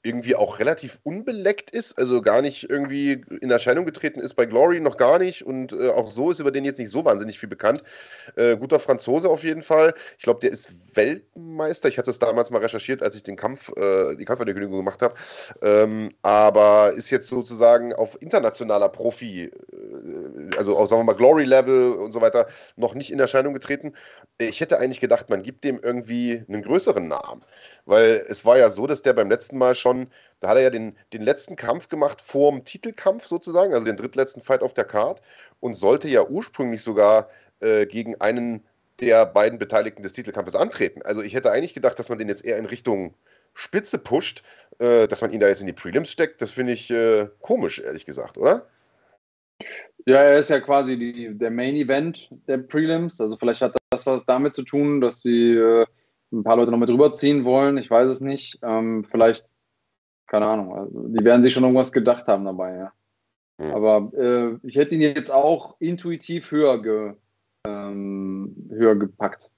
irgendwie 0.04 0.36
auch 0.36 0.60
relativ 0.60 1.00
unbeleckt 1.04 1.72
ist, 1.72 1.98
also 1.98 2.22
gar 2.22 2.42
nicht 2.42 2.70
irgendwie 2.70 3.24
in 3.42 3.50
Erscheinung 3.50 3.86
getreten 3.86 4.20
ist 4.20 4.34
bei 4.36 4.46
Glory, 4.46 4.82
noch 4.82 4.98
gar 4.98 5.18
nicht. 5.18 5.46
Und 5.46 5.72
äh, 5.72 5.90
auch 5.90 6.12
so 6.12 6.30
ist 6.30 6.40
über 6.40 6.52
den 6.52 6.66
jetzt 6.66 6.78
nicht 6.78 6.90
so 6.90 7.06
wahnsinnig 7.06 7.40
viel 7.40 7.48
bekannt. 7.50 7.84
Äh, 8.36 8.58
guter 8.58 8.80
Franzose 8.80 9.30
auf 9.30 9.44
jeden 9.44 9.62
Fall. 9.62 9.94
Ich 10.18 10.26
glaube, 10.26 10.42
der 10.42 10.52
ist 10.52 10.74
Weltmeister. 10.96 11.88
Ich 11.88 11.98
hatte 11.98 12.12
es 12.12 12.20
damals 12.20 12.52
mal 12.52 12.60
recherchiert, 12.60 13.02
als 13.02 13.16
ich 13.16 13.24
den 13.24 13.38
Kampf, 13.38 13.72
äh, 13.78 14.16
die 14.16 14.26
Kampfankündigung 14.26 14.78
gemacht 14.78 15.02
habe. 15.02 15.16
Ähm, 15.62 16.10
aber 16.22 16.94
ist 16.96 17.10
jetzt 17.10 17.28
sozusagen 17.28 17.94
auf 17.94 18.22
internationaler 18.22 18.90
Profi, 18.90 19.44
äh, 19.44 20.58
also 20.58 20.76
auf, 20.78 20.90
sagen 20.90 21.00
wir 21.00 21.06
mal, 21.06 21.18
Glory-Level 21.18 21.94
und 21.94 22.12
so 22.12 22.20
weiter, 22.20 22.48
noch 22.76 22.94
nicht 22.94 23.10
in 23.10 23.20
Erscheinung 23.20 23.54
getreten. 23.54 23.94
Ich 24.38 24.60
hätte 24.60 24.80
eigentlich 24.80 25.00
gedacht, 25.00 25.30
man 25.30 25.44
gibt 25.44 25.64
dem 25.64 25.80
irgendwie 25.80 26.44
einen 26.50 26.62
größeren 26.62 27.08
Namen. 27.08 27.42
Weil 27.86 28.26
es 28.28 28.46
war 28.46 28.58
ja 28.58 28.70
so, 28.70 28.88
dass 28.88 29.02
der 29.02 29.14
beim 29.14 29.30
letzten 29.30 29.58
Mal 29.58 29.76
schon, 29.76 30.08
da 30.40 30.50
hat 30.50 30.58
er 30.58 30.64
ja 30.64 30.70
den, 30.70 30.98
den 31.12 31.22
letzten 31.22 31.56
Kampf 31.56 31.90
gemacht 31.90 32.22
vorm 32.22 32.64
Titelkampf 32.64 33.26
sozusagen, 33.26 33.74
also 33.74 33.86
den 33.86 33.98
drittletzten 33.98 34.42
Fight 34.42 34.62
auf 34.62 34.74
der 34.74 34.86
Card 34.86 35.22
und 35.60 35.74
sollte 35.74 36.08
ja 36.08 36.26
ursprünglich 36.26 36.82
sogar 36.82 37.30
äh, 37.60 37.86
gegen 37.86 38.20
einen 38.22 38.64
der 39.00 39.26
beiden 39.26 39.60
Beteiligten 39.60 40.04
des 40.04 40.14
Titelkampfes 40.14 40.56
antreten. 40.56 41.02
Also 41.02 41.22
ich 41.22 41.34
hätte 41.34 41.52
eigentlich 41.52 41.74
gedacht, 41.74 42.00
dass 42.00 42.10
man 42.10 42.18
den 42.18 42.30
jetzt 42.30 42.46
eher 42.46 42.58
in 42.58 42.66
Richtung 42.66 43.16
Spitze 43.54 43.98
pusht, 43.98 44.44
äh, 44.80 45.08
dass 45.08 45.22
man 45.22 45.32
ihn 45.32 45.40
da 45.40 45.48
jetzt 45.48 45.62
in 45.62 45.68
die 45.68 45.74
Prelims 45.74 46.10
steckt. 46.10 46.42
Das 46.42 46.52
finde 46.52 46.74
ich 46.74 46.90
äh, 46.90 47.28
komisch, 47.42 47.80
ehrlich 47.80 48.06
gesagt, 48.06 48.38
oder? 48.38 48.68
Ja, 50.06 50.18
er 50.18 50.38
ist 50.38 50.50
ja 50.50 50.60
quasi 50.60 50.98
die, 50.98 51.38
der 51.38 51.52
Main 51.52 51.76
Event 51.76 52.30
der 52.48 52.58
Prelims. 52.58 53.22
Also 53.22 53.38
vielleicht 53.38 53.62
hat 53.62 53.76
das 53.90 54.06
was 54.06 54.26
damit 54.26 54.54
zu 54.54 54.64
tun, 54.64 55.00
dass 55.00 55.22
sie 55.22 55.54
äh, 55.54 55.86
ein 56.34 56.44
paar 56.44 56.58
Leute 56.58 56.72
noch 56.72 56.78
mit 56.78 56.90
rüberziehen 56.90 57.46
wollen. 57.46 57.78
Ich 57.78 57.90
weiß 57.90 58.12
es 58.12 58.22
nicht. 58.22 58.60
Ähm, 58.64 59.04
vielleicht, 59.06 59.48
keine 60.28 60.48
Ahnung. 60.48 60.76
Also, 60.76 61.08
die 61.08 61.24
werden 61.24 61.44
sich 61.44 61.54
schon 61.54 61.64
irgendwas 61.64 61.92
gedacht 61.92 62.28
haben 62.28 62.46
dabei, 62.46 62.76
ja. 62.76 62.94
Aber 63.72 64.12
äh, 64.18 64.58
ich 64.68 64.76
hätte 64.76 64.96
ihn 64.96 65.02
jetzt 65.02 65.32
auch 65.32 65.76
intuitiv 65.80 66.52
höher, 66.52 66.82
ge, 66.82 67.14
ähm, 67.66 68.70
höher 68.72 68.96
gepackt. 68.96 69.50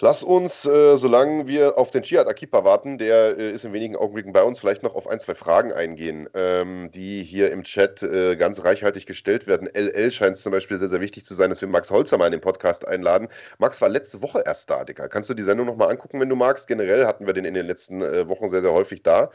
Lass 0.00 0.22
uns, 0.22 0.64
äh, 0.64 0.96
solange 0.96 1.48
wir 1.48 1.76
auf 1.76 1.90
den 1.90 2.04
Chiat 2.04 2.28
Akipa 2.28 2.64
warten, 2.64 2.98
der 2.98 3.36
äh, 3.36 3.50
ist 3.50 3.64
in 3.64 3.72
wenigen 3.72 3.96
Augenblicken 3.96 4.32
bei 4.32 4.44
uns, 4.44 4.60
vielleicht 4.60 4.84
noch 4.84 4.94
auf 4.94 5.08
ein, 5.08 5.18
zwei 5.18 5.34
Fragen 5.34 5.72
eingehen, 5.72 6.28
ähm, 6.34 6.88
die 6.94 7.24
hier 7.24 7.50
im 7.50 7.64
Chat 7.64 8.04
äh, 8.04 8.36
ganz 8.36 8.62
reichhaltig 8.62 9.06
gestellt 9.06 9.48
werden. 9.48 9.68
LL 9.74 10.12
scheint 10.12 10.36
es 10.36 10.44
zum 10.44 10.52
Beispiel 10.52 10.78
sehr, 10.78 10.88
sehr 10.88 11.00
wichtig 11.00 11.24
zu 11.24 11.34
sein, 11.34 11.50
dass 11.50 11.60
wir 11.62 11.68
Max 11.68 11.90
Holzer 11.90 12.16
mal 12.16 12.26
in 12.26 12.32
den 12.32 12.40
Podcast 12.40 12.86
einladen. 12.86 13.26
Max 13.58 13.80
war 13.80 13.88
letzte 13.88 14.22
Woche 14.22 14.44
erst 14.46 14.70
da, 14.70 14.84
Digga. 14.84 15.08
Kannst 15.08 15.30
du 15.30 15.34
die 15.34 15.42
Sendung 15.42 15.66
nochmal 15.66 15.90
angucken, 15.90 16.20
wenn 16.20 16.28
du 16.28 16.36
magst? 16.36 16.68
Generell 16.68 17.04
hatten 17.04 17.26
wir 17.26 17.32
den 17.32 17.44
in 17.44 17.54
den 17.54 17.66
letzten 17.66 18.00
äh, 18.00 18.28
Wochen 18.28 18.48
sehr, 18.48 18.60
sehr 18.60 18.72
häufig 18.72 19.02
da. 19.02 19.32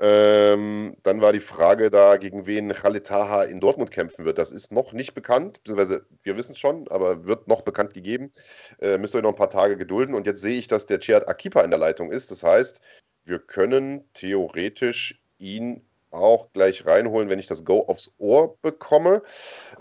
Ähm, 0.00 0.96
dann 1.02 1.20
war 1.20 1.32
die 1.32 1.40
Frage 1.40 1.90
da, 1.90 2.16
gegen 2.16 2.46
wen 2.46 2.72
Khalid 2.72 3.06
Taha 3.06 3.44
in 3.44 3.60
Dortmund 3.60 3.90
kämpfen 3.90 4.24
wird. 4.24 4.38
Das 4.38 4.50
ist 4.50 4.72
noch 4.72 4.94
nicht 4.94 5.14
bekannt, 5.14 5.62
beziehungsweise 5.62 6.06
wir 6.22 6.36
wissen 6.38 6.52
es 6.52 6.58
schon, 6.58 6.88
aber 6.88 7.26
wird 7.26 7.48
noch 7.48 7.60
bekannt 7.60 7.92
gegeben. 7.92 8.32
Äh, 8.80 8.96
müsst 8.96 9.14
ihr 9.14 9.18
euch 9.18 9.24
noch 9.24 9.30
ein 9.30 9.36
paar 9.36 9.50
Tage 9.50 9.76
gedulden. 9.76 10.14
Und 10.14 10.26
jetzt 10.26 10.40
sehe 10.40 10.58
ich, 10.58 10.68
dass 10.68 10.86
der 10.86 11.00
Chiat 11.00 11.28
Akipa 11.28 11.60
in 11.62 11.70
der 11.70 11.78
Leitung 11.78 12.10
ist. 12.10 12.30
Das 12.30 12.42
heißt, 12.42 12.80
wir 13.24 13.38
können 13.38 14.08
theoretisch 14.14 15.20
ihn 15.38 15.82
auch 16.10 16.52
gleich 16.52 16.86
reinholen, 16.86 17.28
wenn 17.28 17.38
ich 17.38 17.46
das 17.46 17.64
Go 17.64 17.80
aufs 17.82 18.10
Ohr 18.18 18.56
bekomme. 18.62 19.22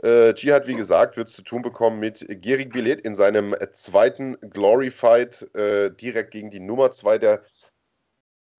Äh, 0.03 0.33
Jihad, 0.35 0.67
wie 0.67 0.75
gesagt, 0.75 1.17
wird 1.17 1.27
es 1.27 1.33
zu 1.33 1.41
tun 1.41 1.61
bekommen 1.61 1.99
mit 1.99 2.25
Gerig 2.41 2.71
Bilet 2.71 3.01
in 3.01 3.15
seinem 3.15 3.55
zweiten 3.73 4.37
Glory 4.41 4.91
Fight 4.91 5.47
äh, 5.55 5.91
direkt 5.91 6.31
gegen 6.31 6.49
die 6.49 6.59
Nummer 6.59 6.91
2 6.91 7.17
der 7.17 7.43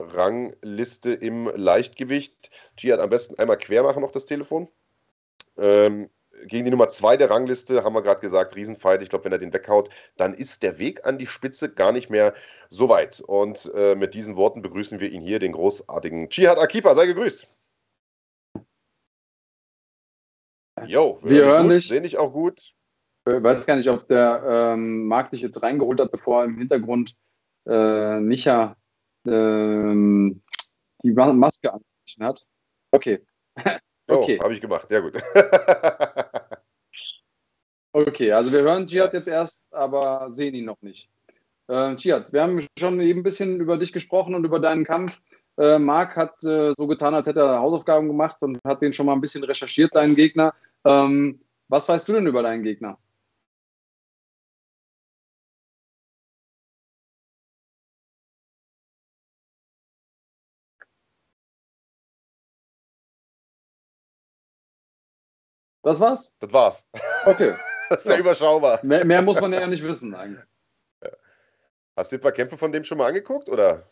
Rangliste 0.00 1.12
im 1.12 1.50
Leichtgewicht. 1.54 2.50
Jihad 2.78 3.00
am 3.00 3.10
besten 3.10 3.38
einmal 3.38 3.58
quer 3.58 3.82
machen 3.82 4.02
noch 4.02 4.12
das 4.12 4.24
Telefon. 4.24 4.68
Ähm, 5.56 6.10
gegen 6.46 6.64
die 6.64 6.70
Nummer 6.70 6.88
2 6.88 7.16
der 7.16 7.30
Rangliste 7.30 7.84
haben 7.84 7.94
wir 7.94 8.02
gerade 8.02 8.20
gesagt, 8.20 8.56
Riesenfight. 8.56 9.02
Ich 9.02 9.10
glaube, 9.10 9.24
wenn 9.24 9.32
er 9.32 9.38
den 9.38 9.52
weghaut, 9.52 9.90
dann 10.16 10.34
ist 10.34 10.62
der 10.62 10.78
Weg 10.78 11.04
an 11.06 11.18
die 11.18 11.26
Spitze 11.26 11.72
gar 11.72 11.92
nicht 11.92 12.10
mehr 12.10 12.34
so 12.68 12.88
weit. 12.88 13.20
Und 13.20 13.70
äh, 13.74 13.94
mit 13.94 14.14
diesen 14.14 14.36
Worten 14.36 14.62
begrüßen 14.62 15.00
wir 15.00 15.10
ihn 15.10 15.22
hier, 15.22 15.38
den 15.38 15.52
großartigen 15.52 16.28
Jihad 16.30 16.58
Akipa. 16.58 16.94
Sei 16.94 17.06
gegrüßt. 17.06 17.48
Jo, 20.86 21.18
wir 21.22 21.44
hören 21.44 21.68
dich. 21.68 21.88
Sehen 21.88 22.04
dich 22.04 22.16
auch 22.16 22.32
gut. 22.32 22.72
Ich 23.26 23.32
äh, 23.34 23.42
weiß 23.42 23.66
gar 23.66 23.76
nicht, 23.76 23.90
ob 23.90 24.08
der 24.08 24.42
ähm, 24.48 25.06
Marc 25.06 25.30
dich 25.30 25.42
jetzt 25.42 25.62
reingeholt 25.62 26.00
hat, 26.00 26.10
bevor 26.10 26.44
im 26.44 26.56
Hintergrund 26.56 27.14
äh, 27.66 28.18
Micha 28.18 28.76
ähm, 29.26 30.42
die 31.02 31.12
Maske 31.12 31.72
angestrichen 31.72 32.24
hat. 32.24 32.44
Okay. 32.92 33.20
Oh, 34.12 34.22
okay. 34.22 34.38
Oh, 34.40 34.42
habe 34.42 34.54
ich 34.54 34.60
gemacht. 34.60 34.90
Ja, 34.90 34.98
gut. 34.98 35.12
okay, 37.92 38.32
also 38.32 38.50
wir 38.50 38.62
hören 38.62 38.88
Jihad 38.88 39.12
jetzt 39.12 39.28
erst, 39.28 39.72
aber 39.72 40.30
sehen 40.32 40.52
ihn 40.56 40.64
noch 40.64 40.82
nicht. 40.82 41.08
Äh, 41.68 41.94
Jihad, 41.94 42.32
wir 42.32 42.42
haben 42.42 42.60
schon 42.76 43.00
eben 43.00 43.20
ein 43.20 43.22
bisschen 43.22 43.60
über 43.60 43.76
dich 43.76 43.92
gesprochen 43.92 44.34
und 44.34 44.44
über 44.44 44.58
deinen 44.58 44.84
Kampf. 44.84 45.20
Äh, 45.56 45.78
Marc 45.78 46.16
hat 46.16 46.42
äh, 46.42 46.74
so 46.74 46.88
getan, 46.88 47.14
als 47.14 47.28
hätte 47.28 47.38
er 47.38 47.60
Hausaufgaben 47.60 48.08
gemacht 48.08 48.38
und 48.40 48.58
hat 48.64 48.82
den 48.82 48.92
schon 48.92 49.06
mal 49.06 49.12
ein 49.12 49.20
bisschen 49.20 49.44
recherchiert, 49.44 49.94
deinen 49.94 50.16
Gegner. 50.16 50.54
Ähm, 50.84 51.40
was 51.68 51.88
weißt 51.88 52.08
du 52.08 52.14
denn 52.14 52.26
über 52.26 52.42
deinen 52.42 52.64
Gegner? 52.64 52.98
Das 65.90 65.98
war's? 65.98 66.36
Das 66.38 66.52
war's. 66.52 66.88
Okay. 67.26 67.52
das 67.90 67.98
ist 67.98 68.04
ja, 68.04 68.12
ja 68.12 68.18
überschaubar. 68.20 68.78
Mehr, 68.84 69.04
mehr, 69.04 69.22
muss 69.22 69.40
man 69.40 69.52
ja 69.52 69.66
nicht 69.66 69.82
wissen 69.82 70.14
eigentlich. 70.14 70.44
Ja. 71.02 71.10
Hast 71.96 72.12
du 72.12 72.16
ein 72.16 72.20
paar 72.20 72.30
Kämpfe 72.30 72.56
von 72.56 72.70
dem 72.70 72.84
schon 72.84 72.98
mal 72.98 73.08
angeguckt, 73.08 73.48
oder? 73.48 73.84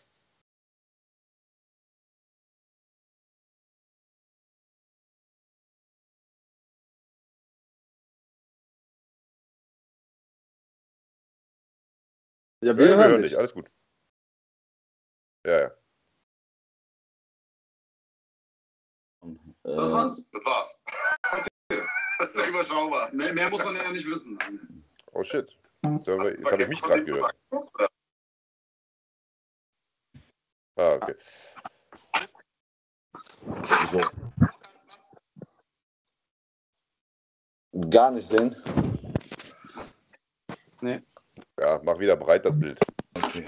Ja, 12.60 12.76
wir, 12.76 12.84
ja, 12.84 12.90
hören, 12.90 12.98
wir 13.00 13.08
hören 13.08 13.22
dich. 13.22 13.36
Alles 13.36 13.54
gut. 13.54 13.68
Ja, 15.44 15.60
ja. 15.62 15.70
Das 19.64 19.92
war's? 19.92 20.30
Das 20.30 20.44
war's. 20.44 20.78
Das 22.18 22.30
ist 22.30 22.36
ja 22.36 22.48
überschaubar. 22.48 23.12
Mehr, 23.12 23.32
mehr 23.32 23.48
muss 23.50 23.62
man 23.62 23.76
ja 23.76 23.92
nicht 23.92 24.06
wissen. 24.06 24.38
Oh 25.12 25.22
shit. 25.22 25.56
Jetzt 25.84 26.08
habe 26.08 26.62
ich 26.62 26.68
mich 26.68 26.82
gerade 26.82 27.04
gehört. 27.04 27.34
Ah, 30.76 30.94
okay. 30.94 31.14
So. 33.92 34.00
Gar 37.90 38.10
nicht 38.10 38.28
sehen. 38.28 38.56
Nee. 40.80 41.00
Ja, 41.58 41.80
mach 41.84 41.98
wieder 41.98 42.16
breit 42.16 42.44
das 42.44 42.58
Bild. 42.58 42.78
Okay. 43.16 43.44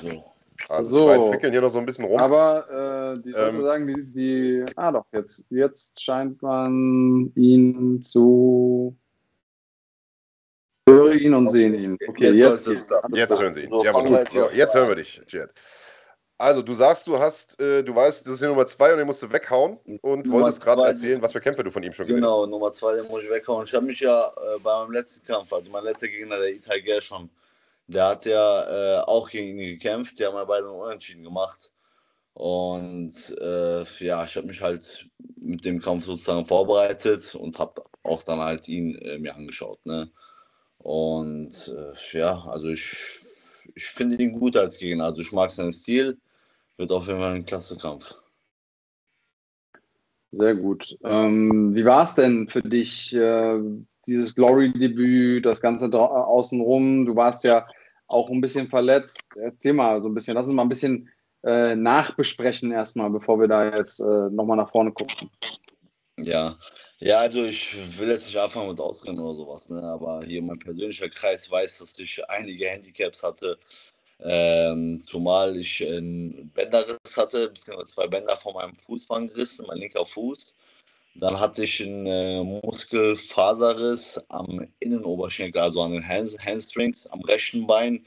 So. 0.00 0.37
Also 0.68 1.06
so, 1.06 1.14
die 1.14 1.28
frickeln 1.28 1.52
hier 1.52 1.62
noch 1.62 1.70
so 1.70 1.78
ein 1.78 1.86
bisschen 1.86 2.04
rum. 2.04 2.18
Aber 2.18 3.14
äh, 3.16 3.20
die 3.22 3.30
Leute 3.30 3.56
ähm, 3.56 3.62
sagen, 3.62 3.86
die, 3.86 4.12
die, 4.12 4.64
ah 4.76 4.92
doch, 4.92 5.06
jetzt, 5.12 5.46
jetzt 5.50 6.02
scheint 6.02 6.42
man 6.42 7.32
ihn 7.34 8.02
zu 8.02 8.96
höre 10.88 11.14
ihn 11.14 11.34
und 11.34 11.50
sehen 11.50 11.74
ihn. 11.74 11.98
Okay, 12.06 12.30
jetzt, 12.30 12.66
jetzt, 12.66 12.92
jetzt 13.14 13.38
hören 13.38 13.52
Sie 13.52 13.62
ihn. 13.62 13.82
Ja, 13.82 13.92
gut. 13.92 14.28
So, 14.32 14.50
jetzt 14.50 14.74
hören 14.74 14.88
wir 14.88 14.96
dich, 14.96 15.20
Jet. 15.28 15.52
Also, 16.40 16.62
du 16.62 16.72
sagst, 16.72 17.08
du 17.08 17.18
hast, 17.18 17.60
äh, 17.60 17.82
du 17.82 17.94
weißt, 17.94 18.24
das 18.24 18.34
ist 18.34 18.42
die 18.42 18.46
Nummer 18.46 18.64
zwei 18.64 18.92
und 18.92 18.98
den 18.98 19.06
musst 19.08 19.22
du 19.22 19.32
weghauen 19.32 19.76
und 20.02 20.24
Nummer 20.24 20.42
wolltest 20.42 20.62
gerade 20.62 20.82
erzählen, 20.82 21.20
was 21.20 21.32
für 21.32 21.40
Kämpfe 21.40 21.64
du 21.64 21.70
von 21.72 21.82
ihm 21.82 21.92
schon 21.92 22.06
gesehen 22.06 22.20
genau, 22.20 22.42
hast. 22.42 22.44
Genau, 22.44 22.58
Nummer 22.58 22.70
zwei, 22.70 22.94
den 22.94 23.08
muss 23.08 23.24
ich 23.24 23.30
weghauen. 23.30 23.64
Ich 23.64 23.74
habe 23.74 23.84
mich 23.84 23.98
ja 23.98 24.26
äh, 24.26 24.58
bei 24.62 24.72
meinem 24.78 24.92
letzten 24.92 25.26
Kampf, 25.26 25.52
also 25.52 25.68
mein 25.72 25.82
letzter 25.82 26.06
Gegner, 26.06 26.38
der 26.38 26.52
Itai 26.52 26.78
Gershon, 26.80 27.28
der 27.88 28.06
hat 28.06 28.24
ja 28.26 28.98
äh, 28.98 29.00
auch 29.00 29.30
gegen 29.30 29.58
ihn 29.58 29.78
gekämpft. 29.78 30.18
Die 30.18 30.24
haben 30.24 30.36
ja 30.36 30.44
beide 30.44 30.70
Unentschieden 30.70 31.24
gemacht. 31.24 31.72
Und 32.34 33.12
äh, 33.40 33.82
ja, 33.98 34.24
ich 34.24 34.36
habe 34.36 34.46
mich 34.46 34.62
halt 34.62 35.08
mit 35.40 35.64
dem 35.64 35.80
Kampf 35.80 36.04
sozusagen 36.04 36.46
vorbereitet 36.46 37.34
und 37.34 37.58
habe 37.58 37.82
auch 38.04 38.22
dann 38.22 38.38
halt 38.38 38.68
ihn 38.68 38.94
äh, 38.96 39.18
mir 39.18 39.34
angeschaut. 39.34 39.84
Ne? 39.86 40.10
Und 40.78 41.74
äh, 41.76 42.16
ja, 42.16 42.44
also 42.44 42.68
ich, 42.68 43.18
ich 43.74 43.86
finde 43.86 44.22
ihn 44.22 44.38
gut 44.38 44.56
als 44.56 44.78
Gegner. 44.78 45.06
Also 45.06 45.22
ich 45.22 45.32
mag 45.32 45.50
seinen 45.50 45.72
Stil. 45.72 46.18
Wird 46.76 46.92
auf 46.92 47.08
jeden 47.08 47.18
Fall 47.18 47.34
ein 47.34 47.44
klasse 47.44 47.76
Kampf. 47.76 48.14
Sehr 50.30 50.54
gut. 50.54 50.96
Ähm, 51.02 51.74
wie 51.74 51.84
war 51.84 52.02
es 52.02 52.14
denn 52.14 52.48
für 52.48 52.60
dich, 52.60 53.14
äh, 53.16 53.58
dieses 54.06 54.34
Glory-Debüt, 54.34 55.44
das 55.44 55.60
Ganze 55.60 55.86
außenrum? 55.86 57.06
Du 57.06 57.16
warst 57.16 57.44
ja 57.44 57.64
auch 58.08 58.30
ein 58.30 58.40
bisschen 58.40 58.68
verletzt. 58.68 59.28
Erzähl 59.36 59.74
mal 59.74 60.00
so 60.00 60.08
ein 60.08 60.14
bisschen, 60.14 60.34
lass 60.34 60.46
uns 60.46 60.54
mal 60.54 60.62
ein 60.62 60.68
bisschen 60.68 61.10
äh, 61.44 61.76
nachbesprechen 61.76 62.72
erstmal, 62.72 63.10
bevor 63.10 63.38
wir 63.38 63.48
da 63.48 63.76
jetzt 63.76 64.00
äh, 64.00 64.30
nochmal 64.30 64.56
nach 64.56 64.70
vorne 64.70 64.90
gucken. 64.92 65.30
Ja, 66.16 66.58
ja, 66.98 67.20
also 67.20 67.44
ich 67.44 67.76
will 67.96 68.08
jetzt 68.08 68.26
nicht 68.26 68.36
anfangen 68.36 68.70
mit 68.70 68.80
Ausrennen 68.80 69.20
oder 69.20 69.34
sowas, 69.34 69.70
ne? 69.70 69.80
aber 69.82 70.24
hier 70.24 70.42
mein 70.42 70.58
persönlicher 70.58 71.08
Kreis 71.08 71.48
weiß, 71.48 71.78
dass 71.78 71.96
ich 72.00 72.28
einige 72.28 72.68
Handicaps 72.68 73.22
hatte, 73.22 73.56
ähm, 74.20 75.00
zumal 75.00 75.56
ich 75.56 75.86
einen 75.86 76.50
Bänderriss 76.50 77.16
hatte, 77.16 77.50
beziehungsweise 77.50 77.92
zwei 77.92 78.08
Bänder 78.08 78.36
von 78.36 78.54
meinem 78.54 78.74
Fuß 78.74 79.08
waren 79.10 79.28
gerissen, 79.28 79.66
mein 79.68 79.78
linker 79.78 80.04
Fuß. 80.04 80.56
Dann 81.20 81.38
hatte 81.40 81.64
ich 81.64 81.82
einen 81.82 82.06
äh, 82.06 82.42
Muskelfaserriss 82.64 84.20
am 84.28 84.66
Innenoberschenkel, 84.78 85.60
also 85.60 85.82
an 85.82 85.92
den 85.92 86.08
Hamstrings, 86.08 87.06
am 87.08 87.20
rechten 87.22 87.66
Bein. 87.66 88.06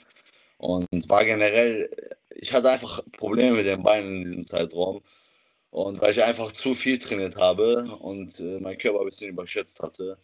Und 0.57 0.87
war 1.09 1.25
generell, 1.25 1.89
ich 2.29 2.53
hatte 2.53 2.69
einfach 2.69 3.01
Probleme 3.11 3.57
mit 3.57 3.65
den 3.65 3.83
Beinen 3.83 4.17
in 4.17 4.23
diesem 4.23 4.45
Zeitraum. 4.45 5.01
Und 5.71 6.01
weil 6.01 6.11
ich 6.11 6.23
einfach 6.23 6.51
zu 6.53 6.73
viel 6.73 6.99
trainiert 6.99 7.37
habe 7.37 7.97
und 7.99 8.39
äh, 8.39 8.59
mein 8.59 8.77
Körper 8.77 8.99
ein 9.01 9.05
bisschen 9.05 9.29
überschätzt 9.29 9.81
hatte. 9.81 10.17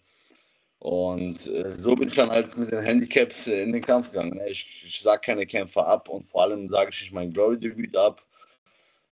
Und 0.79 1.47
äh, 1.47 1.71
so 1.77 1.95
bin 1.95 2.07
ich 2.07 2.15
dann 2.15 2.29
halt 2.29 2.55
mit 2.57 2.71
den 2.71 2.83
Handicaps 2.83 3.47
äh, 3.47 3.63
in 3.63 3.73
den 3.73 3.81
Kampf 3.81 4.11
gegangen. 4.11 4.37
Ne? 4.37 4.49
Ich, 4.49 4.83
ich 4.85 4.99
sage 5.01 5.21
keine 5.25 5.45
Kämpfer 5.47 5.87
ab 5.87 6.09
und 6.09 6.23
vor 6.25 6.43
allem 6.43 6.69
sage 6.69 6.91
ich 6.93 7.01
nicht 7.01 7.13
mein 7.13 7.33
Glory-Debüt 7.33 7.97
ab. 7.97 8.26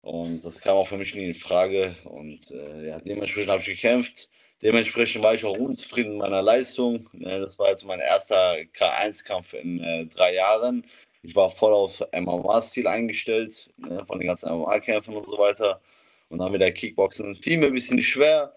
Und 0.05 0.45
das 0.45 0.61
kam 0.61 0.77
auch 0.77 0.87
für 0.87 0.97
mich 0.97 1.15
nie 1.15 1.29
in 1.29 1.33
Frage. 1.33 1.95
Und 2.03 2.51
äh, 2.51 2.89
ja, 2.89 2.99
dementsprechend 2.99 3.49
habe 3.49 3.61
ich 3.61 3.67
gekämpft. 3.67 4.29
Dementsprechend 4.61 5.23
war 5.23 5.33
ich 5.33 5.43
auch 5.43 5.57
unzufrieden 5.57 6.11
mit 6.11 6.19
meiner 6.19 6.43
Leistung. 6.43 7.09
Ne? 7.13 7.39
Das 7.39 7.57
war 7.57 7.69
jetzt 7.71 7.85
mein 7.85 7.99
erster 7.99 8.53
K1-Kampf 8.77 9.53
in 9.55 9.83
äh, 9.83 10.05
drei 10.05 10.35
Jahren. 10.35 10.85
Ich 11.23 11.35
war 11.35 11.49
voll 11.49 11.73
auf 11.73 12.03
MMA-Stil 12.13 12.85
eingestellt, 12.85 13.73
ne? 13.77 14.05
von 14.05 14.19
den 14.19 14.27
ganzen 14.27 14.47
MMA-Kämpfen 14.51 15.15
und 15.15 15.25
so 15.25 15.39
weiter. 15.39 15.81
Und 16.29 16.37
dann 16.37 16.53
wieder 16.53 16.71
Kickboxen. 16.71 17.35
Fiel 17.35 17.57
mir 17.57 17.67
ein 17.67 17.73
bisschen 17.73 17.99
schwer, 18.03 18.53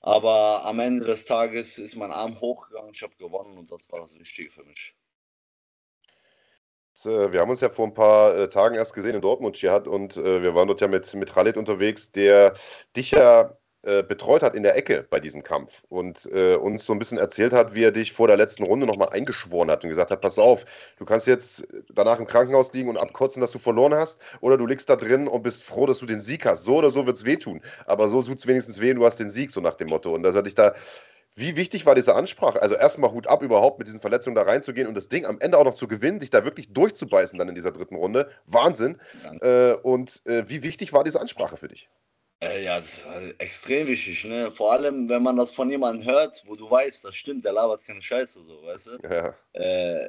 aber 0.00 0.64
am 0.64 0.80
Ende 0.80 1.04
des 1.04 1.26
Tages 1.26 1.76
ist 1.76 1.96
mein 1.96 2.12
Arm 2.12 2.40
hochgegangen. 2.40 2.92
Ich 2.94 3.02
habe 3.02 3.14
gewonnen 3.18 3.58
und 3.58 3.70
das 3.70 3.92
war 3.92 4.00
das 4.00 4.18
Wichtige 4.18 4.50
für 4.50 4.64
mich. 4.64 4.94
Äh, 7.08 7.32
wir 7.32 7.40
haben 7.40 7.50
uns 7.50 7.60
ja 7.60 7.70
vor 7.70 7.86
ein 7.86 7.94
paar 7.94 8.36
äh, 8.36 8.48
Tagen 8.48 8.74
erst 8.74 8.94
gesehen 8.94 9.14
in 9.14 9.20
Dortmund, 9.20 9.60
Jihad, 9.60 9.88
und 9.88 10.16
äh, 10.16 10.42
wir 10.42 10.54
waren 10.54 10.68
dort 10.68 10.80
ja 10.80 10.88
mit, 10.88 11.12
mit 11.14 11.32
Khalid 11.32 11.56
unterwegs, 11.56 12.10
der 12.12 12.54
dich 12.96 13.10
ja 13.12 13.56
äh, 13.82 14.02
betreut 14.02 14.42
hat 14.42 14.56
in 14.56 14.64
der 14.64 14.76
Ecke 14.76 15.06
bei 15.08 15.20
diesem 15.20 15.42
Kampf 15.42 15.82
und 15.88 16.26
äh, 16.32 16.56
uns 16.56 16.84
so 16.84 16.92
ein 16.92 16.98
bisschen 16.98 17.16
erzählt 17.16 17.52
hat, 17.52 17.74
wie 17.74 17.84
er 17.84 17.92
dich 17.92 18.12
vor 18.12 18.26
der 18.26 18.36
letzten 18.36 18.64
Runde 18.64 18.86
nochmal 18.86 19.10
eingeschworen 19.10 19.70
hat 19.70 19.84
und 19.84 19.90
gesagt 19.90 20.10
hat, 20.10 20.20
pass 20.20 20.38
auf, 20.38 20.64
du 20.98 21.04
kannst 21.04 21.28
jetzt 21.28 21.66
danach 21.92 22.18
im 22.18 22.26
Krankenhaus 22.26 22.72
liegen 22.72 22.88
und 22.88 22.96
abkotzen, 22.96 23.40
dass 23.40 23.52
du 23.52 23.58
verloren 23.58 23.94
hast 23.94 24.20
oder 24.40 24.56
du 24.58 24.66
liegst 24.66 24.90
da 24.90 24.96
drin 24.96 25.28
und 25.28 25.42
bist 25.42 25.62
froh, 25.64 25.86
dass 25.86 25.98
du 26.00 26.06
den 26.06 26.20
Sieg 26.20 26.44
hast. 26.44 26.64
So 26.64 26.76
oder 26.76 26.90
so 26.90 27.06
wird 27.06 27.16
es 27.16 27.24
wehtun, 27.24 27.62
aber 27.86 28.08
so 28.08 28.20
tut 28.22 28.38
es 28.38 28.46
wenigstens 28.48 28.80
weh, 28.80 28.92
du 28.94 29.04
hast 29.06 29.20
den 29.20 29.30
Sieg, 29.30 29.50
so 29.52 29.60
nach 29.60 29.74
dem 29.74 29.88
Motto. 29.88 30.12
Und 30.12 30.24
dass 30.24 30.34
er 30.34 30.42
dich 30.42 30.56
da 30.56 30.74
wie 31.38 31.56
wichtig 31.56 31.86
war 31.86 31.94
diese 31.94 32.14
Ansprache? 32.14 32.60
Also 32.60 32.74
erstmal 32.74 33.12
Hut 33.12 33.26
ab, 33.26 33.42
überhaupt 33.42 33.78
mit 33.78 33.88
diesen 33.88 34.00
Verletzungen 34.00 34.34
da 34.34 34.42
reinzugehen 34.42 34.88
und 34.88 34.94
das 34.94 35.08
Ding 35.08 35.24
am 35.26 35.38
Ende 35.40 35.58
auch 35.58 35.64
noch 35.64 35.74
zu 35.74 35.88
gewinnen, 35.88 36.20
sich 36.20 36.30
da 36.30 36.44
wirklich 36.44 36.72
durchzubeißen 36.72 37.38
dann 37.38 37.48
in 37.48 37.54
dieser 37.54 37.72
dritten 37.72 37.96
Runde. 37.96 38.30
Wahnsinn. 38.46 38.98
Äh, 39.40 39.74
und 39.74 40.22
äh, 40.26 40.44
wie 40.48 40.62
wichtig 40.62 40.92
war 40.92 41.04
diese 41.04 41.20
Ansprache 41.20 41.56
für 41.56 41.68
dich? 41.68 41.88
Äh, 42.40 42.64
ja, 42.64 42.80
das 42.80 43.06
war 43.06 43.20
extrem 43.38 43.88
wichtig, 43.88 44.24
ne? 44.24 44.52
Vor 44.52 44.72
allem, 44.72 45.08
wenn 45.08 45.22
man 45.22 45.36
das 45.36 45.52
von 45.52 45.70
jemandem 45.70 46.06
hört, 46.06 46.44
wo 46.46 46.54
du 46.54 46.70
weißt, 46.70 47.04
das 47.04 47.16
stimmt, 47.16 47.44
der 47.44 47.52
labert 47.52 47.84
keine 47.84 48.00
Scheiße, 48.00 48.40
so, 48.44 48.62
weißt 48.64 48.86
du? 48.86 48.98
Ja. 49.08 49.34
Äh, 49.54 50.08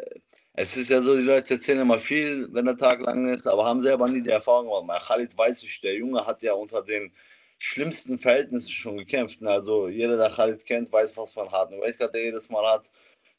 es 0.53 0.75
ist 0.75 0.89
ja 0.89 1.01
so, 1.01 1.15
die 1.15 1.23
Leute 1.23 1.55
erzählen 1.55 1.79
immer 1.79 1.99
viel, 1.99 2.47
wenn 2.51 2.65
der 2.65 2.77
Tag 2.77 2.99
lang 3.01 3.33
ist, 3.33 3.47
aber 3.47 3.65
haben 3.65 3.79
selber 3.79 4.07
nie 4.07 4.21
die 4.21 4.29
Erfahrung 4.29 4.67
gemacht. 4.81 5.07
Khalid 5.07 5.35
weiß 5.37 5.63
ich, 5.63 5.81
der 5.81 5.95
Junge 5.95 6.25
hat 6.25 6.41
ja 6.41 6.53
unter 6.53 6.83
den 6.83 7.11
schlimmsten 7.59 8.19
Verhältnissen 8.19 8.71
schon 8.71 8.97
gekämpft. 8.97 9.43
Also 9.43 9.87
jeder, 9.87 10.17
der 10.17 10.31
Khalid 10.31 10.65
kennt, 10.65 10.91
weiß, 10.91 11.15
was 11.17 11.33
für 11.33 11.41
einen 11.41 11.51
harten 11.51 11.79
Weightcut 11.79 12.15
er 12.15 12.23
jedes 12.23 12.49
Mal 12.49 12.65
hat. 12.67 12.89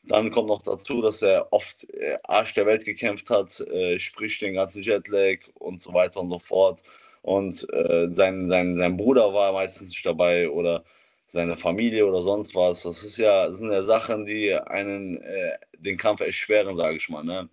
Dann 0.05 0.31
kommt 0.31 0.49
noch 0.49 0.63
dazu, 0.63 1.03
dass 1.03 1.21
er 1.23 1.53
oft 1.53 1.91
äh, 1.91 2.19
Arsch 2.23 2.55
der 2.55 2.67
Welt 2.67 2.85
gekämpft 2.85 3.29
hat, 3.31 3.61
äh, 3.61 3.99
sprich 3.99 4.39
den 4.39 4.55
ganzen 4.55 4.83
Jetlag 4.83 5.39
und 5.55 5.83
so 5.83 5.93
weiter 5.93 6.21
und 6.21 6.31
so 6.31 6.39
fort 6.39 6.83
und 7.23 7.67
äh, 7.73 8.09
sein, 8.15 8.49
sein, 8.49 8.77
sein 8.77 8.97
Bruder 8.97 9.35
war 9.35 9.53
meistens 9.53 9.91
nicht 9.91 10.05
dabei 10.07 10.49
oder 10.49 10.85
seine 11.29 11.57
Familie 11.57 12.07
oder 12.07 12.23
sonst 12.23 12.55
was. 12.55 12.83
Das 12.83 13.03
ist 13.03 13.19
ja, 13.19 13.53
sind 13.53 13.71
ja 13.71 13.83
Sachen, 13.85 14.27
die 14.27 14.55
einen 14.55 15.21
äh, 15.23 15.59
den 15.79 15.97
Kampf 15.97 16.21
erschweren, 16.21 16.77
sage 16.77 16.97
ich 16.97 17.09
mal. 17.09 17.25
Ne? 17.25 17.49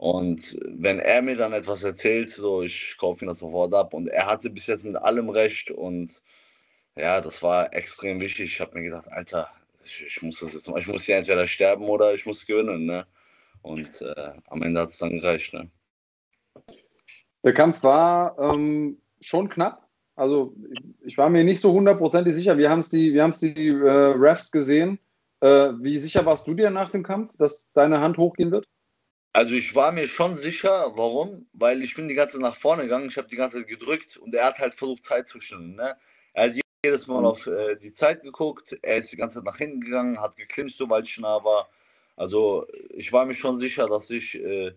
Und 0.00 0.58
wenn 0.64 0.98
er 0.98 1.20
mir 1.20 1.36
dann 1.36 1.52
etwas 1.52 1.84
erzählt, 1.84 2.30
so 2.30 2.62
ich 2.62 2.96
kaufe 2.96 3.22
ihn 3.22 3.28
das 3.28 3.40
sofort 3.40 3.74
ab 3.74 3.92
und 3.92 4.08
er 4.08 4.24
hatte 4.24 4.48
bis 4.48 4.66
jetzt 4.66 4.82
mit 4.82 4.96
allem 4.96 5.28
recht 5.28 5.70
und 5.70 6.22
ja, 6.96 7.20
das 7.20 7.42
war 7.42 7.74
extrem 7.74 8.18
wichtig. 8.18 8.54
Ich 8.54 8.60
habe 8.62 8.78
mir 8.78 8.84
gedacht, 8.84 9.12
Alter, 9.12 9.50
ich, 9.84 10.02
ich, 10.06 10.22
muss 10.22 10.40
das 10.40 10.54
jetzt, 10.54 10.72
ich 10.74 10.86
muss 10.86 11.04
hier 11.04 11.18
entweder 11.18 11.46
sterben 11.46 11.84
oder 11.84 12.14
ich 12.14 12.24
muss 12.24 12.46
gewinnen, 12.46 12.86
ne? 12.86 13.06
Und 13.60 14.00
äh, 14.00 14.32
am 14.46 14.62
Ende 14.62 14.80
hat 14.80 14.88
es 14.88 14.96
dann 14.96 15.20
gereicht, 15.20 15.52
ne? 15.52 15.70
Der 17.44 17.52
Kampf 17.52 17.82
war 17.82 18.38
ähm, 18.38 19.02
schon 19.20 19.50
knapp. 19.50 19.86
Also 20.16 20.56
ich 21.04 21.18
war 21.18 21.28
mir 21.28 21.44
nicht 21.44 21.60
so 21.60 21.74
hundertprozentig 21.74 22.34
sicher. 22.34 22.56
Wir 22.56 22.70
haben 22.70 22.78
es 22.78 22.88
die, 22.88 23.12
wir 23.12 23.28
die 23.28 23.68
äh, 23.68 24.14
Refs 24.16 24.50
gesehen. 24.50 24.98
Äh, 25.40 25.72
wie 25.78 25.98
sicher 25.98 26.24
warst 26.24 26.46
du 26.46 26.54
dir 26.54 26.70
nach 26.70 26.90
dem 26.90 27.02
Kampf, 27.02 27.36
dass 27.36 27.70
deine 27.74 28.00
Hand 28.00 28.16
hochgehen 28.16 28.50
wird? 28.50 28.66
Also 29.32 29.54
ich 29.54 29.74
war 29.74 29.92
mir 29.92 30.08
schon 30.08 30.36
sicher, 30.36 30.92
warum? 30.96 31.46
Weil 31.52 31.82
ich 31.82 31.94
bin 31.94 32.08
die 32.08 32.14
ganze 32.14 32.32
Zeit 32.32 32.42
nach 32.42 32.56
vorne 32.56 32.82
gegangen, 32.82 33.08
ich 33.08 33.16
habe 33.16 33.28
die 33.28 33.36
ganze 33.36 33.58
Zeit 33.58 33.68
gedrückt 33.68 34.16
und 34.16 34.34
er 34.34 34.46
hat 34.46 34.58
halt 34.58 34.74
versucht 34.74 35.04
Zeit 35.04 35.28
zu 35.28 35.40
stellen. 35.40 35.76
Ne? 35.76 35.96
Er 36.32 36.44
hat 36.50 36.60
jedes 36.84 37.06
Mal 37.06 37.24
auf 37.24 37.46
äh, 37.46 37.76
die 37.76 37.94
Zeit 37.94 38.22
geguckt, 38.22 38.76
er 38.82 38.96
ist 38.96 39.12
die 39.12 39.16
ganze 39.16 39.36
Zeit 39.36 39.44
nach 39.44 39.58
hinten 39.58 39.82
gegangen, 39.82 40.20
hat 40.20 40.36
geklincht, 40.36 40.76
sobald 40.76 41.08
ich 41.08 41.18
nah 41.18 41.44
war. 41.44 41.68
Also 42.16 42.66
ich 42.90 43.12
war 43.12 43.24
mir 43.24 43.34
schon 43.34 43.58
sicher, 43.58 43.88
dass 43.88 44.10
ich 44.10 44.34
äh, 44.34 44.72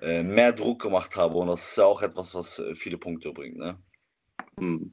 äh, 0.00 0.22
mehr 0.22 0.52
Druck 0.52 0.82
gemacht 0.82 1.14
habe. 1.16 1.36
Und 1.36 1.48
das 1.48 1.62
ist 1.62 1.76
ja 1.76 1.84
auch 1.84 2.02
etwas, 2.02 2.34
was 2.34 2.58
äh, 2.58 2.74
viele 2.74 2.98
Punkte 2.98 3.32
bringt. 3.32 3.56
Ne? 3.56 3.78
Hm. 4.58 4.92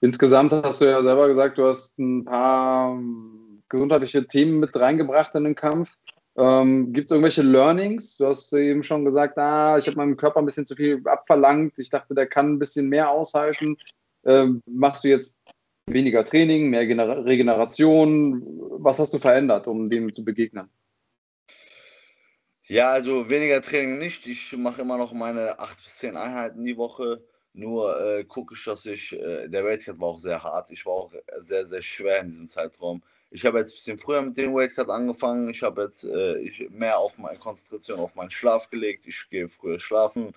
Insgesamt 0.00 0.52
hast 0.52 0.80
du 0.80 0.86
ja 0.86 1.02
selber 1.02 1.28
gesagt, 1.28 1.58
du 1.58 1.66
hast 1.66 1.98
ein 1.98 2.24
paar 2.24 2.98
gesundheitliche 3.68 4.26
Themen 4.26 4.60
mit 4.60 4.74
reingebracht 4.74 5.34
in 5.34 5.44
den 5.44 5.54
Kampf. 5.54 5.90
Ähm, 6.36 6.92
Gibt 6.92 7.06
es 7.06 7.10
irgendwelche 7.12 7.42
Learnings? 7.42 8.16
Du 8.16 8.26
hast 8.26 8.52
eben 8.52 8.82
schon 8.82 9.04
gesagt, 9.04 9.38
ah, 9.38 9.78
ich 9.78 9.86
habe 9.86 9.96
meinem 9.96 10.16
Körper 10.16 10.40
ein 10.40 10.46
bisschen 10.46 10.66
zu 10.66 10.74
viel 10.74 11.00
abverlangt. 11.06 11.78
Ich 11.78 11.90
dachte, 11.90 12.14
der 12.14 12.26
kann 12.26 12.54
ein 12.54 12.58
bisschen 12.58 12.88
mehr 12.88 13.10
aushalten. 13.10 13.76
Ähm, 14.24 14.62
machst 14.66 15.04
du 15.04 15.08
jetzt 15.08 15.36
weniger 15.86 16.24
Training, 16.24 16.70
mehr 16.70 16.80
Regeneration? 16.80 18.42
Was 18.82 18.98
hast 18.98 19.14
du 19.14 19.18
verändert, 19.18 19.66
um 19.68 19.88
dem 19.90 20.14
zu 20.14 20.24
begegnen? 20.24 20.68
Ja, 22.66 22.92
also 22.92 23.28
weniger 23.28 23.60
Training 23.60 23.98
nicht. 23.98 24.26
Ich 24.26 24.52
mache 24.56 24.80
immer 24.80 24.96
noch 24.96 25.12
meine 25.12 25.58
8 25.58 25.84
bis 25.84 25.98
10 25.98 26.16
Einheiten 26.16 26.64
die 26.64 26.76
Woche. 26.76 27.22
Nur 27.52 28.00
äh, 28.00 28.24
gucke 28.24 28.54
ich, 28.54 28.64
dass 28.64 28.86
ich, 28.86 29.12
äh, 29.12 29.48
der 29.48 29.64
Weightcut 29.64 30.00
war 30.00 30.08
auch 30.08 30.18
sehr 30.18 30.42
hart. 30.42 30.70
Ich 30.70 30.86
war 30.86 30.94
auch 30.94 31.12
sehr, 31.42 31.68
sehr 31.68 31.82
schwer 31.82 32.20
in 32.20 32.30
diesem 32.30 32.48
Zeitraum. 32.48 33.02
Ich 33.34 33.44
habe 33.44 33.58
jetzt 33.58 33.72
ein 33.72 33.74
bisschen 33.74 33.98
früher 33.98 34.22
mit 34.22 34.36
dem 34.36 34.54
Weightcut 34.54 34.88
angefangen. 34.88 35.50
Ich 35.50 35.60
habe 35.64 35.82
jetzt 35.82 36.04
äh, 36.04 36.38
ich, 36.38 36.70
mehr 36.70 36.98
auf 36.98 37.18
meine 37.18 37.36
Konzentration 37.36 37.98
auf 37.98 38.14
meinen 38.14 38.30
Schlaf 38.30 38.70
gelegt. 38.70 39.08
Ich 39.08 39.28
gehe 39.28 39.48
früher 39.48 39.80
schlafen. 39.80 40.32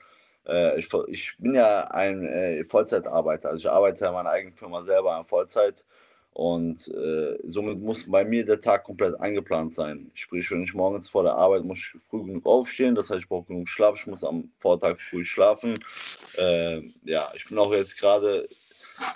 Äh, 0.47 0.79
ich, 0.79 0.89
ich, 1.07 1.37
bin 1.37 1.53
ja 1.53 1.83
ein 1.91 2.25
äh, 2.25 2.63
Vollzeitarbeiter. 2.65 3.49
Also 3.49 3.59
ich 3.59 3.69
arbeite 3.69 4.01
ja 4.01 4.07
in 4.07 4.15
meiner 4.15 4.31
eigenen 4.31 4.55
Firma 4.55 4.83
selber 4.83 5.15
in 5.15 5.25
Vollzeit. 5.25 5.85
Und 6.33 6.87
äh, 6.87 7.37
somit 7.43 7.79
muss 7.79 8.09
bei 8.09 8.25
mir 8.25 8.43
der 8.43 8.61
Tag 8.61 8.83
komplett 8.85 9.19
eingeplant 9.19 9.75
sein. 9.75 10.09
Sprich, 10.15 10.49
wenn 10.49 10.63
ich 10.63 10.73
morgens 10.73 11.07
vor 11.07 11.21
der 11.21 11.35
Arbeit 11.35 11.65
muss 11.65 11.77
ich 11.77 12.01
früh 12.09 12.23
genug 12.23 12.47
aufstehen, 12.47 12.95
das 12.95 13.11
heißt, 13.11 13.21
ich 13.21 13.29
brauche 13.29 13.47
genug 13.47 13.69
Schlaf, 13.69 13.95
ich 13.99 14.07
muss 14.07 14.23
am 14.23 14.51
Vortag 14.57 14.99
früh 15.01 15.23
schlafen. 15.23 15.83
Äh, 16.35 16.81
ja, 17.03 17.27
ich 17.35 17.45
bin 17.45 17.59
auch 17.59 17.73
jetzt 17.73 17.99
gerade, 17.99 18.47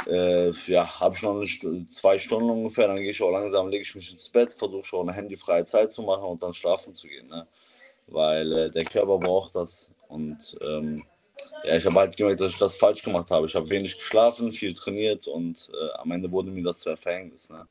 äh, 0.08 0.52
ja, 0.68 1.00
habe 1.00 1.16
ich 1.16 1.22
noch 1.22 1.36
eine, 1.36 1.90
zwei 1.90 2.18
Stunden 2.18 2.50
ungefähr, 2.50 2.88
dann 2.88 2.98
gehe 2.98 3.12
ich 3.12 3.22
auch 3.22 3.32
langsam, 3.32 3.70
lege 3.70 3.84
ich 3.84 3.96
mich 3.96 4.12
ins 4.12 4.30
Bett, 4.30 4.54
versuche 4.54 4.86
schon 4.86 5.10
eine 5.10 5.18
handyfreie 5.18 5.66
Zeit 5.66 5.92
zu 5.92 6.02
machen 6.04 6.26
und 6.26 6.44
dann 6.44 6.54
schlafen 6.54 6.94
zu 6.94 7.08
gehen. 7.08 7.28
Ne? 7.28 7.48
Weil 8.08 8.52
äh, 8.52 8.72
der 8.72 8.86
Körper 8.86 9.18
braucht 9.18 9.56
das 9.56 9.96
und 10.08 10.58
ähm, 10.62 11.06
ja, 11.64 11.78
ich 11.78 11.86
habe 11.86 12.00
halt 12.00 12.18
gemerkt, 12.18 12.42
dass 12.42 12.54
ich 12.54 12.58
das 12.58 12.76
falsch 12.76 13.02
gemacht 13.04 13.32
habe. 13.32 13.46
Ich 13.46 13.56
habe 13.56 13.70
wenig 13.70 13.98
geschlafen, 13.98 14.52
viel 14.52 14.74
trainiert 14.74 15.28
und 15.28 15.70
äh, 15.74 15.98
am 16.00 16.12
Ende 16.12 16.32
wurde 16.32 16.52
mir 16.52 16.64
das 16.64 16.80
zu 16.80 16.96
Verhängnis. 16.98 17.50
Ne? 17.50 17.68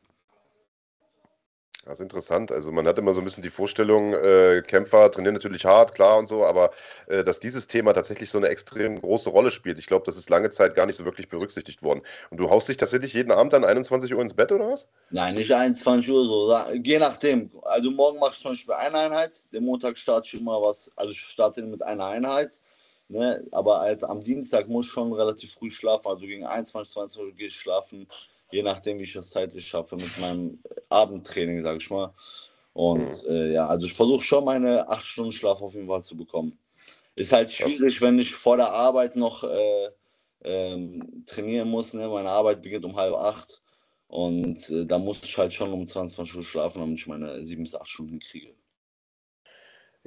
Das 1.86 1.98
ist 1.98 2.02
interessant. 2.02 2.52
Also 2.52 2.72
man 2.72 2.86
hat 2.86 2.98
immer 2.98 3.14
so 3.14 3.22
ein 3.22 3.24
bisschen 3.24 3.42
die 3.42 3.48
Vorstellung, 3.48 4.12
äh, 4.12 4.62
Kämpfer 4.66 5.10
trainieren 5.10 5.32
natürlich 5.32 5.64
hart, 5.64 5.94
klar 5.94 6.18
und 6.18 6.26
so, 6.26 6.44
aber 6.44 6.72
äh, 7.06 7.24
dass 7.24 7.40
dieses 7.40 7.68
Thema 7.68 7.94
tatsächlich 7.94 8.28
so 8.28 8.36
eine 8.36 8.48
extrem 8.48 9.00
große 9.00 9.30
Rolle 9.30 9.50
spielt, 9.50 9.78
ich 9.78 9.86
glaube, 9.86 10.04
das 10.04 10.18
ist 10.18 10.28
lange 10.28 10.50
Zeit 10.50 10.74
gar 10.74 10.84
nicht 10.84 10.96
so 10.96 11.06
wirklich 11.06 11.30
berücksichtigt 11.30 11.82
worden. 11.82 12.02
Und 12.28 12.36
du 12.36 12.50
haust 12.50 12.68
dich 12.68 12.76
tatsächlich 12.76 13.14
jeden 13.14 13.32
Abend 13.32 13.54
dann 13.54 13.64
21 13.64 14.14
Uhr 14.14 14.20
ins 14.20 14.34
Bett 14.34 14.52
oder 14.52 14.68
was? 14.68 14.88
Nein, 15.08 15.36
nicht 15.36 15.52
21 15.52 16.10
Uhr 16.10 16.24
so. 16.26 16.54
Je 16.82 16.98
nachdem. 16.98 17.50
Also 17.62 17.90
morgen 17.90 18.18
mache 18.18 18.34
ich 18.34 18.42
zum 18.42 18.50
Beispiel 18.50 18.74
eine 18.74 18.98
Einheit, 18.98 19.32
den 19.52 19.64
Montag 19.64 19.96
starte 19.96 20.28
ich 20.30 20.40
immer 20.40 20.60
was, 20.60 20.92
also 20.96 21.12
ich 21.12 21.20
starte 21.20 21.62
mit 21.62 21.82
einer 21.82 22.06
Einheit. 22.06 22.50
Ne? 23.08 23.44
Aber 23.52 23.80
als 23.80 24.04
am 24.04 24.22
Dienstag 24.22 24.68
muss 24.68 24.86
ich 24.86 24.92
schon 24.92 25.12
relativ 25.12 25.54
früh 25.54 25.70
schlafen, 25.70 26.06
also 26.06 26.26
gegen 26.26 26.44
21, 26.44 26.92
20 26.92 27.22
Uhr 27.22 27.32
gehe 27.32 27.48
ich 27.48 27.56
schlafen 27.56 28.06
je 28.52 28.62
nachdem, 28.62 28.98
wie 28.98 29.04
ich 29.04 29.12
das 29.12 29.30
zeitlich 29.30 29.66
schaffe 29.66 29.96
mit 29.96 30.18
meinem 30.18 30.58
Abendtraining, 30.88 31.62
sage 31.62 31.78
ich 31.78 31.90
mal. 31.90 32.12
Und 32.72 33.28
mhm. 33.28 33.34
äh, 33.34 33.52
ja, 33.52 33.66
also 33.66 33.86
ich 33.86 33.94
versuche 33.94 34.24
schon 34.24 34.44
meine 34.44 34.88
acht 34.88 35.04
Stunden 35.04 35.32
Schlaf 35.32 35.60
auf 35.62 35.74
jeden 35.74 35.88
Fall 35.88 36.02
zu 36.02 36.16
bekommen. 36.16 36.58
Ist 37.16 37.32
halt 37.32 37.52
schwierig, 37.52 38.00
wenn 38.00 38.18
ich 38.18 38.34
vor 38.34 38.56
der 38.56 38.72
Arbeit 38.72 39.16
noch 39.16 39.44
äh, 39.44 39.90
ähm, 40.44 41.24
trainieren 41.26 41.68
muss. 41.68 41.92
Ne? 41.92 42.08
Meine 42.08 42.30
Arbeit 42.30 42.62
beginnt 42.62 42.84
um 42.84 42.96
halb 42.96 43.14
acht 43.14 43.60
und 44.06 44.70
äh, 44.70 44.86
da 44.86 44.98
muss 44.98 45.20
ich 45.22 45.36
halt 45.36 45.52
schon 45.52 45.72
um 45.72 45.86
22 45.86 46.36
Uhr 46.36 46.44
schlafen, 46.44 46.80
damit 46.80 46.98
ich 46.98 47.06
meine 47.06 47.44
sieben 47.44 47.64
bis 47.64 47.74
acht 47.74 47.88
Stunden 47.88 48.20
kriege. 48.20 48.54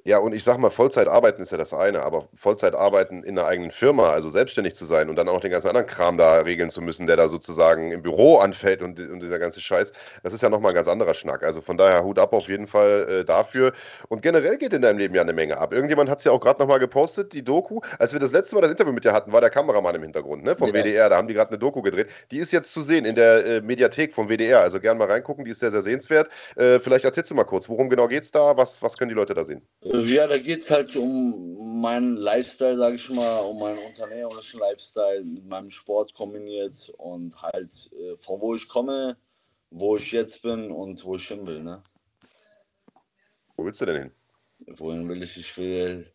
Ja, 0.06 0.18
und 0.18 0.34
ich 0.34 0.44
sag 0.44 0.58
mal, 0.58 0.70
Vollzeit 0.70 1.08
arbeiten 1.08 1.42
ist 1.42 1.54
ja 1.54 1.58
das 1.58 1.74
eine, 1.74 2.02
aber 2.02 2.28
Vollzeit 2.36 2.76
arbeiten 2.76 3.24
in 3.24 3.40
einer 3.40 3.48
eigenen 3.48 3.72
Firma, 3.72 4.10
also 4.10 4.30
selbstständig 4.30 4.76
zu 4.76 4.86
sein 4.86 5.10
und 5.10 5.16
dann 5.16 5.30
auch 5.30 5.40
den 5.40 5.52
ganzen 5.52 5.70
anderen 5.70 5.88
Kram 5.88 6.18
da 6.18 6.40
regeln 6.42 6.70
zu 6.70 6.82
müssen, 6.82 7.08
der 7.08 7.16
da 7.16 7.30
sozusagen 7.30 7.94
im 7.94 8.02
Büro 8.02 8.40
anfällt 8.40 8.82
und, 8.82 9.00
und 9.00 9.22
dieser 9.22 9.40
ganze 9.40 9.62
Scheiß, 9.62 9.94
das 10.22 10.34
ist 10.34 10.44
ja 10.44 10.50
nochmal 10.50 10.74
ein 10.74 10.76
ganz 10.76 10.90
anderer 10.90 11.14
Schnack. 11.14 11.42
Also 11.44 11.62
von 11.62 11.78
daher 11.78 12.04
Hut 12.04 12.20
ab 12.20 12.34
auf 12.34 12.50
jeden 12.50 12.68
Fall 12.68 13.22
äh, 13.22 13.26
dafür. 13.26 13.72
Und 14.10 14.22
generell 14.22 14.58
geht 14.58 14.74
in 14.74 14.82
deinem 14.82 14.98
Leben 14.98 15.16
ja 15.16 15.22
eine 15.22 15.32
Menge 15.32 15.58
ab. 15.58 15.72
Irgendjemand 15.74 16.10
hat 16.10 16.18
es 16.18 16.26
ja 16.26 16.34
auch 16.34 16.42
gerade 16.42 16.60
nochmal 16.60 16.80
gepostet, 16.80 17.32
die 17.32 17.42
Doku. 17.42 17.80
Als 17.98 18.12
wir 18.12 18.20
das 18.20 18.34
letzte 18.34 18.56
Mal 18.56 18.62
das 18.62 18.72
Interview 18.72 18.92
mit 18.92 19.06
dir 19.06 19.14
hatten, 19.14 19.32
war 19.32 19.40
der 19.40 19.52
Kameramann 19.52 19.96
im 19.96 20.04
Hintergrund, 20.04 20.44
ne, 20.44 20.54
vom 20.58 20.68
ja. 20.68 20.84
WDR. 20.84 21.08
Da 21.08 21.16
haben 21.16 21.30
die 21.30 21.34
gerade 21.34 21.52
eine 21.52 21.60
Doku 21.60 21.82
gedreht. 21.82 22.10
Die 22.30 22.40
ist 22.40 22.52
jetzt 22.52 22.74
zu 22.74 22.82
sehen 22.82 23.06
in 23.06 23.16
der 23.16 23.46
äh, 23.46 23.62
Mediathek 23.62 24.14
vom 24.14 24.28
WDR. 24.28 24.60
Also 24.60 24.82
gern 24.82 24.98
mal 24.98 25.08
reingucken, 25.08 25.46
die 25.46 25.52
ist 25.52 25.60
sehr, 25.62 25.72
sehr 25.72 25.82
sehenswert. 25.82 26.28
Äh, 26.58 26.80
vielleicht 26.80 27.06
erzählst 27.06 27.32
du 27.32 27.36
mal 27.36 27.46
kurz, 27.46 27.70
worum 27.70 27.90
genau 27.90 28.10
geht 28.10 28.24
es 28.24 28.32
da? 28.32 28.58
Was, 28.58 28.82
was 28.82 28.98
können 28.98 29.08
die 29.08 29.16
Leute 29.16 29.34
da 29.34 29.46
sehen? 29.46 29.62
Ja, 29.94 30.26
da 30.26 30.40
geht 30.40 30.62
es 30.62 30.72
halt 30.72 30.96
um 30.96 31.80
meinen 31.80 32.18
Lifestyle, 32.18 32.76
sage 32.76 32.96
ich 32.96 33.08
mal, 33.12 33.42
um 33.42 33.60
meinen 33.60 33.78
unternehmerischen 33.78 34.60
Lifestyle 34.60 35.24
mit 35.24 35.46
meinem 35.46 35.70
Sport 35.70 36.16
kombiniert 36.16 36.92
und 36.98 37.40
halt 37.40 37.92
äh, 37.94 38.18
von 38.18 38.42
wo 38.42 38.56
ich 38.56 38.68
komme, 38.68 39.16
wo 39.70 39.96
ich 39.96 40.12
jetzt 40.12 40.42
bin 40.42 40.72
und 40.72 41.06
wo 41.06 41.16
ich 41.16 41.28
hin 41.28 41.46
will. 41.46 41.62
Ne? 41.62 41.84
Wo 43.56 43.66
willst 43.66 43.82
du 43.82 43.86
denn 43.86 44.02
hin? 44.02 44.12
Wohin 44.78 45.08
will 45.08 45.22
ich? 45.22 45.38
Ich 45.38 45.56
will 45.58 46.12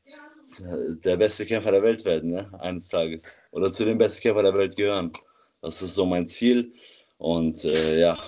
der 1.04 1.16
beste 1.16 1.46
Kämpfer 1.46 1.70
der 1.70 1.82
Welt 1.84 2.04
werden, 2.04 2.30
ne? 2.30 2.50
eines 2.60 2.88
Tages. 2.88 3.22
Oder 3.52 3.72
zu 3.72 3.84
den 3.84 3.98
besten 3.98 4.22
Kämpfern 4.22 4.44
der 4.44 4.54
Welt 4.54 4.76
gehören. 4.76 5.12
Das 5.62 5.80
ist 5.82 5.94
so 5.94 6.04
mein 6.04 6.26
Ziel. 6.26 6.74
Und 7.18 7.64
äh, 7.64 8.00
ja, 8.00 8.18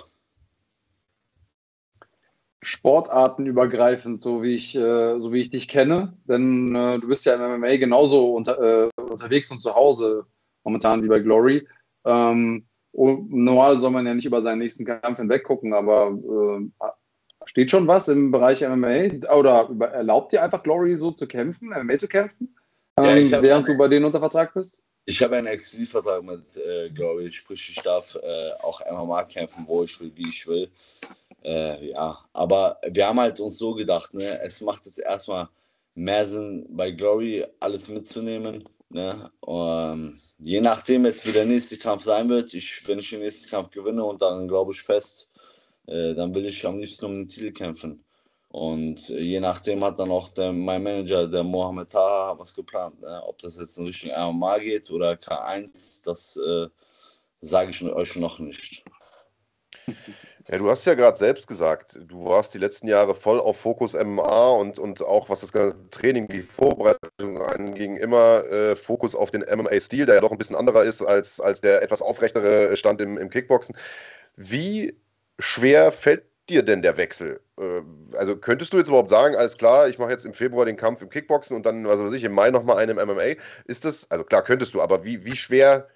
sportartenübergreifend, 2.62 4.20
so 4.20 4.42
wie 4.42 4.54
ich, 4.54 4.76
äh, 4.76 5.18
so 5.18 5.32
wie 5.32 5.40
ich 5.40 5.50
dich 5.50 5.68
kenne. 5.68 6.14
Denn 6.28 6.74
äh, 6.74 6.98
du 6.98 7.08
bist 7.08 7.24
ja 7.24 7.34
im 7.34 7.61
MMA 7.61 7.76
genauso 7.76 8.34
unter, 8.34 8.61
äh, 8.61 8.90
unterwegs 9.00 9.50
und 9.50 9.62
zu 9.62 9.74
Hause 9.74 10.26
momentan 10.64 11.02
wie 11.02 11.08
bei 11.08 11.20
Glory. 11.20 11.66
Ähm, 12.04 12.66
normal 12.92 13.76
soll 13.76 13.90
man 13.90 14.06
ja 14.06 14.14
nicht 14.14 14.26
über 14.26 14.42
seinen 14.42 14.58
nächsten 14.58 14.84
Kampf 14.84 15.18
hinweg 15.18 15.44
gucken, 15.44 15.72
aber 15.72 16.11
äh, 16.11 16.86
steht 17.46 17.70
schon 17.70 17.86
was 17.86 18.08
im 18.08 18.30
Bereich 18.30 18.66
MMA? 18.66 19.32
Oder 19.34 19.70
erlaubt 19.92 20.32
dir 20.32 20.42
einfach 20.42 20.62
Glory 20.62 20.96
so 20.96 21.12
zu 21.12 21.26
kämpfen, 21.26 21.68
MMA 21.68 21.98
zu 21.98 22.08
kämpfen, 22.08 22.54
ähm, 22.98 23.26
ja, 23.28 23.42
während 23.42 23.68
du 23.68 23.76
bei 23.76 23.88
denen 23.88 24.04
unter 24.04 24.18
Vertrag 24.18 24.52
bist? 24.54 24.82
Ich 25.06 25.22
habe 25.22 25.36
einen 25.36 25.46
Exklusivvertrag 25.46 26.22
mit 26.22 26.56
äh, 26.56 26.90
Glory, 26.90 27.32
sprich 27.32 27.70
ich 27.70 27.82
darf 27.82 28.16
äh, 28.22 28.50
auch 28.62 28.80
MMA 28.90 29.24
kämpfen, 29.24 29.64
wo 29.66 29.82
ich 29.82 29.98
will, 30.00 30.12
wie 30.14 30.28
ich 30.28 30.46
will. 30.46 30.70
Äh, 31.43 31.91
ja, 31.91 32.18
aber 32.32 32.80
wir 32.86 33.07
haben 33.07 33.20
halt 33.20 33.41
uns 33.41 33.59
so 33.59 33.74
gedacht, 33.74 34.14
ne, 34.14 34.41
es 34.43 34.61
macht 34.61 34.86
es 34.86 34.99
erstmal 34.99 35.49
mehr 35.95 36.26
Sinn, 36.26 36.66
bei 36.70 36.91
Glory 36.91 37.47
alles 37.61 37.88
mitzunehmen. 37.88 38.68
Ne? 38.91 39.30
Um, 39.41 40.20
je 40.38 40.61
nachdem 40.61 41.07
jetzt, 41.07 41.26
wie 41.26 41.32
der 41.32 41.47
nächste 41.47 41.78
Kampf 41.78 42.05
sein 42.05 42.28
wird, 42.28 42.53
ich, 42.55 42.86
wenn 42.88 42.99
ich 42.99 43.11
den 43.11 43.20
nächsten 43.20 43.49
Kampf 43.49 43.70
gewinne 43.70 44.05
und 44.05 44.20
dann 44.20 44.49
glaube 44.49 44.72
ich 44.72 44.82
fest, 44.82 45.30
äh, 45.86 46.14
dann 46.14 46.34
will 46.34 46.47
ich 46.47 46.66
am 46.66 46.78
liebsten 46.78 47.07
um 47.07 47.14
den 47.14 47.28
Titel 47.28 47.53
kämpfen. 47.53 48.05
Und 48.49 49.09
je 49.09 49.38
nachdem 49.38 49.84
hat 49.84 50.01
dann 50.01 50.11
auch 50.11 50.28
der, 50.30 50.53
mein 50.53 50.82
Manager, 50.82 51.28
der 51.28 51.45
Mohamed 51.45 51.91
Taha, 51.91 52.36
was 52.36 52.55
geplant. 52.55 53.01
Ne? 53.01 53.22
Ob 53.24 53.38
das 53.38 53.57
jetzt 53.59 53.78
in 53.78 53.86
Richtung 53.86 54.11
MMA 54.11 54.59
geht 54.59 54.91
oder 54.91 55.12
K1, 55.12 56.05
das 56.05 56.36
äh, 56.36 56.66
sage 57.41 57.70
ich 57.70 57.82
euch 57.82 58.16
noch 58.16 58.41
nicht. 58.41 58.84
Ja, 60.51 60.59
du 60.59 60.68
hast 60.68 60.84
ja 60.84 60.94
gerade 60.94 61.16
selbst 61.16 61.46
gesagt, 61.46 62.01
du 62.09 62.24
warst 62.24 62.55
die 62.55 62.59
letzten 62.59 62.88
Jahre 62.88 63.14
voll 63.14 63.38
auf 63.38 63.57
Fokus 63.57 63.94
MMA 63.94 64.48
und, 64.48 64.80
und 64.80 65.01
auch 65.01 65.28
was 65.28 65.42
das 65.42 65.53
ganze 65.53 65.76
Training, 65.90 66.26
die 66.26 66.42
Vorbereitung 66.42 67.40
anging, 67.40 67.96
immer 67.96 68.44
äh, 68.46 68.74
Fokus 68.74 69.14
auf 69.14 69.30
den 69.30 69.42
MMA-Stil, 69.42 70.07
der 70.07 70.16
ja 70.16 70.20
doch 70.20 70.32
ein 70.32 70.38
bisschen 70.38 70.57
anderer 70.57 70.82
ist 70.82 71.03
als, 71.03 71.38
als 71.40 71.61
der 71.61 71.82
etwas 71.82 72.03
aufrechtere 72.03 72.74
Stand 72.76 73.01
im, 73.01 73.16
im 73.16 73.30
Kickboxen. 73.30 73.76
Wie 74.34 74.98
schwer 75.38 75.92
fällt 75.92 76.24
dir 76.48 76.64
denn 76.64 76.82
der 76.82 76.96
Wechsel? 76.96 77.40
Äh, 77.57 77.82
also 78.16 78.36
könntest 78.36 78.72
du 78.72 78.78
jetzt 78.78 78.88
überhaupt 78.88 79.09
sagen, 79.09 79.36
alles 79.36 79.57
klar, 79.57 79.88
ich 79.88 80.01
mache 80.01 80.11
jetzt 80.11 80.26
im 80.26 80.32
Februar 80.34 80.64
den 80.64 80.76
Kampf 80.76 81.01
im 81.01 81.11
Kickboxen 81.11 81.55
und 81.57 81.64
dann, 81.64 81.86
was 81.86 82.01
weiß 82.03 82.12
ich, 82.12 82.24
im 82.24 82.32
Mai 82.32 82.51
nochmal 82.51 82.78
einen 82.78 82.98
im 82.98 83.09
MMA? 83.09 83.36
Ist 83.66 83.84
das, 83.84 84.11
also 84.11 84.24
klar 84.24 84.42
könntest 84.42 84.74
du, 84.74 84.82
aber 84.82 85.05
wie, 85.05 85.24
wie 85.24 85.36
schwer 85.36 85.86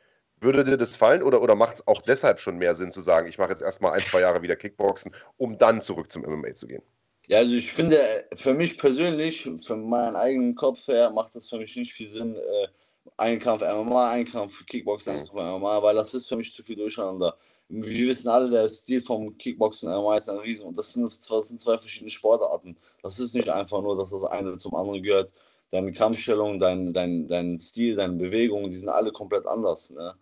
würde 0.40 0.64
dir 0.64 0.76
das 0.76 0.96
fallen 0.96 1.22
oder, 1.22 1.42
oder 1.42 1.54
macht 1.54 1.76
es 1.76 1.86
auch 1.86 2.02
deshalb 2.02 2.38
schon 2.38 2.58
mehr 2.58 2.74
Sinn 2.74 2.90
zu 2.90 3.00
sagen, 3.00 3.28
ich 3.28 3.38
mache 3.38 3.50
jetzt 3.50 3.62
erstmal 3.62 3.92
ein, 3.92 4.04
zwei 4.04 4.20
Jahre 4.20 4.42
wieder 4.42 4.56
Kickboxen, 4.56 5.14
um 5.36 5.58
dann 5.58 5.80
zurück 5.80 6.10
zum 6.10 6.22
MMA 6.22 6.54
zu 6.54 6.66
gehen? 6.66 6.82
Ja, 7.26 7.38
also 7.38 7.54
ich 7.54 7.72
finde, 7.72 7.98
für 8.34 8.52
mich 8.52 8.76
persönlich, 8.76 9.48
für 9.64 9.76
meinen 9.76 10.16
eigenen 10.16 10.54
Kopf 10.54 10.86
her, 10.88 11.10
macht 11.10 11.34
das 11.34 11.48
für 11.48 11.56
mich 11.56 11.74
nicht 11.74 11.94
viel 11.94 12.10
Sinn, 12.10 12.36
äh, 12.36 12.68
ein 13.16 13.38
Kampf 13.38 13.62
MMA, 13.62 14.10
ein 14.10 14.26
Kampf 14.26 14.64
Kickboxen, 14.66 15.12
ein 15.12 15.26
Kampf 15.26 15.32
MMA, 15.32 15.82
weil 15.82 15.94
das 15.94 16.12
ist 16.12 16.28
für 16.28 16.36
mich 16.36 16.52
zu 16.52 16.62
viel 16.62 16.76
durcheinander. 16.76 17.36
Wir 17.68 18.08
wissen 18.08 18.28
alle, 18.28 18.50
der 18.50 18.68
Stil 18.68 19.00
vom 19.00 19.38
Kickboxen 19.38 19.88
MMA 19.88 20.18
ist 20.18 20.28
ein 20.28 20.38
Riesen 20.38 20.66
und 20.66 20.76
das 20.76 20.92
sind, 20.92 21.04
das 21.04 21.48
sind 21.48 21.60
zwei 21.60 21.78
verschiedene 21.78 22.10
Sportarten. 22.10 22.76
Das 23.02 23.18
ist 23.18 23.34
nicht 23.34 23.48
einfach 23.48 23.80
nur, 23.80 23.96
dass 23.96 24.10
das 24.10 24.24
eine 24.24 24.58
zum 24.58 24.74
anderen 24.74 25.02
gehört. 25.02 25.32
Deine 25.74 25.90
Kampfstellung, 25.90 26.60
dein, 26.60 26.92
dein, 26.92 27.26
dein 27.26 27.58
Stil, 27.58 27.96
deine 27.96 28.14
Bewegungen, 28.14 28.70
die 28.70 28.76
sind 28.76 28.88
alle 28.88 29.10
komplett 29.10 29.44
anders. 29.44 29.90
Ne? 29.90 30.14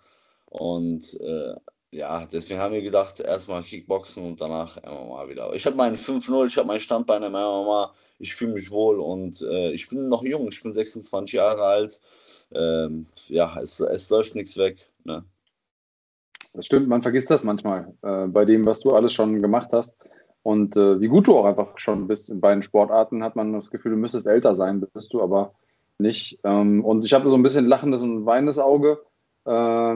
Und 0.46 1.20
äh, 1.20 1.54
ja, 1.90 2.24
deswegen 2.24 2.58
haben 2.58 2.72
wir 2.72 2.80
gedacht, 2.80 3.20
erstmal 3.20 3.62
Kickboxen 3.62 4.24
und 4.24 4.40
danach 4.40 4.78
MMA 4.82 5.28
wieder. 5.28 5.52
Ich 5.52 5.66
habe 5.66 5.76
meinen 5.76 5.96
5-0, 5.96 6.46
ich 6.46 6.56
habe 6.56 6.66
meinen 6.66 6.80
Standbein 6.80 7.22
im 7.22 7.32
MMA, 7.32 7.92
ich 8.18 8.34
fühle 8.34 8.54
mich 8.54 8.70
wohl 8.70 8.98
und 8.98 9.42
äh, 9.42 9.72
ich 9.72 9.90
bin 9.90 10.08
noch 10.08 10.22
jung, 10.22 10.48
ich 10.48 10.62
bin 10.62 10.72
26 10.72 11.34
Jahre 11.34 11.64
alt. 11.64 12.00
Ähm, 12.54 13.04
ja, 13.28 13.60
es, 13.60 13.78
es 13.78 14.08
läuft 14.08 14.34
nichts 14.34 14.56
weg. 14.56 14.78
Ne? 15.04 15.22
Das 16.54 16.64
stimmt, 16.64 16.88
man 16.88 17.02
vergisst 17.02 17.30
das 17.30 17.44
manchmal 17.44 17.92
äh, 18.00 18.26
bei 18.26 18.46
dem, 18.46 18.64
was 18.64 18.80
du 18.80 18.92
alles 18.92 19.12
schon 19.12 19.42
gemacht 19.42 19.68
hast. 19.72 19.94
Und 20.42 20.76
äh, 20.76 21.00
wie 21.00 21.08
gut 21.08 21.28
du 21.28 21.36
auch 21.36 21.44
einfach 21.44 21.78
schon 21.78 22.08
bist 22.08 22.30
in 22.30 22.40
beiden 22.40 22.62
Sportarten, 22.62 23.22
hat 23.22 23.36
man 23.36 23.52
das 23.52 23.70
Gefühl, 23.70 23.92
du 23.92 23.98
müsstest 23.98 24.26
älter 24.26 24.56
sein, 24.56 24.84
bist 24.92 25.12
du 25.12 25.22
aber 25.22 25.54
nicht. 25.98 26.40
Ähm, 26.44 26.84
und 26.84 27.04
ich 27.04 27.12
habe 27.12 27.28
so 27.28 27.34
ein 27.34 27.42
bisschen 27.42 27.66
lachendes 27.66 28.02
und 28.02 28.26
weinendes 28.26 28.58
Auge 28.58 28.98
äh, 29.44 29.50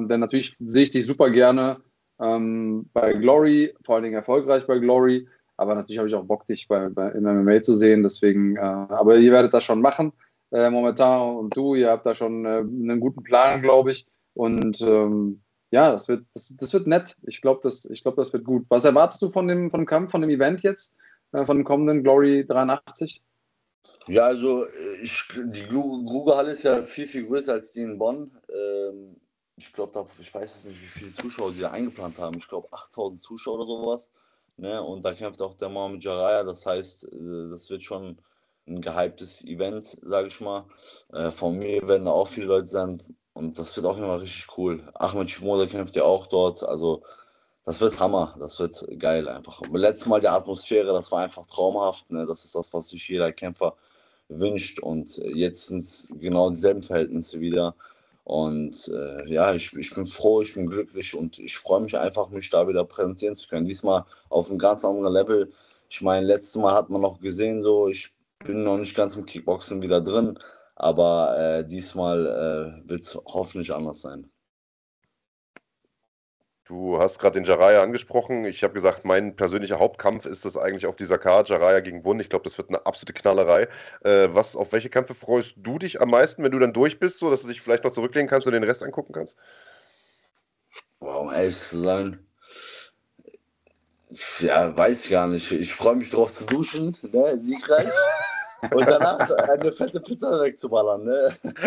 denn 0.06 0.20
natürlich 0.20 0.56
sehe 0.58 0.82
ich 0.82 0.90
dich 0.90 1.06
super 1.06 1.30
gerne 1.30 1.78
ähm, 2.18 2.88
bei 2.92 3.12
Glory, 3.12 3.74
vor 3.84 3.94
allen 3.94 4.04
Dingen 4.04 4.16
erfolgreich 4.16 4.66
bei 4.66 4.78
Glory. 4.78 5.28
Aber 5.56 5.74
natürlich 5.74 5.98
habe 5.98 6.08
ich 6.08 6.14
auch 6.14 6.24
Bock, 6.24 6.46
dich 6.46 6.68
bei, 6.68 6.88
bei, 6.88 7.10
im 7.10 7.24
MMA 7.24 7.62
zu 7.62 7.74
sehen. 7.74 8.02
Deswegen, 8.02 8.56
äh, 8.56 8.60
aber 8.60 9.16
ihr 9.16 9.32
werdet 9.32 9.54
das 9.54 9.64
schon 9.64 9.80
machen, 9.80 10.12
äh, 10.50 10.68
momentan 10.70 11.36
und 11.36 11.56
du, 11.56 11.74
ihr 11.74 11.90
habt 11.90 12.04
da 12.06 12.14
schon 12.14 12.44
äh, 12.44 12.58
einen 12.58 13.00
guten 13.00 13.22
Plan, 13.22 13.62
glaube 13.62 13.92
ich. 13.92 14.06
Und 14.34 14.80
ähm, 14.82 15.40
ja, 15.70 15.92
das 15.92 16.08
wird, 16.08 16.24
das, 16.34 16.54
das 16.56 16.72
wird 16.72 16.86
nett. 16.86 17.16
Ich 17.26 17.40
glaube, 17.40 17.60
das, 17.62 17.88
glaub, 18.02 18.16
das 18.16 18.32
wird 18.32 18.44
gut. 18.44 18.64
Was 18.68 18.84
erwartest 18.84 19.22
du 19.22 19.30
von 19.30 19.48
dem, 19.48 19.70
von 19.70 19.80
dem 19.80 19.86
Kampf, 19.86 20.10
von 20.10 20.20
dem 20.20 20.30
Event 20.30 20.62
jetzt, 20.62 20.94
äh, 21.32 21.44
von 21.44 21.58
dem 21.58 21.64
kommenden 21.64 22.02
Glory 22.02 22.46
83? 22.46 23.22
Ja, 24.06 24.26
also 24.26 24.64
äh, 24.64 25.02
ich, 25.02 25.24
die 25.46 25.66
Grugerhalle 25.66 26.52
ist 26.52 26.62
ja 26.62 26.82
viel, 26.82 27.06
viel 27.08 27.26
größer 27.26 27.54
als 27.54 27.72
die 27.72 27.82
in 27.82 27.98
Bonn. 27.98 28.30
Ähm, 28.48 29.16
ich 29.56 29.72
glaube, 29.72 30.06
ich 30.20 30.32
weiß 30.32 30.54
jetzt 30.54 30.66
nicht, 30.66 30.80
wie 30.80 31.00
viele 31.00 31.12
Zuschauer 31.12 31.50
sie 31.50 31.62
da 31.62 31.70
eingeplant 31.70 32.18
haben. 32.18 32.36
Ich 32.36 32.46
glaube, 32.46 32.68
8000 32.70 33.20
Zuschauer 33.20 33.60
oder 33.60 33.66
sowas. 33.66 34.10
Ne? 34.58 34.80
Und 34.82 35.02
da 35.02 35.14
kämpft 35.14 35.42
auch 35.42 35.56
der 35.56 35.68
Mohamed 35.68 36.04
Jaraya. 36.04 36.44
Das 36.44 36.64
heißt, 36.64 37.12
äh, 37.12 37.50
das 37.50 37.68
wird 37.70 37.82
schon 37.82 38.18
ein 38.68 38.80
gehyptes 38.80 39.44
Event, 39.44 39.84
sage 39.84 40.28
ich 40.28 40.40
mal. 40.40 40.64
Äh, 41.12 41.30
von 41.30 41.58
mir 41.58 41.88
werden 41.88 42.04
da 42.04 42.12
auch 42.12 42.28
viele 42.28 42.46
Leute 42.46 42.66
sein 42.66 43.02
und 43.36 43.58
das 43.58 43.76
wird 43.76 43.86
auch 43.86 43.98
immer 43.98 44.20
richtig 44.20 44.46
cool. 44.56 44.82
Ahmed 44.94 45.28
Schmoder 45.28 45.66
kämpft 45.66 45.94
ja 45.94 46.04
auch 46.04 46.26
dort, 46.26 46.62
also 46.62 47.02
das 47.64 47.80
wird 47.80 48.00
Hammer, 48.00 48.34
das 48.38 48.58
wird 48.58 48.86
geil 48.98 49.28
einfach. 49.28 49.60
Und 49.60 49.76
letztes 49.76 50.06
Mal 50.06 50.20
die 50.20 50.28
Atmosphäre, 50.28 50.92
das 50.92 51.12
war 51.12 51.24
einfach 51.24 51.46
traumhaft, 51.46 52.10
ne? 52.10 52.26
das 52.26 52.44
ist 52.44 52.54
das, 52.54 52.72
was 52.72 52.88
sich 52.88 53.08
jeder 53.08 53.32
Kämpfer 53.32 53.76
wünscht 54.28 54.80
und 54.80 55.18
jetzt 55.18 55.68
sind 55.68 55.80
es 55.80 56.12
genau 56.18 56.50
dieselben 56.50 56.82
Verhältnisse 56.82 57.40
wieder. 57.40 57.74
Und 58.24 58.88
äh, 58.88 59.30
ja, 59.30 59.54
ich, 59.54 59.72
ich 59.76 59.94
bin 59.94 60.06
froh, 60.06 60.40
ich 60.42 60.54
bin 60.54 60.66
glücklich 60.66 61.14
und 61.14 61.38
ich 61.38 61.58
freue 61.58 61.80
mich 61.80 61.96
einfach, 61.96 62.30
mich 62.30 62.50
da 62.50 62.66
wieder 62.66 62.84
präsentieren 62.84 63.36
zu 63.36 63.48
können. 63.48 63.66
Diesmal 63.66 64.04
auf 64.30 64.48
einem 64.48 64.58
ganz 64.58 64.84
anderen 64.84 65.12
Level. 65.12 65.52
Ich 65.90 66.00
meine, 66.02 66.26
letztes 66.26 66.56
Mal 66.56 66.74
hat 66.74 66.90
man 66.90 67.02
noch 67.02 67.20
gesehen, 67.20 67.62
so 67.62 67.86
ich 67.88 68.14
bin 68.44 68.64
noch 68.64 68.78
nicht 68.78 68.96
ganz 68.96 69.16
im 69.16 69.26
Kickboxen 69.26 69.82
wieder 69.82 70.00
drin, 70.00 70.38
aber 70.76 71.36
äh, 71.38 71.66
diesmal 71.66 72.26
äh, 72.84 72.88
wird 72.88 73.00
es 73.00 73.14
hoffentlich 73.14 73.72
anders 73.72 74.02
sein. 74.02 74.30
Du 76.66 76.98
hast 76.98 77.20
gerade 77.20 77.40
den 77.40 77.44
Jaraya 77.44 77.82
angesprochen. 77.82 78.44
Ich 78.44 78.64
habe 78.64 78.74
gesagt, 78.74 79.04
mein 79.04 79.36
persönlicher 79.36 79.78
Hauptkampf 79.78 80.26
ist 80.26 80.44
das 80.44 80.56
eigentlich 80.56 80.86
auf 80.86 80.96
dieser 80.96 81.16
Karte, 81.16 81.52
Jaraya 81.52 81.78
gegen 81.80 82.04
Wund. 82.04 82.20
Ich 82.20 82.28
glaube, 82.28 82.42
das 82.42 82.58
wird 82.58 82.68
eine 82.70 82.84
absolute 82.84 83.12
Knallerei. 83.12 83.68
Äh, 84.02 84.28
was, 84.32 84.56
auf 84.56 84.72
welche 84.72 84.90
Kämpfe 84.90 85.14
freust 85.14 85.54
du 85.56 85.78
dich 85.78 86.00
am 86.00 86.10
meisten, 86.10 86.42
wenn 86.42 86.50
du 86.50 86.58
dann 86.58 86.72
durch 86.72 86.98
bist, 86.98 87.20
so 87.20 87.30
dass 87.30 87.42
du 87.42 87.48
dich 87.48 87.60
vielleicht 87.60 87.84
noch 87.84 87.92
zurücklegen 87.92 88.28
kannst 88.28 88.48
und 88.48 88.52
den 88.52 88.64
Rest 88.64 88.82
angucken 88.82 89.12
kannst? 89.12 89.38
Wow, 90.98 91.22
um 91.22 91.32
ehrlich 91.32 91.56
zu 91.56 91.82
sein, 91.82 92.26
ja, 94.40 94.76
weiß 94.76 95.04
ich 95.04 95.10
gar 95.10 95.28
nicht. 95.28 95.50
Ich 95.52 95.72
freue 95.72 95.96
mich 95.96 96.10
drauf 96.10 96.32
zu 96.32 96.44
duschen, 96.44 96.96
ne? 97.12 97.36
siegreich. 97.38 97.88
Und 98.62 98.88
danach 98.88 99.30
eine 99.30 99.72
fette 99.72 100.00
Pizza 100.00 100.40
wegzuballern. 100.42 101.04
Ne? 101.04 101.36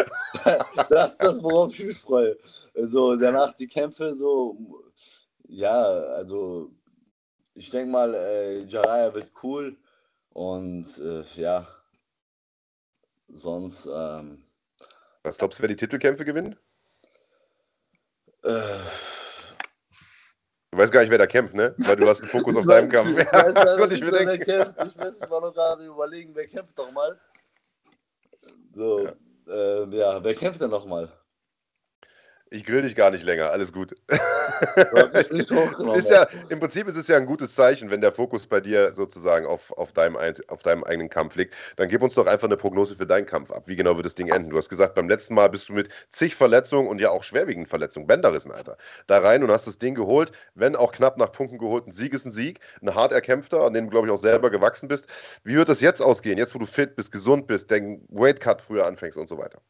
Das 0.90 1.12
ist 1.12 1.22
das, 1.22 1.44
worauf 1.44 1.74
ich 1.74 1.86
mich 1.86 1.98
freue. 1.98 2.38
So, 2.76 3.16
danach 3.16 3.54
die 3.56 3.68
Kämpfe, 3.68 4.16
so 4.16 4.56
ja, 5.50 5.84
also 5.84 6.72
ich 7.56 7.70
denke 7.70 7.92
mal, 7.92 8.14
äh, 8.14 8.64
Jaraya 8.64 9.14
wird 9.14 9.32
cool 9.44 9.76
und 10.30 10.86
äh, 11.00 11.24
ja, 11.36 11.68
sonst. 13.28 13.88
Ähm, 13.92 14.44
Was 15.24 15.38
glaubst 15.38 15.60
du, 15.60 15.64
wer 15.64 15.70
die 15.70 15.76
Titelkämpfe 15.76 16.24
gewinnt? 16.24 16.58
Äh, 18.44 18.80
du 20.72 20.78
weißt 20.78 20.91
gar 20.91 21.01
nicht, 21.01 21.09
wer 21.09 21.17
da 21.17 21.28
kämpft, 21.28 21.53
ne? 21.55 21.74
Weil 21.78 21.95
du 21.95 22.07
hast 22.07 22.22
einen 22.22 22.30
Fokus 22.30 22.55
auf 22.57 22.65
deinem 22.65 22.89
Kampf. 22.89 23.09
Ich 23.09 23.17
Ja, 23.17 23.32
weiß 23.45 23.53
das 23.53 23.78
konnte 23.78 23.95
ich 23.95 24.01
mir 24.01 24.11
denken. 24.11 24.43
kämpft. 24.43 24.80
Ich 24.86 24.97
weiß, 24.97 25.13
ich 25.22 25.30
war 25.30 25.41
noch 25.41 25.53
gerade 25.53 25.86
überlegen, 25.86 26.32
wer 26.36 26.47
kämpft 26.47 26.78
doch 26.78 26.91
mal. 26.91 27.20
So, 28.76 29.05
Ja. 29.05 29.13
ja, 29.47 29.53
äh, 29.84 29.97
ja 29.97 30.24
wer 30.24 30.36
kämpft 30.36 30.61
denn 30.61 30.70
nochmal? 30.70 31.09
Ich 32.52 32.64
grill 32.64 32.82
dich 32.82 32.95
gar 32.95 33.12
nicht 33.12 33.24
länger, 33.24 33.52
alles 33.52 33.72
gut. 33.72 33.93
Ist 35.95 36.10
ja, 36.10 36.28
Im 36.50 36.60
Prinzip 36.60 36.88
ist 36.88 36.95
es 36.95 37.08
ja 37.08 37.18
ein 37.18 37.28
gutes 37.28 37.54
Zeichen, 37.54 37.91
wenn 37.91 38.02
der 38.02 38.12
Fokus 38.12 38.47
bei 38.47 38.60
dir 38.60 38.91
sozusagen 38.91 39.45
auf, 39.45 39.72
auf, 39.78 39.91
deinem, 39.91 40.18
auf 40.47 40.64
deinem 40.64 40.84
eigenen 40.84 41.10
Kampf 41.10 41.36
liegt. 41.36 41.54
Dann 41.76 41.88
gib 41.89 42.02
uns 42.02 42.16
doch 42.16 42.26
einfach 42.26 42.47
eine 42.47 42.58
Prognose 42.58 42.95
für 42.95 43.06
deinen 43.06 43.28
Kampf 43.28 43.52
ab. 43.52 43.64
Wie 43.68 43.76
genau 43.76 43.95
wird 43.97 44.06
das 44.06 44.16
Ding 44.16 44.30
enden? 44.30 44.50
Du 44.50 44.58
hast 44.58 44.70
gesagt, 44.70 44.95
beim 44.95 45.08
letzten 45.08 45.36
Mal 45.36 45.50
bist 45.50 45.70
du 45.70 45.74
mit 45.74 45.89
zig 46.10 46.36
Verletzungen 46.36 46.88
und 46.88 47.00
ja 47.00 47.12
auch 47.12 47.24
schwerwiegenden 47.24 47.70
Verletzungen, 47.70 48.08
Bänderrissen, 48.08 48.52
Alter, 48.52 48.78
da 49.06 49.20
rein 49.20 49.43
und 49.43 49.52
hast 49.52 49.68
das 49.68 49.78
Ding 49.78 49.93
geholt. 49.93 50.32
Wenn 50.56 50.76
auch 50.76 50.91
knapp 50.91 51.18
nach 51.18 51.32
Punkten 51.32 51.60
geholt, 51.60 51.86
ein 51.86 51.91
Sieg 51.91 52.14
ist 52.14 52.26
ein 52.26 52.32
Sieg. 52.32 52.60
Ein 52.82 52.95
hart 52.95 53.12
erkämpfter, 53.12 53.62
an 53.62 53.74
dem 53.74 53.86
du, 53.86 53.91
glaube 53.91 54.08
ich, 54.08 54.14
auch 54.14 54.18
selber 54.18 54.50
gewachsen 54.50 54.88
bist. 54.88 55.08
Wie 55.43 55.56
wird 55.56 55.70
das 55.70 55.82
jetzt 55.82 56.02
ausgehen? 56.02 56.39
Jetzt, 56.39 56.56
wo 56.56 56.60
du 56.60 56.66
fit 56.66 56.95
bist, 56.95 57.12
gesund 57.12 57.45
bist, 57.45 57.70
den 57.70 58.04
Weightcut 58.10 58.62
früher 58.62 58.88
anfängst 58.88 59.18
und 59.18 59.30
so 59.30 59.38
weiter. 59.38 59.62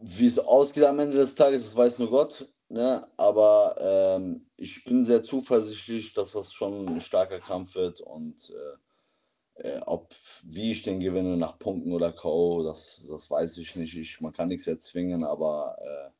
Wie 0.00 0.26
es 0.26 0.38
ausgeht 0.38 0.84
am 0.84 0.98
Ende 1.00 1.16
des 1.16 1.34
Tages, 1.34 1.64
das 1.64 1.76
weiß 1.76 1.98
nur 1.98 2.10
Gott. 2.10 2.48
Ne? 2.68 3.06
Aber 3.16 3.76
ähm, 3.80 4.46
ich 4.56 4.84
bin 4.84 5.04
sehr 5.04 5.22
zuversichtlich, 5.22 6.12
dass 6.14 6.32
das 6.32 6.52
schon 6.52 6.88
ein 6.88 7.00
starker 7.00 7.40
Kampf 7.40 7.74
wird. 7.74 8.00
Und 8.00 8.50
äh, 8.50 9.68
äh, 9.68 9.80
ob 9.86 10.14
wie 10.44 10.70
ich 10.70 10.82
den 10.82 11.00
gewinne, 11.00 11.36
nach 11.36 11.58
Punkten 11.58 11.92
oder 11.92 12.12
K.O., 12.12 12.62
das, 12.62 13.06
das 13.08 13.30
weiß 13.30 13.58
ich 13.58 13.74
nicht. 13.76 13.96
Ich, 13.96 14.20
man 14.20 14.32
kann 14.32 14.48
nichts 14.48 14.66
erzwingen, 14.66 15.24
aber 15.24 15.76
äh, 15.80 16.10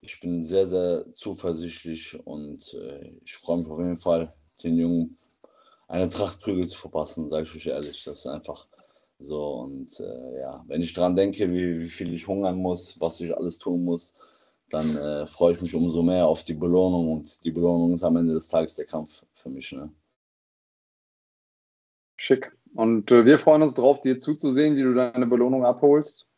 ich 0.00 0.20
bin 0.20 0.42
sehr, 0.42 0.66
sehr 0.66 1.12
zuversichtlich 1.14 2.24
und 2.24 2.72
äh, 2.74 3.14
ich 3.24 3.34
freue 3.34 3.58
mich 3.58 3.68
auf 3.68 3.78
jeden 3.78 3.96
Fall, 3.96 4.32
den 4.62 4.76
Jungen 4.76 5.18
eine 5.88 6.08
Tracht 6.08 6.40
Prügel 6.40 6.68
zu 6.68 6.78
verpassen, 6.78 7.30
sage 7.30 7.44
ich 7.44 7.56
euch 7.56 7.66
ehrlich. 7.66 8.04
Das 8.04 8.18
ist 8.20 8.26
einfach 8.26 8.68
so. 9.18 9.60
Und 9.60 10.00
äh, 10.00 10.40
ja, 10.40 10.64
wenn 10.66 10.82
ich 10.82 10.94
dran 10.94 11.14
denke, 11.14 11.50
wie, 11.50 11.80
wie 11.80 11.88
viel 11.88 12.12
ich 12.12 12.26
hungern 12.26 12.56
muss, 12.56 13.00
was 13.00 13.20
ich 13.20 13.36
alles 13.36 13.58
tun 13.58 13.84
muss, 13.84 14.14
dann 14.70 14.96
äh, 14.96 15.26
freue 15.26 15.54
ich 15.54 15.60
mich 15.60 15.74
umso 15.74 16.02
mehr 16.02 16.26
auf 16.26 16.44
die 16.44 16.54
Belohnung. 16.54 17.12
Und 17.12 17.44
die 17.44 17.50
Belohnung 17.50 17.94
ist 17.94 18.04
am 18.04 18.16
Ende 18.16 18.34
des 18.34 18.48
Tages 18.48 18.74
der 18.76 18.86
Kampf 18.86 19.24
für 19.32 19.50
mich. 19.50 19.72
Ne? 19.72 19.90
Schick. 22.16 22.52
Und 22.74 23.10
äh, 23.10 23.24
wir 23.24 23.38
freuen 23.38 23.62
uns 23.62 23.74
drauf, 23.74 24.02
dir 24.02 24.18
zuzusehen, 24.18 24.76
wie 24.76 24.82
du 24.82 24.94
deine 24.94 25.26
Belohnung 25.26 25.64
abholst. 25.64 26.28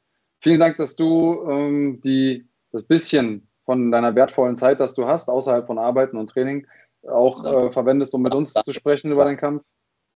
Vielen 0.40 0.60
Dank, 0.60 0.76
dass 0.76 0.96
du 0.96 1.42
ähm, 1.48 2.00
die, 2.02 2.48
das 2.72 2.84
bisschen 2.84 3.48
von 3.64 3.90
deiner 3.90 4.14
wertvollen 4.14 4.56
Zeit, 4.56 4.80
das 4.80 4.94
du 4.94 5.06
hast, 5.06 5.28
außerhalb 5.28 5.66
von 5.66 5.78
Arbeiten 5.78 6.16
und 6.16 6.30
Training, 6.30 6.66
auch 7.06 7.44
äh, 7.44 7.72
verwendest, 7.72 8.14
um 8.14 8.22
mit 8.22 8.34
uns 8.34 8.52
zu 8.52 8.72
sprechen 8.72 9.10
über 9.10 9.24
den 9.24 9.36
Kampf. 9.36 9.64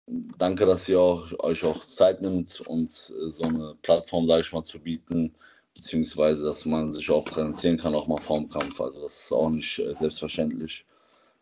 Danke, 0.06 0.66
dass 0.66 0.88
ihr 0.88 1.00
auch, 1.00 1.32
euch 1.40 1.64
auch 1.64 1.84
Zeit 1.86 2.20
nimmt, 2.20 2.60
uns 2.62 3.10
äh, 3.10 3.30
so 3.30 3.44
eine 3.44 3.74
Plattform, 3.82 4.26
sage 4.26 4.42
ich 4.42 4.52
mal, 4.52 4.62
zu 4.62 4.78
bieten, 4.78 5.34
beziehungsweise, 5.74 6.44
dass 6.44 6.64
man 6.66 6.92
sich 6.92 7.10
auch 7.10 7.24
präsentieren 7.24 7.78
kann, 7.78 7.94
auch 7.94 8.06
mal 8.06 8.20
vorm 8.20 8.48
Kampf. 8.50 8.80
Also 8.80 9.02
das 9.02 9.20
ist 9.24 9.32
auch 9.32 9.48
nicht 9.50 9.78
äh, 9.78 9.94
selbstverständlich. 9.98 10.86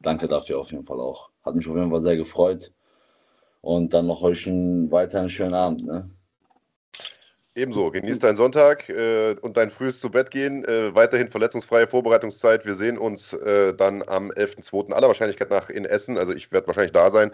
Danke 0.00 0.28
dafür 0.28 0.60
auf 0.60 0.70
jeden 0.72 0.86
Fall 0.86 1.00
auch. 1.00 1.30
Hat 1.44 1.54
mich 1.56 1.66
auf 1.68 1.76
jeden 1.76 1.90
Fall 1.90 2.00
sehr 2.00 2.16
gefreut. 2.16 2.72
Und 3.62 3.94
dann 3.94 4.06
noch 4.06 4.22
euch 4.22 4.46
einen 4.46 4.90
weiteren 4.90 5.28
schönen 5.30 5.54
Abend. 5.54 5.84
Ne? 5.86 6.10
Ebenso, 7.54 7.90
genieß 7.90 8.18
deinen 8.18 8.36
Sonntag 8.36 8.88
äh, 8.88 9.36
und 9.42 9.58
dein 9.58 9.70
frühes 9.70 10.00
zu 10.00 10.10
Bett 10.10 10.30
gehen. 10.30 10.64
Äh, 10.64 10.94
weiterhin 10.94 11.28
verletzungsfreie 11.28 11.86
Vorbereitungszeit. 11.86 12.64
Wir 12.64 12.74
sehen 12.74 12.96
uns 12.96 13.34
äh, 13.34 13.74
dann 13.74 14.02
am 14.06 14.30
11.02. 14.30 14.90
aller 14.92 15.08
Wahrscheinlichkeit 15.08 15.50
nach 15.50 15.68
in 15.68 15.84
Essen. 15.84 16.16
Also 16.16 16.32
ich 16.32 16.50
werde 16.50 16.66
wahrscheinlich 16.66 16.92
da 16.92 17.10
sein. 17.10 17.30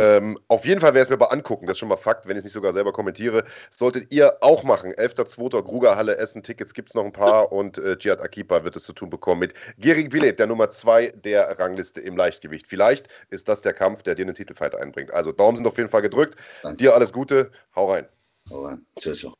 Ähm, 0.00 0.40
auf 0.48 0.64
jeden 0.64 0.80
Fall 0.80 0.96
ich 0.96 1.02
es 1.02 1.10
mir 1.10 1.18
mal 1.18 1.26
angucken. 1.26 1.66
Das 1.66 1.74
ist 1.74 1.78
schon 1.78 1.88
mal 1.88 1.96
Fakt, 1.96 2.26
wenn 2.26 2.32
ich 2.32 2.38
es 2.38 2.44
nicht 2.44 2.52
sogar 2.52 2.72
selber 2.72 2.92
kommentiere. 2.92 3.44
Solltet 3.70 4.12
ihr 4.12 4.38
auch 4.40 4.64
machen. 4.64 4.92
11.02. 4.92 5.62
Grugerhalle 5.62 6.16
Essen. 6.16 6.42
Tickets 6.42 6.74
gibt 6.74 6.88
es 6.88 6.96
noch 6.96 7.04
ein 7.04 7.12
paar 7.12 7.52
und 7.52 7.78
äh, 7.78 7.96
Jihad 8.00 8.20
Akipa 8.20 8.64
wird 8.64 8.74
es 8.74 8.82
zu 8.82 8.92
tun 8.92 9.08
bekommen 9.08 9.38
mit 9.38 9.54
Gerig 9.78 10.10
Bileb, 10.10 10.36
der 10.36 10.48
Nummer 10.48 10.70
2 10.70 11.12
der 11.24 11.60
Rangliste 11.60 12.00
im 12.00 12.16
Leichtgewicht. 12.16 12.66
Vielleicht 12.66 13.06
ist 13.28 13.48
das 13.48 13.60
der 13.60 13.72
Kampf, 13.72 14.02
der 14.02 14.16
dir 14.16 14.22
einen 14.22 14.34
Titelfight 14.34 14.74
einbringt. 14.74 15.12
Also 15.12 15.30
Daumen 15.30 15.56
sind 15.56 15.66
auf 15.68 15.76
jeden 15.76 15.90
Fall 15.90 16.02
gedrückt. 16.02 16.34
Danke. 16.64 16.78
Dir 16.78 16.94
alles 16.94 17.12
Gute. 17.12 17.52
Hau 17.76 17.92
rein. 17.92 18.08
Aber, 18.50 18.78
ciao, 18.98 19.14
ciao. 19.14 19.34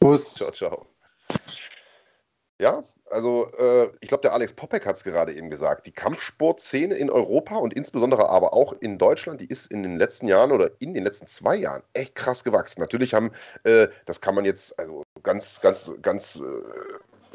Bus. 0.00 0.34
Ciao, 0.34 0.50
ciao. 0.50 0.86
Ja, 2.60 2.84
also 3.10 3.50
äh, 3.58 3.90
ich 4.00 4.08
glaube, 4.08 4.22
der 4.22 4.32
Alex 4.32 4.52
Popek 4.52 4.86
hat 4.86 4.94
es 4.94 5.02
gerade 5.02 5.34
eben 5.34 5.50
gesagt. 5.50 5.86
Die 5.86 5.92
Kampfsportszene 5.92 6.94
in 6.94 7.10
Europa 7.10 7.56
und 7.56 7.74
insbesondere 7.74 8.28
aber 8.28 8.54
auch 8.54 8.72
in 8.80 8.96
Deutschland, 8.96 9.40
die 9.40 9.46
ist 9.46 9.72
in 9.72 9.82
den 9.82 9.96
letzten 9.98 10.28
Jahren 10.28 10.52
oder 10.52 10.70
in 10.78 10.94
den 10.94 11.02
letzten 11.02 11.26
zwei 11.26 11.56
Jahren 11.56 11.82
echt 11.94 12.14
krass 12.14 12.44
gewachsen. 12.44 12.80
Natürlich 12.80 13.12
haben, 13.12 13.32
äh, 13.64 13.88
das 14.06 14.20
kann 14.20 14.36
man 14.36 14.44
jetzt 14.44 14.78
also 14.78 15.02
ganz, 15.24 15.60
ganz, 15.60 15.90
ganz, 16.00 16.36
äh, 16.36 16.42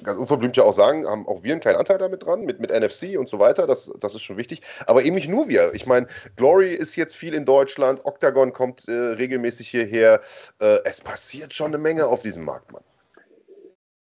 ganz 0.03 0.19
unverblümt 0.19 0.57
ja 0.57 0.63
auch 0.63 0.73
sagen, 0.73 1.07
haben 1.07 1.27
auch 1.27 1.43
wir 1.43 1.53
einen 1.53 1.61
kleinen 1.61 1.77
Anteil 1.77 1.97
damit 1.97 2.25
dran, 2.25 2.45
mit, 2.45 2.59
mit 2.59 2.71
NFC 2.71 3.17
und 3.17 3.29
so 3.29 3.39
weiter. 3.39 3.67
Das, 3.67 3.91
das 3.99 4.15
ist 4.15 4.21
schon 4.21 4.37
wichtig. 4.37 4.61
Aber 4.87 5.03
eben 5.03 5.15
nicht 5.15 5.29
nur 5.29 5.47
wir. 5.47 5.73
Ich 5.73 5.85
meine, 5.85 6.07
Glory 6.35 6.73
ist 6.73 6.95
jetzt 6.95 7.15
viel 7.15 7.33
in 7.33 7.45
Deutschland, 7.45 8.05
Octagon 8.05 8.53
kommt 8.53 8.87
äh, 8.87 8.91
regelmäßig 8.91 9.67
hierher. 9.69 10.21
Äh, 10.59 10.79
es 10.85 11.01
passiert 11.01 11.53
schon 11.53 11.67
eine 11.67 11.77
Menge 11.77 12.07
auf 12.07 12.21
diesem 12.21 12.45
Markt, 12.45 12.71
Mann. 12.71 12.83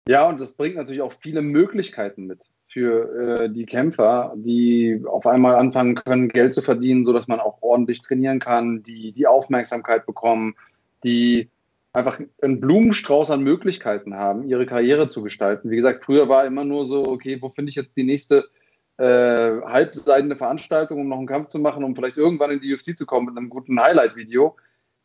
Ja, 0.08 0.28
und 0.28 0.42
das 0.42 0.54
bringt 0.54 0.76
natürlich 0.76 1.02
auch 1.02 1.14
viele 1.14 1.42
Möglichkeiten 1.42 2.26
mit 2.26 2.42
für 2.72 3.44
äh, 3.44 3.50
die 3.50 3.66
Kämpfer, 3.66 4.34
die 4.36 5.04
auf 5.06 5.28
einmal 5.28 5.56
anfangen 5.56 5.96
können, 5.96 6.30
Geld 6.30 6.54
zu 6.54 6.62
verdienen, 6.62 7.04
sodass 7.04 7.28
man 7.28 7.40
auch 7.40 7.62
ordentlich 7.62 8.02
trainieren 8.02 8.40
kann, 8.40 8.82
die 8.84 9.12
die 9.12 9.28
Aufmerksamkeit 9.28 10.06
bekommen, 10.06 10.56
die 11.04 11.50
einfach 11.94 12.20
einen 12.42 12.62
Blumenstrauß 12.62 13.32
an 13.32 13.44
Möglichkeiten 13.44 14.16
haben, 14.16 14.48
ihre 14.48 14.66
Karriere 14.66 15.10
zu 15.10 15.22
gestalten. 15.22 15.70
Wie 15.70 15.76
gesagt, 15.76 16.04
früher 16.04 16.30
war 16.30 16.46
immer 16.46 16.64
nur 16.64 16.86
so, 16.86 17.06
okay, 17.06 17.42
wo 17.42 17.50
finde 17.50 17.70
ich 17.70 17.76
jetzt 17.76 17.96
die 17.98 18.04
nächste 18.04 18.50
äh, 18.98 19.62
halbseidene 19.62 20.36
Veranstaltung, 20.36 21.02
um 21.02 21.10
noch 21.10 21.18
einen 21.18 21.28
Kampf 21.28 21.50
zu 21.50 21.60
machen, 21.60 21.84
um 21.84 21.96
vielleicht 21.96 22.18
irgendwann 22.18 22.52
in 22.52 22.62
die 22.62 22.74
UFC 22.74 22.98
zu 22.98 23.06
kommen 23.06 23.28
mit 23.28 23.38
einem 23.38 23.50
guten 23.50 23.80
Highlight-Video. 23.80 24.56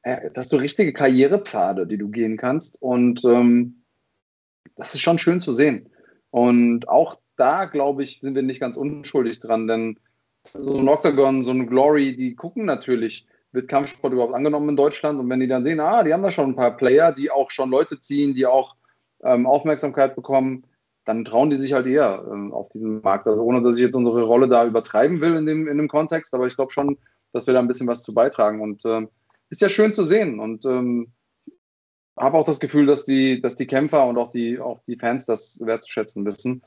Äh, 0.03 0.31
das 0.35 0.49
so 0.49 0.59
richtige 0.59 0.93
Karrierepfade, 0.93 1.87
die 1.87 1.99
du 1.99 2.09
gehen 2.09 2.37
kannst. 2.37 2.81
Und 2.81 3.25
ähm, 3.25 3.83
das 4.77 4.95
ist 4.95 5.01
schon 5.01 5.19
schön 5.19 5.41
zu 5.41 5.55
sehen. 5.55 5.91
Und 6.31 6.89
auch 6.89 7.19
da, 7.37 7.65
glaube 7.65 8.03
ich, 8.03 8.21
sind 8.21 8.35
wir 8.35 8.43
nicht 8.43 8.61
ganz 8.61 8.77
unschuldig 8.77 9.41
dran, 9.41 9.67
denn 9.67 9.99
so 10.53 10.79
ein 10.79 10.89
Octagon, 10.89 11.43
so 11.43 11.51
ein 11.51 11.67
Glory, 11.67 12.17
die 12.17 12.37
gucken 12.37 12.65
natürlich 12.65 13.27
wird 13.53 13.69
Kampfsport 13.69 14.13
überhaupt 14.13 14.35
angenommen 14.35 14.71
in 14.71 14.77
Deutschland? 14.77 15.19
Und 15.19 15.29
wenn 15.31 15.41
die 15.41 15.49
dann 15.49 15.65
sehen, 15.65 15.81
ah, 15.81 16.03
die 16.03 16.13
haben 16.13 16.23
da 16.23 16.33
schon 16.33 16.51
ein 16.51 16.57
paar 16.57 16.77
Player, 16.77 17.13
die 17.13 17.31
auch 17.31 17.51
schon 17.51 17.71
Leute 17.71 18.01
ziehen, 18.01 18.35
die 18.35 18.47
auch 18.47 18.77
ähm, 19.23 19.47
Aufmerksamkeit 19.47 20.15
bekommen, 20.15 20.65
dann 21.05 21.25
trauen 21.25 21.51
die 21.51 21.57
sich 21.57 21.73
halt 21.73 21.87
eher 21.87 22.25
ähm, 22.31 22.53
auf 22.53 22.69
diesen 22.71 23.01
Markt. 23.01 23.27
Also 23.27 23.43
ohne, 23.43 23.63
dass 23.63 23.77
ich 23.77 23.83
jetzt 23.83 23.95
unsere 23.95 24.23
Rolle 24.23 24.49
da 24.49 24.67
übertreiben 24.67 25.21
will 25.21 25.37
in 25.37 25.47
dem, 25.47 25.69
in 25.69 25.79
dem 25.79 25.89
Kontext, 25.89 26.35
aber 26.35 26.47
ich 26.47 26.57
glaube 26.57 26.73
schon, 26.73 26.99
dass 27.33 27.47
wir 27.47 27.55
da 27.55 27.61
ein 27.61 27.69
bisschen 27.69 27.87
was 27.87 28.03
zu 28.03 28.13
beitragen. 28.13 28.61
Und 28.61 28.85
ähm, 28.85 29.09
ist 29.49 29.63
ja 29.63 29.69
schön 29.69 29.95
zu 29.95 30.03
sehen. 30.03 30.41
Und 30.41 30.65
ähm, 30.65 31.13
habe 32.19 32.39
auch 32.39 32.47
das 32.47 32.61
Gefühl, 32.61 32.87
dass 32.87 33.05
die, 33.05 33.41
dass 33.41 33.57
die 33.57 33.67
Kämpfer 33.67 34.07
und 34.07 34.19
auch 34.19 34.31
die, 34.31 34.59
auch 34.59 34.81
die 34.87 34.97
Fans 34.97 35.27
das 35.27 35.61
wertzuschätzen 35.61 36.25
wissen. 36.25 36.63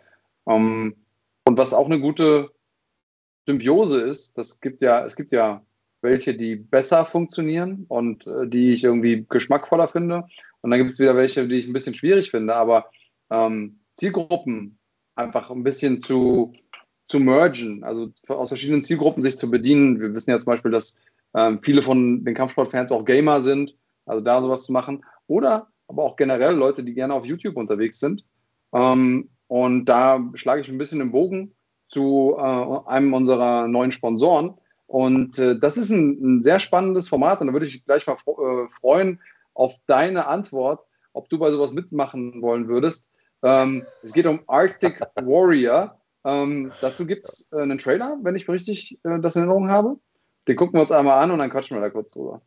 Ähm, 0.48 0.96
und 1.46 1.58
was 1.58 1.74
auch 1.74 1.86
eine 1.86 2.00
gute 2.00 2.52
Symbiose 3.46 4.02
ist, 4.02 4.38
das 4.38 4.62
gibt 4.62 4.82
ja, 4.82 5.06
es 5.06 5.16
gibt 5.16 5.32
ja 5.32 5.64
welche, 6.02 6.34
die 6.34 6.56
besser 6.56 7.06
funktionieren 7.06 7.86
und 7.88 8.28
äh, 8.28 8.48
die 8.48 8.72
ich 8.72 8.84
irgendwie 8.84 9.26
geschmackvoller 9.30 9.88
finde. 9.88 10.26
Und 10.62 10.72
dann 10.72 10.80
gibt 10.80 10.92
es 10.92 11.00
wieder 11.00 11.16
welche, 11.16 11.48
die 11.48 11.56
ich 11.56 11.68
ein 11.68 11.74
bisschen 11.74 11.94
schwierig 11.94 12.32
finde. 12.32 12.56
Aber 12.56 12.90
ähm, 13.30 13.80
Zielgruppen 13.96 14.78
einfach 15.16 15.50
ein 15.50 15.64
bisschen 15.64 16.00
zu, 16.00 16.54
zu 17.08 17.20
mergen, 17.20 17.84
also 17.84 18.12
aus 18.28 18.50
verschiedenen 18.50 18.82
Zielgruppen 18.82 19.22
sich 19.22 19.38
zu 19.38 19.50
bedienen. 19.50 20.00
Wir 20.00 20.14
wissen 20.14 20.32
ja 20.32 20.40
zum 20.40 20.52
Beispiel, 20.52 20.72
dass 20.72 20.98
ähm, 21.36 21.60
viele 21.62 21.82
von 21.82 22.24
den 22.24 22.36
Kampfsportfans 22.36 22.92
auch 22.92 23.06
Gamer 23.06 23.42
sind, 23.42 23.76
also 24.06 24.24
da 24.24 24.42
sowas 24.42 24.64
zu 24.64 24.72
machen. 24.72 25.04
Oder 25.28 25.68
aber 25.88 26.04
auch 26.04 26.16
generell 26.16 26.56
Leute, 26.56 26.84
die 26.84 26.94
gerne 26.94 27.14
auf 27.14 27.26
YouTube 27.26 27.58
unterwegs 27.58 28.00
sind. 28.00 28.24
Ähm, 28.74 29.30
und 29.48 29.86
da 29.86 30.24
schlage 30.36 30.62
ich 30.62 30.70
ein 30.70 30.78
bisschen 30.78 31.00
den 31.00 31.12
Bogen 31.12 31.56
zu 31.88 32.36
äh, 32.38 32.42
einem 32.88 33.14
unserer 33.14 33.68
neuen 33.68 33.92
Sponsoren. 33.92 34.54
Und 34.90 35.38
äh, 35.38 35.56
das 35.58 35.78
ist 35.78 35.92
ein, 35.92 36.18
ein, 36.20 36.44
sehr 36.44 36.60
spannendes 36.60 37.08
Format. 37.08 37.42
Und 37.42 37.48
da 37.48 37.54
würde 37.54 37.68
ich 37.68 37.86
gleich 37.86 38.08
mal 38.08 38.16
äh, 38.16 38.68
freuen 38.80 39.22
auf 39.54 39.76
deine 39.86 40.26
Antwort, 40.26 40.84
ob 41.14 41.30
du 41.30 41.38
bei 41.38 41.52
sowas 41.52 41.74
mitmachen 41.74 42.42
wollen 42.42 42.68
würdest. 42.68 43.08
Ähm, 43.44 43.86
es 44.02 44.14
geht 44.14 44.26
um 44.26 44.42
Arctic 44.48 45.00
Warrior. 45.16 45.96
Ähm, 46.26 46.72
dazu 46.82 47.06
gibt 47.06 47.28
es 47.28 47.52
äh, 47.52 47.62
einen 47.62 47.78
Trailer, 47.78 48.18
wenn 48.24 48.36
ich 48.36 48.50
richtig 48.50 49.00
äh, 49.04 49.20
das 49.20 49.36
in 49.36 49.44
Erinnerung 49.44 49.70
habe. 49.70 49.98
Den 50.48 50.56
gucken 50.56 50.74
wir 50.74 50.82
uns 50.82 50.92
einmal 50.92 51.22
an 51.22 51.30
und 51.30 51.38
dann 51.38 51.52
quatschen 51.52 51.78
wir 51.78 51.82
da 51.82 51.92
kurz 51.92 52.12
drüber. 52.12 52.42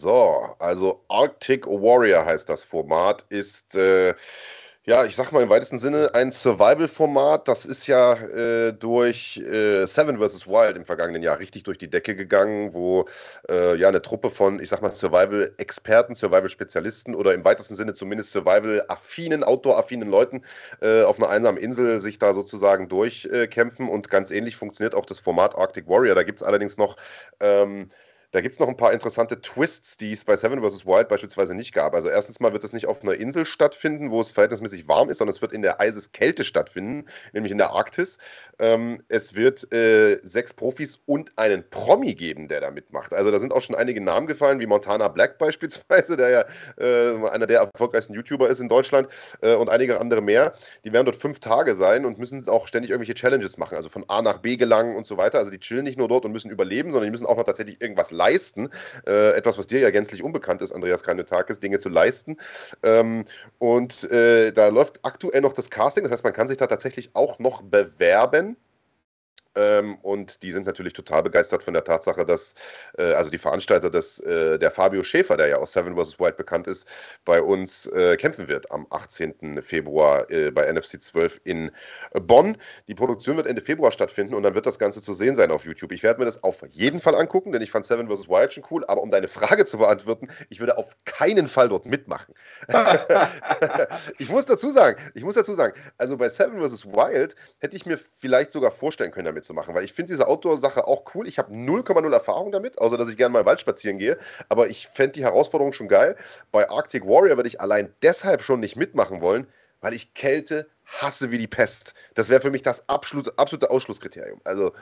So, 0.00 0.56
also 0.58 1.04
Arctic 1.08 1.66
Warrior 1.66 2.24
heißt 2.24 2.48
das 2.48 2.64
Format, 2.64 3.26
ist, 3.28 3.74
äh, 3.74 4.14
ja, 4.84 5.04
ich 5.04 5.14
sag 5.14 5.30
mal 5.30 5.42
im 5.42 5.50
weitesten 5.50 5.78
Sinne 5.78 6.10
ein 6.14 6.32
Survival-Format. 6.32 7.46
Das 7.48 7.66
ist 7.66 7.86
ja 7.86 8.14
äh, 8.14 8.72
durch 8.72 9.36
äh, 9.36 9.84
Seven 9.86 10.18
vs. 10.18 10.46
Wild 10.46 10.76
im 10.78 10.86
vergangenen 10.86 11.22
Jahr 11.22 11.38
richtig 11.38 11.64
durch 11.64 11.76
die 11.76 11.90
Decke 11.90 12.16
gegangen, 12.16 12.72
wo 12.72 13.04
äh, 13.50 13.76
ja 13.76 13.88
eine 13.88 14.00
Truppe 14.00 14.30
von, 14.30 14.58
ich 14.58 14.70
sag 14.70 14.80
mal, 14.80 14.90
Survival-Experten, 14.90 16.14
Survival-Spezialisten 16.14 17.14
oder 17.14 17.34
im 17.34 17.44
weitesten 17.44 17.76
Sinne 17.76 17.92
zumindest 17.92 18.32
Survival-affinen, 18.32 19.44
Outdoor-affinen 19.44 20.08
Leuten 20.08 20.42
äh, 20.80 21.02
auf 21.02 21.18
einer 21.18 21.28
einsamen 21.28 21.60
Insel 21.60 22.00
sich 22.00 22.18
da 22.18 22.32
sozusagen 22.32 22.88
durchkämpfen. 22.88 23.86
und 23.88 24.08
ganz 24.08 24.30
ähnlich 24.30 24.56
funktioniert 24.56 24.94
auch 24.94 25.04
das 25.04 25.20
Format 25.20 25.54
Arctic 25.56 25.88
Warrior. 25.88 26.14
Da 26.14 26.22
gibt 26.22 26.40
es 26.40 26.42
allerdings 26.42 26.78
noch. 26.78 26.96
Ähm, 27.38 27.90
da 28.32 28.40
gibt 28.40 28.52
es 28.54 28.60
noch 28.60 28.68
ein 28.68 28.76
paar 28.76 28.92
interessante 28.92 29.40
Twists, 29.40 29.96
die 29.96 30.12
es 30.12 30.24
bei 30.24 30.36
Seven 30.36 30.62
vs. 30.62 30.86
Wild 30.86 31.08
beispielsweise 31.08 31.54
nicht 31.54 31.72
gab. 31.72 31.94
Also 31.94 32.08
erstens 32.08 32.38
mal 32.38 32.52
wird 32.52 32.62
es 32.62 32.72
nicht 32.72 32.86
auf 32.86 33.02
einer 33.02 33.14
Insel 33.14 33.44
stattfinden, 33.44 34.10
wo 34.10 34.20
es 34.20 34.30
verhältnismäßig 34.30 34.86
warm 34.86 35.10
ist, 35.10 35.18
sondern 35.18 35.34
es 35.34 35.42
wird 35.42 35.52
in 35.52 35.62
der 35.62 35.80
Eiseskälte 35.80 36.44
stattfinden, 36.44 37.06
nämlich 37.32 37.50
in 37.50 37.58
der 37.58 37.70
Arktis. 37.70 38.18
Ähm, 38.60 39.02
es 39.08 39.34
wird 39.34 39.72
äh, 39.72 40.20
sechs 40.22 40.54
Profis 40.54 41.00
und 41.06 41.36
einen 41.38 41.68
Promi 41.70 42.14
geben, 42.14 42.46
der 42.46 42.60
da 42.60 42.70
mitmacht. 42.70 43.12
Also 43.12 43.32
da 43.32 43.40
sind 43.40 43.52
auch 43.52 43.62
schon 43.62 43.74
einige 43.74 44.00
Namen 44.00 44.28
gefallen, 44.28 44.60
wie 44.60 44.66
Montana 44.66 45.08
Black 45.08 45.38
beispielsweise, 45.38 46.16
der 46.16 46.30
ja 46.30 46.44
äh, 46.78 47.28
einer 47.28 47.46
der 47.46 47.60
erfolgreichsten 47.60 48.14
YouTuber 48.14 48.48
ist 48.48 48.60
in 48.60 48.68
Deutschland 48.68 49.08
äh, 49.40 49.54
und 49.54 49.70
einige 49.70 50.00
andere 50.00 50.20
mehr. 50.20 50.52
Die 50.84 50.92
werden 50.92 51.06
dort 51.06 51.16
fünf 51.16 51.40
Tage 51.40 51.74
sein 51.74 52.04
und 52.04 52.18
müssen 52.18 52.46
auch 52.48 52.68
ständig 52.68 52.90
irgendwelche 52.90 53.14
Challenges 53.14 53.58
machen, 53.58 53.74
also 53.74 53.88
von 53.88 54.04
A 54.08 54.22
nach 54.22 54.38
B 54.38 54.56
gelangen 54.56 54.94
und 54.94 55.06
so 55.06 55.16
weiter. 55.16 55.38
Also 55.38 55.50
die 55.50 55.58
chillen 55.58 55.82
nicht 55.82 55.98
nur 55.98 56.06
dort 56.06 56.24
und 56.24 56.30
müssen 56.30 56.50
überleben, 56.50 56.92
sondern 56.92 57.06
die 57.06 57.10
müssen 57.10 57.26
auch 57.26 57.36
noch 57.36 57.44
tatsächlich 57.44 57.80
irgendwas 57.80 58.12
leisten. 58.20 58.68
Äh, 59.06 59.32
etwas, 59.32 59.56
was 59.56 59.66
dir 59.66 59.80
ja 59.80 59.90
gänzlich 59.90 60.22
unbekannt 60.22 60.60
ist, 60.60 60.72
Andreas 60.72 61.02
Kanetakis, 61.02 61.58
Dinge 61.58 61.78
zu 61.78 61.88
leisten. 61.88 62.36
Ähm, 62.82 63.24
und 63.58 64.10
äh, 64.10 64.52
da 64.52 64.68
läuft 64.68 65.00
aktuell 65.02 65.40
noch 65.40 65.54
das 65.54 65.70
Casting, 65.70 66.04
das 66.04 66.12
heißt, 66.12 66.24
man 66.24 66.34
kann 66.34 66.48
sich 66.48 66.58
da 66.58 66.66
tatsächlich 66.66 67.10
auch 67.14 67.38
noch 67.38 67.62
bewerben. 67.62 68.56
Ähm, 69.56 69.96
und 70.02 70.42
die 70.42 70.52
sind 70.52 70.66
natürlich 70.66 70.92
total 70.92 71.22
begeistert 71.22 71.62
von 71.62 71.74
der 71.74 71.84
Tatsache, 71.84 72.24
dass, 72.24 72.54
äh, 72.98 73.12
also 73.12 73.30
die 73.30 73.38
Veranstalter, 73.38 73.90
dass 73.90 74.20
äh, 74.20 74.58
der 74.58 74.70
Fabio 74.70 75.02
Schäfer, 75.02 75.36
der 75.36 75.48
ja 75.48 75.56
aus 75.56 75.72
Seven 75.72 75.96
vs. 75.96 76.20
Wild 76.20 76.36
bekannt 76.36 76.66
ist, 76.66 76.86
bei 77.24 77.42
uns 77.42 77.86
äh, 77.88 78.16
kämpfen 78.16 78.48
wird 78.48 78.70
am 78.70 78.86
18. 78.90 79.60
Februar 79.62 80.30
äh, 80.30 80.50
bei 80.50 80.70
NFC 80.70 81.02
12 81.02 81.40
in 81.44 81.70
Bonn. 82.12 82.56
Die 82.88 82.94
Produktion 82.94 83.36
wird 83.36 83.46
Ende 83.46 83.62
Februar 83.62 83.90
stattfinden 83.90 84.34
und 84.34 84.42
dann 84.42 84.54
wird 84.54 84.66
das 84.66 84.78
Ganze 84.78 85.02
zu 85.02 85.12
sehen 85.12 85.34
sein 85.34 85.50
auf 85.50 85.64
YouTube. 85.64 85.92
Ich 85.92 86.02
werde 86.02 86.20
mir 86.20 86.26
das 86.26 86.42
auf 86.42 86.62
jeden 86.70 87.00
Fall 87.00 87.14
angucken, 87.14 87.52
denn 87.52 87.62
ich 87.62 87.70
fand 87.70 87.86
Seven 87.86 88.08
vs. 88.08 88.28
Wild 88.28 88.52
schon 88.52 88.64
cool. 88.70 88.84
Aber 88.86 89.02
um 89.02 89.10
deine 89.10 89.28
Frage 89.28 89.64
zu 89.64 89.78
beantworten, 89.78 90.28
ich 90.48 90.60
würde 90.60 90.78
auf 90.78 90.96
keinen 91.04 91.46
Fall 91.46 91.68
dort 91.68 91.86
mitmachen. 91.86 92.34
ich 94.18 94.28
muss 94.30 94.46
dazu 94.46 94.70
sagen, 94.70 95.00
ich 95.14 95.24
muss 95.24 95.34
dazu 95.34 95.54
sagen, 95.54 95.74
also 95.98 96.16
bei 96.16 96.28
Seven 96.28 96.62
vs. 96.62 96.86
Wild 96.86 97.34
hätte 97.58 97.76
ich 97.76 97.86
mir 97.86 97.98
vielleicht 97.98 98.52
sogar 98.52 98.70
vorstellen 98.70 99.10
können, 99.10 99.26
damit 99.26 99.39
damit 99.40 99.44
zu 99.44 99.54
machen, 99.54 99.74
weil 99.74 99.84
ich 99.84 99.92
finde 99.92 100.12
diese 100.12 100.28
Outdoor-Sache 100.28 100.86
auch 100.86 101.04
cool. 101.14 101.26
Ich 101.26 101.38
habe 101.38 101.52
0,0 101.52 102.12
Erfahrung 102.12 102.52
damit, 102.52 102.78
außer 102.78 102.96
dass 102.96 103.08
ich 103.08 103.16
gerne 103.16 103.32
mal 103.32 103.40
im 103.40 103.46
Wald 103.46 103.60
spazieren 103.60 103.98
gehe. 103.98 104.18
Aber 104.48 104.68
ich 104.68 104.86
fände 104.86 105.12
die 105.12 105.24
Herausforderung 105.24 105.72
schon 105.72 105.88
geil. 105.88 106.16
Bei 106.52 106.68
Arctic 106.68 107.06
Warrior 107.06 107.36
würde 107.36 107.48
ich 107.48 107.60
allein 107.60 107.92
deshalb 108.02 108.42
schon 108.42 108.60
nicht 108.60 108.76
mitmachen 108.76 109.20
wollen, 109.20 109.46
weil 109.80 109.94
ich 109.94 110.14
Kälte 110.14 110.68
hasse 110.86 111.30
wie 111.30 111.38
die 111.38 111.46
Pest. 111.46 111.94
Das 112.14 112.28
wäre 112.28 112.40
für 112.40 112.50
mich 112.50 112.62
das 112.62 112.88
absolute, 112.88 113.32
absolute 113.36 113.70
Ausschlusskriterium. 113.70 114.40
Also 114.44 114.72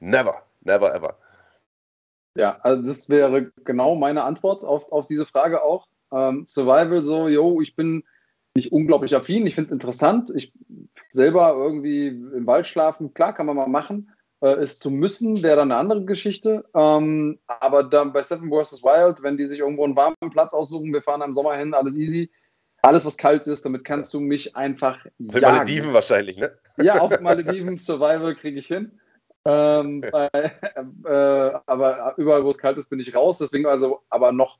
never, 0.00 0.42
never 0.62 0.94
ever. 0.94 1.16
Ja, 2.34 2.58
also 2.62 2.82
das 2.86 3.08
wäre 3.08 3.50
genau 3.64 3.94
meine 3.94 4.24
Antwort 4.24 4.64
auf, 4.64 4.90
auf 4.92 5.06
diese 5.06 5.26
Frage 5.26 5.62
auch. 5.62 5.86
Ähm, 6.12 6.44
Survival 6.46 7.04
so, 7.04 7.28
yo, 7.28 7.60
ich 7.60 7.76
bin 7.76 8.04
nicht 8.54 8.72
unglaublich 8.72 9.14
affin. 9.14 9.46
Ich 9.46 9.54
finde 9.54 9.68
es 9.68 9.72
interessant. 9.72 10.32
Ich 10.34 10.52
selber 11.10 11.54
irgendwie 11.56 12.08
im 12.08 12.46
Wald 12.46 12.66
schlafen, 12.66 13.14
klar, 13.14 13.32
kann 13.32 13.46
man 13.46 13.56
mal 13.56 13.68
machen. 13.68 14.12
Äh, 14.40 14.62
es 14.62 14.78
zu 14.78 14.90
müssen, 14.90 15.42
wäre 15.42 15.56
dann 15.56 15.70
eine 15.70 15.80
andere 15.80 16.04
Geschichte. 16.04 16.64
Ähm, 16.74 17.38
aber 17.46 17.84
dann 17.84 18.12
bei 18.12 18.22
Seven 18.22 18.50
vs. 18.50 18.82
Wild, 18.82 19.22
wenn 19.22 19.36
die 19.36 19.46
sich 19.46 19.60
irgendwo 19.60 19.84
einen 19.84 19.96
warmen 19.96 20.16
Platz 20.30 20.52
aussuchen, 20.52 20.92
wir 20.92 21.02
fahren 21.02 21.22
im 21.22 21.34
Sommer 21.34 21.56
hin, 21.56 21.74
alles 21.74 21.96
easy. 21.96 22.30
Alles, 22.82 23.04
was 23.04 23.18
kalt 23.18 23.46
ist, 23.46 23.64
damit 23.66 23.84
kannst 23.84 24.14
du 24.14 24.20
mich 24.20 24.56
einfach 24.56 25.04
jagen. 25.18 25.56
Malediven 25.58 25.92
wahrscheinlich, 25.92 26.38
ne? 26.38 26.56
Ja, 26.78 27.02
auch 27.02 27.20
Malediven, 27.20 27.76
Survival 27.76 28.34
kriege 28.34 28.58
ich 28.58 28.68
hin. 28.68 28.98
Ähm, 29.44 30.00
bei, 30.00 30.28
äh, 30.32 31.58
aber 31.66 32.14
überall, 32.16 32.42
wo 32.42 32.48
es 32.48 32.56
kalt 32.56 32.78
ist, 32.78 32.88
bin 32.88 32.98
ich 32.98 33.14
raus. 33.14 33.36
Deswegen 33.36 33.66
also 33.66 34.00
aber 34.08 34.32
noch 34.32 34.58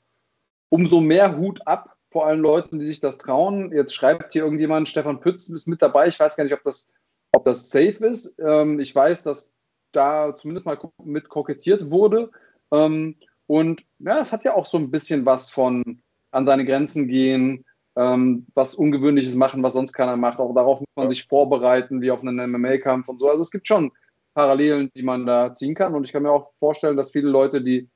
umso 0.69 1.01
mehr 1.01 1.37
Hut 1.37 1.67
ab 1.67 1.97
vor 2.11 2.27
allen 2.27 2.41
Leuten, 2.41 2.79
die 2.79 2.87
sich 2.87 3.01
das 3.01 3.19
trauen. 3.19 3.73
Jetzt 3.73 3.95
schreibt 3.95 4.33
hier 4.33 4.43
irgendjemand, 4.43 4.89
Stefan 4.89 5.21
Pütz 5.21 5.49
ist 5.49 5.67
mit 5.67 5.81
dabei. 5.81 6.09
Ich 6.09 6.19
weiß 6.19 6.37
gar 6.37 6.45
nicht, 6.45 6.53
ob 6.53 6.63
das, 6.65 6.89
ob 7.33 7.45
das 7.45 7.71
safe 7.71 8.05
ist. 8.07 8.37
Ähm, 8.39 8.81
ich 8.81 8.95
weiß, 8.95 9.23
dass 9.23 9.53
da 9.93 10.37
zumindest 10.37 10.67
mal 10.67 10.79
mit 11.05 11.29
kokettiert 11.29 11.91
wurde. 11.91 12.31
Ähm, 12.73 13.17
und 13.47 13.83
ja, 13.99 14.21
es 14.21 14.33
hat 14.33 14.45
ja 14.45 14.55
auch 14.55 14.67
so 14.67 14.77
ein 14.77 14.91
bisschen 14.91 15.25
was 15.27 15.51
von 15.51 16.03
an 16.31 16.45
seine 16.45 16.65
Grenzen 16.65 17.09
gehen, 17.09 17.65
äh, 17.65 17.71
ähm, 18.01 18.47
was 18.55 18.75
Ungewöhnliches 18.75 19.35
machen, 19.35 19.63
was 19.63 19.75
sonst 19.75 19.93
keiner 19.93 20.17
macht. 20.17 20.39
Auch 20.39 20.55
darauf 20.55 20.81
muss 20.81 20.89
man 20.97 21.07
ja. 21.07 21.11
sich 21.11 21.27
vorbereiten, 21.27 22.01
wie 22.01 22.11
auf 22.11 22.23
einen 22.23 22.51
MMA-Kampf 22.51 23.09
und 23.09 23.19
so. 23.19 23.29
Also 23.29 23.43
es 23.43 23.51
gibt 23.51 23.69
schon 23.69 23.93
Parallelen, 24.35 24.91
die 24.95 25.03
man 25.03 25.27
da 25.27 25.55
ziehen 25.55 25.75
kann. 25.75 25.95
Und 25.95 26.05
ich 26.05 26.13
kann 26.13 26.23
mir 26.23 26.31
auch 26.31 26.53
vorstellen, 26.59 26.97
dass 26.97 27.11
viele 27.11 27.29
Leute, 27.29 27.61
die 27.61 27.89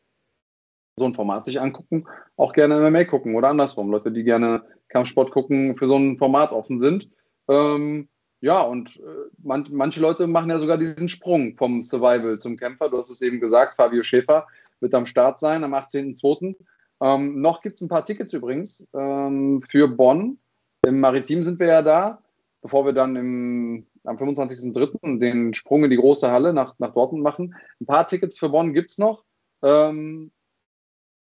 so 0.97 1.05
ein 1.05 1.15
Format 1.15 1.45
sich 1.45 1.61
angucken, 1.61 2.07
auch 2.37 2.53
gerne 2.53 2.79
MMA 2.79 3.05
gucken 3.05 3.35
oder 3.35 3.49
andersrum. 3.49 3.91
Leute, 3.91 4.13
die 4.13 4.25
gerne 4.25 4.63
Kampfsport 4.89 5.31
gucken, 5.31 5.75
für 5.75 5.87
so 5.87 5.97
ein 5.97 6.19
Format 6.19 6.53
offen 6.53 6.79
sind. 6.79 7.09
Ähm, 7.49 8.09
ja, 8.41 8.63
und 8.63 8.97
äh, 9.01 9.31
man, 9.43 9.67
manche 9.71 10.01
Leute 10.01 10.27
machen 10.27 10.51
ja 10.51 10.59
sogar 10.59 10.79
diesen 10.79 11.09
Sprung 11.09 11.57
vom 11.57 11.83
Survival 11.83 12.39
zum 12.39 12.57
Kämpfer. 12.57 12.89
Du 12.89 12.99
hast 12.99 13.11
es 13.11 13.23
eben 13.23 13.41
gesagt, 13.41 13.77
Fabio 13.77 14.03
Schäfer 14.03 14.47
wird 14.81 14.95
am 14.95 15.07
Start 15.07 15.41
sein 15.41 15.65
am 15.65 15.75
18.02. 15.75 16.55
Ähm, 17.01 17.41
noch 17.41 17.61
gibt 17.61 17.77
es 17.77 17.83
ein 17.83 17.89
paar 17.89 18.05
Tickets 18.05 18.33
übrigens 18.33 18.87
ähm, 18.95 19.63
für 19.63 19.89
Bonn. 19.89 20.39
Im 20.87 21.01
Maritim 21.01 21.43
sind 21.43 21.59
wir 21.59 21.67
ja 21.67 21.83
da, 21.83 22.23
bevor 22.63 22.85
wir 22.85 22.93
dann 22.93 23.17
im, 23.17 23.87
am 24.05 24.17
25.03. 24.17 25.19
den 25.19 25.55
Sprung 25.55 25.85
in 25.85 25.91
die 25.91 25.97
große 25.97 26.31
Halle 26.31 26.53
nach, 26.53 26.79
nach 26.79 26.93
Dortmund 26.93 27.25
machen. 27.25 27.55
Ein 27.81 27.87
paar 27.87 28.07
Tickets 28.07 28.39
für 28.39 28.51
Bonn 28.51 28.75
gibt 28.75 28.91
es 28.91 28.99
noch. 28.99 29.25
Ähm, 29.63 30.31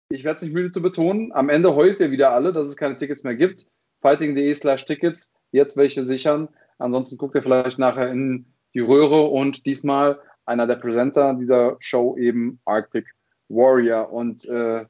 ich 0.09 0.23
werde 0.23 0.37
es 0.37 0.43
nicht 0.43 0.53
müde 0.53 0.71
zu 0.71 0.81
betonen. 0.81 1.31
Am 1.31 1.49
Ende 1.49 1.75
heult 1.75 1.99
ihr 1.99 2.11
wieder 2.11 2.31
alle, 2.31 2.51
dass 2.51 2.67
es 2.67 2.75
keine 2.75 2.97
Tickets 2.97 3.23
mehr 3.23 3.35
gibt. 3.35 3.67
Fighting.de 4.01 4.53
slash 4.53 4.85
Tickets. 4.85 5.31
Jetzt 5.51 5.77
welche 5.77 6.07
sichern. 6.07 6.49
Ansonsten 6.79 7.17
guckt 7.17 7.35
ihr 7.35 7.43
vielleicht 7.43 7.77
nachher 7.77 8.09
in 8.09 8.45
die 8.73 8.79
Röhre 8.79 9.27
und 9.27 9.65
diesmal 9.65 10.19
einer 10.45 10.65
der 10.65 10.75
Presenter 10.75 11.33
dieser 11.35 11.77
Show 11.79 12.17
eben 12.17 12.59
Arctic 12.65 13.13
Warrior. 13.49 14.11
Und 14.11 14.45
äh, 14.45 14.85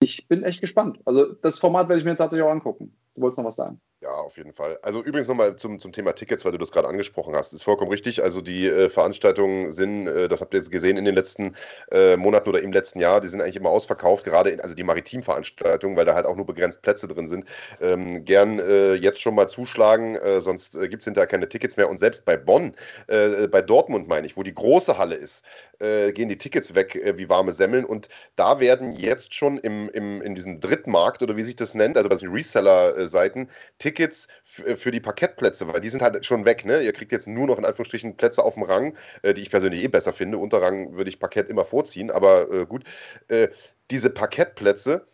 ich 0.00 0.26
bin 0.28 0.42
echt 0.42 0.60
gespannt. 0.60 0.98
Also 1.04 1.34
das 1.34 1.58
Format 1.58 1.88
werde 1.88 2.00
ich 2.00 2.06
mir 2.06 2.16
tatsächlich 2.16 2.44
auch 2.44 2.52
angucken. 2.52 2.96
Du 3.14 3.22
wolltest 3.22 3.38
noch 3.38 3.46
was 3.46 3.56
sagen? 3.56 3.80
Ja, 4.04 4.10
auf 4.10 4.36
jeden 4.36 4.52
Fall. 4.52 4.78
Also 4.82 5.02
übrigens 5.02 5.28
nochmal 5.28 5.56
zum, 5.56 5.80
zum 5.80 5.90
Thema 5.90 6.12
Tickets, 6.12 6.44
weil 6.44 6.52
du 6.52 6.58
das 6.58 6.70
gerade 6.72 6.88
angesprochen 6.88 7.34
hast. 7.34 7.54
Ist 7.54 7.62
vollkommen 7.62 7.90
richtig. 7.90 8.22
Also 8.22 8.42
die 8.42 8.66
äh, 8.66 8.90
Veranstaltungen 8.90 9.72
sind, 9.72 10.06
äh, 10.06 10.28
das 10.28 10.42
habt 10.42 10.52
ihr 10.52 10.58
jetzt 10.58 10.70
gesehen 10.70 10.98
in 10.98 11.06
den 11.06 11.14
letzten 11.14 11.56
äh, 11.90 12.18
Monaten 12.18 12.50
oder 12.50 12.60
im 12.60 12.70
letzten 12.70 12.98
Jahr, 12.98 13.22
die 13.22 13.28
sind 13.28 13.40
eigentlich 13.40 13.56
immer 13.56 13.70
ausverkauft, 13.70 14.26
gerade 14.26 14.50
in, 14.50 14.60
also 14.60 14.74
die 14.74 14.82
Maritimveranstaltungen, 14.82 15.96
weil 15.96 16.04
da 16.04 16.14
halt 16.14 16.26
auch 16.26 16.36
nur 16.36 16.44
begrenzt 16.44 16.82
Plätze 16.82 17.08
drin 17.08 17.26
sind. 17.26 17.46
Ähm, 17.80 18.26
gern 18.26 18.58
äh, 18.58 18.92
jetzt 18.92 19.22
schon 19.22 19.34
mal 19.36 19.48
zuschlagen, 19.48 20.16
äh, 20.16 20.42
sonst 20.42 20.76
äh, 20.76 20.86
gibt 20.88 21.00
es 21.02 21.06
hinterher 21.06 21.26
keine 21.26 21.48
Tickets 21.48 21.78
mehr. 21.78 21.88
Und 21.88 21.96
selbst 21.96 22.26
bei 22.26 22.36
Bonn, 22.36 22.74
bei 23.06 23.62
Dortmund 23.62 24.08
meine 24.08 24.26
ich, 24.26 24.36
wo 24.36 24.42
die 24.42 24.54
große 24.54 24.98
Halle 24.98 25.14
ist, 25.14 25.44
gehen 25.78 26.28
die 26.28 26.38
Tickets 26.38 26.74
weg 26.74 26.98
wie 27.16 27.28
warme 27.28 27.52
Semmeln. 27.52 27.84
Und 27.84 28.08
da 28.36 28.60
werden 28.60 28.92
jetzt 28.92 29.34
schon 29.34 29.58
im, 29.58 29.88
im, 29.90 30.22
in 30.22 30.34
diesem 30.34 30.60
Drittmarkt 30.60 31.22
oder 31.22 31.36
wie 31.36 31.42
sich 31.42 31.56
das 31.56 31.74
nennt, 31.74 31.96
also 31.96 32.08
bei 32.08 32.16
den 32.16 32.30
Reseller-Seiten, 32.30 33.03
Tickets 33.08 33.48
Tickets 33.78 34.28
äh, 34.64 34.76
für 34.76 34.90
die 34.90 35.00
Parkettplätze, 35.00 35.66
weil 35.68 35.80
die 35.80 35.88
sind 35.88 36.02
halt 36.02 36.24
schon 36.24 36.44
weg. 36.44 36.64
Ne? 36.64 36.80
Ihr 36.80 36.92
kriegt 36.92 37.12
jetzt 37.12 37.26
nur 37.26 37.46
noch 37.46 37.58
in 37.58 37.64
Anführungsstrichen 37.64 38.16
Plätze 38.16 38.42
auf 38.42 38.54
dem 38.54 38.64
Rang, 38.64 38.96
äh, 39.22 39.34
die 39.34 39.42
ich 39.42 39.50
persönlich 39.50 39.82
eh 39.82 39.88
besser 39.88 40.12
finde. 40.12 40.38
Unterrang 40.38 40.96
würde 40.96 41.10
ich 41.10 41.18
Parkett 41.18 41.48
immer 41.48 41.64
vorziehen, 41.64 42.10
aber 42.10 42.50
äh, 42.50 42.66
gut. 42.66 42.84
Äh, 43.28 43.48
diese 43.90 44.10
Parkettplätze, 44.10 45.06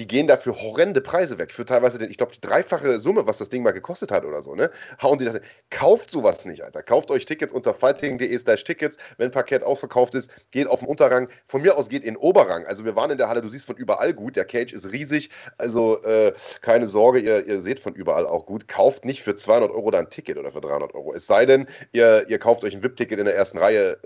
die 0.00 0.06
gehen 0.06 0.26
dafür 0.26 0.56
horrende 0.62 1.02
Preise 1.02 1.36
weg. 1.36 1.52
Für 1.52 1.66
teilweise, 1.66 1.98
den, 1.98 2.10
ich 2.10 2.16
glaube, 2.16 2.32
die 2.32 2.40
dreifache 2.40 2.98
Summe, 2.98 3.26
was 3.26 3.36
das 3.36 3.50
Ding 3.50 3.62
mal 3.62 3.72
gekostet 3.72 4.10
hat 4.10 4.24
oder 4.24 4.40
so, 4.40 4.54
ne? 4.54 4.70
Hauen 5.02 5.18
die 5.18 5.26
das. 5.26 5.40
Kauft 5.68 6.10
sowas 6.10 6.46
nicht, 6.46 6.64
Alter. 6.64 6.82
Kauft 6.82 7.10
euch 7.10 7.26
Tickets 7.26 7.52
unter 7.52 7.74
fighting.de 7.74 8.38
slash 8.38 8.64
Tickets. 8.64 8.96
Wenn 9.18 9.30
Parkett 9.30 9.62
ausverkauft 9.62 10.14
ist, 10.14 10.30
geht 10.52 10.66
auf 10.68 10.80
den 10.80 10.88
Unterrang. 10.88 11.28
Von 11.44 11.60
mir 11.60 11.76
aus 11.76 11.90
geht 11.90 12.02
in 12.02 12.16
Oberrang. 12.16 12.64
Also 12.64 12.86
wir 12.86 12.96
waren 12.96 13.10
in 13.10 13.18
der 13.18 13.28
Halle, 13.28 13.42
du 13.42 13.50
siehst 13.50 13.66
von 13.66 13.76
überall 13.76 14.14
gut. 14.14 14.36
Der 14.36 14.46
Cage 14.46 14.72
ist 14.72 14.90
riesig. 14.90 15.28
Also 15.58 16.02
äh, 16.02 16.32
keine 16.62 16.86
Sorge, 16.86 17.20
ihr, 17.20 17.46
ihr 17.46 17.60
seht 17.60 17.78
von 17.78 17.92
überall 17.92 18.24
auch 18.24 18.46
gut. 18.46 18.68
Kauft 18.68 19.04
nicht 19.04 19.22
für 19.22 19.34
200 19.34 19.70
Euro 19.70 19.90
da 19.90 19.98
ein 19.98 20.08
Ticket 20.08 20.38
oder 20.38 20.50
für 20.50 20.62
300 20.62 20.94
Euro. 20.94 21.12
Es 21.12 21.26
sei 21.26 21.44
denn, 21.44 21.66
ihr, 21.92 22.26
ihr 22.26 22.38
kauft 22.38 22.64
euch 22.64 22.74
ein 22.74 22.82
VIP-Ticket 22.82 23.18
in 23.18 23.26
der 23.26 23.36
ersten 23.36 23.58
Reihe 23.58 23.98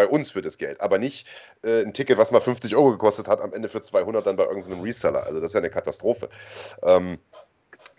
bei 0.00 0.08
uns 0.08 0.30
für 0.30 0.40
das 0.40 0.56
Geld, 0.56 0.80
aber 0.80 0.96
nicht 0.96 1.26
äh, 1.62 1.82
ein 1.82 1.92
Ticket, 1.92 2.16
was 2.16 2.30
mal 2.30 2.40
50 2.40 2.74
Euro 2.74 2.92
gekostet 2.92 3.28
hat, 3.28 3.42
am 3.42 3.52
Ende 3.52 3.68
für 3.68 3.82
200 3.82 4.26
dann 4.26 4.36
bei 4.36 4.44
irgendeinem 4.44 4.80
Reseller. 4.80 5.24
Also 5.24 5.40
das 5.40 5.50
ist 5.50 5.54
ja 5.54 5.60
eine 5.60 5.68
Katastrophe. 5.68 6.30
Ähm, 6.82 7.18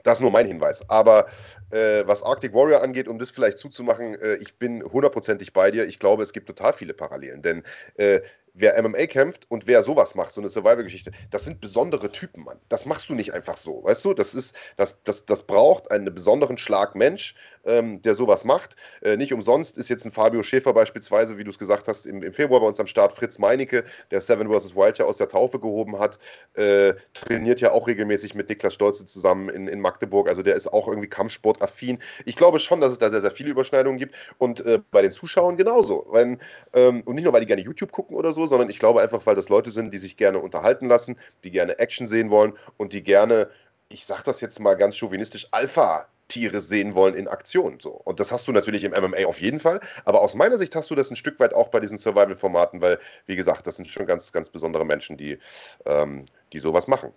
das 0.01 0.19
nur 0.19 0.31
mein 0.31 0.47
Hinweis. 0.47 0.89
Aber 0.89 1.27
äh, 1.69 2.03
was 2.07 2.23
Arctic 2.23 2.55
Warrior 2.55 2.81
angeht, 2.81 3.07
um 3.07 3.19
das 3.19 3.29
vielleicht 3.29 3.59
zuzumachen, 3.59 4.15
äh, 4.15 4.37
ich 4.37 4.55
bin 4.55 4.83
hundertprozentig 4.83 5.53
bei 5.53 5.69
dir. 5.69 5.85
Ich 5.85 5.99
glaube, 5.99 6.23
es 6.23 6.33
gibt 6.33 6.47
total 6.47 6.73
viele 6.73 6.95
Parallelen. 6.95 7.43
Denn 7.43 7.61
äh, 7.97 8.21
wer 8.55 8.81
MMA 8.81 9.05
kämpft 9.05 9.45
und 9.49 9.67
wer 9.67 9.83
sowas 9.83 10.15
macht, 10.15 10.31
so 10.31 10.41
eine 10.41 10.49
Survival-Geschichte, 10.49 11.11
das 11.29 11.45
sind 11.45 11.61
besondere 11.61 12.11
Typen, 12.11 12.43
Mann. 12.43 12.59
Das 12.67 12.87
machst 12.87 13.09
du 13.09 13.13
nicht 13.13 13.31
einfach 13.33 13.57
so, 13.57 13.83
weißt 13.83 14.03
du? 14.05 14.15
Das 14.15 14.33
ist, 14.33 14.55
das, 14.75 14.97
das, 15.03 15.25
das 15.25 15.43
braucht 15.43 15.91
einen 15.91 16.11
besonderen 16.11 16.57
Schlag 16.57 16.95
Mensch, 16.95 17.35
ähm, 17.65 18.01
der 18.01 18.13
sowas 18.13 18.43
macht. 18.43 18.75
Äh, 19.01 19.15
nicht 19.15 19.33
umsonst 19.33 19.77
ist 19.77 19.89
jetzt 19.89 20.05
ein 20.05 20.11
Fabio 20.11 20.43
Schäfer 20.43 20.73
beispielsweise, 20.73 21.37
wie 21.37 21.45
du 21.45 21.51
es 21.51 21.57
gesagt 21.57 21.87
hast, 21.87 22.05
im, 22.05 22.21
im, 22.21 22.33
Februar 22.33 22.59
bei 22.59 22.67
uns 22.67 22.79
am 22.79 22.87
Start, 22.87 23.13
Fritz 23.13 23.39
Meinecke, 23.39 23.85
der 24.11 24.19
Seven 24.19 24.51
vs. 24.51 24.75
Wild 24.75 24.97
ja 24.97 25.05
aus 25.05 25.17
der 25.17 25.29
Taufe 25.29 25.59
gehoben 25.59 25.97
hat, 25.97 26.19
äh, 26.55 26.93
trainiert 27.13 27.61
ja 27.61 27.71
auch 27.71 27.87
regelmäßig 27.87 28.35
mit 28.35 28.49
Niklas 28.49 28.73
Stolze 28.73 29.05
zusammen 29.05 29.47
in, 29.47 29.67
in 29.67 29.79
Magdeburg. 29.79 30.27
Also 30.27 30.43
der 30.43 30.55
ist 30.55 30.71
auch 30.71 30.87
irgendwie 30.87 31.07
Kampfsportaffin. 31.07 31.99
Ich 32.25 32.35
glaube 32.35 32.59
schon, 32.59 32.81
dass 32.81 32.91
es 32.91 32.99
da 32.99 33.09
sehr, 33.09 33.21
sehr 33.21 33.31
viele 33.31 33.49
Überschneidungen 33.49 33.97
gibt 33.97 34.15
und 34.37 34.65
äh, 34.65 34.79
bei 34.91 35.01
den 35.01 35.13
Zuschauern 35.13 35.55
genauso. 35.55 36.05
Wenn, 36.11 36.39
ähm, 36.73 37.01
und 37.05 37.15
nicht 37.15 37.23
nur, 37.23 37.33
weil 37.33 37.41
die 37.41 37.47
gerne 37.47 37.61
YouTube 37.61 37.93
gucken 37.93 38.17
oder 38.17 38.33
so, 38.33 38.41
so, 38.41 38.47
sondern 38.47 38.69
ich 38.69 38.79
glaube 38.79 39.01
einfach, 39.01 39.25
weil 39.25 39.35
das 39.35 39.49
Leute 39.49 39.71
sind, 39.71 39.93
die 39.93 39.97
sich 39.97 40.17
gerne 40.17 40.39
unterhalten 40.39 40.87
lassen, 40.87 41.17
die 41.43 41.51
gerne 41.51 41.79
Action 41.79 42.07
sehen 42.07 42.29
wollen 42.29 42.53
und 42.77 42.93
die 42.93 43.03
gerne, 43.03 43.49
ich 43.89 44.05
sag 44.05 44.23
das 44.23 44.41
jetzt 44.41 44.59
mal 44.59 44.75
ganz 44.75 44.95
chauvinistisch, 44.95 45.47
Alpha 45.51 46.07
Tiere 46.31 46.61
sehen 46.61 46.95
wollen 46.95 47.15
in 47.15 47.27
Aktion. 47.27 47.77
So. 47.79 47.91
Und 47.91 48.19
das 48.19 48.31
hast 48.31 48.47
du 48.47 48.51
natürlich 48.51 48.83
im 48.83 48.91
MMA 48.91 49.25
auf 49.25 49.41
jeden 49.41 49.59
Fall. 49.59 49.81
Aber 50.05 50.21
aus 50.21 50.33
meiner 50.33 50.57
Sicht 50.57 50.75
hast 50.75 50.89
du 50.89 50.95
das 50.95 51.11
ein 51.11 51.15
Stück 51.15 51.39
weit 51.39 51.53
auch 51.53 51.67
bei 51.67 51.79
diesen 51.79 51.97
Survival-Formaten, 51.97 52.81
weil, 52.81 52.99
wie 53.25 53.35
gesagt, 53.35 53.67
das 53.67 53.75
sind 53.75 53.87
schon 53.87 54.05
ganz, 54.05 54.31
ganz 54.31 54.49
besondere 54.49 54.85
Menschen, 54.85 55.17
die, 55.17 55.37
ähm, 55.85 56.25
die 56.53 56.59
sowas 56.59 56.87
machen. 56.87 57.11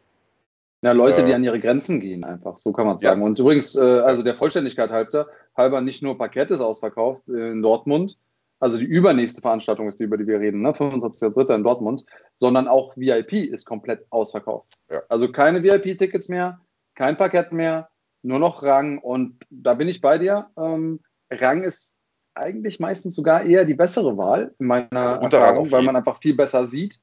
Ja, 0.83 0.93
Leute, 0.93 1.23
äh, 1.23 1.27
die 1.27 1.33
an 1.33 1.45
ihre 1.45 1.61
Grenzen 1.61 2.01
gehen, 2.01 2.25
einfach, 2.25 2.59
so 2.59 2.73
kann 2.73 2.87
man 2.87 2.99
sagen. 2.99 3.21
Ja. 3.21 3.27
Und 3.27 3.39
übrigens, 3.39 3.77
äh, 3.77 3.83
also 3.83 4.23
der 4.23 4.35
Vollständigkeit 4.35 4.91
halber, 4.91 5.29
halber 5.57 5.81
nicht 5.81 6.03
nur 6.03 6.19
Parkett 6.19 6.51
ist 6.51 6.61
ausverkauft 6.61 7.23
äh, 7.29 7.53
in 7.53 7.63
Dortmund, 7.63 8.19
also 8.61 8.79
die 8.79 8.85
übernächste 8.85 9.43
Veranstaltung 9.43 9.89
ist 9.89 10.01
die, 10.01 10.05
über 10.05 10.17
die 10.17 10.27
wir 10.27 10.41
reden, 10.41 10.63
ne? 10.63 10.71
25.03. 10.71 11.55
in 11.55 11.65
Dortmund, 11.65 12.05
sondern 12.35 12.67
auch 12.67 12.97
VIP 12.97 13.33
ist 13.33 13.67
komplett 13.67 14.07
ausverkauft. 14.11 14.75
Ja. 14.91 15.03
Also 15.09 15.31
keine 15.31 15.63
VIP-Tickets 15.63 16.29
mehr, 16.29 16.61
kein 16.95 17.17
Parkett 17.17 17.53
mehr, 17.53 17.89
nur 18.25 18.39
noch 18.39 18.63
Rang 18.63 18.99
und 18.99 19.39
da 19.51 19.75
bin 19.75 19.89
ich 19.89 20.01
bei 20.01 20.19
dir. 20.19 20.47
Ähm, 20.57 21.01
Rang 21.31 21.63
ist 21.63 21.95
eigentlich 22.35 22.81
meistens 22.81 23.15
sogar 23.15 23.45
eher 23.45 23.65
die 23.65 23.75
bessere 23.75 24.17
Wahl 24.17 24.55
in 24.59 24.67
meiner 24.67 25.21
also 25.21 25.37
Erfahrung, 25.37 25.71
weil 25.71 25.83
man 25.83 25.97
einfach 25.97 26.21
viel 26.21 26.35
besser 26.35 26.67
sieht. 26.67 27.01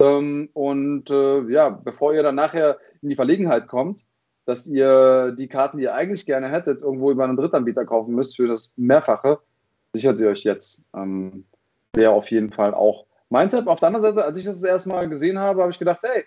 Ähm, 0.00 0.50
und 0.52 1.10
äh, 1.10 1.42
ja, 1.50 1.70
bevor 1.70 2.12
ihr 2.12 2.22
dann 2.22 2.34
nachher 2.34 2.78
in 3.00 3.08
die 3.08 3.16
Verlegenheit 3.16 3.68
kommt, 3.68 4.04
dass 4.46 4.66
ihr 4.66 5.32
die 5.38 5.48
Karten, 5.48 5.78
die 5.78 5.84
ihr 5.84 5.94
eigentlich 5.94 6.26
gerne 6.26 6.50
hättet, 6.50 6.82
irgendwo 6.82 7.10
über 7.10 7.24
einen 7.24 7.36
Drittanbieter 7.36 7.84
kaufen 7.86 8.14
müsst 8.14 8.36
für 8.36 8.48
das 8.48 8.72
Mehrfache, 8.76 9.38
sichert 9.94 10.18
sie 10.18 10.26
euch 10.26 10.44
jetzt. 10.44 10.84
Ähm, 10.94 11.44
Wäre 11.94 12.10
auf 12.10 12.30
jeden 12.30 12.52
Fall 12.52 12.74
auch 12.74 13.06
mein 13.30 13.48
Tipp. 13.48 13.68
Auf 13.68 13.80
der 13.80 13.88
anderen 13.88 14.02
Seite, 14.02 14.24
als 14.24 14.38
ich 14.38 14.44
das, 14.44 14.60
das 14.60 14.68
erste 14.68 14.90
Mal 14.90 15.08
gesehen 15.08 15.38
habe, 15.38 15.62
habe 15.62 15.70
ich 15.70 15.78
gedacht, 15.78 16.00
hey, 16.02 16.24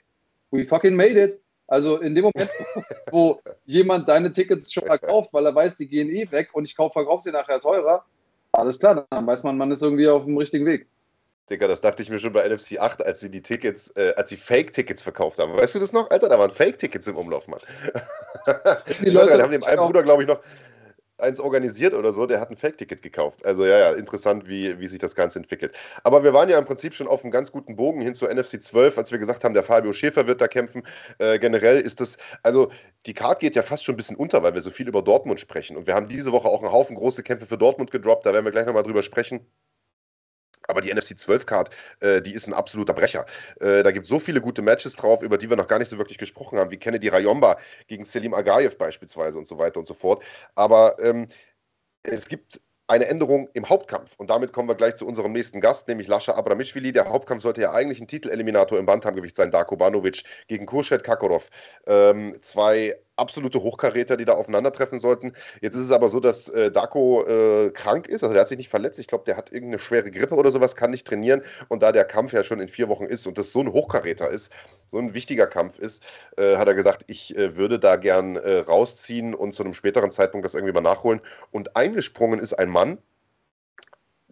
we 0.52 0.66
fucking 0.66 0.96
made 0.96 1.22
it. 1.22 1.42
Also 1.68 1.98
in 1.98 2.16
dem 2.16 2.26
Moment, 2.26 2.50
wo 3.12 3.40
jemand 3.66 4.08
deine 4.08 4.32
Tickets 4.32 4.72
schon 4.72 4.88
mal 4.88 4.98
kauft, 4.98 5.34
weil 5.34 5.46
er 5.46 5.54
weiß, 5.54 5.78
die 5.78 5.88
gehen 5.88 6.10
eh 6.10 6.30
weg 6.32 6.50
und 6.54 6.66
ich 6.66 6.76
verkaufe 6.76 7.24
sie 7.24 7.32
nachher 7.32 7.60
teurer, 7.60 8.06
alles 8.54 8.80
klar, 8.80 9.06
dann 9.10 9.28
weiß 9.28 9.44
man, 9.44 9.58
man 9.58 9.72
ist 9.72 9.84
irgendwie 9.84 10.08
auf 10.08 10.24
dem 10.24 10.38
richtigen 10.38 10.66
Weg. 10.66 10.88
Digga, 11.50 11.68
das 11.68 11.80
dachte 11.80 12.04
ich 12.04 12.10
mir 12.10 12.20
schon 12.20 12.34
bei 12.34 12.48
NFC 12.48 12.78
8, 12.78 13.06
als 13.06 13.22
sie 13.22 13.32
die 13.32 13.42
Tickets, 13.42 13.90
äh, 13.96 14.14
als 14.18 14.30
sie 14.30 14.36
Fake-Tickets 14.36 15.02
verkauft 15.02 15.40
haben. 15.40 15.54
Weißt 15.56 15.76
du 15.76 15.80
das 15.80 15.94
noch, 15.94 16.10
Alter? 16.10 16.28
Da 16.28 16.38
waren 16.38 16.52
Fake-Tickets 16.52 17.08
im 17.08 17.16
Umlauf, 17.16 17.48
Mann. 17.48 17.62
Die 19.02 19.10
Leute 19.10 19.42
haben 19.42 19.52
dem 19.52 19.64
einen 19.64 19.78
Bruder, 19.78 20.04
glaube 20.04 20.24
ich, 20.24 20.28
noch, 20.28 20.42
eins 21.18 21.40
organisiert 21.40 21.94
oder 21.94 22.14
so, 22.14 22.26
der 22.26 22.40
hat 22.40 22.50
ein 22.52 22.58
Fake-Ticket 22.58 23.02
gekauft. 23.02 23.46
Also 23.46 23.66
ja, 23.66 23.78
ja, 23.78 23.92
interessant, 23.94 24.48
wie, 24.48 24.80
wie 24.80 24.88
sich 24.88 25.00
das 25.00 25.16
Ganze 25.16 25.40
entwickelt. 25.40 25.74
Aber 26.04 26.24
wir 26.24 26.34
waren 26.34 26.50
ja 26.50 26.58
im 26.58 26.66
Prinzip 26.66 26.94
schon 26.94 27.08
auf 27.08 27.24
einem 27.24 27.32
ganz 27.32 27.52
guten 27.52 27.76
Bogen 27.76 28.02
hin 28.02 28.14
zur 28.14 28.34
NFC 28.34 28.62
12, 28.62 28.98
als 28.98 29.12
wir 29.12 29.20
gesagt 29.20 29.44
haben, 29.44 29.54
der 29.54 29.64
Fabio 29.64 29.94
Schäfer 29.94 30.28
wird 30.28 30.42
da 30.42 30.48
kämpfen. 30.48 30.84
Äh, 31.20 31.40
generell 31.40 31.80
ist 31.80 32.02
das, 32.02 32.18
also 32.44 32.72
die 33.06 33.14
Card 33.14 33.40
geht 33.40 33.56
ja 33.56 33.64
fast 33.64 33.84
schon 33.84 33.96
ein 33.96 33.98
bisschen 33.98 34.18
unter, 34.18 34.44
weil 34.44 34.54
wir 34.54 34.62
so 34.62 34.70
viel 34.70 34.88
über 34.88 35.02
Dortmund 35.02 35.40
sprechen. 35.40 35.78
Und 35.78 35.88
wir 35.88 35.96
haben 35.96 36.08
diese 36.08 36.32
Woche 36.32 36.48
auch 36.48 36.62
einen 36.62 36.72
Haufen 36.72 36.96
große 36.96 37.24
Kämpfe 37.24 37.46
für 37.46 37.58
Dortmund 37.58 37.92
gedroppt, 37.92 38.26
da 38.26 38.34
werden 38.34 38.46
wir 38.46 38.52
gleich 38.52 38.66
nochmal 38.66 38.84
drüber 38.84 39.04
sprechen. 39.04 39.46
Aber 40.68 40.82
die 40.82 40.94
NFC 40.94 41.18
12 41.18 41.46
Card, 41.46 41.70
äh, 42.02 42.22
die 42.22 42.34
ist 42.34 42.48
ein 42.48 42.54
absoluter 42.54 42.94
Brecher. 42.94 43.26
Äh, 43.60 43.84
da 43.84 43.92
gibt 43.92 44.06
es 44.06 44.10
so 44.10 44.20
viele 44.20 44.42
gute 44.42 44.62
Matches 44.62 44.96
drauf, 44.96 45.24
über 45.24 45.38
die 45.38 45.50
wir 45.50 45.58
noch 45.58 45.68
gar 45.68 45.80
nicht 45.80 45.90
so 45.90 45.98
wirklich 45.98 46.18
gesprochen 46.18 46.60
haben, 46.60 46.72
wie 46.72 46.78
Kennedy 46.78 47.08
Rayomba 47.08 47.58
gegen 47.88 48.06
Selim 48.06 48.34
Agayev 48.34 48.78
beispielsweise 48.78 49.38
und 49.38 49.48
so 49.48 49.58
weiter 49.58 49.80
und 49.80 49.88
so 49.88 49.94
fort. 49.94 50.24
Aber 50.56 50.98
ähm, 51.00 51.28
es 52.04 52.28
gibt 52.28 52.62
eine 52.88 53.06
Änderung 53.06 53.50
im 53.54 53.68
Hauptkampf. 53.68 54.16
Und 54.18 54.30
damit 54.30 54.54
kommen 54.54 54.70
wir 54.70 54.76
gleich 54.76 54.96
zu 54.96 55.06
unserem 55.06 55.34
nächsten 55.34 55.60
Gast, 55.60 55.88
nämlich 55.88 56.08
Lascha 56.08 56.34
Abramishvili. 56.34 56.94
Der 56.94 57.10
Hauptkampf 57.10 57.44
sollte 57.44 57.62
ja 57.62 57.72
eigentlich 57.74 58.00
ein 58.00 58.08
Titeleliminator 58.08 58.80
im 58.80 58.86
Bantamgewicht 58.86 59.36
sein, 59.36 59.52
Darko 59.52 59.76
Banovic 59.76 60.24
gegen 60.48 60.66
Kurschet 60.66 61.04
Kakorov. 61.04 61.50
Ähm, 61.86 62.38
zwei 62.42 62.96
absolute 63.18 63.62
Hochkaräter, 63.62 64.18
die 64.18 64.26
da 64.26 64.34
aufeinandertreffen 64.34 65.00
sollten. 65.00 65.34
Jetzt 65.62 65.76
ist 65.76 65.84
es 65.84 65.92
aber 65.92 66.10
so, 66.10 66.20
dass 66.20 66.50
äh, 66.50 66.72
Darko 66.72 67.26
äh, 67.26 67.72
krank 67.72 68.08
ist, 68.08 68.24
also 68.24 68.34
der 68.34 68.42
hat 68.42 68.48
sich 68.48 68.58
nicht 68.58 68.70
verletzt. 68.70 69.00
Ich 69.00 69.08
glaube, 69.08 69.26
der 69.26 69.38
hat 69.38 69.52
irgendeine 69.52 69.80
schwere 69.80 70.12
Grippe 70.12 70.36
oder 70.36 70.52
sowas, 70.52 70.76
kann 70.76 70.92
nicht 70.92 71.08
trainieren. 71.08 71.42
Und 71.68 71.84
da 71.84 71.92
der 71.92 72.06
Kampf 72.06 72.34
ja 72.34 72.44
schon 72.44 72.60
in 72.60 72.68
vier 72.68 72.90
Wochen 72.90 73.06
ist 73.06 73.28
und 73.28 73.38
das 73.38 73.52
so 73.52 73.60
ein 73.62 73.72
Hochkaräter 73.72 74.30
ist, 74.30 74.52
so 74.90 74.98
ein 74.98 75.14
wichtiger 75.14 75.48
Kampf 75.48 75.78
ist, 75.80 76.04
äh, 76.38 76.58
hat 76.58 76.68
er 76.68 76.76
gesagt, 76.76 77.04
ich 77.08 77.38
äh, 77.38 77.58
würde 77.58 77.80
da 77.80 77.96
gern 77.96 78.38
äh, 78.38 78.60
rausziehen 78.60 79.34
und 79.34 79.52
zu 79.54 79.64
einem 79.64 79.74
späteren 79.74 80.12
Zeitpunkt 80.12 80.46
das 80.46 80.54
irgendwie 80.54 80.74
mal 80.74 80.82
nachholen. 80.82 81.22
Und 81.52 81.76
eingesprungen 81.76 82.40
ist 82.40 82.54
ein 82.54 82.70
Mann, 82.70 83.00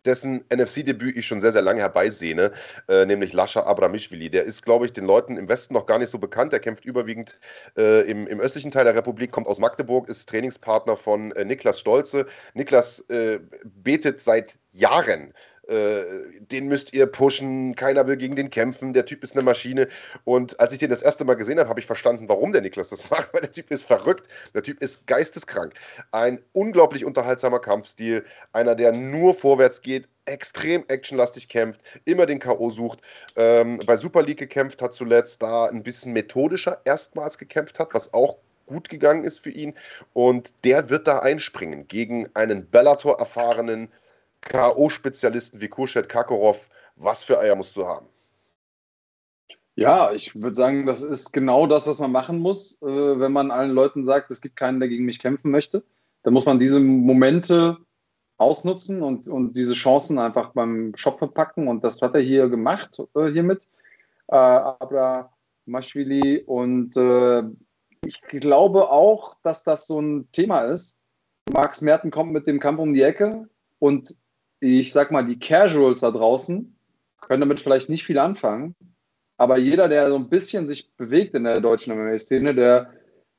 dessen 0.06 0.44
NFC-Debüt 0.54 1.18
ich 1.18 1.26
schon 1.26 1.40
sehr, 1.40 1.52
sehr 1.52 1.62
lange 1.62 1.82
herbeisehne, 1.82 2.52
äh, 2.88 3.06
nämlich 3.06 3.34
Lascha 3.34 3.64
Abramishvili. 3.64 4.30
Der 4.30 4.44
ist, 4.44 4.64
glaube 4.64 4.86
ich, 4.86 4.94
den 4.94 5.06
Leuten 5.06 5.38
im 5.38 5.50
Westen 5.50 5.74
noch 5.74 5.86
gar 5.86 6.00
nicht 6.00 6.10
so 6.10 6.18
bekannt. 6.18 6.54
Der 6.54 6.60
kämpft 6.60 6.86
überwiegend 6.86 7.40
äh, 7.78 8.10
im, 8.10 8.28
im, 8.28 8.40
östlichen 8.40 8.72
Teil 8.72 8.86
der 8.86 8.96
Republik, 8.96 9.32
kommt 9.32 9.48
aus 9.48 9.60
Magdeburg, 9.60 10.08
ist 10.10 10.30
Trainingspartner 10.30 10.98
von 10.98 11.32
äh, 11.34 11.46
Niklas 11.46 11.80
Stolze. 11.80 12.26
Niklas 12.54 13.00
äh, 13.10 13.40
betet 13.64 14.22
seit 14.22 14.58
Jahren 14.72 15.34
äh, 15.68 16.04
den 16.40 16.68
müsst 16.68 16.94
ihr 16.94 17.08
pushen, 17.08 17.76
keiner 17.76 18.08
will 18.08 18.18
gegen 18.18 18.36
den 18.36 18.50
kämpfen, 18.50 18.94
der 18.94 19.06
Typ 19.06 19.24
ist 19.24 19.34
eine 19.34 19.44
Maschine. 19.44 19.88
Und 20.24 20.60
als 20.60 20.74
ich 20.74 20.80
den 20.80 20.90
das 20.90 21.02
erste 21.02 21.26
Mal 21.26 21.36
gesehen 21.36 21.60
habe, 21.60 21.70
habe 21.70 21.80
ich 21.80 21.86
verstanden, 21.86 22.30
warum 22.30 22.52
der 22.52 22.62
Niklas 22.62 22.90
das 22.90 23.10
macht, 23.12 23.34
weil 23.34 23.42
der 23.42 23.52
Typ 23.52 23.72
ist 23.72 23.84
verrückt, 23.84 24.28
der 24.54 24.64
Typ 24.64 24.82
ist 24.82 25.08
geisteskrank. 25.08 25.74
Ein 26.12 26.40
unglaublich 26.54 27.06
unterhaltsamer 27.06 27.60
Kampfstil, 27.60 28.26
einer, 28.54 28.76
der 28.76 28.92
nur 28.92 29.34
vorwärts 29.34 29.82
geht, 29.82 30.08
extrem 30.26 30.84
actionlastig 30.88 31.50
kämpft, 31.50 31.82
immer 32.06 32.26
den 32.26 32.40
K.O. 32.40 32.70
sucht. 32.72 33.02
Ähm, 33.36 33.80
bei 33.86 33.96
Super 33.96 34.24
League 34.24 34.40
gekämpft 34.40 34.82
hat 34.82 34.94
zuletzt, 34.94 35.42
da 35.42 35.66
ein 35.66 35.84
bisschen 35.84 36.14
methodischer 36.14 36.82
erstmals 36.86 37.38
gekämpft 37.38 37.80
hat, 37.80 37.94
was 37.94 38.14
auch 38.14 38.38
gut 38.66 38.90
gegangen 38.90 39.24
ist 39.24 39.40
für 39.40 39.52
ihn. 39.52 39.74
Und 40.14 40.54
der 40.64 40.90
wird 40.90 41.08
da 41.08 41.20
einspringen 41.20 41.88
gegen 41.88 42.28
einen 42.34 42.70
Bellator-erfahrenen 42.70 43.92
K.O.-Spezialisten 44.46 45.60
wie 45.62 45.68
Kurschet 45.68 46.10
Kakorov, 46.10 46.70
was 46.96 47.24
für 47.24 47.40
Eier 47.40 47.56
musst 47.56 47.76
du 47.76 47.86
haben? 47.86 48.08
Ja, 49.76 50.14
ich 50.14 50.34
würde 50.34 50.56
sagen, 50.56 50.86
das 50.86 51.04
ist 51.04 51.34
genau 51.34 51.68
das, 51.68 51.86
was 51.86 52.00
man 52.00 52.12
machen 52.12 52.40
muss, 52.40 52.82
äh, 52.82 52.86
wenn 52.86 53.34
man 53.34 53.52
allen 53.52 53.72
Leuten 53.72 54.06
sagt, 54.06 54.32
es 54.32 54.40
gibt 54.40 54.56
keinen, 54.56 54.80
der 54.80 54.88
gegen 54.88 55.04
mich 55.04 55.20
kämpfen 55.20 55.52
möchte. 55.52 55.84
Dann 56.24 56.34
muss 56.34 56.46
man 56.46 56.60
diese 56.60 56.80
Momente 56.80 57.78
ausnutzen 58.38 59.02
und, 59.02 59.28
und 59.28 59.58
diese 59.58 59.74
Chancen 59.74 60.18
einfach 60.18 60.54
beim 60.54 60.94
Shop 60.96 61.20
verpacken. 61.20 61.68
Und 61.68 61.84
das 61.84 62.02
hat 62.02 62.16
er 62.16 62.22
hier 62.22 62.48
gemacht, 62.48 63.02
äh, 63.16 63.32
hiermit. 63.32 63.68
Äh, 64.28 64.36
Abra 64.36 65.34
Maschwili. 65.66 66.44
Und 66.46 66.96
äh, 66.96 67.44
ich 68.06 68.22
glaube 68.22 68.90
auch, 68.90 69.36
dass 69.44 69.64
das 69.64 69.88
so 69.88 70.00
ein 70.00 70.32
Thema 70.32 70.62
ist. 70.62 70.98
Max 71.52 71.82
Merten 71.82 72.12
kommt 72.12 72.32
mit 72.32 72.48
dem 72.48 72.60
Kampf 72.60 72.80
um 72.80 72.94
die 72.94 73.02
Ecke 73.02 73.48
und 73.80 74.16
ich 74.66 74.94
sag 74.94 75.12
mal, 75.12 75.26
die 75.26 75.40
Casuals 75.40 76.02
da 76.02 76.12
draußen 76.12 76.76
können 77.22 77.42
damit 77.42 77.62
vielleicht 77.62 77.90
nicht 77.90 78.04
viel 78.04 78.20
anfangen. 78.20 78.76
Aber 79.38 79.58
jeder, 79.58 79.90
der 79.90 80.10
so 80.10 80.16
ein 80.16 80.30
bisschen 80.30 80.68
sich 80.68 80.94
bewegt 80.96 81.36
in 81.36 81.44
der 81.44 81.60
deutschen 81.60 81.96
MMA-Szene, 81.96 82.56
der 82.56 82.94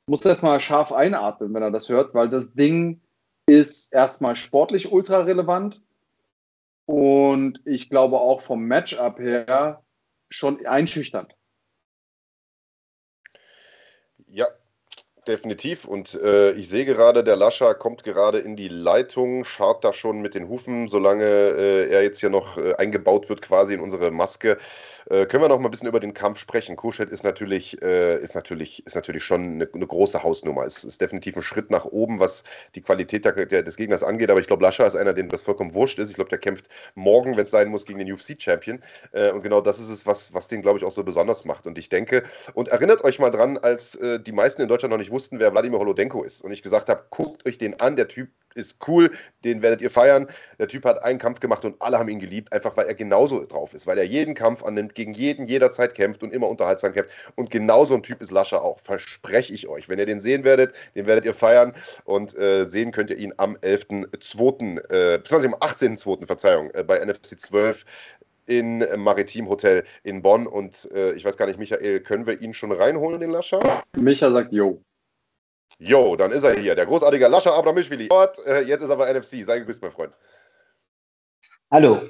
muss 0.07 0.25
erstmal 0.25 0.61
scharf 0.61 0.93
einatmen, 0.93 1.53
wenn 1.55 1.63
er 1.63 1.71
das 1.71 1.89
hört, 1.89 2.15
weil 2.15 2.29
das 2.29 2.53
Ding 2.53 3.01
ist 3.47 3.93
erstmal 3.93 4.37
sportlich 4.37 4.93
ultra 4.93 5.21
relevant 5.21 5.83
und 6.87 7.61
ich 7.65 7.89
glaube 7.89 8.19
auch 8.19 8.43
vom 8.43 8.65
Matchup 8.65 9.19
her 9.19 9.83
schon 10.29 10.65
einschüchternd. 10.67 11.35
Ja, 14.27 14.47
definitiv. 15.29 15.85
Und 15.85 16.15
äh, 16.15 16.53
ich 16.53 16.69
sehe 16.69 16.85
gerade, 16.85 17.25
der 17.25 17.37
Lascher 17.37 17.75
kommt 17.75 18.05
gerade 18.05 18.39
in 18.39 18.57
die 18.57 18.69
Leitung, 18.69 19.45
scharrt 19.45 19.85
da 19.85 19.93
schon 19.93 20.21
mit 20.21 20.35
den 20.35 20.49
Hufen, 20.49 20.89
solange 20.89 21.25
äh, 21.25 21.91
er 21.91 22.03
jetzt 22.03 22.21
hier 22.21 22.31
noch 22.31 22.57
äh, 22.57 22.75
eingebaut 22.75 23.29
wird, 23.29 23.43
quasi 23.43 23.75
in 23.75 23.81
unsere 23.81 24.11
Maske. 24.11 24.59
Äh, 25.09 25.27
können 25.27 25.45
wir 25.45 25.49
noch 25.49 25.61
mal 25.61 25.69
ein 25.69 25.71
bisschen 25.71 25.87
über 25.87 26.01
den 26.01 26.15
Kampf 26.15 26.39
sprechen? 26.41 26.75
Kuschet 26.75 27.11
ist 27.11 27.23
natürlich, 27.23 27.81
äh, 27.81 28.21
ist 28.21 28.35
natürlich, 28.35 28.85
ist 28.87 28.97
natürlich 28.97 29.23
schon 29.23 29.45
eine, 29.45 29.69
eine, 29.73 29.87
große 29.87 30.23
Hausnummer. 30.23 30.65
Es 30.65 30.83
ist 30.83 31.01
definitiv 31.01 31.37
ein 31.37 31.43
Schritt 31.43 31.71
nach 31.71 31.85
oben, 31.85 32.19
was 32.19 32.43
die 32.75 32.81
Qualität 32.81 33.25
der, 33.25 33.47
der, 33.47 33.63
des 33.63 33.77
Gegners 33.77 34.03
angeht. 34.03 34.31
Aber 34.31 34.41
ich 34.41 34.49
glaube, 34.49 34.65
Lascher 34.65 34.87
ist 34.87 34.97
einer, 34.97 35.13
dem 35.13 35.29
das 35.29 35.43
vollkommen 35.43 35.75
wurscht 35.75 36.01
ist. 36.01 36.09
Ich 36.11 36.17
glaube, 36.17 36.31
der 36.31 36.39
kämpft 36.39 36.69
morgen, 36.97 37.37
wenn 37.37 37.45
es 37.45 37.51
sein 37.53 37.69
muss, 37.69 37.87
gegen 37.87 38.01
den 38.01 38.13
UFC-Champion. 38.13 38.83
Äh, 39.13 39.31
und 39.31 39.43
genau 39.43 39.61
das 39.61 39.79
ist 39.79 39.91
es, 39.91 40.07
was, 40.07 40.35
was 40.35 40.49
den, 40.49 40.61
glaube 40.61 40.79
ich, 40.79 40.85
auch 40.85 40.91
so 40.91 41.05
besonders 41.05 41.45
macht. 41.45 41.69
Und 41.69 41.79
ich 41.79 41.89
denke, 41.89 42.25
und 42.55 42.69
erinnert 42.69 43.05
euch 43.05 43.21
mal 43.21 43.31
dran, 43.31 43.59
als 43.59 43.97
die 44.27 44.33
meisten 44.33 44.63
in 44.63 44.69
Deutschland 44.69 44.91
noch 44.91 44.99
nicht 44.99 45.11
wussten, 45.11 45.16
wer 45.33 45.53
Wladimir 45.53 45.79
Holodenko 45.79 46.23
ist. 46.23 46.43
Und 46.43 46.53
ich 46.53 46.63
gesagt 46.63 46.89
habe, 46.89 47.05
guckt 47.11 47.47
euch 47.47 47.59
den 47.59 47.79
an, 47.81 47.97
der 47.97 48.09
Typ 48.09 48.29
ist 48.57 48.89
cool, 48.89 49.11
den 49.45 49.63
werdet 49.63 49.83
ihr 49.83 49.91
feiern. 49.91 50.29
Der 50.59 50.69
Typ 50.69 50.85
hat 50.85 51.03
einen 51.05 51.19
Kampf 51.19 51.41
gemacht 51.41 51.65
und 51.65 51.81
alle 51.81 51.99
haben 51.99 52.09
ihn 52.09 52.19
geliebt, 52.19 52.53
einfach 52.53 52.77
weil 52.77 52.87
er 52.87 52.95
genauso 52.95 53.45
drauf 53.45 53.75
ist, 53.75 53.87
weil 53.87 53.99
er 53.99 54.05
jeden 54.05 54.35
Kampf 54.35 54.65
annimmt, 54.65 54.95
gegen 54.95 55.13
jeden 55.13 55.47
jederzeit 55.47 55.95
kämpft 55.95 56.23
und 56.23 56.33
immer 56.33 56.49
unterhaltsam 56.49 56.93
kämpft. 56.93 57.11
Und 57.35 57.51
genauso 57.51 57.95
ein 57.95 58.03
Typ 58.03 58.23
ist 58.23 58.31
Lascher 58.31 58.63
auch, 58.63 58.81
verspreche 58.81 59.53
ich 59.53 59.69
euch. 59.69 59.89
Wenn 59.89 59.99
ihr 59.99 60.07
den 60.07 60.21
sehen 60.21 60.45
werdet, 60.45 60.75
den 60.95 61.07
werdet 61.07 61.25
ihr 61.25 61.35
feiern 61.35 61.73
und 62.05 62.37
äh, 62.37 62.65
sehen 62.65 62.93
könnt 62.93 63.11
ihr 63.11 63.19
ihn 63.19 63.35
am 63.37 63.57
11.2., 63.57 64.79
äh, 64.91 65.19
beziehungsweise 65.19 65.49
am 65.49 65.55
18.2., 65.55 66.27
Verzeihung, 66.27 66.71
äh, 66.71 66.83
bei 66.83 67.05
NFC 67.05 67.39
12 67.39 67.85
in 68.47 68.85
Maritim 68.97 69.49
Hotel 69.49 69.85
in 70.05 70.23
Bonn. 70.23 70.47
Und 70.47 70.89
äh, 70.93 71.13
ich 71.13 71.25
weiß 71.25 71.37
gar 71.37 71.47
nicht, 71.47 71.59
Michael, 71.59 72.01
können 72.01 72.27
wir 72.27 72.41
ihn 72.41 72.55
schon 72.55 72.73
reinholen, 72.73 73.21
den 73.21 73.31
Lascher? 73.31 73.83
Micha 73.97 74.31
sagt 74.31 74.53
Jo. 74.53 74.81
Jo, 75.79 76.17
dann 76.17 76.33
ist 76.33 76.43
er 76.43 76.59
hier, 76.59 76.75
der 76.75 76.87
großartige 76.87 77.29
Lascha 77.29 77.53
Abramishvili. 77.55 78.09
Äh, 78.47 78.63
jetzt 78.63 78.83
ist 78.83 78.91
aber 78.91 79.13
NFC. 79.13 79.45
Sei 79.45 79.59
gegrüßt, 79.59 79.83
mein 79.83 79.93
Freund. 79.93 80.17
Hallo. 81.71 82.09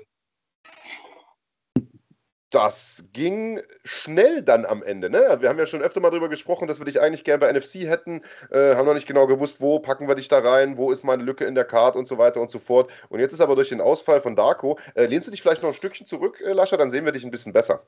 Das 2.51 3.05
ging 3.13 3.61
schnell 3.85 4.41
dann 4.43 4.65
am 4.65 4.85
Ende. 4.85 5.11
Ne? 5.11 5.39
Wir 5.41 5.49
haben 5.49 5.59
ja 5.59 5.67
schon 5.67 5.83
öfter 5.83 6.01
mal 6.01 6.11
darüber 6.11 6.29
gesprochen, 6.29 6.69
dass 6.69 6.79
wir 6.79 6.85
dich 6.85 7.01
eigentlich 7.01 7.25
gern 7.25 7.41
bei 7.41 7.53
NFC 7.53 7.81
hätten. 7.81 8.23
Äh, 8.51 8.77
haben 8.77 8.87
noch 8.87 8.95
nicht 8.95 9.09
genau 9.09 9.27
gewusst, 9.27 9.61
wo 9.61 9.81
packen 9.81 10.07
wir 10.07 10.15
dich 10.15 10.29
da 10.29 10.39
rein, 10.39 10.77
wo 10.77 10.93
ist 10.93 11.03
meine 11.03 11.25
Lücke 11.25 11.45
in 11.45 11.57
der 11.57 11.65
Card 11.65 11.97
und 11.97 12.07
so 12.07 12.19
weiter 12.19 12.41
und 12.41 12.53
so 12.53 12.61
fort. 12.61 12.89
Und 13.09 13.19
jetzt 13.19 13.33
ist 13.33 13.41
aber 13.41 13.57
durch 13.57 13.71
den 13.71 13.81
Ausfall 13.81 14.21
von 14.21 14.37
Darko. 14.37 14.79
Äh, 14.95 15.07
lehnst 15.07 15.27
du 15.27 15.33
dich 15.33 15.43
vielleicht 15.43 15.63
noch 15.63 15.71
ein 15.71 15.75
Stückchen 15.75 16.07
zurück, 16.07 16.41
äh, 16.41 16.53
Lascha? 16.53 16.77
Dann 16.77 16.89
sehen 16.89 17.05
wir 17.05 17.13
dich 17.13 17.25
ein 17.25 17.33
bisschen 17.33 17.53
besser. 17.53 17.85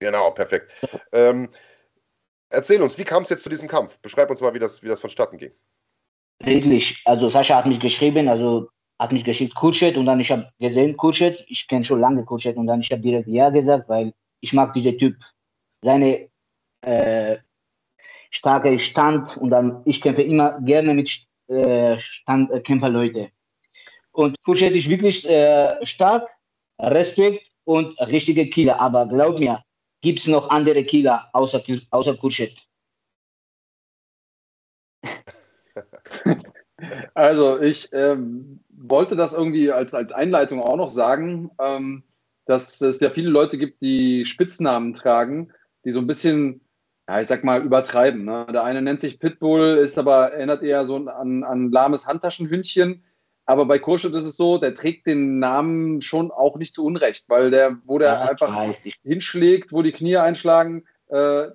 Genau, 0.00 0.32
perfekt. 0.32 0.72
Ähm, 1.12 1.48
Erzähl 2.54 2.80
uns, 2.82 2.98
wie 2.98 3.04
kam 3.04 3.24
es 3.24 3.28
jetzt 3.28 3.42
zu 3.42 3.48
diesem 3.48 3.68
Kampf? 3.68 3.98
Beschreib 4.00 4.30
uns 4.30 4.40
mal, 4.40 4.54
wie 4.54 4.58
das, 4.58 4.82
wie 4.82 4.88
das 4.88 5.00
vonstatten 5.00 5.38
ging. 5.38 5.52
Wirklich, 6.42 7.02
also 7.04 7.28
Sascha 7.28 7.56
hat 7.56 7.66
mich 7.66 7.80
geschrieben, 7.80 8.28
also 8.28 8.68
hat 8.98 9.12
mich 9.12 9.24
geschickt 9.24 9.54
Kutschet 9.54 9.96
und 9.96 10.06
dann 10.06 10.20
ich 10.20 10.30
habe 10.30 10.48
gesehen 10.58 10.96
Kutschet, 10.96 11.44
ich 11.48 11.66
kenne 11.66 11.84
schon 11.84 12.00
lange 12.00 12.24
Kutschet 12.24 12.56
und 12.56 12.66
dann 12.66 12.80
ich 12.80 12.90
habe 12.90 13.02
direkt 13.02 13.28
ja 13.28 13.50
gesagt, 13.50 13.88
weil 13.88 14.12
ich 14.40 14.52
mag 14.52 14.72
diesen 14.74 14.98
Typ, 14.98 15.16
seine 15.82 16.28
äh, 16.82 17.38
starke 18.30 18.78
Stand 18.78 19.36
und 19.36 19.50
dann 19.50 19.82
ich 19.84 20.00
kämpfe 20.00 20.22
immer 20.22 20.60
gerne 20.60 20.94
mit 20.94 21.26
äh, 21.48 21.98
Standkämpferleute. 21.98 23.30
Und 24.12 24.36
Kutschet 24.44 24.74
ist 24.74 24.88
wirklich 24.88 25.28
äh, 25.28 25.84
stark, 25.84 26.28
Respekt 26.80 27.50
und 27.64 27.98
richtige 28.00 28.48
Killer, 28.48 28.80
aber 28.80 29.06
glaub 29.06 29.38
mir, 29.38 29.64
Gibt 30.04 30.18
es 30.18 30.26
noch 30.26 30.50
andere 30.50 30.84
Killer 30.84 31.30
außer, 31.32 31.62
außer 31.90 32.14
Kurschet? 32.18 32.62
Also 37.14 37.60
ich 37.62 37.88
ähm, 37.92 38.60
wollte 38.68 39.16
das 39.16 39.32
irgendwie 39.32 39.70
als, 39.72 39.94
als 39.94 40.12
Einleitung 40.12 40.60
auch 40.60 40.76
noch 40.76 40.90
sagen, 40.90 41.50
ähm, 41.58 42.02
dass 42.44 42.80
es 42.82 43.00
ja 43.00 43.08
viele 43.08 43.30
Leute 43.30 43.56
gibt, 43.56 43.80
die 43.80 44.26
Spitznamen 44.26 44.92
tragen, 44.92 45.52
die 45.86 45.92
so 45.92 46.00
ein 46.00 46.06
bisschen, 46.06 46.60
ja, 47.08 47.20
ich 47.20 47.28
sag 47.28 47.42
mal, 47.42 47.62
übertreiben. 47.62 48.24
Ne? 48.24 48.46
Der 48.52 48.64
eine 48.64 48.82
nennt 48.82 49.00
sich 49.00 49.18
Pitbull, 49.20 49.78
ist 49.78 49.96
aber 49.96 50.32
erinnert 50.32 50.62
eher 50.62 50.84
so 50.84 50.96
an, 50.96 51.44
an 51.44 51.70
lahmes 51.70 52.06
Handtaschenhündchen. 52.06 53.02
Aber 53.46 53.66
bei 53.66 53.78
Kurschut 53.78 54.14
ist 54.14 54.24
es 54.24 54.36
so, 54.36 54.58
der 54.58 54.74
trägt 54.74 55.06
den 55.06 55.38
Namen 55.38 56.00
schon 56.00 56.30
auch 56.30 56.56
nicht 56.56 56.74
zu 56.74 56.84
Unrecht, 56.84 57.24
weil 57.28 57.50
der, 57.50 57.76
wo 57.84 57.98
der 57.98 58.12
ja, 58.12 58.20
einfach 58.22 58.74
hinschlägt, 59.02 59.72
wo 59.72 59.82
die 59.82 59.92
Knie 59.92 60.16
einschlagen, 60.16 60.84
äh, 61.08 61.46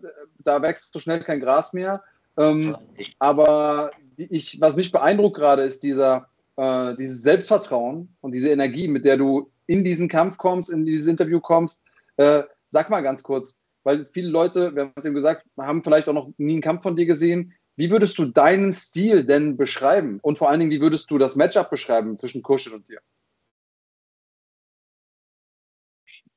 da 0.43 0.61
wächst 0.61 0.93
so 0.93 0.99
schnell 0.99 1.23
kein 1.23 1.39
Gras 1.39 1.73
mehr. 1.73 2.03
Ähm, 2.37 2.77
aber 3.17 3.91
ich, 4.17 4.61
was 4.61 4.75
mich 4.75 4.91
beeindruckt 4.91 5.37
gerade, 5.37 5.63
ist 5.63 5.83
dieser, 5.83 6.27
äh, 6.57 6.95
dieses 6.95 7.21
Selbstvertrauen 7.21 8.15
und 8.21 8.33
diese 8.33 8.51
Energie, 8.51 8.87
mit 8.87 9.05
der 9.05 9.17
du 9.17 9.51
in 9.65 9.83
diesen 9.83 10.09
Kampf 10.09 10.37
kommst, 10.37 10.69
in 10.69 10.85
dieses 10.85 11.07
Interview 11.07 11.39
kommst. 11.39 11.81
Äh, 12.17 12.43
sag 12.69 12.89
mal 12.89 13.01
ganz 13.01 13.23
kurz, 13.23 13.57
weil 13.83 14.07
viele 14.11 14.29
Leute, 14.29 14.75
wir 14.75 14.83
haben 14.83 14.93
es 14.95 15.05
eben 15.05 15.15
gesagt, 15.15 15.45
haben 15.57 15.83
vielleicht 15.83 16.07
auch 16.09 16.13
noch 16.13 16.31
nie 16.37 16.53
einen 16.53 16.61
Kampf 16.61 16.83
von 16.83 16.95
dir 16.95 17.05
gesehen. 17.05 17.53
Wie 17.79 17.89
würdest 17.89 18.17
du 18.17 18.25
deinen 18.25 18.73
Stil 18.73 19.23
denn 19.23 19.55
beschreiben? 19.55 20.19
Und 20.21 20.37
vor 20.37 20.49
allen 20.49 20.59
Dingen, 20.59 20.71
wie 20.71 20.81
würdest 20.81 21.09
du 21.09 21.17
das 21.17 21.37
Matchup 21.37 21.69
beschreiben 21.69 22.17
zwischen 22.17 22.43
Kuschel 22.43 22.73
und 22.73 22.89
dir? 22.89 22.99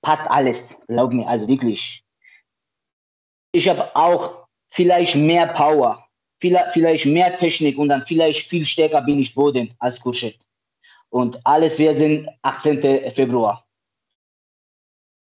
Passt 0.02 0.31
alles, 0.31 0.78
glaub 0.86 1.12
mir, 1.12 1.27
also 1.27 1.48
wirklich. 1.48 2.05
Ich 3.51 3.69
habe 3.69 3.94
auch 3.97 4.47
vielleicht 4.70 5.16
mehr 5.16 5.48
Power, 5.48 6.09
vielleicht, 6.40 7.06
mehr 7.06 7.36
Technik 7.36 7.77
und 7.77 7.89
dann 7.89 8.06
vielleicht 8.06 8.48
viel 8.48 8.64
stärker 8.64 9.02
bin 9.02 9.19
ich 9.19 9.35
Boden 9.35 9.74
als 9.81 9.98
Kurschet. 9.98 10.39
Und 11.10 11.44
alles 11.44 11.77
wir 11.77 11.97
sind 11.97 12.28
18. 12.43 12.81
Februar. 13.14 13.66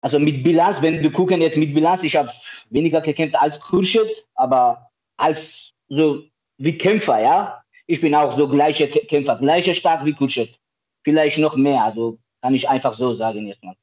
Also 0.04 0.20
mit 0.20 0.44
Bilanz, 0.44 0.82
wenn 0.82 1.02
du 1.02 1.10
gucken 1.10 1.40
jetzt 1.40 1.56
mit 1.56 1.74
Bilanz, 1.74 2.04
ich 2.04 2.18
habe 2.18 2.30
weniger 2.70 3.00
gekämpft 3.00 3.38
als 3.38 3.58
Kurschet, 3.62 4.28
aber 4.36 4.92
als 5.16 5.71
so 5.92 6.24
wie 6.58 6.78
Kämpfer, 6.78 7.20
ja. 7.20 7.64
Ich 7.88 8.00
bin 8.00 8.16
auch 8.16 8.36
so 8.36 8.48
gleicher 8.48 8.88
Kämpfer, 8.88 9.36
gleicher 9.38 9.74
stark 9.74 10.06
wie 10.06 10.14
Kurschet. 10.14 10.58
Vielleicht 11.04 11.38
noch 11.38 11.56
mehr, 11.56 11.84
also 11.84 12.18
kann 12.42 12.56
ich 12.56 12.68
einfach 12.68 12.96
so 12.96 13.14
sagen 13.14 13.48
jetzt 13.48 13.64
mal. 13.64 13.76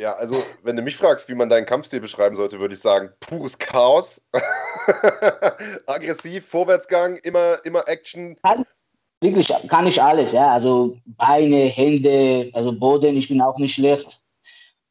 Ja, 0.00 0.12
also 0.14 0.44
wenn 0.62 0.76
du 0.76 0.82
mich 0.82 0.96
fragst, 0.96 1.28
wie 1.28 1.34
man 1.34 1.48
deinen 1.48 1.66
Kampfstil 1.66 2.00
beschreiben 2.00 2.36
sollte, 2.36 2.60
würde 2.60 2.74
ich 2.74 2.80
sagen, 2.80 3.10
pures 3.18 3.58
Chaos. 3.58 4.22
Aggressiv, 5.86 6.46
Vorwärtsgang, 6.46 7.16
immer, 7.24 7.56
immer 7.64 7.82
Action. 7.88 8.36
Kann, 8.44 8.64
wirklich, 9.20 9.52
kann 9.68 9.88
ich 9.88 10.00
alles, 10.00 10.30
ja. 10.30 10.52
Also 10.52 10.96
Beine, 11.04 11.66
Hände, 11.66 12.50
also 12.54 12.72
Boden, 12.72 13.16
ich 13.16 13.28
bin 13.28 13.42
auch 13.42 13.58
nicht 13.58 13.74
schlecht. 13.74 14.20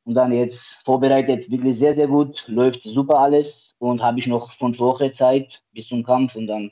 Und 0.07 0.13
dann 0.13 0.31
jetzt 0.31 0.77
vorbereitet, 0.85 1.51
wirklich 1.51 1.77
sehr, 1.77 1.93
sehr 1.93 2.07
gut, 2.07 2.45
läuft 2.47 2.81
super 2.81 3.19
alles 3.19 3.75
und 3.77 4.01
habe 4.01 4.19
ich 4.19 4.27
noch 4.27 4.53
fünf 4.53 4.79
Wochen 4.79 5.11
Zeit 5.11 5.61
bis 5.73 5.89
zum 5.89 6.01
Kampf 6.01 6.37
und 6.37 6.47
dann. 6.47 6.71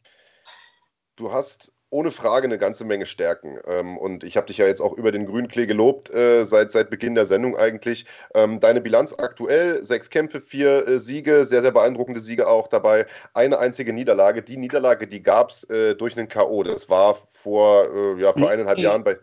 Du 1.18 1.30
hast 1.34 1.74
ohne 1.90 2.12
Frage 2.12 2.45
eine 2.45 2.57
ganze 2.57 2.86
Menge 2.86 3.06
Stärken. 3.06 3.60
Ähm, 3.68 3.98
und 3.98 4.24
ich 4.24 4.38
habe 4.38 4.48
dich 4.48 4.57
ja 4.57 4.66
jetzt 4.66 4.80
auch 4.80 4.94
über 4.94 5.12
den 5.12 5.26
Grünklee 5.26 5.66
gelobt, 5.66 6.10
äh, 6.14 6.45
seit, 6.45 6.72
seit 6.72 6.90
Beginn 6.90 7.14
der 7.14 7.26
Sendung 7.26 7.57
eigentlich. 7.57 8.06
Ähm, 8.34 8.62
deine 8.62 8.80
Bilanz 8.80 9.14
aktuell, 9.18 9.84
sechs 9.84 10.10
Kämpfe, 10.10 10.40
vier 10.40 10.88
äh, 10.88 10.98
Siege, 10.98 11.44
sehr, 11.44 11.62
sehr 11.62 11.72
beeindruckende 11.72 12.22
Siege 12.22 12.48
auch 12.48 12.70
dabei. 12.70 13.06
Eine 13.34 13.60
einzige 13.60 13.91
Niederlage. 13.91 14.44
Die 14.44 14.56
Niederlage, 14.56 15.07
die 15.07 15.22
gab 15.22 15.49
es 15.49 15.66
äh, 15.66 15.94
durch 15.94 16.18
einen 16.18 16.30
K.O. 16.30 16.64
Das 16.64 16.90
war 16.90 17.18
vor, 17.32 18.18
ja, 18.18 18.32
vor 18.32 18.49
eineinhalb 18.49 18.78
Jahren 18.80 19.03
bei. 19.03 19.18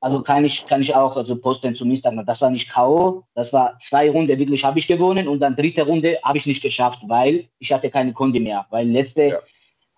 Also 0.00 0.22
kann 0.22 0.44
ich, 0.44 0.64
kann 0.66 0.80
ich 0.80 0.94
auch 0.94 1.16
also 1.16 1.36
posten 1.36 1.74
zum 1.74 1.90
Instagram. 1.90 2.24
Das 2.24 2.40
war 2.40 2.50
nicht 2.50 2.70
K.O., 2.70 3.24
das 3.34 3.52
war 3.52 3.76
zwei 3.78 4.10
Runden 4.10 4.38
wirklich 4.38 4.64
habe 4.64 4.78
ich 4.78 4.86
gewonnen 4.86 5.26
und 5.26 5.40
dann 5.40 5.56
dritte 5.56 5.84
Runde 5.84 6.18
habe 6.22 6.38
ich 6.38 6.46
nicht 6.46 6.62
geschafft, 6.62 7.00
weil 7.08 7.48
ich 7.58 7.72
hatte 7.72 7.90
keine 7.90 8.12
Kunde 8.12 8.38
mehr. 8.38 8.66
Weil 8.70 8.88
letzte 8.88 9.24
ja 9.26 9.38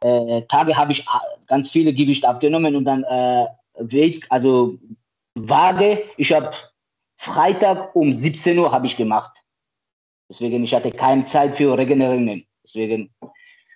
äh, 0.04 0.42
Tage 0.42 0.76
habe 0.76 0.92
ich 0.92 1.00
äh, 1.00 1.46
ganz 1.46 1.70
viele 1.70 1.92
Gewicht 1.94 2.24
abgenommen 2.26 2.76
und 2.76 2.84
dann 2.84 3.04
äh, 3.04 3.46
Weight, 3.74 4.20
also 4.28 4.78
Waage, 5.34 6.04
ich 6.18 6.32
habe 6.32 6.50
Freitag 7.16 7.96
um 7.96 8.12
17 8.12 8.58
Uhr 8.58 8.70
habe 8.70 8.86
ich 8.86 8.96
gemacht. 8.96 9.32
Deswegen, 10.28 10.62
ich 10.62 10.74
hatte 10.74 10.90
keine 10.90 11.24
Zeit 11.24 11.56
für 11.56 11.76
Regenerieren. 11.76 12.46
Deswegen 12.62 13.14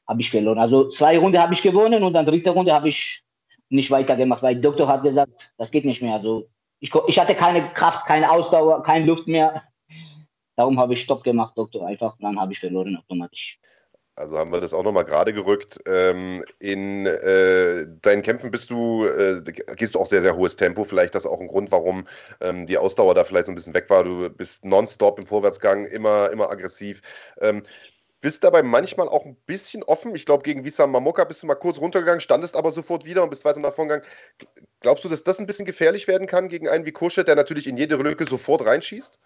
habe 0.06 0.20
ich 0.20 0.30
verloren. 0.30 0.58
Also 0.58 0.88
zwei 0.90 1.18
Runden 1.18 1.40
habe 1.40 1.54
ich 1.54 1.62
gewonnen 1.62 2.02
und 2.02 2.12
dann 2.12 2.26
dritte 2.26 2.50
Runde 2.50 2.72
habe 2.72 2.88
ich 2.88 3.22
nicht 3.70 3.90
weitergemacht, 3.90 4.42
weil 4.42 4.54
der 4.54 4.62
Doktor 4.62 4.88
hat 4.88 5.02
gesagt, 5.02 5.50
das 5.56 5.70
geht 5.70 5.84
nicht 5.84 6.02
mehr. 6.02 6.14
Also 6.14 6.48
ich, 6.80 6.92
ich 7.06 7.18
hatte 7.18 7.34
keine 7.34 7.72
Kraft, 7.72 8.06
keine 8.06 8.30
Ausdauer, 8.30 8.82
keine 8.82 9.06
Luft 9.06 9.26
mehr. 9.26 9.62
Darum 10.56 10.78
habe 10.78 10.94
ich 10.94 11.02
Stopp 11.02 11.22
gemacht, 11.22 11.56
Doktor, 11.56 11.86
einfach. 11.86 12.16
Dann 12.20 12.40
habe 12.40 12.52
ich 12.52 12.60
verloren 12.60 12.96
automatisch. 12.96 13.58
Also 14.18 14.36
haben 14.36 14.50
wir 14.50 14.60
das 14.60 14.74
auch 14.74 14.82
nochmal 14.82 15.04
gerade 15.04 15.32
gerückt. 15.32 15.78
Ähm, 15.86 16.44
in 16.58 17.06
äh, 17.06 17.86
deinen 18.02 18.22
Kämpfen 18.22 18.50
bist 18.50 18.68
du, 18.68 19.04
äh, 19.04 19.40
gehst 19.76 19.94
du 19.94 20.00
auch 20.00 20.06
sehr, 20.06 20.22
sehr 20.22 20.36
hohes 20.36 20.56
Tempo. 20.56 20.82
Vielleicht 20.82 21.14
das 21.14 21.24
auch 21.24 21.40
ein 21.40 21.46
Grund, 21.46 21.70
warum 21.70 22.08
ähm, 22.40 22.66
die 22.66 22.78
Ausdauer 22.78 23.14
da 23.14 23.22
vielleicht 23.22 23.46
so 23.46 23.52
ein 23.52 23.54
bisschen 23.54 23.74
weg 23.74 23.88
war. 23.88 24.02
Du 24.02 24.28
bist 24.28 24.64
nonstop 24.64 25.20
im 25.20 25.26
Vorwärtsgang, 25.26 25.84
immer, 25.84 26.30
immer 26.30 26.50
aggressiv. 26.50 27.00
Ähm, 27.40 27.62
bist 28.20 28.42
dabei 28.42 28.62
manchmal 28.62 29.08
auch 29.08 29.24
ein 29.24 29.36
bisschen 29.46 29.82
offen. 29.84 30.14
Ich 30.14 30.26
glaube, 30.26 30.42
gegen 30.42 30.64
Wissam 30.64 30.90
Mamoka 30.90 31.24
bist 31.24 31.42
du 31.42 31.46
mal 31.46 31.54
kurz 31.54 31.78
runtergegangen, 31.78 32.20
standest 32.20 32.56
aber 32.56 32.70
sofort 32.70 33.04
wieder 33.04 33.22
und 33.22 33.30
bist 33.30 33.44
weiter 33.44 33.60
nach 33.60 33.72
vorne 33.72 34.00
gegangen. 34.00 34.12
Glaubst 34.80 35.04
du, 35.04 35.08
dass 35.08 35.22
das 35.22 35.38
ein 35.38 35.46
bisschen 35.46 35.66
gefährlich 35.66 36.08
werden 36.08 36.26
kann 36.26 36.48
gegen 36.48 36.68
einen 36.68 36.84
wie 36.86 36.92
Kuschet, 36.92 37.28
der 37.28 37.36
natürlich 37.36 37.66
in 37.66 37.76
jede 37.76 37.96
Lücke 37.96 38.26
sofort 38.26 38.66
reinschießt? 38.66 39.20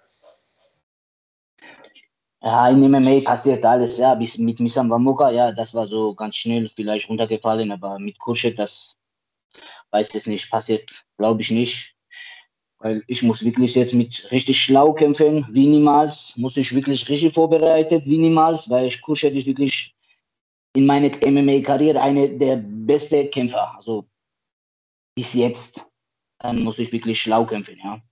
Ja, 2.42 2.68
in 2.68 2.82
MMA 2.82 3.20
passiert 3.20 3.64
alles, 3.64 3.98
ja. 3.98 4.14
Bis 4.14 4.36
mit 4.36 4.58
Misam 4.58 4.90
Wamuka, 4.90 5.30
ja, 5.30 5.52
das 5.52 5.72
war 5.72 5.86
so 5.86 6.14
ganz 6.14 6.36
schnell 6.36 6.68
vielleicht 6.74 7.08
runtergefallen, 7.08 7.70
aber 7.70 7.98
mit 7.98 8.18
Kurschet, 8.18 8.58
das 8.58 8.96
weiß 9.90 10.14
ich 10.14 10.26
nicht, 10.26 10.50
passiert, 10.50 10.90
glaube 11.16 11.40
ich 11.40 11.50
nicht. 11.50 11.91
Weil 12.82 13.04
ich 13.06 13.22
muss 13.22 13.44
wirklich 13.44 13.74
jetzt 13.74 13.94
mit 13.94 14.30
richtig 14.32 14.60
schlau 14.60 14.92
kämpfen, 14.92 15.46
wie 15.50 15.66
niemals. 15.66 16.36
Muss 16.36 16.56
ich 16.56 16.74
wirklich 16.74 17.08
richtig 17.08 17.32
vorbereitet, 17.32 18.04
wie 18.06 18.18
niemals, 18.18 18.68
weil 18.68 18.88
ich 18.88 19.00
Kurschet 19.00 19.34
ist 19.34 19.46
wirklich 19.46 19.94
in 20.74 20.86
meiner 20.86 21.10
MMA-Karriere 21.24 22.00
einer 22.00 22.28
der 22.28 22.56
besten 22.56 23.30
Kämpfer. 23.30 23.76
Also 23.76 24.04
bis 25.14 25.32
jetzt. 25.32 25.86
Dann 26.40 26.56
muss 26.62 26.80
ich 26.80 26.90
wirklich 26.90 27.22
schlau 27.22 27.46
kämpfen, 27.46 27.78
ja. 27.78 28.02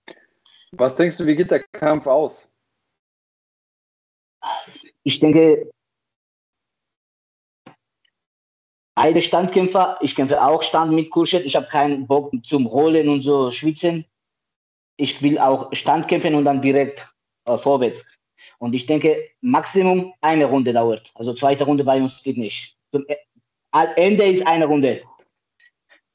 Was 0.71 0.95
denkst 0.95 1.17
du, 1.17 1.25
wie 1.25 1.35
geht 1.35 1.51
der 1.51 1.63
Kampf 1.73 2.07
aus? 2.07 2.51
ich 5.03 5.19
denke, 5.19 5.71
beide 8.95 9.21
Standkämpfer, 9.21 9.97
ich 10.01 10.15
kämpfe 10.15 10.41
auch 10.41 10.61
Stand 10.61 10.93
mit 10.93 11.09
Kurschet, 11.09 11.45
ich 11.45 11.55
habe 11.55 11.67
keinen 11.67 12.07
Bock 12.07 12.31
zum 12.43 12.65
Rollen 12.65 13.09
und 13.09 13.21
so 13.21 13.51
schwitzen. 13.51 14.05
Ich 15.01 15.19
will 15.23 15.39
auch 15.39 15.73
Stand 15.73 16.07
kämpfen 16.07 16.35
und 16.35 16.45
dann 16.45 16.61
direkt 16.61 17.11
äh, 17.45 17.57
vorwärts. 17.57 18.05
Und 18.59 18.75
ich 18.75 18.85
denke, 18.85 19.17
Maximum 19.41 20.13
eine 20.21 20.45
Runde 20.45 20.71
dauert. 20.71 21.11
Also 21.15 21.33
zweite 21.33 21.63
Runde 21.63 21.83
bei 21.83 21.99
uns 21.99 22.21
geht 22.21 22.37
nicht. 22.37 22.77
Zum 22.91 23.03
e, 23.07 23.15
Ende 23.95 24.25
ist 24.25 24.45
eine 24.45 24.65
Runde. 24.67 25.01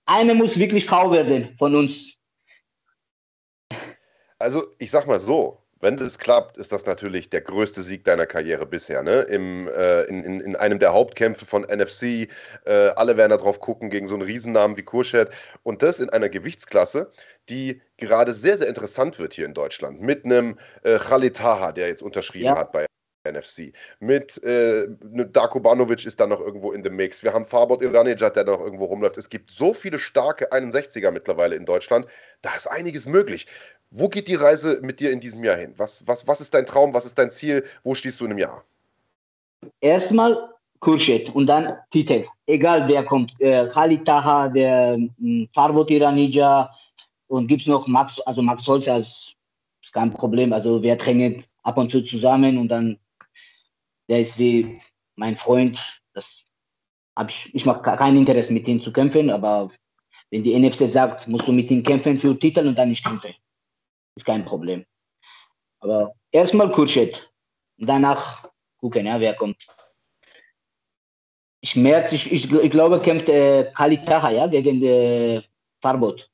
Eine 0.05 0.37
muss 0.37 0.57
wirklich 0.57 0.87
kau 0.87 1.11
werden 1.11 1.57
von 1.59 1.75
uns. 1.75 2.17
Also 4.39 4.63
ich 4.79 4.93
sag 4.93 5.09
mal 5.09 5.19
so, 5.19 5.66
wenn 5.81 5.97
das 5.97 6.19
klappt, 6.19 6.57
ist 6.57 6.73
das 6.73 6.87
natürlich 6.87 7.29
der 7.29 7.43
größte 7.43 7.83
Sieg 7.83 8.05
deiner 8.05 8.27
Karriere 8.27 8.65
bisher. 8.67 9.03
Ne? 9.03 9.21
Im, 9.23 9.69
äh, 9.69 10.03
in, 10.05 10.25
in, 10.25 10.41
in, 10.41 10.57
einem 10.57 10.79
der 10.79 10.93
Hauptkämpfe 10.93 11.45
von 11.45 11.63
NFC. 11.63 12.29
Äh, 12.65 12.89
alle 12.97 13.17
werden 13.17 13.31
da 13.31 13.37
drauf 13.37 13.61
gucken 13.61 13.91
gegen 13.91 14.07
so 14.07 14.15
einen 14.15 14.23
Riesennamen 14.23 14.77
wie 14.77 14.83
Kurschet. 14.83 15.29
Und 15.63 15.83
das 15.83 16.01
in 16.01 16.09
einer 16.11 16.31
Gewichtsklasse, 16.31 17.11
die 17.49 17.83
gerade 17.99 18.33
sehr, 18.33 18.57
sehr 18.57 18.69
interessant 18.69 19.19
wird 19.19 19.35
hier 19.35 19.45
in 19.45 19.55
Deutschland. 19.55 20.01
Mit 20.01 20.25
einem 20.25 20.59
äh, 20.83 20.99
Khalid 20.99 21.37
Taha, 21.37 21.73
der 21.73 21.89
jetzt 21.89 22.03
unterschrieben 22.03 22.47
ja. 22.47 22.57
hat 22.57 22.73
bei 22.73 22.87
NFC. 23.31 23.73
Mit 24.01 24.43
äh, 24.45 24.87
ne, 25.03 25.27
Darko 25.27 25.61
Banovic 25.61 26.07
ist 26.07 26.21
da 26.21 26.27
noch 26.27 26.41
irgendwo 26.41 26.73
in 26.73 26.83
dem 26.83 26.97
Mix. 26.97 27.23
Wir 27.23 27.35
haben 27.35 27.45
Farbot 27.45 27.83
Iranejad, 27.83 28.37
der 28.37 28.45
noch 28.45 28.61
irgendwo 28.61 28.87
rumläuft. 28.87 29.19
Es 29.19 29.29
gibt 29.29 29.51
so 29.51 29.75
viele 29.75 29.99
starke 29.99 30.53
61er 30.53 31.11
mittlerweile 31.11 31.57
in 31.57 31.67
Deutschland. 31.67 32.07
Da 32.43 32.55
ist 32.55 32.67
einiges 32.67 33.07
möglich. 33.07 33.47
Wo 33.99 34.11
geht 34.11 34.29
die 34.29 34.35
Reise 34.35 34.81
mit 34.83 35.01
dir 35.01 35.11
in 35.11 35.21
diesem 35.21 35.43
Jahr 35.43 35.57
hin? 35.57 35.73
Was, 35.79 36.07
was, 36.07 36.29
was 36.29 36.43
ist 36.43 36.53
dein 36.53 36.67
Traum? 36.67 36.93
Was 36.93 37.07
ist 37.07 37.17
dein 37.17 37.31
Ziel? 37.31 37.65
Wo 37.83 37.95
stehst 37.95 38.21
du 38.21 38.27
in 38.27 38.33
einem 38.33 38.41
Jahr? 38.41 38.63
Erstmal 39.81 40.51
Kurschet 40.81 41.35
und 41.35 41.47
dann 41.47 41.73
Titel. 41.91 42.27
Egal 42.47 42.87
wer 42.89 43.03
kommt. 43.05 43.33
Äh, 43.41 43.67
Khalid 43.69 44.05
Taha, 44.05 44.49
der 44.49 44.99
äh, 44.99 45.49
Farbot 45.55 45.91
Iranija 45.91 46.71
und 47.29 47.47
gibt 47.47 47.63
es 47.63 47.69
noch 47.69 47.87
Max, 47.87 48.21
also 48.21 48.43
Max 48.43 48.67
Holz 48.67 48.87
als 48.87 49.35
ist 49.83 49.95
kein 49.95 50.13
Problem. 50.13 50.53
Also 50.53 50.83
wir 50.83 50.99
trainieren 50.99 51.43
ab 51.63 51.79
und 51.79 51.91
zu 51.91 52.03
zusammen 52.03 52.59
und 52.59 52.69
dann 52.69 52.99
der 54.11 54.21
ist 54.21 54.39
wie 54.39 54.79
mein 55.15 55.37
Freund. 55.37 55.79
Das 56.13 56.45
hab 57.17 57.31
ich 57.31 57.49
ich 57.55 57.65
mache 57.65 57.81
kein 57.81 58.15
Interesse 58.19 58.53
mit 58.53 58.69
ihm 58.69 58.79
zu 58.79 58.93
kämpfen, 58.93 59.31
aber 59.31 59.71
wenn 60.31 60.43
die 60.43 60.55
NFC 60.55 60.87
sagt, 60.87 61.27
musst 61.27 61.49
du 61.49 61.53
mit 61.53 61.71
ihm 61.71 61.83
kämpfen 61.83 62.19
für 62.19 62.39
Titel 62.39 62.67
und 62.67 62.77
dann 62.77 62.91
nicht 62.91 63.03
kämpfen 63.03 63.33
ist 64.17 64.27
kein 64.27 64.45
Problem. 64.45 64.85
Aber 65.81 66.15
erstmal 66.33 66.71
Kurschet. 66.73 67.31
Danach 67.79 68.49
gucken, 68.79 69.07
ja, 69.07 69.21
wer 69.21 69.35
kommt. 69.35 69.67
Ich 71.61 71.77
merke, 71.77 72.15
ich, 72.15 72.31
ich, 72.33 72.53
ich 72.53 72.71
glaube, 72.71 73.01
kämpft 73.01 73.29
äh, 73.29 73.71
Khalid 73.75 74.07
Taha, 74.07 74.31
ja, 74.31 74.47
gegen 74.47 74.83
äh, 74.83 75.43
Farbot. 75.81 76.29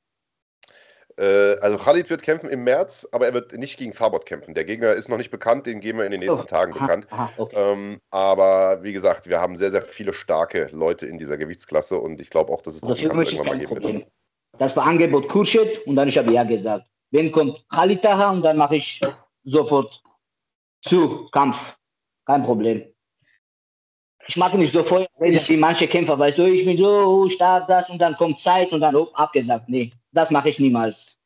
Äh, 1.19 1.59
also 1.61 1.79
Khalid 1.79 2.11
wird 2.11 2.23
kämpfen 2.23 2.49
im 2.49 2.65
März, 2.65 3.07
aber 3.13 3.27
er 3.27 3.35
wird 3.35 3.53
nicht 3.53 3.79
gegen 3.79 3.93
Farbot 3.93 4.27
kämpfen. 4.27 4.55
Der 4.55 4.65
Gegner 4.65 4.93
ist 4.93 5.09
noch 5.09 5.19
nicht 5.19 5.31
bekannt, 5.31 5.67
den 5.67 5.81
geben 5.81 5.99
wir 5.99 6.05
in 6.05 6.13
den 6.13 6.21
nächsten 6.21 6.43
oh, 6.43 6.45
Tagen 6.45 6.73
aha, 6.75 6.81
bekannt. 6.81 7.07
Aha, 7.11 7.31
okay. 7.37 7.57
ähm, 7.57 8.01
aber 8.11 8.83
wie 8.83 8.93
gesagt, 8.93 9.29
wir 9.29 9.41
haben 9.41 9.57
sehr, 9.57 9.71
sehr 9.71 9.83
viele 9.83 10.13
starke 10.13 10.69
Leute 10.73 11.07
in 11.07 11.19
dieser 11.19 11.37
Gewichtsklasse 11.37 11.99
und 11.99 12.21
ich 12.21 12.31
glaube 12.31 12.53
auch, 12.53 12.63
dass 12.63 12.77
es 12.77 12.83
also 12.83 12.95
das 12.95 13.03
irgendwann 13.03 13.47
mal 13.47 13.59
geben 13.59 13.83
wird. 13.83 14.07
Das 14.59 14.77
war 14.77 14.87
Angebot 14.87 15.29
Kurschet 15.29 15.87
und 15.87 15.97
dann 15.97 16.09
ich 16.09 16.19
habe 16.19 16.33
ja 16.33 16.45
gesagt. 16.45 16.87
Wenn 17.13 17.31
kommt 17.31 17.65
Khalid 17.69 18.03
Taha 18.03 18.31
und 18.31 18.43
dann 18.43 18.57
mache 18.57 18.77
ich 18.77 19.01
sofort 19.45 20.03
zu 20.83 21.29
Kampf. 21.31 21.77
Kein 22.27 22.43
Problem. 22.43 22.83
Ich 24.27 24.37
mag 24.37 24.55
nicht 24.55 24.73
so 24.73 24.83
vorher 24.83 25.09
wie 25.19 25.57
manche 25.57 25.87
Kämpfer, 25.87 26.19
weißt 26.19 26.39
du, 26.39 26.45
ich 26.45 26.65
bin 26.65 26.77
so 26.77 27.29
stark, 27.29 27.67
das 27.69 27.91
und 27.91 27.99
dann 27.99 28.15
kommt 28.15 28.39
Zeit 28.39 28.73
und 28.73 28.81
dann 28.81 28.95
oh, 28.95 29.09
abgesagt. 29.15 29.69
Nee, 29.69 29.93
das 30.13 30.31
mache 30.31 30.49
ich 30.49 30.59
niemals. 30.59 31.19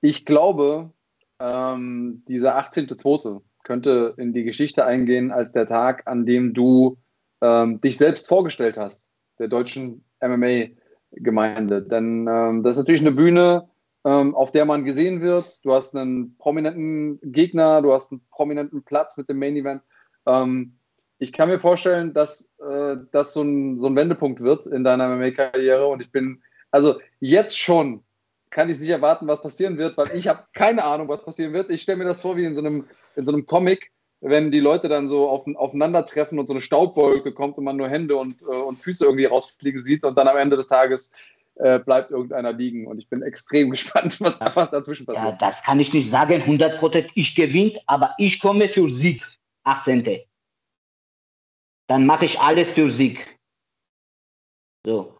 Ich 0.00 0.26
glaube, 0.26 0.92
ähm, 1.40 2.24
dieser 2.28 2.58
18.2. 2.58 3.40
könnte 3.62 4.14
in 4.18 4.32
die 4.32 4.44
Geschichte 4.44 4.84
eingehen 4.84 5.30
als 5.30 5.52
der 5.52 5.66
Tag, 5.66 6.06
an 6.06 6.26
dem 6.26 6.52
du 6.52 6.98
ähm, 7.40 7.80
dich 7.80 7.96
selbst 7.96 8.28
vorgestellt 8.28 8.76
hast, 8.76 9.10
der 9.38 9.48
deutschen 9.48 10.04
MMA-Gemeinde. 10.20 11.82
Denn 11.82 12.26
ähm, 12.28 12.62
das 12.64 12.72
ist 12.72 12.78
natürlich 12.78 13.00
eine 13.00 13.12
Bühne, 13.12 13.68
ähm, 14.08 14.34
auf 14.34 14.52
der 14.52 14.64
man 14.64 14.86
gesehen 14.86 15.20
wird. 15.20 15.62
Du 15.66 15.74
hast 15.74 15.94
einen 15.94 16.34
prominenten 16.38 17.20
Gegner, 17.30 17.82
du 17.82 17.92
hast 17.92 18.10
einen 18.10 18.22
prominenten 18.30 18.82
Platz 18.82 19.18
mit 19.18 19.28
dem 19.28 19.38
Main 19.38 19.54
Event. 19.54 19.82
Ähm, 20.24 20.78
ich 21.18 21.30
kann 21.30 21.50
mir 21.50 21.60
vorstellen, 21.60 22.14
dass 22.14 22.50
äh, 22.58 22.96
das 23.12 23.34
so 23.34 23.42
ein, 23.42 23.80
so 23.82 23.86
ein 23.86 23.96
Wendepunkt 23.96 24.40
wird 24.40 24.66
in 24.66 24.82
deiner 24.82 25.14
MMA-Karriere 25.14 25.86
und 25.86 26.00
ich 26.00 26.10
bin, 26.10 26.42
also 26.70 26.98
jetzt 27.20 27.58
schon 27.58 28.02
kann 28.48 28.70
ich 28.70 28.80
nicht 28.80 28.88
erwarten, 28.88 29.26
was 29.26 29.42
passieren 29.42 29.76
wird, 29.76 29.98
weil 29.98 30.06
ich 30.14 30.26
habe 30.26 30.44
keine 30.54 30.84
Ahnung, 30.84 31.08
was 31.08 31.22
passieren 31.22 31.52
wird. 31.52 31.68
Ich 31.68 31.82
stelle 31.82 31.98
mir 31.98 32.04
das 32.04 32.22
vor 32.22 32.34
wie 32.38 32.46
in 32.46 32.54
so 32.54 32.62
einem, 32.62 32.86
in 33.14 33.26
so 33.26 33.32
einem 33.32 33.44
Comic, 33.44 33.92
wenn 34.22 34.50
die 34.50 34.60
Leute 34.60 34.88
dann 34.88 35.06
so 35.06 35.28
auf, 35.28 35.46
aufeinandertreffen 35.54 36.38
und 36.38 36.46
so 36.46 36.54
eine 36.54 36.62
Staubwolke 36.62 37.34
kommt 37.34 37.58
und 37.58 37.64
man 37.64 37.76
nur 37.76 37.90
Hände 37.90 38.16
und, 38.16 38.40
äh, 38.42 38.46
und 38.46 38.78
Füße 38.78 39.04
irgendwie 39.04 39.26
rausfliegen 39.26 39.82
sieht 39.82 40.02
und 40.02 40.16
dann 40.16 40.28
am 40.28 40.38
Ende 40.38 40.56
des 40.56 40.68
Tages 40.68 41.12
äh, 41.58 41.78
bleibt 41.78 42.10
irgendeiner 42.10 42.52
liegen. 42.52 42.86
Und 42.86 42.98
ich 42.98 43.08
bin 43.08 43.22
extrem 43.22 43.70
gespannt, 43.72 44.20
was, 44.20 44.40
was 44.40 44.70
dazwischen 44.70 45.06
passiert. 45.06 45.24
Ja, 45.24 45.32
das 45.32 45.62
kann 45.62 45.80
ich 45.80 45.92
nicht 45.92 46.10
sagen, 46.10 46.42
100% 46.42 47.10
ich 47.14 47.34
gewinne, 47.34 47.80
aber 47.86 48.14
ich 48.18 48.40
komme 48.40 48.68
für 48.68 48.88
Sieg, 48.92 49.26
18. 49.64 50.22
Dann 51.88 52.06
mache 52.06 52.26
ich 52.26 52.38
alles 52.38 52.70
für 52.70 52.90
Sieg. 52.90 53.38
So. 54.84 55.18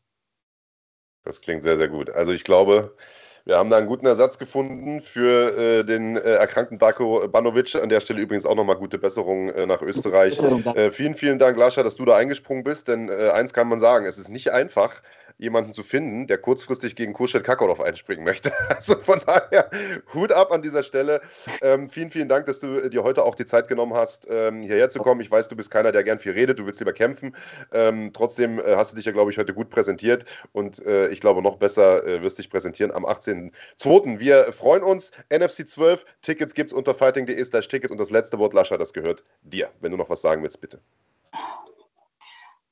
Das 1.24 1.40
klingt 1.40 1.62
sehr, 1.62 1.76
sehr 1.76 1.88
gut. 1.88 2.10
Also 2.10 2.32
ich 2.32 2.44
glaube, 2.44 2.96
wir 3.44 3.56
haben 3.56 3.70
da 3.70 3.78
einen 3.78 3.86
guten 3.86 4.06
Ersatz 4.06 4.38
gefunden 4.38 5.00
für 5.00 5.56
äh, 5.56 5.84
den 5.84 6.16
äh, 6.16 6.20
erkrankten 6.20 6.78
Darko 6.78 7.26
Banovic. 7.28 7.74
An 7.76 7.88
der 7.88 8.00
Stelle 8.00 8.20
übrigens 8.20 8.44
auch 8.44 8.54
nochmal 8.54 8.76
gute 8.76 8.98
Besserung 8.98 9.48
äh, 9.48 9.64
nach 9.64 9.80
Österreich. 9.80 10.38
Äh, 10.38 10.90
vielen, 10.90 11.14
vielen 11.14 11.38
Dank, 11.38 11.56
Lascha, 11.56 11.82
dass 11.82 11.96
du 11.96 12.04
da 12.04 12.14
eingesprungen 12.16 12.62
bist, 12.62 12.88
denn 12.88 13.08
äh, 13.08 13.30
eins 13.30 13.54
kann 13.54 13.68
man 13.68 13.80
sagen, 13.80 14.04
es 14.04 14.18
ist 14.18 14.28
nicht 14.28 14.52
einfach, 14.52 15.02
jemanden 15.38 15.72
zu 15.72 15.82
finden, 15.82 16.26
der 16.26 16.38
kurzfristig 16.38 16.96
gegen 16.96 17.12
Kurschet 17.12 17.44
Kakolov 17.44 17.80
einspringen 17.80 18.24
möchte. 18.24 18.52
Also 18.68 18.98
von 18.98 19.20
daher 19.24 19.70
Hut 20.14 20.30
ab 20.30 20.52
an 20.52 20.62
dieser 20.62 20.82
Stelle. 20.82 21.20
Ähm, 21.62 21.88
vielen, 21.88 22.10
vielen 22.10 22.28
Dank, 22.28 22.46
dass 22.46 22.60
du 22.60 22.88
dir 22.90 23.02
heute 23.02 23.24
auch 23.24 23.34
die 23.34 23.44
Zeit 23.44 23.66
genommen 23.66 23.94
hast, 23.94 24.26
ähm, 24.30 24.62
hierher 24.62 24.88
zu 24.88 24.98
kommen. 25.00 25.20
Ich 25.20 25.30
weiß, 25.30 25.48
du 25.48 25.56
bist 25.56 25.70
keiner, 25.70 25.90
der 25.90 26.04
gern 26.04 26.18
viel 26.18 26.32
redet, 26.32 26.58
du 26.58 26.66
willst 26.66 26.80
lieber 26.80 26.92
kämpfen. 26.92 27.34
Ähm, 27.72 28.10
trotzdem 28.12 28.58
äh, 28.58 28.76
hast 28.76 28.92
du 28.92 28.96
dich 28.96 29.06
ja, 29.06 29.12
glaube 29.12 29.30
ich, 29.30 29.38
heute 29.38 29.54
gut 29.54 29.70
präsentiert 29.70 30.24
und 30.52 30.84
äh, 30.84 31.08
ich 31.08 31.20
glaube, 31.20 31.42
noch 31.42 31.56
besser 31.56 32.06
äh, 32.06 32.22
wirst 32.22 32.38
dich 32.38 32.50
präsentieren 32.50 32.92
am 32.92 33.04
18.02. 33.04 34.18
Wir 34.18 34.52
freuen 34.52 34.82
uns. 34.82 35.12
NFC 35.30 35.68
12, 35.68 36.04
Tickets 36.22 36.54
gibt 36.54 36.72
es 36.72 36.76
unter 36.76 36.94
fighting.de 36.94 37.42
slash 37.44 37.68
Tickets 37.68 37.90
und 37.90 37.98
das 37.98 38.10
letzte 38.10 38.38
Wort, 38.38 38.54
Lascha, 38.54 38.76
das 38.76 38.92
gehört 38.92 39.24
dir. 39.42 39.70
Wenn 39.80 39.92
du 39.92 39.96
noch 39.96 40.10
was 40.10 40.20
sagen 40.20 40.42
willst, 40.42 40.60
bitte. 40.60 40.80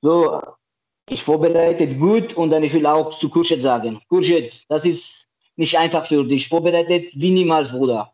So, 0.02 0.42
ich 1.08 1.22
vorbereite 1.22 1.86
gut 1.96 2.34
und 2.34 2.50
dann 2.50 2.64
ich 2.64 2.72
will 2.72 2.86
auch 2.86 3.16
zu 3.16 3.28
Kurschet 3.28 3.62
sagen. 3.62 4.00
Kurschet, 4.08 4.64
das 4.68 4.84
ist 4.84 5.28
nicht 5.56 5.76
einfach 5.78 6.06
für 6.06 6.24
dich. 6.24 6.48
Vorbereitet 6.48 7.12
wie 7.14 7.30
niemals, 7.30 7.70
Bruder. 7.70 8.12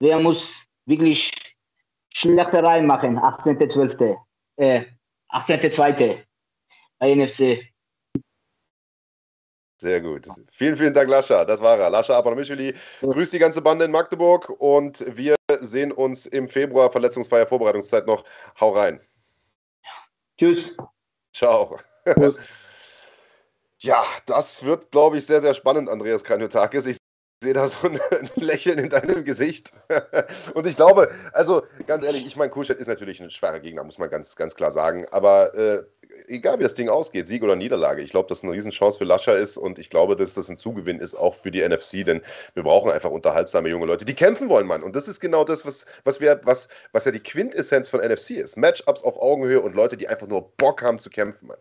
Wer 0.00 0.18
muss 0.18 0.64
wirklich 0.86 1.32
Schleckerei 2.12 2.82
machen, 2.82 3.18
18.12., 3.18 4.16
äh, 4.56 4.84
18.2. 5.30 6.22
bei 6.98 7.14
NFC. 7.14 7.74
Sehr 9.80 10.00
gut. 10.00 10.28
Vielen, 10.50 10.76
vielen 10.76 10.94
Dank, 10.94 11.10
Lascha. 11.10 11.44
Das 11.44 11.60
war 11.60 11.78
er. 11.78 11.90
Lascha 11.90 12.16
Abramishvili 12.16 12.74
grüßt 13.02 13.32
die 13.32 13.38
ganze 13.38 13.60
Bande 13.60 13.84
in 13.84 13.90
Magdeburg 13.90 14.48
und 14.58 15.04
wir 15.16 15.34
sehen 15.60 15.92
uns 15.92 16.26
im 16.26 16.48
Februar, 16.48 16.90
verletzungsfreie 16.90 17.46
Vorbereitungszeit 17.46 18.06
noch. 18.06 18.24
Hau 18.60 18.70
rein. 18.70 19.00
Tschüss. 20.38 20.74
Ciao. 21.32 21.76
ja, 23.80 24.04
das 24.26 24.64
wird, 24.64 24.90
glaube 24.90 25.18
ich, 25.18 25.26
sehr, 25.26 25.40
sehr 25.40 25.54
spannend, 25.54 25.88
Andreas 25.88 26.24
Kranjotakis. 26.24 26.86
Ich 26.86 26.98
sehe 27.42 27.54
da 27.54 27.68
so 27.68 27.88
ein 27.88 28.00
Lächeln 28.36 28.78
in 28.78 28.90
deinem 28.90 29.24
Gesicht. 29.24 29.72
Und 30.54 30.66
ich 30.66 30.76
glaube, 30.76 31.10
also 31.32 31.62
ganz 31.86 32.04
ehrlich, 32.04 32.26
ich 32.26 32.36
meine, 32.36 32.50
Kuschet 32.50 32.78
ist 32.78 32.88
natürlich 32.88 33.20
ein 33.20 33.30
schwerer 33.30 33.60
Gegner, 33.60 33.84
muss 33.84 33.98
man 33.98 34.10
ganz, 34.10 34.34
ganz 34.36 34.54
klar 34.54 34.70
sagen. 34.70 35.06
Aber 35.10 35.54
äh, 35.54 35.82
egal 36.26 36.58
wie 36.58 36.62
das 36.62 36.74
Ding 36.74 36.88
ausgeht, 36.88 37.26
Sieg 37.26 37.42
oder 37.42 37.56
Niederlage, 37.56 38.02
ich 38.02 38.10
glaube, 38.10 38.28
dass 38.28 38.42
eine 38.42 38.52
Riesenchance 38.52 38.98
für 38.98 39.04
Lascher 39.04 39.36
ist 39.36 39.56
und 39.56 39.78
ich 39.78 39.90
glaube, 39.90 40.16
dass 40.16 40.34
das 40.34 40.48
ein 40.48 40.56
Zugewinn 40.56 40.98
ist 41.00 41.14
auch 41.14 41.34
für 41.34 41.50
die 41.50 41.66
NFC, 41.66 42.04
denn 42.04 42.22
wir 42.54 42.62
brauchen 42.62 42.90
einfach 42.90 43.10
unterhaltsame 43.10 43.68
junge 43.68 43.86
Leute, 43.86 44.04
die 44.04 44.14
kämpfen 44.14 44.48
wollen, 44.48 44.66
Mann. 44.66 44.82
Und 44.82 44.96
das 44.96 45.08
ist 45.08 45.20
genau 45.20 45.44
das, 45.44 45.66
was, 45.66 45.86
was, 46.04 46.20
wir, 46.20 46.40
was, 46.44 46.68
was 46.92 47.04
ja 47.04 47.12
die 47.12 47.20
Quintessenz 47.20 47.90
von 47.90 48.00
NFC 48.00 48.32
ist. 48.32 48.56
Matchups 48.56 49.02
auf 49.02 49.16
Augenhöhe 49.20 49.60
und 49.60 49.74
Leute, 49.74 49.96
die 49.96 50.08
einfach 50.08 50.26
nur 50.26 50.52
Bock 50.56 50.82
haben 50.82 50.98
zu 50.98 51.10
kämpfen, 51.10 51.48
Mann. 51.48 51.58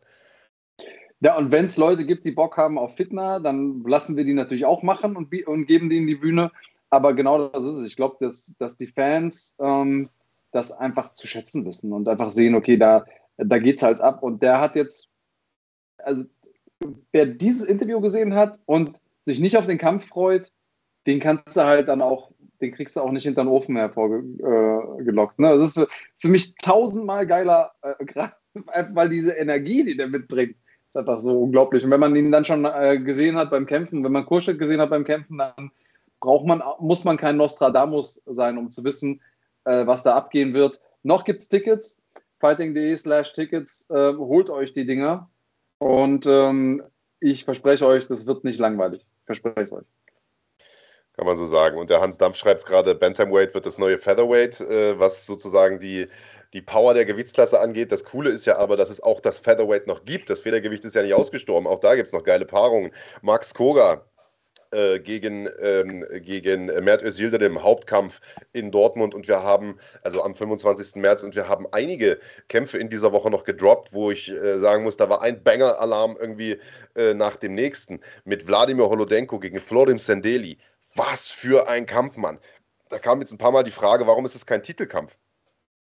Ja, 1.23 1.37
und 1.37 1.53
wenn 1.53 1.67
es 1.67 1.77
Leute 1.77 2.05
gibt, 2.05 2.25
die 2.25 2.31
Bock 2.31 2.57
haben 2.57 2.77
auf 2.77 2.97
Fitner, 2.97 3.39
dann 3.39 3.81
lassen 3.83 4.17
wir 4.17 4.25
die 4.25 4.33
natürlich 4.33 4.65
auch 4.65 4.83
machen 4.83 5.15
und, 5.15 5.33
und 5.47 5.65
geben 5.67 5.89
denen 5.89 6.05
die 6.05 6.15
Bühne. 6.15 6.51
Aber 6.89 7.13
genau 7.13 7.47
das 7.47 7.63
ist 7.63 7.75
es. 7.75 7.87
Ich 7.87 7.95
glaube, 7.95 8.17
dass, 8.19 8.53
dass 8.59 8.75
die 8.75 8.87
Fans 8.87 9.55
ähm, 9.59 10.09
das 10.51 10.73
einfach 10.73 11.13
zu 11.13 11.25
schätzen 11.25 11.65
wissen 11.65 11.93
und 11.93 12.09
einfach 12.09 12.29
sehen, 12.29 12.55
okay, 12.55 12.75
da, 12.75 13.05
da 13.37 13.57
geht 13.57 13.77
es 13.77 13.83
halt 13.83 14.01
ab. 14.01 14.21
Und 14.21 14.43
der 14.43 14.59
hat 14.59 14.75
jetzt, 14.75 15.09
also 15.97 16.25
wer 17.13 17.25
dieses 17.25 17.69
Interview 17.69 18.01
gesehen 18.01 18.35
hat 18.35 18.59
und 18.65 18.91
sich 19.23 19.39
nicht 19.39 19.55
auf 19.55 19.65
den 19.65 19.77
Kampf 19.77 20.05
freut, 20.07 20.51
den 21.07 21.21
kannst 21.21 21.55
du 21.55 21.63
halt 21.63 21.87
dann 21.87 22.01
auch, 22.01 22.31
den 22.59 22.73
kriegst 22.73 22.97
du 22.97 22.99
auch 22.99 23.11
nicht 23.11 23.23
hinter 23.23 23.45
den 23.45 23.49
Ofen 23.49 23.77
hervorgelockt. 23.77 25.39
Äh, 25.39 25.41
ne? 25.41 25.57
Das 25.57 25.77
ist 25.77 25.87
für, 26.17 26.27
mich 26.27 26.53
tausendmal 26.55 27.25
geiler, 27.25 27.71
äh, 27.81 28.27
weil 28.93 29.07
diese 29.07 29.31
Energie, 29.31 29.85
die 29.85 29.95
der 29.95 30.07
mitbringt, 30.07 30.57
ist 30.93 30.97
einfach 30.97 31.19
so 31.19 31.41
unglaublich. 31.41 31.83
Und 31.83 31.91
wenn 31.91 31.99
man 31.99 32.15
ihn 32.15 32.31
dann 32.31 32.45
schon 32.45 32.65
äh, 32.65 32.99
gesehen 32.99 33.35
hat 33.35 33.49
beim 33.49 33.65
Kämpfen, 33.65 34.03
wenn 34.03 34.11
man 34.11 34.25
Kurschek 34.25 34.59
gesehen 34.59 34.79
hat 34.79 34.91
beim 34.91 35.03
Kämpfen, 35.03 35.39
dann 35.39 35.71
braucht 36.19 36.45
man, 36.45 36.61
muss 36.79 37.03
man 37.03 37.17
kein 37.17 37.37
Nostradamus 37.37 38.21
sein, 38.27 38.57
um 38.57 38.69
zu 38.69 38.83
wissen, 38.83 39.19
äh, 39.65 39.87
was 39.87 40.03
da 40.03 40.15
abgehen 40.15 40.53
wird. 40.53 40.79
Noch 41.01 41.25
gibt 41.25 41.41
es 41.41 41.49
Tickets, 41.49 41.99
fighting.de 42.39 42.95
slash 42.95 43.33
Tickets, 43.33 43.89
äh, 43.89 44.13
holt 44.13 44.49
euch 44.51 44.71
die 44.71 44.85
Dinger. 44.85 45.29
Und 45.79 46.27
ähm, 46.27 46.83
ich 47.19 47.43
verspreche 47.43 47.87
euch, 47.87 48.07
das 48.07 48.27
wird 48.27 48.43
nicht 48.43 48.59
langweilig. 48.59 49.05
Verspreche 49.25 49.61
es 49.61 49.73
euch. 49.73 49.85
Kann 51.13 51.25
man 51.25 51.35
so 51.35 51.45
sagen. 51.45 51.77
Und 51.77 51.89
der 51.89 52.01
Hans 52.01 52.17
Dampf 52.17 52.37
schreibt 52.37 52.65
gerade, 52.65 52.95
Bantamweight 52.95 53.53
wird 53.53 53.65
das 53.65 53.77
neue 53.79 53.97
Featherweight, 53.97 54.61
äh, 54.61 54.99
was 54.99 55.25
sozusagen 55.25 55.79
die 55.79 56.07
die 56.53 56.61
Power 56.61 56.93
der 56.93 57.05
Gewichtsklasse 57.05 57.59
angeht. 57.59 57.91
Das 57.91 58.05
Coole 58.05 58.29
ist 58.29 58.45
ja 58.45 58.57
aber, 58.57 58.77
dass 58.77 58.89
es 58.89 59.01
auch 59.01 59.19
das 59.19 59.39
Featherweight 59.39 59.87
noch 59.87 60.05
gibt. 60.05 60.29
Das 60.29 60.39
Federgewicht 60.39 60.85
ist 60.85 60.95
ja 60.95 61.01
nicht 61.01 61.13
ausgestorben. 61.13 61.67
Auch 61.67 61.79
da 61.79 61.95
gibt 61.95 62.07
es 62.07 62.13
noch 62.13 62.23
geile 62.23 62.45
Paarungen. 62.45 62.91
Max 63.21 63.53
Koga 63.53 64.05
äh, 64.73 64.99
gegen, 64.99 65.49
ähm, 65.59 66.05
gegen 66.21 66.65
Mert 66.65 67.03
Özilde 67.03 67.43
im 67.45 67.61
Hauptkampf 67.61 68.21
in 68.53 68.71
Dortmund 68.71 69.13
und 69.13 69.27
wir 69.27 69.43
haben, 69.43 69.79
also 70.01 70.23
am 70.23 70.35
25. 70.35 70.95
März, 70.95 71.23
und 71.23 71.35
wir 71.35 71.47
haben 71.47 71.67
einige 71.71 72.19
Kämpfe 72.49 72.77
in 72.77 72.89
dieser 72.89 73.11
Woche 73.11 73.29
noch 73.29 73.43
gedroppt, 73.43 73.93
wo 73.93 74.11
ich 74.11 74.31
äh, 74.31 74.57
sagen 74.57 74.83
muss, 74.83 74.97
da 74.97 75.09
war 75.09 75.21
ein 75.21 75.43
Banger-Alarm 75.43 76.17
irgendwie 76.19 76.59
äh, 76.95 77.13
nach 77.13 77.35
dem 77.35 77.55
nächsten. 77.55 77.99
Mit 78.25 78.47
Wladimir 78.47 78.89
Holodenko 78.89 79.39
gegen 79.39 79.59
Florim 79.59 79.99
Sendeli. 79.99 80.57
Was 80.95 81.29
für 81.29 81.67
ein 81.67 81.85
Kampf, 81.85 82.17
Mann. 82.17 82.39
Da 82.89 82.99
kam 82.99 83.19
jetzt 83.21 83.31
ein 83.31 83.39
paar 83.39 83.51
Mal 83.51 83.63
die 83.63 83.71
Frage, 83.71 84.05
warum 84.05 84.25
ist 84.25 84.35
es 84.35 84.45
kein 84.45 84.61
Titelkampf? 84.61 85.17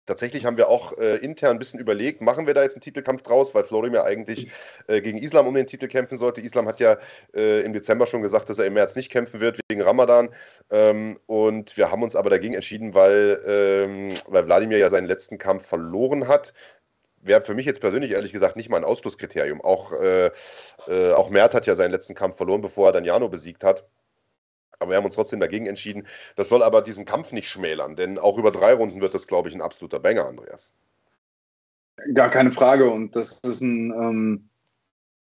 Tatsächlich 0.06 0.46
haben 0.46 0.58
wir 0.58 0.70
auch 0.70 0.98
äh, 0.98 1.18
intern 1.18 1.56
ein 1.56 1.60
bisschen 1.60 1.80
überlegt, 1.80 2.22
machen 2.22 2.46
wir 2.46 2.54
da 2.54 2.62
jetzt 2.62 2.76
einen 2.76 2.82
Titelkampf 2.82 3.24
draus, 3.24 3.56
weil 3.56 3.64
Florim 3.64 3.94
ja 3.94 4.04
eigentlich 4.04 4.50
äh, 4.88 5.02
gegen 5.02 5.18
Islam 5.18 5.48
um 5.48 5.56
den 5.56 5.66
Titel 5.66 5.88
kämpfen 5.88 6.18
sollte. 6.18 6.42
Islam 6.42 6.68
hat 6.68 6.80
ja 6.80 6.98
äh, 7.34 7.62
im 7.62 7.74
Dezember 7.74 8.06
schon 8.06 8.22
gesagt, 8.22 8.50
dass 8.50 8.60
er 8.60 8.66
im 8.66 8.74
März 8.74 8.96
nicht 8.96 9.12
kämpfen 9.12 9.40
wird 9.40 9.60
wegen 9.68 9.82
Ramadan. 9.82 10.30
Ähm, 10.70 11.18
und 11.26 11.76
wir 11.78 11.92
haben 11.92 12.04
uns 12.04 12.16
aber 12.16 12.30
dagegen 12.30 12.54
entschieden, 12.54 12.94
weil, 12.94 13.42
ähm, 13.48 14.10
weil 14.28 14.46
Wladimir 14.46 14.78
ja 14.78 14.90
seinen 14.90 15.08
letzten 15.08 15.38
Kampf 15.38 15.66
verloren 15.66 16.28
hat. 16.28 16.54
Wäre 17.22 17.42
für 17.42 17.56
mich 17.56 17.66
jetzt 17.66 17.82
persönlich 17.82 18.12
ehrlich 18.12 18.34
gesagt 18.34 18.56
nicht 18.56 18.70
mal 18.70 18.78
ein 18.78 18.84
Ausschlusskriterium. 18.84 19.60
Auch, 19.62 19.92
äh, 19.94 20.30
äh, 20.88 21.14
auch 21.14 21.32
Mert 21.32 21.56
hat 21.56 21.66
ja 21.66 21.74
seinen 21.74 21.92
letzten 21.92 22.14
Kampf 22.14 22.38
verloren, 22.38 22.62
bevor 22.62 22.90
er 22.90 22.92
dann 22.92 23.06
Jano 23.06 23.30
besiegt 23.30 23.64
hat. 23.64 23.88
Aber 24.80 24.92
wir 24.92 24.98
haben 24.98 25.06
uns 25.06 25.16
trotzdem 25.16 25.40
dagegen 25.40 25.66
entschieden. 25.68 26.08
Das 26.36 26.50
soll 26.50 26.64
aber 26.64 26.82
diesen 26.82 27.06
Kampf 27.06 27.32
nicht 27.32 27.50
schmälern, 27.50 27.96
denn 27.96 28.18
auch 28.18 28.38
über 28.38 28.52
drei 28.52 28.74
Runden 28.74 29.02
wird 29.02 29.14
das, 29.14 29.28
glaube 29.28 29.50
ich, 29.50 29.56
ein 29.56 29.62
absoluter 29.62 30.00
Banger, 30.00 30.26
Andreas. 30.26 30.76
Gar 32.14 32.30
keine 32.30 32.52
Frage. 32.52 32.90
Und 32.90 33.16
das 33.16 33.40
ist 33.40 33.62
ein, 33.62 33.92
ähm, 33.92 34.50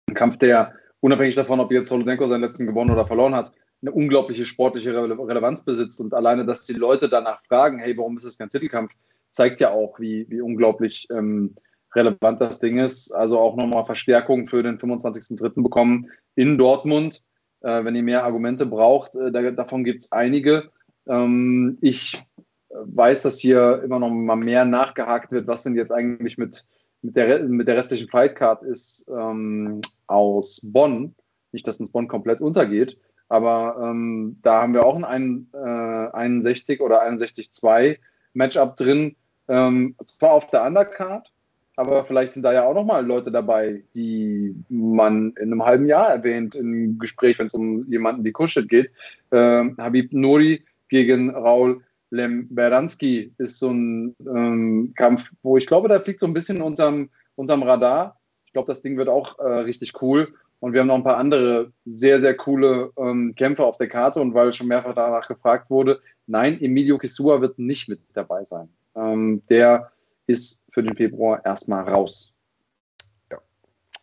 ein 0.08 0.14
Kampf, 0.14 0.38
der 0.38 0.74
unabhängig 1.00 1.34
davon, 1.34 1.60
ob 1.60 1.72
jetzt 1.72 1.88
Solodenko 1.88 2.26
seinen 2.26 2.42
letzten 2.42 2.66
gewonnen 2.66 2.90
oder 2.90 3.06
verloren 3.06 3.34
hat, 3.34 3.52
eine 3.80 3.92
unglaubliche 3.92 4.44
sportliche 4.44 4.90
Rele 4.90 5.16
Relevanz 5.18 5.64
besitzt. 5.64 6.00
Und 6.00 6.14
alleine, 6.14 6.44
dass 6.44 6.66
die 6.66 6.74
Leute 6.74 7.08
danach 7.08 7.42
fragen, 7.44 7.78
hey, 7.78 7.96
warum 7.96 8.16
ist 8.16 8.24
es 8.24 8.38
kein 8.38 8.48
Titelkampf, 8.48 8.92
zeigt 9.30 9.60
ja 9.60 9.70
auch, 9.70 9.98
wie, 10.00 10.26
wie 10.28 10.40
unglaublich 10.40 11.06
ähm, 11.10 11.54
relevant 11.94 12.40
das 12.40 12.58
Ding 12.58 12.78
ist. 12.78 13.12
Also 13.12 13.38
auch 13.38 13.56
nochmal 13.56 13.86
Verstärkung 13.86 14.46
für 14.46 14.62
den 14.62 14.78
25.03. 14.78 15.62
bekommen 15.62 16.10
in 16.34 16.58
Dortmund. 16.58 17.22
Äh, 17.60 17.84
wenn 17.84 17.94
ihr 17.94 18.02
mehr 18.02 18.24
Argumente 18.24 18.66
braucht, 18.66 19.14
äh, 19.14 19.30
da, 19.32 19.50
davon 19.50 19.84
gibt 19.84 20.02
es 20.02 20.12
einige. 20.12 20.70
Ähm, 21.06 21.78
ich 21.80 22.22
weiß, 22.70 23.22
dass 23.22 23.38
hier 23.38 23.82
immer 23.82 23.98
noch 23.98 24.10
mal 24.10 24.36
mehr 24.36 24.64
nachgehakt 24.64 25.32
wird, 25.32 25.46
was 25.46 25.62
denn 25.62 25.74
jetzt 25.74 25.92
eigentlich 25.92 26.38
mit, 26.38 26.66
mit 27.02 27.16
der, 27.16 27.42
mit 27.44 27.66
der 27.66 27.76
restlichen 27.76 28.08
Fightcard 28.08 28.62
ist 28.62 29.08
ähm, 29.08 29.80
aus 30.06 30.60
Bonn. 30.72 31.14
Nicht, 31.52 31.66
dass 31.66 31.80
uns 31.80 31.90
Bonn 31.90 32.08
komplett 32.08 32.40
untergeht, 32.40 32.98
aber 33.28 33.78
ähm, 33.82 34.38
da 34.42 34.62
haben 34.62 34.74
wir 34.74 34.84
auch 34.84 35.02
ein, 35.02 35.48
äh, 35.54 35.58
61 35.58 36.80
oder 36.80 37.02
61-2 37.02 37.98
Matchup 38.34 38.76
drin. 38.76 39.16
Ähm, 39.48 39.96
zwar 40.04 40.32
auf 40.32 40.50
der 40.50 40.64
Undercard, 40.64 41.32
aber 41.78 42.04
vielleicht 42.04 42.32
sind 42.32 42.42
da 42.42 42.52
ja 42.52 42.64
auch 42.64 42.74
nochmal 42.74 43.06
Leute 43.06 43.30
dabei, 43.30 43.84
die 43.94 44.52
man 44.68 45.32
in 45.36 45.52
einem 45.52 45.64
halben 45.64 45.86
Jahr 45.86 46.08
erwähnt 46.08 46.56
im 46.56 46.98
Gespräch, 46.98 47.38
wenn 47.38 47.46
es 47.46 47.54
um 47.54 47.88
jemanden 47.88 48.24
wie 48.24 48.32
Kuschet 48.32 48.68
geht. 48.68 48.90
Ähm, 49.30 49.76
Habib 49.78 50.12
Nuri 50.12 50.64
gegen 50.88 51.30
Raul 51.30 51.80
Lemberanski 52.10 53.32
ist 53.38 53.60
so 53.60 53.70
ein 53.70 54.16
ähm, 54.26 54.92
Kampf, 54.96 55.30
wo 55.42 55.56
ich 55.56 55.68
glaube, 55.68 55.86
der 55.86 56.00
fliegt 56.00 56.18
so 56.18 56.26
ein 56.26 56.32
bisschen 56.32 56.62
unterm, 56.62 57.10
unterm 57.36 57.62
Radar. 57.62 58.18
Ich 58.46 58.52
glaube, 58.54 58.66
das 58.66 58.82
Ding 58.82 58.96
wird 58.96 59.08
auch 59.08 59.38
äh, 59.38 59.60
richtig 59.60 60.02
cool. 60.02 60.34
Und 60.58 60.72
wir 60.72 60.80
haben 60.80 60.88
noch 60.88 60.96
ein 60.96 61.04
paar 61.04 61.18
andere 61.18 61.70
sehr, 61.84 62.20
sehr 62.20 62.36
coole 62.36 62.90
ähm, 62.98 63.34
Kämpfer 63.36 63.64
auf 63.64 63.78
der 63.78 63.88
Karte. 63.88 64.20
Und 64.20 64.34
weil 64.34 64.52
schon 64.52 64.66
mehrfach 64.66 64.94
danach 64.94 65.28
gefragt 65.28 65.70
wurde, 65.70 66.00
nein, 66.26 66.60
Emilio 66.60 66.98
Kisua 66.98 67.40
wird 67.40 67.60
nicht 67.60 67.88
mit 67.88 68.00
dabei 68.14 68.44
sein. 68.44 68.68
Ähm, 68.96 69.42
der 69.48 69.92
ist 70.28 70.62
für 70.70 70.82
den 70.82 70.94
Februar 70.94 71.44
erstmal 71.44 71.88
raus. 71.88 72.32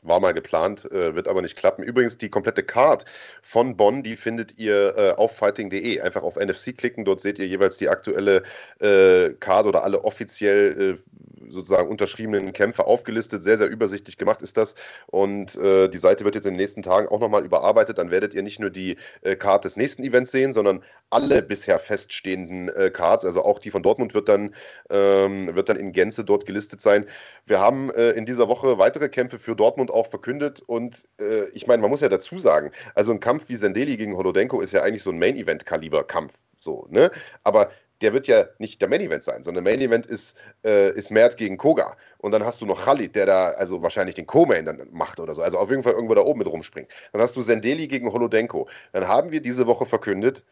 War 0.05 0.19
mal 0.19 0.33
geplant, 0.33 0.85
äh, 0.91 1.15
wird 1.15 1.27
aber 1.27 1.41
nicht 1.41 1.55
klappen. 1.55 1.81
Übrigens, 1.81 2.19
die 2.19 2.29
komplette 2.29 2.61
Card 2.61 3.05
von 3.41 3.75
Bonn, 3.75 4.03
die 4.03 4.15
findet 4.15 4.55
ihr 4.59 4.95
äh, 4.95 5.11
auf 5.13 5.35
fighting.de. 5.35 5.99
Einfach 5.99 6.21
auf 6.21 6.35
NFC 6.35 6.77
klicken, 6.77 7.05
dort 7.05 7.21
seht 7.21 7.39
ihr 7.39 7.47
jeweils 7.47 7.77
die 7.77 7.89
aktuelle 7.89 8.43
äh, 8.79 9.31
Card 9.39 9.65
oder 9.65 9.83
alle 9.83 10.03
offiziell 10.03 10.99
äh, 10.99 11.44
sozusagen 11.49 11.89
unterschriebenen 11.89 12.53
Kämpfe 12.53 12.85
aufgelistet. 12.85 13.43
Sehr, 13.43 13.57
sehr 13.57 13.67
übersichtlich 13.67 14.17
gemacht 14.17 14.41
ist 14.41 14.57
das. 14.57 14.75
Und 15.07 15.55
äh, 15.55 15.87
die 15.87 15.97
Seite 15.97 16.25
wird 16.25 16.35
jetzt 16.35 16.45
in 16.45 16.53
den 16.53 16.59
nächsten 16.59 16.83
Tagen 16.83 17.07
auch 17.07 17.19
nochmal 17.19 17.45
überarbeitet. 17.45 17.97
Dann 17.97 18.11
werdet 18.11 18.33
ihr 18.33 18.43
nicht 18.43 18.59
nur 18.59 18.69
die 18.69 18.97
äh, 19.21 19.35
Card 19.35 19.65
des 19.65 19.77
nächsten 19.77 20.03
Events 20.03 20.31
sehen, 20.31 20.53
sondern 20.53 20.83
alle 21.09 21.41
bisher 21.41 21.79
feststehenden 21.79 22.69
äh, 22.69 22.89
Cards, 22.89 23.25
also 23.25 23.43
auch 23.43 23.59
die 23.59 23.71
von 23.71 23.83
Dortmund 23.83 24.13
wird 24.13 24.27
dann, 24.27 24.53
ähm, 24.89 25.55
wird 25.55 25.69
dann 25.69 25.77
in 25.77 25.91
Gänze 25.91 26.23
dort 26.23 26.45
gelistet 26.45 26.81
sein. 26.81 27.05
Wir 27.45 27.59
haben 27.59 27.89
äh, 27.91 28.11
in 28.11 28.25
dieser 28.25 28.47
Woche 28.47 28.77
weitere 28.77 29.09
Kämpfe 29.09 29.39
für 29.39 29.55
Dortmund 29.55 29.91
auch 29.91 30.07
verkündet 30.07 30.61
und 30.65 31.03
äh, 31.19 31.47
ich 31.49 31.67
meine, 31.67 31.81
man 31.81 31.91
muss 31.91 32.01
ja 32.01 32.09
dazu 32.09 32.39
sagen, 32.39 32.71
also 32.95 33.11
ein 33.11 33.19
Kampf 33.19 33.49
wie 33.49 33.55
Sendeli 33.55 33.97
gegen 33.97 34.17
Holodenko 34.17 34.61
ist 34.61 34.73
ja 34.73 34.81
eigentlich 34.81 35.03
so 35.03 35.11
ein 35.11 35.19
Main-Event-Kaliber-Kampf, 35.19 36.33
so, 36.57 36.87
ne? 36.89 37.11
Aber 37.43 37.69
der 38.01 38.13
wird 38.13 38.27
ja 38.27 38.45
nicht 38.59 38.81
der 38.81 38.89
Main 38.89 39.01
Event 39.01 39.23
sein, 39.23 39.43
sondern 39.43 39.63
der 39.63 39.73
Main 39.73 39.81
Event 39.81 40.05
ist, 40.05 40.37
äh, 40.63 40.91
ist 40.95 41.11
Mert 41.11 41.37
gegen 41.37 41.57
Koga. 41.57 41.95
Und 42.17 42.31
dann 42.31 42.43
hast 42.43 42.61
du 42.61 42.65
noch 42.65 42.85
Khalid, 42.85 43.15
der 43.15 43.25
da 43.25 43.49
also 43.51 43.81
wahrscheinlich 43.81 44.15
den 44.15 44.27
Co-Main 44.27 44.65
dann 44.65 44.87
macht 44.91 45.19
oder 45.19 45.33
so. 45.33 45.41
Also 45.41 45.57
auf 45.57 45.69
jeden 45.69 45.83
Fall 45.83 45.93
irgendwo 45.93 46.13
da 46.13 46.21
oben 46.21 46.39
mit 46.39 46.47
rumspringt. 46.47 46.89
Dann 47.13 47.21
hast 47.21 47.35
du 47.35 47.41
Sendeli 47.41 47.87
gegen 47.87 48.11
Holodenko. 48.11 48.67
Dann 48.91 49.07
haben 49.07 49.31
wir 49.31 49.41
diese 49.41 49.67
Woche 49.67 49.85
verkündet, 49.85 50.43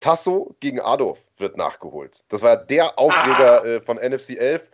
Tasso 0.00 0.54
gegen 0.60 0.80
Adolf 0.80 1.18
wird 1.38 1.56
nachgeholt. 1.56 2.20
Das 2.28 2.42
war 2.42 2.56
der 2.56 2.98
Aufreger 2.98 3.62
ah. 3.62 3.66
äh, 3.66 3.80
von 3.80 3.96
NFC 3.96 4.36
11. 4.38 4.70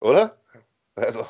Oder? 0.00 0.38
Also. 0.94 1.26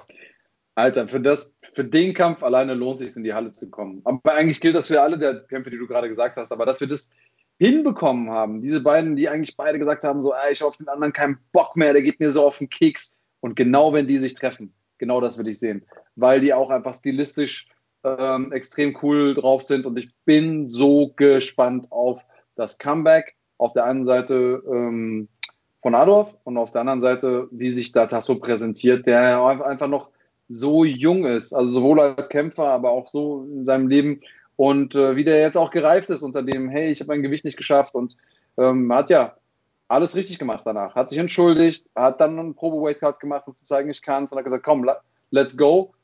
Alter, 0.76 1.08
für, 1.08 1.20
das, 1.20 1.54
für 1.72 1.84
den 1.84 2.12
Kampf 2.12 2.42
alleine 2.42 2.74
lohnt 2.74 3.00
es 3.00 3.06
sich, 3.06 3.16
in 3.16 3.24
die 3.24 3.32
Halle 3.32 3.50
zu 3.50 3.70
kommen. 3.70 4.02
Aber 4.04 4.34
eigentlich 4.34 4.60
gilt 4.60 4.76
das 4.76 4.88
für 4.88 5.02
alle 5.02 5.18
der 5.18 5.40
Kämpfe, 5.46 5.70
die 5.70 5.78
du 5.78 5.86
gerade 5.86 6.08
gesagt 6.08 6.36
hast. 6.36 6.52
Aber 6.52 6.66
dass 6.66 6.80
wir 6.80 6.86
das 6.86 7.10
hinbekommen 7.58 8.30
haben, 8.30 8.60
diese 8.60 8.82
beiden, 8.82 9.16
die 9.16 9.28
eigentlich 9.28 9.56
beide 9.56 9.78
gesagt 9.78 10.04
haben, 10.04 10.20
so, 10.20 10.32
ey, 10.32 10.52
ich 10.52 10.60
habe 10.60 10.68
auf 10.68 10.76
den 10.76 10.88
anderen 10.88 11.12
keinen 11.12 11.38
Bock 11.52 11.76
mehr, 11.76 11.92
der 11.92 12.02
geht 12.02 12.20
mir 12.20 12.30
so 12.30 12.46
auf 12.46 12.58
den 12.58 12.68
Keks. 12.68 13.16
Und 13.40 13.56
genau 13.56 13.92
wenn 13.92 14.06
die 14.06 14.18
sich 14.18 14.34
treffen, 14.34 14.74
genau 14.98 15.20
das 15.20 15.38
will 15.38 15.48
ich 15.48 15.58
sehen. 15.58 15.84
Weil 16.16 16.40
die 16.40 16.52
auch 16.52 16.70
einfach 16.70 16.94
stilistisch 16.94 17.68
ähm, 18.04 18.52
extrem 18.52 18.96
cool 19.02 19.34
drauf 19.34 19.62
sind 19.62 19.86
und 19.86 19.98
ich 19.98 20.10
bin 20.24 20.68
so 20.68 21.12
gespannt 21.16 21.86
auf 21.90 22.20
das 22.54 22.78
Comeback. 22.78 23.34
Auf 23.58 23.72
der 23.72 23.84
einen 23.84 24.04
Seite 24.04 24.62
ähm, 24.70 25.28
von 25.80 25.94
Adolf 25.94 26.28
und 26.44 26.58
auf 26.58 26.72
der 26.72 26.82
anderen 26.82 27.00
Seite, 27.00 27.48
wie 27.50 27.72
sich 27.72 27.90
da 27.90 28.06
Tasso 28.06 28.34
präsentiert, 28.34 29.06
der 29.06 29.42
einfach 29.42 29.88
noch 29.88 30.10
so 30.48 30.84
jung 30.84 31.24
ist, 31.24 31.54
also 31.54 31.70
sowohl 31.70 32.00
als 32.00 32.28
Kämpfer, 32.28 32.64
aber 32.64 32.90
auch 32.90 33.08
so 33.08 33.48
in 33.50 33.64
seinem 33.64 33.88
Leben 33.88 34.20
und 34.56 34.94
äh, 34.94 35.16
wie 35.16 35.24
der 35.24 35.40
jetzt 35.40 35.56
auch 35.56 35.70
gereift 35.70 36.10
ist 36.10 36.22
unter 36.22 36.42
dem, 36.42 36.68
hey, 36.68 36.90
ich 36.90 37.00
habe 37.00 37.08
mein 37.08 37.22
Gewicht 37.22 37.44
nicht 37.44 37.56
geschafft 37.56 37.94
und 37.94 38.16
ähm, 38.56 38.92
hat 38.92 39.10
ja 39.10 39.36
alles 39.88 40.16
richtig 40.16 40.38
gemacht 40.38 40.62
danach, 40.64 40.94
hat 40.94 41.10
sich 41.10 41.18
entschuldigt, 41.18 41.86
hat 41.94 42.20
dann 42.20 42.38
einen 42.38 42.54
Probe-Weight-Cut 42.54 43.20
gemacht, 43.20 43.46
um 43.46 43.56
zu 43.56 43.64
zeigen, 43.64 43.90
ich 43.90 44.02
kann 44.02 44.24
es 44.24 44.32
und 44.32 44.38
hat 44.38 44.44
gesagt, 44.44 44.64
komm, 44.64 44.88
let's 45.30 45.56
go 45.56 45.94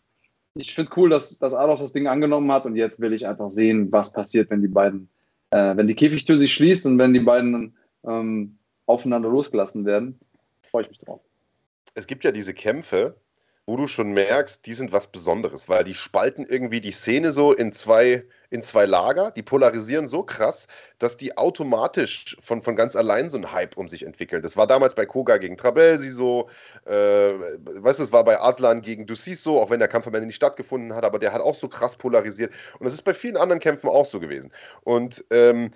ich 0.55 0.75
finde 0.75 0.93
cool, 0.97 1.09
dass, 1.09 1.39
dass 1.39 1.55
Adolf 1.55 1.81
das 1.81 1.93
Ding 1.93 2.07
angenommen 2.07 2.51
hat 2.53 2.67
und 2.67 2.77
jetzt 2.77 3.01
will 3.01 3.13
ich 3.13 3.27
einfach 3.27 3.51
sehen, 3.51 3.91
was 3.91 4.13
passiert, 4.13 4.51
wenn 4.51 4.61
die 4.61 4.69
beiden, 4.69 5.09
äh, 5.51 5.77
wenn 5.77 5.87
die 5.87 5.95
Käfigtür 5.95 6.39
sich 6.39 6.53
schließt 6.53 6.87
und 6.87 6.99
wenn 6.99 7.15
die 7.15 7.21
beiden 7.21 7.77
ähm, 8.07 8.59
aufeinander 8.87 9.29
losgelassen 9.29 9.85
werden. 9.85 10.19
Freue 10.71 10.85
ich 10.85 10.89
mich 10.91 10.99
drauf. 10.99 11.21
Es 11.95 12.07
gibt 12.07 12.25
ja 12.25 12.33
diese 12.33 12.55
Kämpfe, 12.55 13.17
wo 13.67 13.77
du 13.77 13.87
schon 13.87 14.13
merkst, 14.13 14.67
die 14.67 14.75
sind 14.75 14.93
was 14.93 15.07
Besonderes, 15.07 15.69
weil 15.69 15.85
die 15.85 15.95
spalten 15.95 16.45
irgendwie 16.45 16.81
die 16.81 16.91
Szene 16.91 17.31
so 17.31 17.53
in 17.53 17.73
zwei, 17.73 18.25
in 18.51 18.61
zwei 18.61 18.87
Lager, 18.87 19.31
die 19.31 19.43
polarisieren 19.43 20.09
so 20.09 20.25
krass, 20.25 20.67
dass 20.99 21.17
die 21.17 21.37
automatisch 21.37 22.37
von, 22.41 22.61
von 22.61 22.75
ganz 22.75 22.97
allein 22.97 23.31
so 23.31 23.37
einen 23.37 23.53
Hype 23.53 23.77
um 23.77 23.87
sich 23.87 24.05
entwickeln. 24.05 24.43
Das 24.43 24.57
war 24.57 24.67
damals 24.67 24.97
bei 24.97 25.07
Koga 25.07 25.37
gegen 25.37 25.57
Trabelsi 25.57 26.11
so, 26.11 26.49
äh, 26.87 26.93
weißt 26.93 28.01
du, 28.01 28.05
es 28.05 28.13
war 28.13 28.25
bei 28.25 28.41
Aslan 28.41 28.83
gegen 28.83 29.07
Dussis 29.07 29.45
so, 29.45 29.61
auch 29.61 29.71
wenn 29.71 29.79
der 29.79 29.89
Kampf 29.89 30.09
am 30.09 30.15
Ende 30.15 30.27
nicht 30.27 30.37
stattgefunden 30.37 30.93
hat, 30.95 31.05
aber 31.05 31.21
der 31.21 31.33
hat 31.33 31.41
auch 31.41 31.55
so 31.55 31.69
krass 31.69 31.97
polarisiert. 31.97 32.53
Und 32.81 32.85
das 32.85 32.95
ist 32.95 33.03
bei 33.03 33.15
vielen 33.15 33.37
anderen 33.37 33.61
Kämpfen 33.61 33.89
auch 33.89 34.07
so 34.07 34.19
gewesen. 34.19 34.51
Und 34.83 35.25
ähm, 35.31 35.71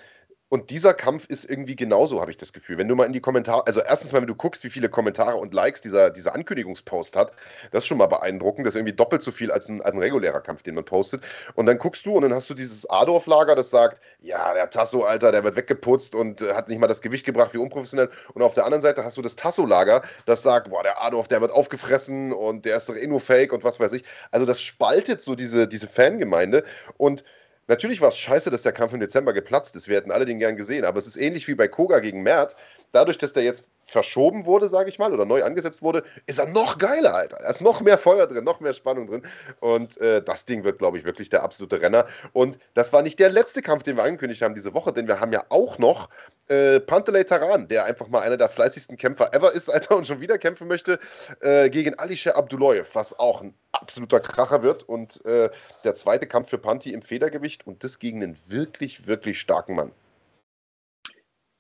und 0.49 0.71
dieser 0.71 0.95
Kampf 0.95 1.27
ist 1.27 1.49
irgendwie 1.51 1.75
genauso, 1.75 2.21
habe 2.21 2.31
ich 2.31 2.37
das 2.37 2.53
Gefühl. 2.53 2.79
Wenn 2.79 2.87
du 2.87 2.95
mal 2.95 3.05
in 3.05 3.13
die 3.13 3.21
Kommentare, 3.21 3.67
also 3.67 3.81
erstens 3.81 4.13
mal, 4.13 4.21
wenn 4.21 4.29
du 4.29 4.37
guckst, 4.37 4.63
wie 4.63 4.71
viele 4.71 4.89
Kommentare 4.89 5.37
und 5.37 5.53
Likes 5.53 5.81
dieser, 5.81 6.11
dieser 6.11 6.35
Ankündigungspost 6.37 7.17
hat, 7.17 7.33
das 7.73 7.83
ist 7.83 7.89
schon 7.89 7.99
mal 7.99 8.07
beeindruckend. 8.07 8.65
Das 8.65 8.75
ist 8.75 8.79
irgendwie 8.79 8.95
doppelt 8.95 9.23
so 9.23 9.33
viel 9.33 9.51
als 9.51 9.69
ein, 9.69 9.83
als 9.83 9.97
ein 9.97 10.01
regulärer 10.01 10.41
Kampf, 10.41 10.63
den 10.63 10.77
man 10.77 10.85
postet. 10.85 11.25
Und 11.55 11.67
dann 11.67 11.79
guckst 11.79 12.07
du 12.07 12.15
und 12.15 12.23
dann 12.23 12.33
hast 12.33 12.49
du 12.49 12.55
dieses 12.55 12.89
Adorf-Lager, 12.89 13.57
das 13.57 13.71
sagt, 13.71 14.01
ja, 14.21 14.55
der 14.55 14.71
Tasso, 14.71 15.03
Alter, 15.03 15.33
der 15.33 15.43
wird 15.43 15.57
weggeputzt 15.57 16.15
und 16.15 16.43
äh, 16.43 16.55
hat 16.55 16.69
nicht 16.69 16.79
mal 16.79 16.87
das 16.87 17.03
Gewicht 17.03 17.27
gebracht, 17.27 17.53
wie 17.53 17.59
unprofessionell. 17.59 18.09
Und 18.33 18.43
auf 18.43 18.55
der 18.55 18.67
anderen 18.67 18.83
Seite 18.83 19.05
hast 19.05 19.17
du 19.17 19.23
das 19.23 19.35
Tasso-Lager, 19.35 20.03
das 20.27 20.45
sagt, 20.45 20.71
boah, 20.71 20.85
der 20.85 21.03
Adorf, 21.03 21.27
der 21.27 21.41
wird 21.41 21.51
aufgefressen 21.51 22.33
und 22.33 22.65
der 22.65 22.77
ist 22.77 22.89
doch 22.89 22.95
eh 22.95 23.07
nur 23.09 23.21
Fake 23.21 23.53
und 23.53 23.65
was 23.65 23.81
weiß 23.81 23.93
ich. 23.95 24.05
Also 24.31 24.47
das 24.47 24.61
spaltet 24.61 25.23
so 25.23 25.35
diese, 25.35 25.67
diese 25.67 25.89
Fangemeinde 25.89 26.63
und 26.99 27.25
Natürlich 27.69 28.01
war 28.01 28.11
es 28.11 28.19
scheiße, 28.19 28.51
dass 28.51 28.63
der 28.63 28.73
Kampf 28.73 28.93
im 28.93 29.01
Dezember 29.01 29.33
geplatzt 29.33 29.75
ist. 29.75 29.89
Wir 29.89 29.97
hätten 29.97 30.13
alle 30.13 30.25
den 30.25 30.39
gern 30.39 30.57
gesehen. 30.57 30.85
Aber 30.85 30.99
es 30.99 31.07
ist 31.07 31.17
ähnlich 31.17 31.49
wie 31.49 31.55
bei 31.55 31.67
Koga 31.69 31.99
gegen 31.99 32.23
Mert. 32.23 32.57
Dadurch, 32.93 33.19
dass 33.19 33.33
der 33.33 33.43
jetzt 33.43 33.67
verschoben 33.87 34.47
wurde, 34.47 34.69
sage 34.69 34.89
ich 34.89 34.99
mal, 34.99 35.13
oder 35.13 35.25
neu 35.25 35.45
angesetzt 35.45 35.81
wurde, 35.81 36.03
ist 36.27 36.41
er 36.41 36.47
noch 36.47 36.79
geiler, 36.79 37.15
Alter. 37.15 37.39
Da 37.41 37.49
ist 37.49 37.61
noch 37.61 37.81
mehr 37.81 37.99
Feuer 37.99 38.27
drin, 38.27 38.43
noch 38.43 38.59
mehr 38.61 38.73
Spannung 38.73 39.07
drin. 39.07 39.23
Und 39.61 39.97
äh, 39.99 40.23
das 40.23 40.45
Ding 40.45 40.65
wird, 40.65 40.79
glaube 40.79 40.99
ich, 40.99 41.05
wirklich 41.05 41.29
der 41.29 41.45
absolute 41.45 41.81
Renner. 41.81 42.07
Und 42.33 42.59
das 42.75 42.93
war 42.93 43.03
nicht 43.03 43.21
der 43.21 43.31
letzte 43.31 43.63
Kampf, 43.63 43.85
den 43.85 43.97
wir 43.97 44.03
angekündigt 44.03 44.43
haben 44.43 44.55
diese 44.55 44.75
Woche, 44.75 44.93
denn 44.93 45.07
wir 45.07 45.21
haben 45.21 45.33
ja 45.33 45.45
auch 45.51 45.79
noch 45.79 46.09
äh, 46.49 46.81
Pantelei 46.81 47.23
Taran, 47.23 47.69
der 47.69 47.85
einfach 47.85 48.09
mal 48.09 48.21
einer 48.21 48.37
der 48.37 48.49
fleißigsten 48.49 48.97
Kämpfer 48.97 49.33
ever 49.33 49.53
ist, 49.53 49.69
Alter, 49.73 49.97
und 49.97 50.07
schon 50.07 50.21
wieder 50.21 50.39
kämpfen 50.39 50.67
möchte, 50.67 50.99
äh, 51.41 51.71
gegen 51.71 51.97
Alisher 51.99 52.37
Abdullayev, 52.37 52.95
was 52.95 53.17
auch 53.19 53.43
ein 53.43 53.55
absoluter 53.71 54.19
Kracher 54.19 54.65
wird. 54.65 54.83
Und 54.83 55.25
äh, 55.27 55.49
der 55.85 55.95
zweite 55.95 56.27
Kampf 56.27 56.51
für 56.51 56.59
Panti 56.59 56.93
im 56.93 57.03
Federgewicht 57.03 57.67
und 57.67 57.85
das 57.85 58.01
gegen 58.01 58.23
einen 58.23 58.37
wirklich, 58.47 59.07
wirklich 59.07 59.39
starken 59.39 59.77
Mann. 59.77 59.93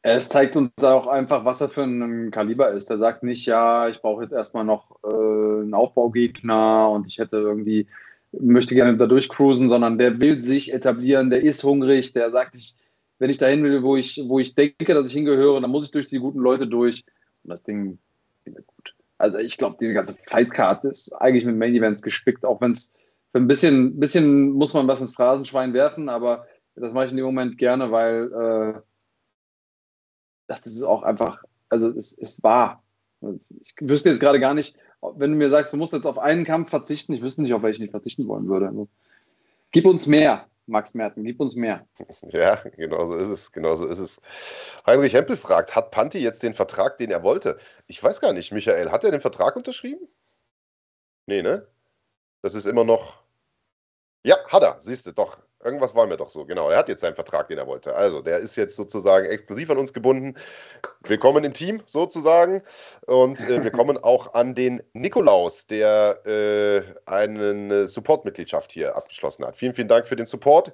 Es 0.08 0.28
zeigt 0.28 0.54
uns 0.54 0.84
auch 0.84 1.08
einfach, 1.08 1.44
was 1.44 1.60
er 1.60 1.68
für 1.68 1.82
ein 1.82 2.30
Kaliber 2.30 2.70
ist. 2.70 2.88
Er 2.92 2.98
sagt 2.98 3.24
nicht, 3.24 3.44
ja, 3.44 3.88
ich 3.88 4.00
brauche 4.00 4.22
jetzt 4.22 4.30
erstmal 4.30 4.62
noch 4.62 5.00
äh, 5.02 5.08
einen 5.08 5.74
Aufbaugegner 5.74 6.90
und 6.90 7.08
ich 7.08 7.18
hätte 7.18 7.38
irgendwie, 7.38 7.88
möchte 8.30 8.76
gerne 8.76 8.96
da 8.96 9.06
durchcruisen, 9.06 9.68
sondern 9.68 9.98
der 9.98 10.20
will 10.20 10.38
sich 10.38 10.72
etablieren, 10.72 11.30
der 11.30 11.42
ist 11.42 11.64
hungrig, 11.64 12.12
der 12.12 12.30
sagt, 12.30 12.54
ich, 12.54 12.76
wenn 13.18 13.30
ich 13.30 13.38
dahin 13.38 13.64
will, 13.64 13.82
wo 13.82 13.96
ich, 13.96 14.22
wo 14.28 14.38
ich 14.38 14.54
denke, 14.54 14.94
dass 14.94 15.08
ich 15.08 15.14
hingehöre, 15.14 15.60
dann 15.60 15.72
muss 15.72 15.86
ich 15.86 15.90
durch 15.90 16.08
die 16.08 16.20
guten 16.20 16.38
Leute 16.38 16.68
durch. 16.68 17.04
Und 17.42 17.50
das 17.50 17.64
Ding 17.64 17.98
ist 18.44 18.64
gut. 18.64 18.94
Also 19.18 19.38
ich 19.38 19.58
glaube, 19.58 19.76
diese 19.80 19.94
ganze 19.94 20.14
Fightcard 20.14 20.84
ist 20.84 21.12
eigentlich 21.14 21.44
mit 21.44 21.56
Main 21.56 21.74
Events 21.74 22.02
gespickt, 22.02 22.44
auch 22.44 22.60
wenn 22.60 22.70
es 22.70 22.94
für 23.32 23.38
ein 23.38 23.48
bisschen, 23.48 23.98
bisschen 23.98 24.50
muss 24.52 24.72
man 24.72 24.86
was 24.86 25.00
ins 25.00 25.16
Phrasenschwein 25.16 25.74
werfen, 25.74 26.08
aber 26.08 26.46
das 26.76 26.94
mache 26.94 27.06
ich 27.06 27.10
in 27.10 27.16
dem 27.16 27.26
Moment 27.26 27.58
gerne, 27.58 27.90
weil 27.90 28.30
äh, 28.32 28.80
das 30.46 30.66
ist 30.66 30.82
auch 30.82 31.02
einfach, 31.02 31.42
also 31.68 31.88
es 31.88 32.12
ist 32.12 32.42
wahr. 32.42 32.82
Ich 33.60 33.74
wüsste 33.80 34.10
jetzt 34.10 34.20
gerade 34.20 34.40
gar 34.40 34.54
nicht, 34.54 34.76
wenn 35.00 35.32
du 35.32 35.36
mir 35.36 35.50
sagst, 35.50 35.72
du 35.72 35.76
musst 35.76 35.92
jetzt 35.92 36.06
auf 36.06 36.18
einen 36.18 36.44
Kampf 36.44 36.70
verzichten, 36.70 37.12
ich 37.12 37.22
wüsste 37.22 37.42
nicht, 37.42 37.54
auf 37.54 37.62
welchen 37.62 37.82
ich 37.82 37.90
verzichten 37.90 38.26
wollen 38.28 38.48
würde. 38.48 38.68
Also, 38.68 38.88
gib 39.70 39.86
uns 39.86 40.06
mehr. 40.06 40.46
Max 40.68 40.94
Merten, 40.94 41.22
gib 41.22 41.40
uns 41.40 41.54
mehr. 41.54 41.86
Ja, 42.30 42.56
genau 42.76 43.06
so 43.06 43.14
ist 43.14 43.28
es. 43.28 43.52
Genau 43.52 43.76
so 43.76 43.86
ist 43.86 44.00
es. 44.00 44.20
Heinrich 44.84 45.14
Hempel 45.14 45.36
fragt, 45.36 45.76
hat 45.76 45.92
Panti 45.92 46.18
jetzt 46.18 46.42
den 46.42 46.54
Vertrag, 46.54 46.96
den 46.98 47.10
er 47.10 47.22
wollte? 47.22 47.58
Ich 47.86 48.02
weiß 48.02 48.20
gar 48.20 48.32
nicht, 48.32 48.52
Michael, 48.52 48.90
hat 48.90 49.04
er 49.04 49.12
den 49.12 49.20
Vertrag 49.20 49.54
unterschrieben? 49.56 50.08
Nee, 51.26 51.42
ne? 51.42 51.66
Das 52.42 52.54
ist 52.54 52.66
immer 52.66 52.84
noch. 52.84 53.22
Ja, 54.24 54.36
hat 54.48 54.62
er, 54.62 54.80
siehst 54.80 55.06
du, 55.06 55.12
doch. 55.12 55.38
Irgendwas 55.66 55.96
war 55.96 56.06
mir 56.06 56.16
doch 56.16 56.30
so, 56.30 56.44
genau. 56.44 56.70
Er 56.70 56.78
hat 56.78 56.88
jetzt 56.88 57.00
seinen 57.00 57.16
Vertrag, 57.16 57.48
den 57.48 57.58
er 57.58 57.66
wollte. 57.66 57.92
Also, 57.96 58.22
der 58.22 58.38
ist 58.38 58.54
jetzt 58.54 58.76
sozusagen 58.76 59.26
exklusiv 59.26 59.68
an 59.68 59.78
uns 59.78 59.92
gebunden. 59.92 60.36
Willkommen 61.02 61.42
im 61.42 61.54
Team, 61.54 61.82
sozusagen. 61.86 62.62
Und 63.08 63.42
äh, 63.50 63.64
wir 63.64 63.72
kommen 63.72 63.98
auch 63.98 64.34
an 64.34 64.54
den 64.54 64.80
Nikolaus, 64.92 65.66
der 65.66 66.24
äh, 66.24 66.82
eine 67.06 67.88
Support-Mitgliedschaft 67.88 68.70
hier 68.70 68.94
abgeschlossen 68.96 69.44
hat. 69.44 69.56
Vielen, 69.56 69.74
vielen 69.74 69.88
Dank 69.88 70.06
für 70.06 70.14
den 70.14 70.26
Support 70.26 70.72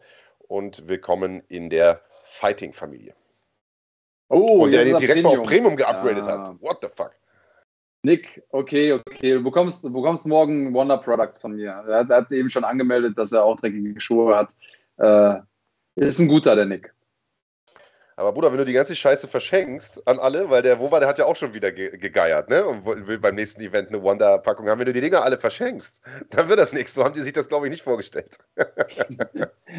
und 0.49 0.87
willkommen 0.87 1.43
in 1.49 1.71
der 1.71 2.03
Fighting-Familie. 2.25 3.15
Oh, 4.29 4.65
und 4.65 4.73
der 4.73 4.85
den 4.85 4.99
direkt 4.99 5.23
mal 5.23 5.31
auf 5.31 5.37
Premium. 5.37 5.75
Premium 5.75 5.77
geupgradet 5.77 6.27
Ja. 6.27 6.49
hat. 6.49 6.61
What 6.61 6.79
the 6.83 6.89
fuck? 6.95 7.13
Nick, 8.03 8.43
okay, 8.51 8.93
okay. 8.93 9.33
Du 9.33 9.43
bekommst, 9.43 9.85
du 9.85 9.91
bekommst 9.91 10.27
morgen 10.27 10.75
Wonder 10.75 10.99
Products 10.99 11.41
von 11.41 11.57
mir. 11.57 11.71
Er 11.71 12.01
hat, 12.01 12.11
er 12.11 12.17
hat 12.17 12.31
eben 12.31 12.51
schon 12.51 12.65
angemeldet, 12.65 13.17
dass 13.17 13.33
er 13.33 13.43
auch 13.43 13.59
dreckige 13.59 13.99
Schuhe 13.99 14.37
hat. 14.37 14.51
Äh, 14.99 15.41
ist 15.97 16.19
ein 16.19 16.29
guter, 16.29 16.55
der 16.57 16.67
Nick. 16.67 16.93
Aber 18.17 18.33
Bruder, 18.33 18.53
wenn 18.53 18.59
du 18.59 18.65
die 18.65 18.75
ganze 18.75 18.95
Scheiße 18.95 19.27
verschenkst 19.27 20.07
an 20.07 20.19
alle, 20.19 20.51
weil 20.51 20.63
der 20.63 20.79
Wova, 20.79 21.01
der 21.01 21.09
hat 21.09 21.19
ja 21.19 21.25
auch 21.25 21.37
schon 21.37 21.55
wieder 21.55 21.73
ge 21.73 21.97
gegeiert, 21.97 22.51
ne? 22.51 22.65
Und 22.65 23.09
will 23.09 23.19
beim 23.19 23.35
nächsten 23.35 23.63
Event 23.63 23.89
eine 23.89 24.03
Wonder-Packung 24.03 24.69
haben. 24.69 24.79
Wenn 24.79 24.87
du 24.87 24.93
die 24.93 25.01
Dinger 25.01 25.23
alle 25.23 25.39
verschenkst, 25.39 26.03
dann 26.31 26.49
wird 26.49 26.59
das 26.59 26.73
nichts. 26.73 26.95
So 26.95 27.05
haben 27.05 27.15
die 27.15 27.23
sich 27.23 27.33
das, 27.33 27.49
glaube 27.49 27.67
ich, 27.67 27.71
nicht 27.71 27.83
vorgestellt. 27.83 28.39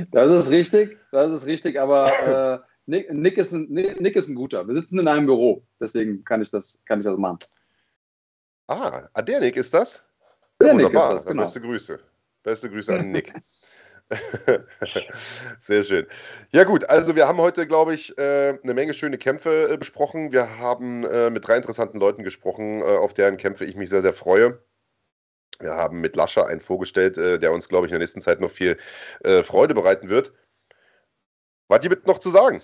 Das 0.10 0.36
ist 0.36 0.50
richtig, 0.50 0.98
das 1.12 1.32
ist 1.32 1.46
richtig, 1.46 1.80
aber 1.80 2.64
äh, 2.64 2.68
Nick, 2.88 3.14
Nick, 3.14 3.38
ist 3.38 3.52
ein, 3.54 3.68
Nick, 3.70 4.16
ist 4.16 4.28
ein 4.28 4.34
guter. 4.34 4.68
Wir 4.68 4.76
sitzen 4.76 4.98
in 4.98 5.08
einem 5.08 5.28
Büro, 5.28 5.64
deswegen 5.80 6.24
kann 6.24 6.42
ich 6.42 6.50
das, 6.50 6.80
kann 6.86 7.00
ich 7.00 7.06
das 7.06 7.16
machen. 7.16 7.38
Ah, 8.66 9.08
ah, 9.14 9.22
der 9.22 9.40
Nick 9.40 9.56
ist 9.56 9.72
das? 9.72 10.04
Der 10.60 10.74
Nick 10.74 10.88
Wunderbar, 10.88 11.10
ist 11.12 11.18
das, 11.18 11.26
genau. 11.28 11.44
beste 11.44 11.62
Grüße. 11.62 12.00
Beste 12.42 12.70
Grüße 12.72 12.96
an 12.96 13.12
Nick. 13.12 13.34
Sehr 15.60 15.84
schön. 15.84 16.08
Ja 16.52 16.64
gut, 16.64 16.90
also 16.90 17.16
wir 17.16 17.28
haben 17.28 17.38
heute, 17.38 17.68
glaube 17.68 17.94
ich, 17.94 18.18
äh, 18.18 18.58
eine 18.62 18.74
Menge 18.74 18.94
schöne 18.94 19.18
Kämpfe 19.18 19.70
äh, 19.72 19.78
besprochen. 19.78 20.32
Wir 20.32 20.58
haben 20.58 21.04
äh, 21.06 21.30
mit 21.30 21.48
drei 21.48 21.58
interessanten 21.58 22.00
Leuten 22.00 22.24
gesprochen, 22.24 22.84
auf 22.84 23.14
deren 23.14 23.38
Kämpfe 23.38 23.66
ich 23.66 23.76
mich 23.76 23.90
sehr, 23.90 24.02
sehr 24.02 24.14
freue. 24.14 24.60
Wir 25.60 25.74
haben 25.74 26.02
mit 26.02 26.16
Lascher 26.16 26.48
einen 26.48 26.62
vorgestellt, 26.62 27.16
der 27.16 27.52
uns, 27.52 27.70
glaube 27.70 27.86
ich, 27.86 27.92
in 27.92 27.94
der 27.94 28.00
nächsten 28.00 28.22
Zeit 28.22 28.42
noch 28.42 28.50
viel 28.50 28.78
Freude 29.44 29.76
bereiten 29.76 30.10
wird. 30.10 30.34
Was 31.68 31.80
gibt 31.82 32.08
noch 32.08 32.18
zu 32.18 32.32
sagen? 32.32 32.62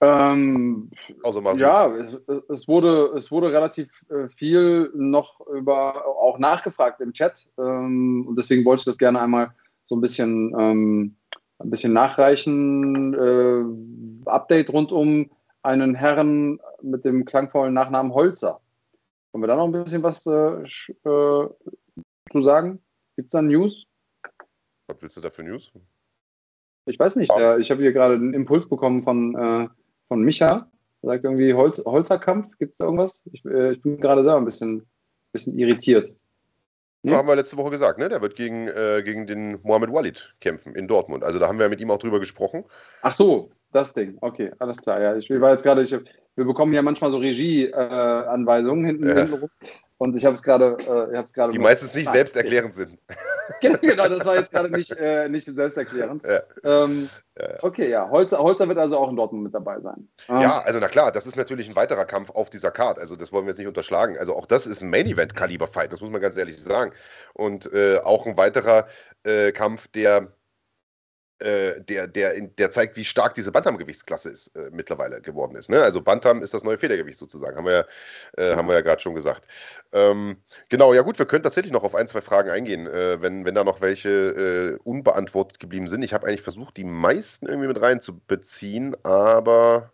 Ähm, 0.00 0.90
Außer 1.24 1.40
mal 1.40 1.56
so. 1.56 1.60
ja, 1.60 1.88
es, 1.96 2.16
es, 2.48 2.68
wurde, 2.68 3.12
es 3.16 3.32
wurde 3.32 3.52
relativ 3.52 4.06
viel 4.28 4.92
noch 4.94 5.40
über 5.48 6.06
auch 6.06 6.38
nachgefragt 6.38 7.00
im 7.00 7.12
Chat 7.12 7.48
ähm, 7.58 8.24
und 8.28 8.36
deswegen 8.36 8.64
wollte 8.64 8.82
ich 8.82 8.86
das 8.86 8.98
gerne 8.98 9.20
einmal 9.20 9.52
so 9.88 9.96
ein 9.96 10.00
bisschen, 10.00 10.54
ähm, 10.58 11.16
ein 11.58 11.70
bisschen 11.70 11.92
nachreichen. 11.92 13.14
Äh, 13.14 14.28
Update 14.30 14.70
rund 14.70 14.92
um 14.92 15.30
einen 15.62 15.94
Herrn 15.94 16.60
mit 16.82 17.04
dem 17.04 17.24
klangvollen 17.24 17.74
Nachnamen 17.74 18.12
Holzer. 18.12 18.60
Können 19.32 19.42
wir 19.42 19.48
da 19.48 19.56
noch 19.56 19.66
ein 19.66 19.84
bisschen 19.84 20.02
was 20.02 20.26
äh, 20.26 20.62
äh, 20.62 21.48
zu 22.30 22.42
sagen? 22.42 22.80
Gibt 23.16 23.26
es 23.26 23.32
da 23.32 23.42
News? 23.42 23.86
Was 24.86 25.00
willst 25.00 25.16
du 25.16 25.20
da 25.20 25.30
für 25.30 25.42
News? 25.42 25.72
Ich 26.86 26.98
weiß 26.98 27.16
nicht. 27.16 27.30
Ja. 27.30 27.54
Äh, 27.54 27.60
ich 27.60 27.70
habe 27.70 27.82
hier 27.82 27.92
gerade 27.92 28.14
einen 28.14 28.34
Impuls 28.34 28.68
bekommen 28.68 29.02
von, 29.02 29.34
äh, 29.34 29.68
von 30.08 30.22
Micha. 30.22 30.70
Er 31.02 31.08
sagt 31.08 31.24
irgendwie 31.24 31.54
Holz, 31.54 31.82
Holzerkampf. 31.84 32.56
Gibt 32.58 32.72
es 32.72 32.78
da 32.78 32.84
irgendwas? 32.84 33.22
Ich, 33.32 33.44
äh, 33.44 33.72
ich 33.72 33.82
bin 33.82 34.00
gerade 34.00 34.22
selber 34.22 34.38
ein 34.38 34.44
bisschen, 34.44 34.86
bisschen 35.32 35.58
irritiert. 35.58 36.14
Hm? 37.04 37.14
Haben 37.14 37.28
wir 37.28 37.36
letzte 37.36 37.56
Woche 37.56 37.70
gesagt, 37.70 37.98
ne? 37.98 38.08
Der 38.08 38.20
wird 38.20 38.34
gegen, 38.34 38.68
äh, 38.68 39.02
gegen 39.04 39.26
den 39.26 39.58
Mohamed 39.62 39.92
Walid 39.92 40.34
kämpfen 40.40 40.74
in 40.74 40.88
Dortmund. 40.88 41.22
Also 41.22 41.38
da 41.38 41.46
haben 41.46 41.58
wir 41.58 41.68
mit 41.68 41.80
ihm 41.80 41.90
auch 41.90 41.98
drüber 41.98 42.18
gesprochen. 42.18 42.64
Ach 43.02 43.12
so, 43.12 43.50
das 43.72 43.94
Ding. 43.94 44.18
Okay, 44.20 44.50
alles 44.58 44.82
klar. 44.82 45.00
Ja, 45.00 45.16
ich 45.16 45.30
war 45.30 45.52
jetzt 45.52 45.62
gerade, 45.62 45.84
wir 45.88 46.44
bekommen 46.44 46.72
ja 46.72 46.82
manchmal 46.82 47.10
so 47.12 47.18
Regie-Anweisungen 47.18 48.84
hinten, 48.84 49.08
Ja. 49.08 49.14
hinten 49.14 49.34
rum. 49.34 49.50
Und 49.98 50.16
ich 50.16 50.24
habe 50.24 50.34
es 50.34 50.42
gerade. 50.42 50.76
Äh, 50.80 51.12
ich 51.12 51.18
hab's 51.18 51.32
gerade 51.32 51.52
Die 51.52 51.58
meistens 51.58 51.94
nicht 51.94 52.10
selbsterklärend 52.10 52.74
sind. 52.74 52.98
genau, 53.60 54.08
das 54.08 54.24
war 54.24 54.36
jetzt 54.36 54.52
gerade 54.52 54.70
nicht, 54.70 54.92
äh, 54.92 55.28
nicht 55.28 55.46
selbsterklärend. 55.46 56.22
Ja. 56.24 56.42
Ähm, 56.64 57.08
Ja, 57.38 57.50
ja. 57.50 57.56
okay, 57.62 57.88
ja. 57.88 58.10
Holzer, 58.10 58.38
Holzer 58.38 58.68
wird 58.68 58.78
also 58.78 58.98
auch 58.98 59.08
in 59.08 59.16
Dortmund 59.16 59.44
mit 59.44 59.54
dabei 59.54 59.80
sein. 59.80 60.08
Ähm, 60.28 60.40
Ja, 60.40 60.58
also 60.60 60.78
na 60.80 60.88
klar, 60.88 61.12
das 61.12 61.26
ist 61.26 61.36
natürlich 61.36 61.68
ein 61.68 61.76
weiterer 61.76 62.04
Kampf 62.04 62.30
auf 62.30 62.50
dieser 62.50 62.70
Card. 62.70 62.98
Also 62.98 63.16
das 63.16 63.32
wollen 63.32 63.44
wir 63.44 63.50
jetzt 63.50 63.58
nicht 63.58 63.68
unterschlagen. 63.68 64.18
Also 64.18 64.34
auch 64.34 64.46
das 64.46 64.66
ist 64.66 64.82
ein 64.82 64.90
Main-Event-Kaliber-Fight, 64.90 65.92
das 65.92 66.00
muss 66.00 66.10
man 66.10 66.20
ganz 66.20 66.36
ehrlich 66.36 66.62
sagen. 66.62 66.92
Und 67.34 67.72
äh, 67.72 67.98
auch 67.98 68.26
ein 68.26 68.36
weiterer 68.36 68.86
äh, 69.24 69.52
Kampf, 69.52 69.88
der, 69.88 70.28
äh, 71.40 71.80
der, 71.80 72.08
der, 72.08 72.34
in, 72.34 72.54
der 72.56 72.70
zeigt, 72.70 72.96
wie 72.96 73.04
stark 73.04 73.34
diese 73.34 73.52
Bantam-Gewichtsklasse 73.52 74.30
ist, 74.30 74.48
äh, 74.56 74.70
mittlerweile 74.72 75.20
geworden 75.20 75.54
ist. 75.54 75.70
Ne? 75.70 75.80
Also 75.80 76.02
Bantam 76.02 76.42
ist 76.42 76.52
das 76.52 76.64
neue 76.64 76.78
Federgewicht 76.78 77.18
sozusagen, 77.18 77.56
haben 77.56 77.64
wir 77.64 77.86
ja, 78.36 78.52
äh, 78.52 78.56
haben 78.56 78.66
wir 78.66 78.74
ja 78.74 78.80
gerade 78.80 79.00
schon 79.00 79.14
gesagt. 79.14 79.46
Ähm, 79.92 80.38
genau, 80.68 80.92
ja 80.94 81.02
gut, 81.02 81.18
wir 81.18 81.26
können 81.26 81.44
tatsächlich 81.44 81.72
noch 81.72 81.84
auf 81.84 81.94
ein, 81.94 82.08
zwei 82.08 82.22
Fragen 82.22 82.50
eingehen, 82.50 82.88
äh, 82.88 83.22
wenn, 83.22 83.44
wenn 83.44 83.54
da 83.54 83.62
noch 83.62 83.80
welche 83.80 84.08
äh, 84.10 84.78
unbeantwortet 84.82 85.60
geblieben 85.60 85.86
sind. 85.86 86.02
Ich 86.02 86.12
habe 86.12 86.26
eigentlich 86.26 86.42
versucht, 86.42 86.76
die 86.76 86.84
meisten 86.84 87.46
irgendwie 87.46 87.68
mit 87.68 87.80
reinzubeziehen, 87.80 88.96
aber 89.04 89.92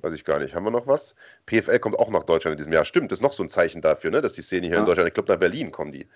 weiß 0.00 0.14
ich 0.14 0.24
gar 0.24 0.40
nicht. 0.40 0.56
Haben 0.56 0.64
wir 0.64 0.72
noch 0.72 0.88
was? 0.88 1.14
PFL 1.46 1.78
kommt 1.78 1.96
auch 1.96 2.10
nach 2.10 2.24
Deutschland 2.24 2.54
in 2.54 2.58
diesem 2.58 2.72
Jahr. 2.72 2.84
Stimmt, 2.84 3.12
das 3.12 3.20
ist 3.20 3.22
noch 3.22 3.32
so 3.32 3.44
ein 3.44 3.48
Zeichen 3.48 3.82
dafür, 3.82 4.10
ne, 4.10 4.20
dass 4.20 4.32
die 4.32 4.42
Szene 4.42 4.66
hier 4.66 4.78
in 4.78 4.82
Ja. 4.82 4.86
Deutschland, 4.86 5.06
ich 5.06 5.14
glaube 5.14 5.30
nach 5.30 5.38
Berlin 5.38 5.70
kommen 5.70 5.92
die 5.92 6.08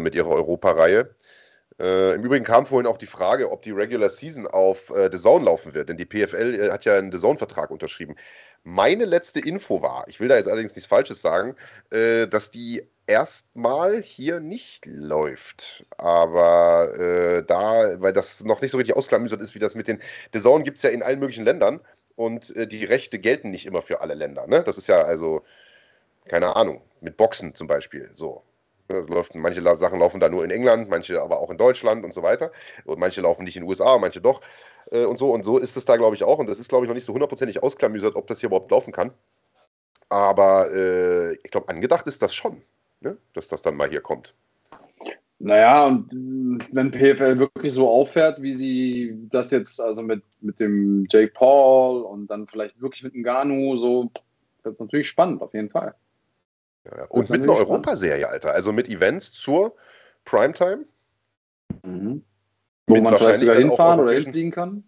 mit 0.00 0.14
ihrer 0.14 0.28
Europareihe. 0.28 1.14
Äh, 1.80 2.14
Im 2.14 2.24
Übrigen 2.24 2.44
kam 2.44 2.66
vorhin 2.66 2.86
auch 2.86 2.98
die 2.98 3.06
Frage, 3.06 3.50
ob 3.50 3.62
die 3.62 3.72
Regular 3.72 4.08
Season 4.08 4.46
auf 4.46 4.90
äh, 4.90 5.10
The 5.10 5.18
Zone 5.18 5.44
laufen 5.44 5.74
wird, 5.74 5.88
denn 5.88 5.96
die 5.96 6.06
PFL 6.06 6.54
äh, 6.54 6.70
hat 6.70 6.84
ja 6.84 6.96
einen 6.96 7.10
The 7.10 7.18
Zone-Vertrag 7.18 7.70
unterschrieben. 7.70 8.14
Meine 8.62 9.04
letzte 9.04 9.40
Info 9.40 9.82
war, 9.82 10.04
ich 10.08 10.20
will 10.20 10.28
da 10.28 10.36
jetzt 10.36 10.48
allerdings 10.48 10.74
nichts 10.74 10.88
Falsches 10.88 11.20
sagen, 11.20 11.56
äh, 11.90 12.28
dass 12.28 12.50
die 12.50 12.82
erstmal 13.06 14.00
hier 14.02 14.40
nicht 14.40 14.86
läuft. 14.86 15.84
Aber 15.98 16.94
äh, 16.98 17.44
da, 17.44 18.00
weil 18.00 18.12
das 18.12 18.44
noch 18.44 18.60
nicht 18.60 18.70
so 18.70 18.78
richtig 18.78 18.96
ausklamüsert 18.96 19.42
ist, 19.42 19.54
wie 19.54 19.58
das 19.58 19.74
mit 19.74 19.88
den 19.88 20.00
The 20.32 20.40
Zone 20.40 20.64
gibt 20.64 20.76
es 20.76 20.82
ja 20.82 20.90
in 20.90 21.02
allen 21.02 21.18
möglichen 21.18 21.44
Ländern 21.44 21.80
und 22.16 22.54
äh, 22.56 22.66
die 22.66 22.84
Rechte 22.84 23.18
gelten 23.18 23.50
nicht 23.50 23.66
immer 23.66 23.82
für 23.82 24.00
alle 24.00 24.14
Länder. 24.14 24.46
Ne? 24.46 24.62
Das 24.62 24.78
ist 24.78 24.86
ja 24.86 25.02
also, 25.02 25.42
keine 26.28 26.56
Ahnung, 26.56 26.82
mit 27.00 27.16
Boxen 27.16 27.54
zum 27.54 27.66
Beispiel 27.66 28.10
so. 28.14 28.42
Das 28.88 29.08
läuft, 29.08 29.34
manche 29.34 29.62
Sachen 29.76 29.98
laufen 29.98 30.20
da 30.20 30.28
nur 30.28 30.44
in 30.44 30.50
England, 30.50 30.90
manche 30.90 31.22
aber 31.22 31.40
auch 31.40 31.50
in 31.50 31.56
Deutschland 31.56 32.04
und 32.04 32.12
so 32.12 32.22
weiter. 32.22 32.52
Und 32.84 32.98
manche 32.98 33.22
laufen 33.22 33.44
nicht 33.44 33.56
in 33.56 33.62
den 33.62 33.68
USA, 33.68 33.96
manche 33.98 34.20
doch. 34.20 34.42
Äh, 34.90 35.04
und 35.04 35.18
so. 35.18 35.32
Und 35.32 35.42
so 35.42 35.58
ist 35.58 35.76
es 35.76 35.84
da, 35.84 35.96
glaube 35.96 36.16
ich, 36.16 36.24
auch. 36.24 36.38
Und 36.38 36.48
das 36.48 36.58
ist, 36.58 36.68
glaube 36.68 36.84
ich, 36.84 36.88
noch 36.88 36.94
nicht 36.94 37.04
so 37.04 37.14
hundertprozentig 37.14 37.62
ausklamüsert, 37.62 38.14
ob 38.14 38.26
das 38.26 38.40
hier 38.40 38.48
überhaupt 38.48 38.70
laufen 38.70 38.92
kann. 38.92 39.12
Aber 40.10 40.70
äh, 40.70 41.34
ich 41.34 41.50
glaube, 41.50 41.68
angedacht 41.68 42.06
ist 42.06 42.20
das 42.22 42.34
schon, 42.34 42.62
ne? 43.00 43.16
dass 43.32 43.48
das 43.48 43.62
dann 43.62 43.76
mal 43.76 43.88
hier 43.88 44.02
kommt. 44.02 44.34
Naja, 45.38 45.86
und 45.86 46.12
mh, 46.12 46.66
wenn 46.72 46.90
PFL 46.90 47.38
wirklich 47.38 47.72
so 47.72 47.88
auffährt, 47.88 48.40
wie 48.40 48.52
sie 48.52 49.28
das 49.30 49.50
jetzt, 49.50 49.80
also 49.80 50.02
mit, 50.02 50.22
mit 50.40 50.60
dem 50.60 51.06
Jake 51.10 51.32
Paul 51.34 52.02
und 52.02 52.28
dann 52.28 52.46
vielleicht 52.46 52.80
wirklich 52.80 53.02
mit 53.02 53.14
dem 53.14 53.22
Ganu, 53.22 53.76
so, 53.76 54.10
das 54.62 54.74
ist 54.74 54.80
natürlich 54.80 55.08
spannend, 55.08 55.42
auf 55.42 55.52
jeden 55.52 55.70
Fall. 55.70 55.94
Ja, 56.84 57.06
Und 57.06 57.30
mit 57.30 57.42
einer. 57.42 57.52
Europaserie, 57.52 58.28
Alter. 58.28 58.52
Also 58.52 58.72
mit 58.72 58.88
Events 58.88 59.32
zur 59.32 59.74
Primetime. 60.24 60.84
Mhm. 61.82 62.24
Wo 62.86 62.94
Mit 62.94 63.04
man 63.04 63.14
vielleicht 63.14 63.22
wahrscheinlich 63.22 63.40
sogar 63.40 63.56
hinfahren 63.56 64.00
oder 64.00 64.12
hinfliegen 64.12 64.50
kann. 64.50 64.84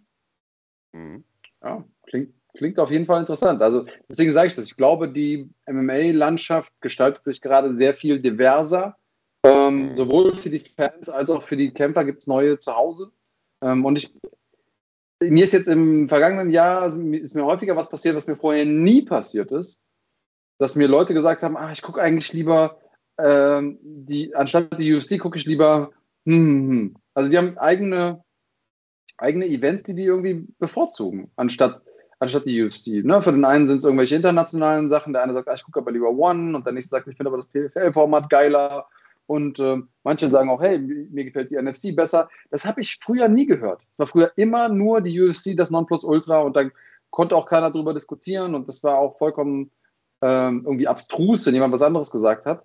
Mhm. 0.92 1.24
Ja, 1.62 1.84
klingt, 2.06 2.34
klingt 2.54 2.78
auf 2.78 2.90
jeden 2.90 3.06
Fall 3.06 3.20
interessant. 3.20 3.62
Also 3.62 3.86
deswegen 4.08 4.32
sage 4.32 4.48
ich 4.48 4.54
das. 4.54 4.66
Ich 4.66 4.76
glaube, 4.76 5.10
die 5.10 5.48
MMA-Landschaft 5.66 6.70
gestaltet 6.80 7.24
sich 7.24 7.40
gerade 7.40 7.74
sehr 7.74 7.94
viel 7.94 8.20
diverser. 8.20 8.96
Ähm, 9.42 9.88
Mhm. 9.88 9.94
sowohl 9.94 10.36
für 10.36 10.50
die 10.50 10.60
Fans 10.60 11.08
als 11.08 11.30
auch 11.30 11.42
für 11.42 11.56
die 11.56 11.70
Kämpfer 11.70 12.04
gibt 12.04 12.22
es 12.22 12.26
neue 12.26 12.58
Zuhause. 12.58 13.12
Ähm, 13.62 13.84
und 13.84 13.96
ich, 13.96 14.12
mir 15.22 15.44
ist 15.44 15.52
jetzt 15.52 15.68
im 15.68 16.08
vergangenen 16.08 16.50
Jahr 16.50 16.88
ist 16.88 17.34
mir 17.34 17.44
häufiger 17.44 17.76
was 17.76 17.88
passiert, 17.88 18.16
was 18.16 18.26
mir 18.26 18.36
vorher 18.36 18.66
nie 18.66 19.02
passiert 19.02 19.52
ist, 19.52 19.80
dass 20.58 20.76
mir 20.76 20.88
Leute 20.88 21.14
gesagt 21.14 21.42
haben, 21.42 21.56
ah, 21.56 21.72
ich 21.72 21.82
gucke 21.82 22.00
eigentlich 22.00 22.32
lieber 22.32 22.78
ähm, 23.18 23.78
die, 23.82 24.34
anstatt 24.34 24.80
die 24.80 24.94
UFC 24.94 25.18
gucke 25.18 25.38
ich 25.38 25.46
lieber, 25.46 25.90
hm, 26.24 26.34
hm, 26.34 26.70
hm. 26.70 26.96
also 27.14 27.30
die 27.30 27.38
haben 27.38 27.56
eigene, 27.58 28.22
eigene 29.16 29.46
Events, 29.46 29.84
die 29.84 29.94
die 29.94 30.04
irgendwie 30.04 30.46
bevorzugen, 30.58 31.30
anstatt, 31.36 31.80
anstatt 32.18 32.46
die 32.46 32.62
UFC. 32.62 33.04
Ne? 33.04 33.22
Für 33.22 33.32
den 33.32 33.44
einen 33.44 33.68
sind 33.68 33.78
es 33.78 33.84
irgendwelche 33.84 34.16
internationalen 34.16 34.88
Sachen, 34.90 35.12
der 35.12 35.22
eine 35.22 35.32
sagt, 35.32 35.48
ah, 35.48 35.54
ich 35.54 35.64
gucke 35.64 35.80
aber 35.80 35.92
lieber 35.92 36.10
One 36.10 36.56
und 36.56 36.66
der 36.66 36.72
nächste 36.72 36.90
sagt, 36.90 37.08
ich 37.08 37.16
finde 37.16 37.32
aber 37.32 37.42
das 37.42 37.48
PFL-Format 37.48 38.28
geiler 38.28 38.86
Und 39.26 39.58
äh, 39.60 39.78
manche 40.04 40.30
sagen 40.30 40.50
auch, 40.50 40.60
hey, 40.60 40.78
mir 40.78 41.24
gefällt 41.24 41.50
die 41.50 41.60
NFC 41.60 41.96
besser. 41.96 42.28
Das 42.50 42.66
habe 42.66 42.80
ich 42.80 42.98
früher 43.02 43.28
nie 43.28 43.46
gehört. 43.46 43.80
Es 43.92 43.98
war 43.98 44.06
früher 44.06 44.32
immer 44.36 44.68
nur 44.68 45.00
die 45.00 45.20
UFC, 45.20 45.56
das 45.56 45.70
Nonplusultra 45.70 46.40
und 46.40 46.54
dann 46.54 46.70
konnte 47.10 47.34
auch 47.34 47.46
keiner 47.46 47.70
darüber 47.70 47.94
diskutieren 47.94 48.54
und 48.54 48.68
das 48.68 48.84
war 48.84 48.98
auch 48.98 49.16
vollkommen 49.16 49.70
ähm, 50.26 50.62
irgendwie 50.64 50.88
abstrus, 50.88 51.46
wenn 51.46 51.54
jemand 51.54 51.72
was 51.72 51.82
anderes 51.82 52.10
gesagt 52.10 52.46
hat. 52.46 52.64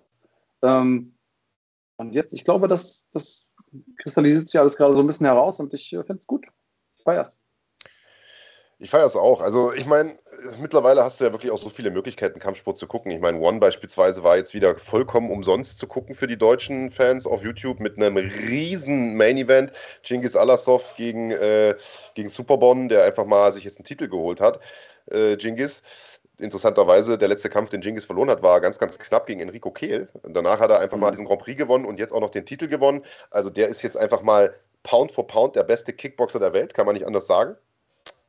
Ähm, 0.62 1.14
und 1.96 2.12
jetzt, 2.12 2.32
ich 2.32 2.44
glaube, 2.44 2.68
das, 2.68 3.06
das 3.12 3.48
kristallisiert 3.98 4.48
sich 4.48 4.60
alles 4.60 4.76
gerade 4.76 4.94
so 4.94 5.00
ein 5.00 5.06
bisschen 5.06 5.26
heraus 5.26 5.60
und 5.60 5.72
ich 5.74 5.92
äh, 5.92 6.02
finde 6.02 6.20
es 6.20 6.26
gut. 6.26 6.46
Ich 6.96 7.04
feier's. 7.04 7.38
Ich 8.78 8.90
feiere 8.90 9.06
es 9.06 9.14
auch. 9.14 9.40
Also 9.40 9.72
ich 9.72 9.86
meine, 9.86 10.18
mittlerweile 10.58 11.04
hast 11.04 11.20
du 11.20 11.24
ja 11.24 11.32
wirklich 11.32 11.52
auch 11.52 11.58
so 11.58 11.70
viele 11.70 11.92
Möglichkeiten, 11.92 12.40
Kampfsport 12.40 12.76
zu 12.76 12.88
gucken. 12.88 13.12
Ich 13.12 13.20
meine, 13.20 13.38
One 13.38 13.60
beispielsweise 13.60 14.24
war 14.24 14.36
jetzt 14.36 14.54
wieder 14.54 14.76
vollkommen 14.76 15.30
umsonst 15.30 15.78
zu 15.78 15.86
gucken 15.86 16.16
für 16.16 16.26
die 16.26 16.36
deutschen 16.36 16.90
Fans 16.90 17.24
auf 17.24 17.44
YouTube 17.44 17.78
mit 17.78 17.96
einem 17.96 18.16
riesen 18.16 19.16
Main-Event. 19.16 19.70
Genghis 20.02 20.34
Alasov 20.34 20.96
gegen, 20.96 21.30
äh, 21.30 21.76
gegen 22.14 22.28
Superbon, 22.28 22.88
der 22.88 23.04
einfach 23.04 23.24
mal 23.24 23.52
sich 23.52 23.62
jetzt 23.62 23.78
einen 23.78 23.84
Titel 23.84 24.08
geholt 24.08 24.40
hat. 24.40 24.58
Äh, 25.06 25.36
Genghis. 25.36 25.84
Interessanterweise, 26.42 27.18
der 27.18 27.28
letzte 27.28 27.48
Kampf, 27.48 27.70
den 27.70 27.80
Genghis 27.80 28.04
verloren 28.04 28.30
hat, 28.30 28.42
war 28.42 28.60
ganz, 28.60 28.78
ganz 28.78 28.98
knapp 28.98 29.26
gegen 29.26 29.40
Enrico 29.40 29.70
Kehl. 29.70 30.08
Danach 30.24 30.60
hat 30.60 30.70
er 30.70 30.80
einfach 30.80 30.96
mhm. 30.96 31.02
mal 31.02 31.10
diesen 31.10 31.26
Grand 31.26 31.40
Prix 31.40 31.56
gewonnen 31.56 31.84
und 31.84 31.98
jetzt 31.98 32.12
auch 32.12 32.20
noch 32.20 32.30
den 32.30 32.44
Titel 32.44 32.68
gewonnen. 32.68 33.04
Also 33.30 33.48
der 33.48 33.68
ist 33.68 33.82
jetzt 33.82 33.96
einfach 33.96 34.22
mal 34.22 34.54
Pound 34.82 35.12
for 35.12 35.26
Pound 35.26 35.56
der 35.56 35.62
beste 35.62 35.92
Kickboxer 35.92 36.40
der 36.40 36.52
Welt, 36.52 36.74
kann 36.74 36.86
man 36.86 36.94
nicht 36.94 37.06
anders 37.06 37.26
sagen. 37.26 37.56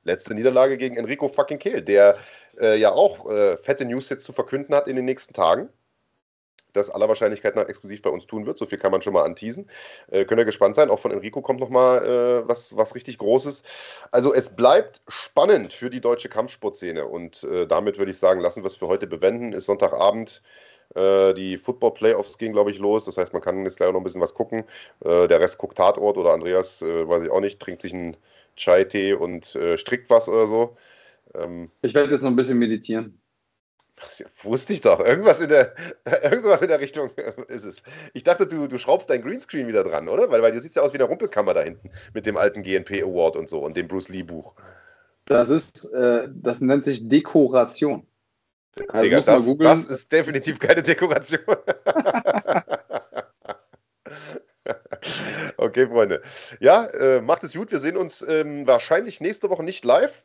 Letzte 0.03 0.35
Niederlage 0.35 0.77
gegen 0.77 0.97
Enrico 0.97 1.27
fucking 1.27 1.59
Kehl, 1.59 1.81
der 1.81 2.17
äh, 2.59 2.77
ja 2.77 2.91
auch 2.91 3.29
äh, 3.29 3.57
fette 3.57 3.85
News 3.85 4.09
jetzt 4.09 4.25
zu 4.25 4.33
verkünden 4.33 4.75
hat 4.75 4.87
in 4.87 4.95
den 4.95 5.05
nächsten 5.05 5.33
Tagen. 5.33 5.69
Das 6.73 6.89
aller 6.89 7.07
Wahrscheinlichkeit 7.07 7.55
nach 7.55 7.67
exklusiv 7.67 8.01
bei 8.01 8.09
uns 8.09 8.27
tun 8.27 8.45
wird. 8.45 8.57
So 8.57 8.65
viel 8.65 8.77
kann 8.77 8.91
man 8.91 9.01
schon 9.01 9.13
mal 9.13 9.23
anteasen. 9.23 9.67
Äh, 10.11 10.25
könnt 10.25 10.39
ihr 10.39 10.45
gespannt 10.45 10.75
sein. 10.75 10.89
Auch 10.89 10.99
von 10.99 11.11
Enrico 11.11 11.41
kommt 11.41 11.59
nochmal 11.59 12.05
äh, 12.05 12.47
was, 12.47 12.75
was 12.75 12.95
richtig 12.95 13.17
Großes. 13.17 13.63
Also 14.11 14.33
es 14.33 14.55
bleibt 14.55 15.01
spannend 15.07 15.73
für 15.73 15.89
die 15.89 16.01
deutsche 16.01 16.29
Kampfsportszene. 16.29 17.05
Und 17.05 17.43
äh, 17.43 17.67
damit 17.67 17.97
würde 17.97 18.11
ich 18.11 18.17
sagen, 18.17 18.39
lassen 18.39 18.63
wir 18.63 18.67
es 18.67 18.75
für 18.75 18.87
heute 18.87 19.07
bewenden. 19.07 19.53
Ist 19.53 19.65
Sonntagabend. 19.65 20.41
Äh, 20.95 21.33
die 21.33 21.57
Football 21.57 21.93
Playoffs 21.93 22.37
gehen, 22.37 22.53
glaube 22.53 22.71
ich, 22.71 22.79
los. 22.79 23.05
Das 23.05 23.17
heißt, 23.17 23.33
man 23.33 23.41
kann 23.41 23.63
jetzt 23.63 23.77
gleich 23.77 23.91
noch 23.91 23.99
ein 23.99 24.03
bisschen 24.03 24.21
was 24.21 24.33
gucken. 24.33 24.63
Äh, 25.03 25.27
der 25.27 25.39
Rest 25.39 25.57
guckt 25.57 25.77
Tatort 25.77 26.17
oder 26.17 26.33
Andreas, 26.33 26.81
äh, 26.81 27.07
weiß 27.07 27.23
ich 27.23 27.31
auch 27.31 27.39
nicht, 27.39 27.59
trinkt 27.59 27.81
sich 27.81 27.93
einen 27.93 28.17
Chai-Tee 28.55 29.13
und 29.13 29.57
strickt 29.75 30.11
was 30.11 30.29
oder 30.29 30.45
so. 30.45 30.77
Ähm, 31.35 31.71
ich 31.81 31.93
werde 31.93 32.11
jetzt 32.11 32.21
noch 32.21 32.29
ein 32.29 32.35
bisschen 32.35 32.59
meditieren. 32.59 33.19
Das 33.95 34.23
wusste 34.41 34.73
ich 34.73 34.81
doch. 34.81 34.99
Irgendwas 34.99 35.39
in 35.39 35.49
der, 35.49 35.73
irgendwas 36.23 36.61
in 36.61 36.67
der 36.67 36.79
Richtung 36.79 37.09
ist 37.47 37.65
es. 37.65 37.83
Ich 38.13 38.23
dachte, 38.23 38.47
du, 38.47 38.67
du 38.67 38.77
schraubst 38.77 39.09
dein 39.09 39.21
Greenscreen 39.21 39.67
wieder 39.67 39.83
dran, 39.83 40.09
oder? 40.09 40.29
Weil, 40.31 40.41
weil 40.41 40.51
du 40.51 40.59
siehst 40.59 40.75
ja 40.75 40.81
aus 40.81 40.93
wie 40.93 40.97
eine 40.97 41.05
Rumpelkammer 41.05 41.53
da 41.53 41.61
hinten 41.61 41.91
mit 42.13 42.25
dem 42.25 42.37
alten 42.37 42.63
GNP 42.63 43.03
Award 43.03 43.35
und 43.35 43.49
so 43.49 43.59
und 43.59 43.77
dem 43.77 43.87
Bruce 43.87 44.09
Lee 44.09 44.23
Buch. 44.23 44.55
Das 45.25 45.49
ist, 45.49 45.91
äh, 45.93 46.27
das 46.33 46.59
nennt 46.59 46.85
sich 46.85 47.07
Dekoration. 47.07 48.05
Also 48.87 49.01
Digga, 49.01 49.17
das, 49.17 49.55
das 49.57 49.85
ist 49.85 50.11
definitiv 50.11 50.59
keine 50.59 50.81
Dekoration. 50.81 51.41
Okay, 55.57 55.87
Freunde. 55.87 56.21
Ja, 56.59 56.85
äh, 56.85 57.21
macht 57.21 57.43
es 57.43 57.53
gut. 57.53 57.71
Wir 57.71 57.79
sehen 57.79 57.97
uns 57.97 58.21
ähm, 58.21 58.67
wahrscheinlich 58.67 59.21
nächste 59.21 59.49
Woche 59.49 59.63
nicht 59.63 59.85
live 59.85 60.23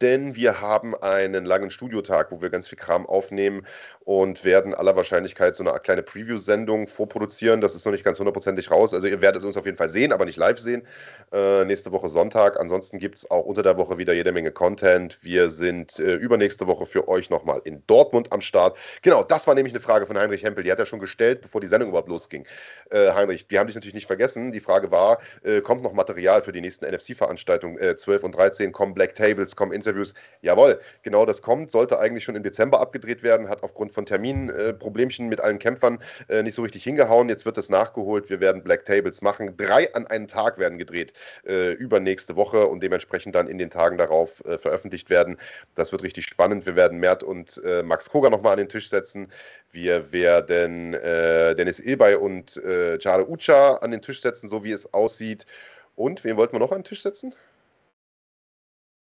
denn 0.00 0.36
wir 0.36 0.60
haben 0.60 0.94
einen 0.94 1.44
langen 1.44 1.70
Studiotag, 1.70 2.30
wo 2.30 2.40
wir 2.40 2.50
ganz 2.50 2.68
viel 2.68 2.78
Kram 2.78 3.06
aufnehmen 3.06 3.66
und 4.04 4.44
werden 4.44 4.74
aller 4.74 4.96
Wahrscheinlichkeit 4.96 5.54
so 5.54 5.64
eine 5.64 5.78
kleine 5.78 6.02
Preview-Sendung 6.02 6.88
vorproduzieren. 6.88 7.60
Das 7.60 7.74
ist 7.74 7.84
noch 7.84 7.92
nicht 7.92 8.04
ganz 8.04 8.18
hundertprozentig 8.18 8.70
raus. 8.70 8.92
Also 8.92 9.06
ihr 9.06 9.20
werdet 9.20 9.44
uns 9.44 9.56
auf 9.56 9.64
jeden 9.64 9.76
Fall 9.76 9.88
sehen, 9.88 10.12
aber 10.12 10.24
nicht 10.24 10.36
live 10.36 10.58
sehen. 10.58 10.86
Äh, 11.32 11.64
nächste 11.64 11.92
Woche 11.92 12.08
Sonntag. 12.08 12.58
Ansonsten 12.58 12.98
gibt 12.98 13.18
es 13.18 13.30
auch 13.30 13.44
unter 13.44 13.62
der 13.62 13.76
Woche 13.76 13.98
wieder 13.98 14.12
jede 14.12 14.32
Menge 14.32 14.50
Content. 14.50 15.18
Wir 15.22 15.50
sind 15.50 15.98
äh, 15.98 16.14
übernächste 16.14 16.66
Woche 16.66 16.86
für 16.86 17.08
euch 17.08 17.30
nochmal 17.30 17.60
in 17.64 17.82
Dortmund 17.86 18.32
am 18.32 18.40
Start. 18.40 18.76
Genau, 19.02 19.22
das 19.22 19.46
war 19.46 19.54
nämlich 19.54 19.72
eine 19.72 19.80
Frage 19.80 20.06
von 20.06 20.18
Heinrich 20.18 20.42
Hempel. 20.42 20.64
Die 20.64 20.72
hat 20.72 20.78
er 20.78 20.86
schon 20.86 21.00
gestellt, 21.00 21.42
bevor 21.42 21.60
die 21.60 21.68
Sendung 21.68 21.90
überhaupt 21.90 22.08
losging. 22.08 22.46
Äh, 22.90 23.12
Heinrich, 23.12 23.46
wir 23.48 23.60
haben 23.60 23.68
dich 23.68 23.76
natürlich 23.76 23.94
nicht 23.94 24.06
vergessen. 24.06 24.52
Die 24.52 24.60
Frage 24.60 24.90
war, 24.90 25.18
äh, 25.44 25.60
kommt 25.60 25.82
noch 25.82 25.92
Material 25.92 26.42
für 26.42 26.52
die 26.52 26.60
nächsten 26.60 26.86
NFC-Veranstaltungen? 26.86 27.78
12 27.96 28.22
äh, 28.22 28.26
und 28.26 28.34
13 28.34 28.72
kommen 28.72 28.94
Black 28.94 29.14
Tables, 29.14 29.54
kommen 29.54 29.72
Interviews. 29.72 30.14
Jawohl, 30.40 30.80
genau 31.02 31.24
das 31.24 31.40
kommt. 31.40 31.70
Sollte 31.70 31.98
eigentlich 31.98 32.24
schon 32.24 32.34
im 32.34 32.42
Dezember 32.42 32.80
abgedreht 32.80 33.22
werden, 33.22 33.48
hat 33.48 33.62
aufgrund 33.62 33.91
von 33.92 34.06
Terminproblemchen 34.06 35.26
äh, 35.26 35.28
mit 35.28 35.40
allen 35.40 35.58
Kämpfern 35.58 35.98
äh, 36.28 36.42
nicht 36.42 36.54
so 36.54 36.62
richtig 36.62 36.84
hingehauen. 36.84 37.28
Jetzt 37.28 37.44
wird 37.46 37.56
das 37.56 37.68
nachgeholt. 37.68 38.30
Wir 38.30 38.40
werden 38.40 38.62
Black 38.62 38.84
Tables 38.84 39.22
machen. 39.22 39.56
Drei 39.56 39.92
an 39.94 40.06
einem 40.06 40.26
Tag 40.26 40.58
werden 40.58 40.78
gedreht 40.78 41.12
äh, 41.46 41.72
übernächste 41.72 42.36
Woche 42.36 42.66
und 42.66 42.82
dementsprechend 42.82 43.34
dann 43.34 43.46
in 43.46 43.58
den 43.58 43.70
Tagen 43.70 43.98
darauf 43.98 44.44
äh, 44.44 44.58
veröffentlicht 44.58 45.10
werden. 45.10 45.38
Das 45.74 45.92
wird 45.92 46.02
richtig 46.02 46.26
spannend. 46.26 46.66
Wir 46.66 46.76
werden 46.76 46.98
Mert 46.98 47.22
und 47.22 47.60
äh, 47.64 47.82
Max 47.82 48.08
Koga 48.08 48.30
nochmal 48.30 48.52
an 48.52 48.58
den 48.58 48.68
Tisch 48.68 48.88
setzen. 48.88 49.28
Wir 49.70 50.12
werden 50.12 50.94
äh, 50.94 51.54
Dennis 51.54 51.80
Ilbay 51.80 52.16
und 52.16 52.56
äh, 52.58 52.98
Jare 52.98 53.28
Ucha 53.28 53.74
an 53.76 53.90
den 53.90 54.02
Tisch 54.02 54.20
setzen, 54.20 54.48
so 54.48 54.64
wie 54.64 54.72
es 54.72 54.92
aussieht. 54.92 55.46
Und 55.94 56.24
wen 56.24 56.36
wollten 56.36 56.54
wir 56.54 56.60
noch 56.60 56.72
an 56.72 56.78
den 56.78 56.84
Tisch 56.84 57.02
setzen? 57.02 57.34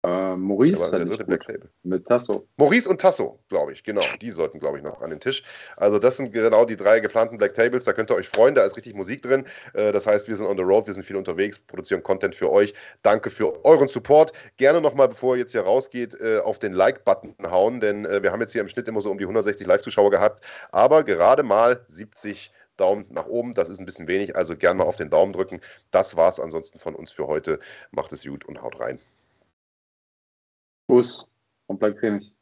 Äh, 0.04 0.36
Maurice 0.36 0.90
der 0.92 1.04
dritte 1.04 1.24
Black 1.24 1.46
Label. 1.48 1.68
Mit 1.82 2.06
Tasso. 2.06 2.46
Maurice 2.56 2.88
und 2.88 3.00
Tasso, 3.00 3.40
glaube 3.48 3.72
ich, 3.72 3.82
genau. 3.82 4.02
Die 4.20 4.30
sollten, 4.30 4.60
glaube 4.60 4.78
ich, 4.78 4.84
noch 4.84 5.02
an 5.02 5.10
den 5.10 5.18
Tisch. 5.18 5.42
Also 5.76 5.98
das 5.98 6.16
sind 6.16 6.32
genau 6.32 6.64
die 6.64 6.76
drei 6.76 7.00
geplanten 7.00 7.36
Black 7.36 7.54
Tables. 7.54 7.82
Da 7.84 7.92
könnt 7.92 8.10
ihr 8.10 8.14
euch 8.14 8.28
freuen, 8.28 8.54
da 8.54 8.64
ist 8.64 8.76
richtig 8.76 8.94
Musik 8.94 9.22
drin. 9.22 9.44
Äh, 9.74 9.90
das 9.90 10.06
heißt, 10.06 10.28
wir 10.28 10.36
sind 10.36 10.46
on 10.46 10.56
the 10.56 10.62
road, 10.62 10.86
wir 10.86 10.94
sind 10.94 11.02
viel 11.02 11.16
unterwegs, 11.16 11.58
produzieren 11.58 12.04
Content 12.04 12.36
für 12.36 12.50
euch. 12.50 12.74
Danke 13.02 13.28
für 13.28 13.64
euren 13.64 13.88
Support. 13.88 14.32
Gerne 14.56 14.80
nochmal, 14.80 15.08
bevor 15.08 15.34
ihr 15.34 15.40
jetzt 15.40 15.52
hier 15.52 15.62
rausgeht, 15.62 16.14
äh, 16.20 16.38
auf 16.38 16.60
den 16.60 16.74
Like-Button 16.74 17.34
hauen, 17.50 17.80
denn 17.80 18.04
wir 18.04 18.32
haben 18.32 18.40
jetzt 18.40 18.52
hier 18.52 18.60
im 18.60 18.68
Schnitt 18.68 18.86
immer 18.88 19.00
so 19.00 19.10
um 19.10 19.18
die 19.18 19.24
160 19.24 19.66
Live-Zuschauer 19.66 20.10
gehabt, 20.10 20.44
aber 20.70 21.02
gerade 21.02 21.42
mal 21.42 21.84
70 21.88 22.52
Daumen 22.76 23.06
nach 23.10 23.26
oben, 23.26 23.54
das 23.54 23.68
ist 23.68 23.78
ein 23.78 23.86
bisschen 23.86 24.06
wenig, 24.06 24.36
also 24.36 24.56
gerne 24.56 24.78
mal 24.78 24.84
auf 24.84 24.96
den 24.96 25.10
Daumen 25.10 25.32
drücken. 25.32 25.60
Das 25.90 26.16
war's 26.16 26.40
ansonsten 26.40 26.78
von 26.78 26.94
uns 26.94 27.10
für 27.10 27.26
heute. 27.26 27.58
Macht 27.90 28.12
es 28.12 28.24
gut 28.24 28.44
und 28.46 28.62
haut 28.62 28.80
rein. 28.80 29.00
Bus 30.89 31.31
und 31.66 31.78
bleibt 31.78 32.01
cremig. 32.01 32.32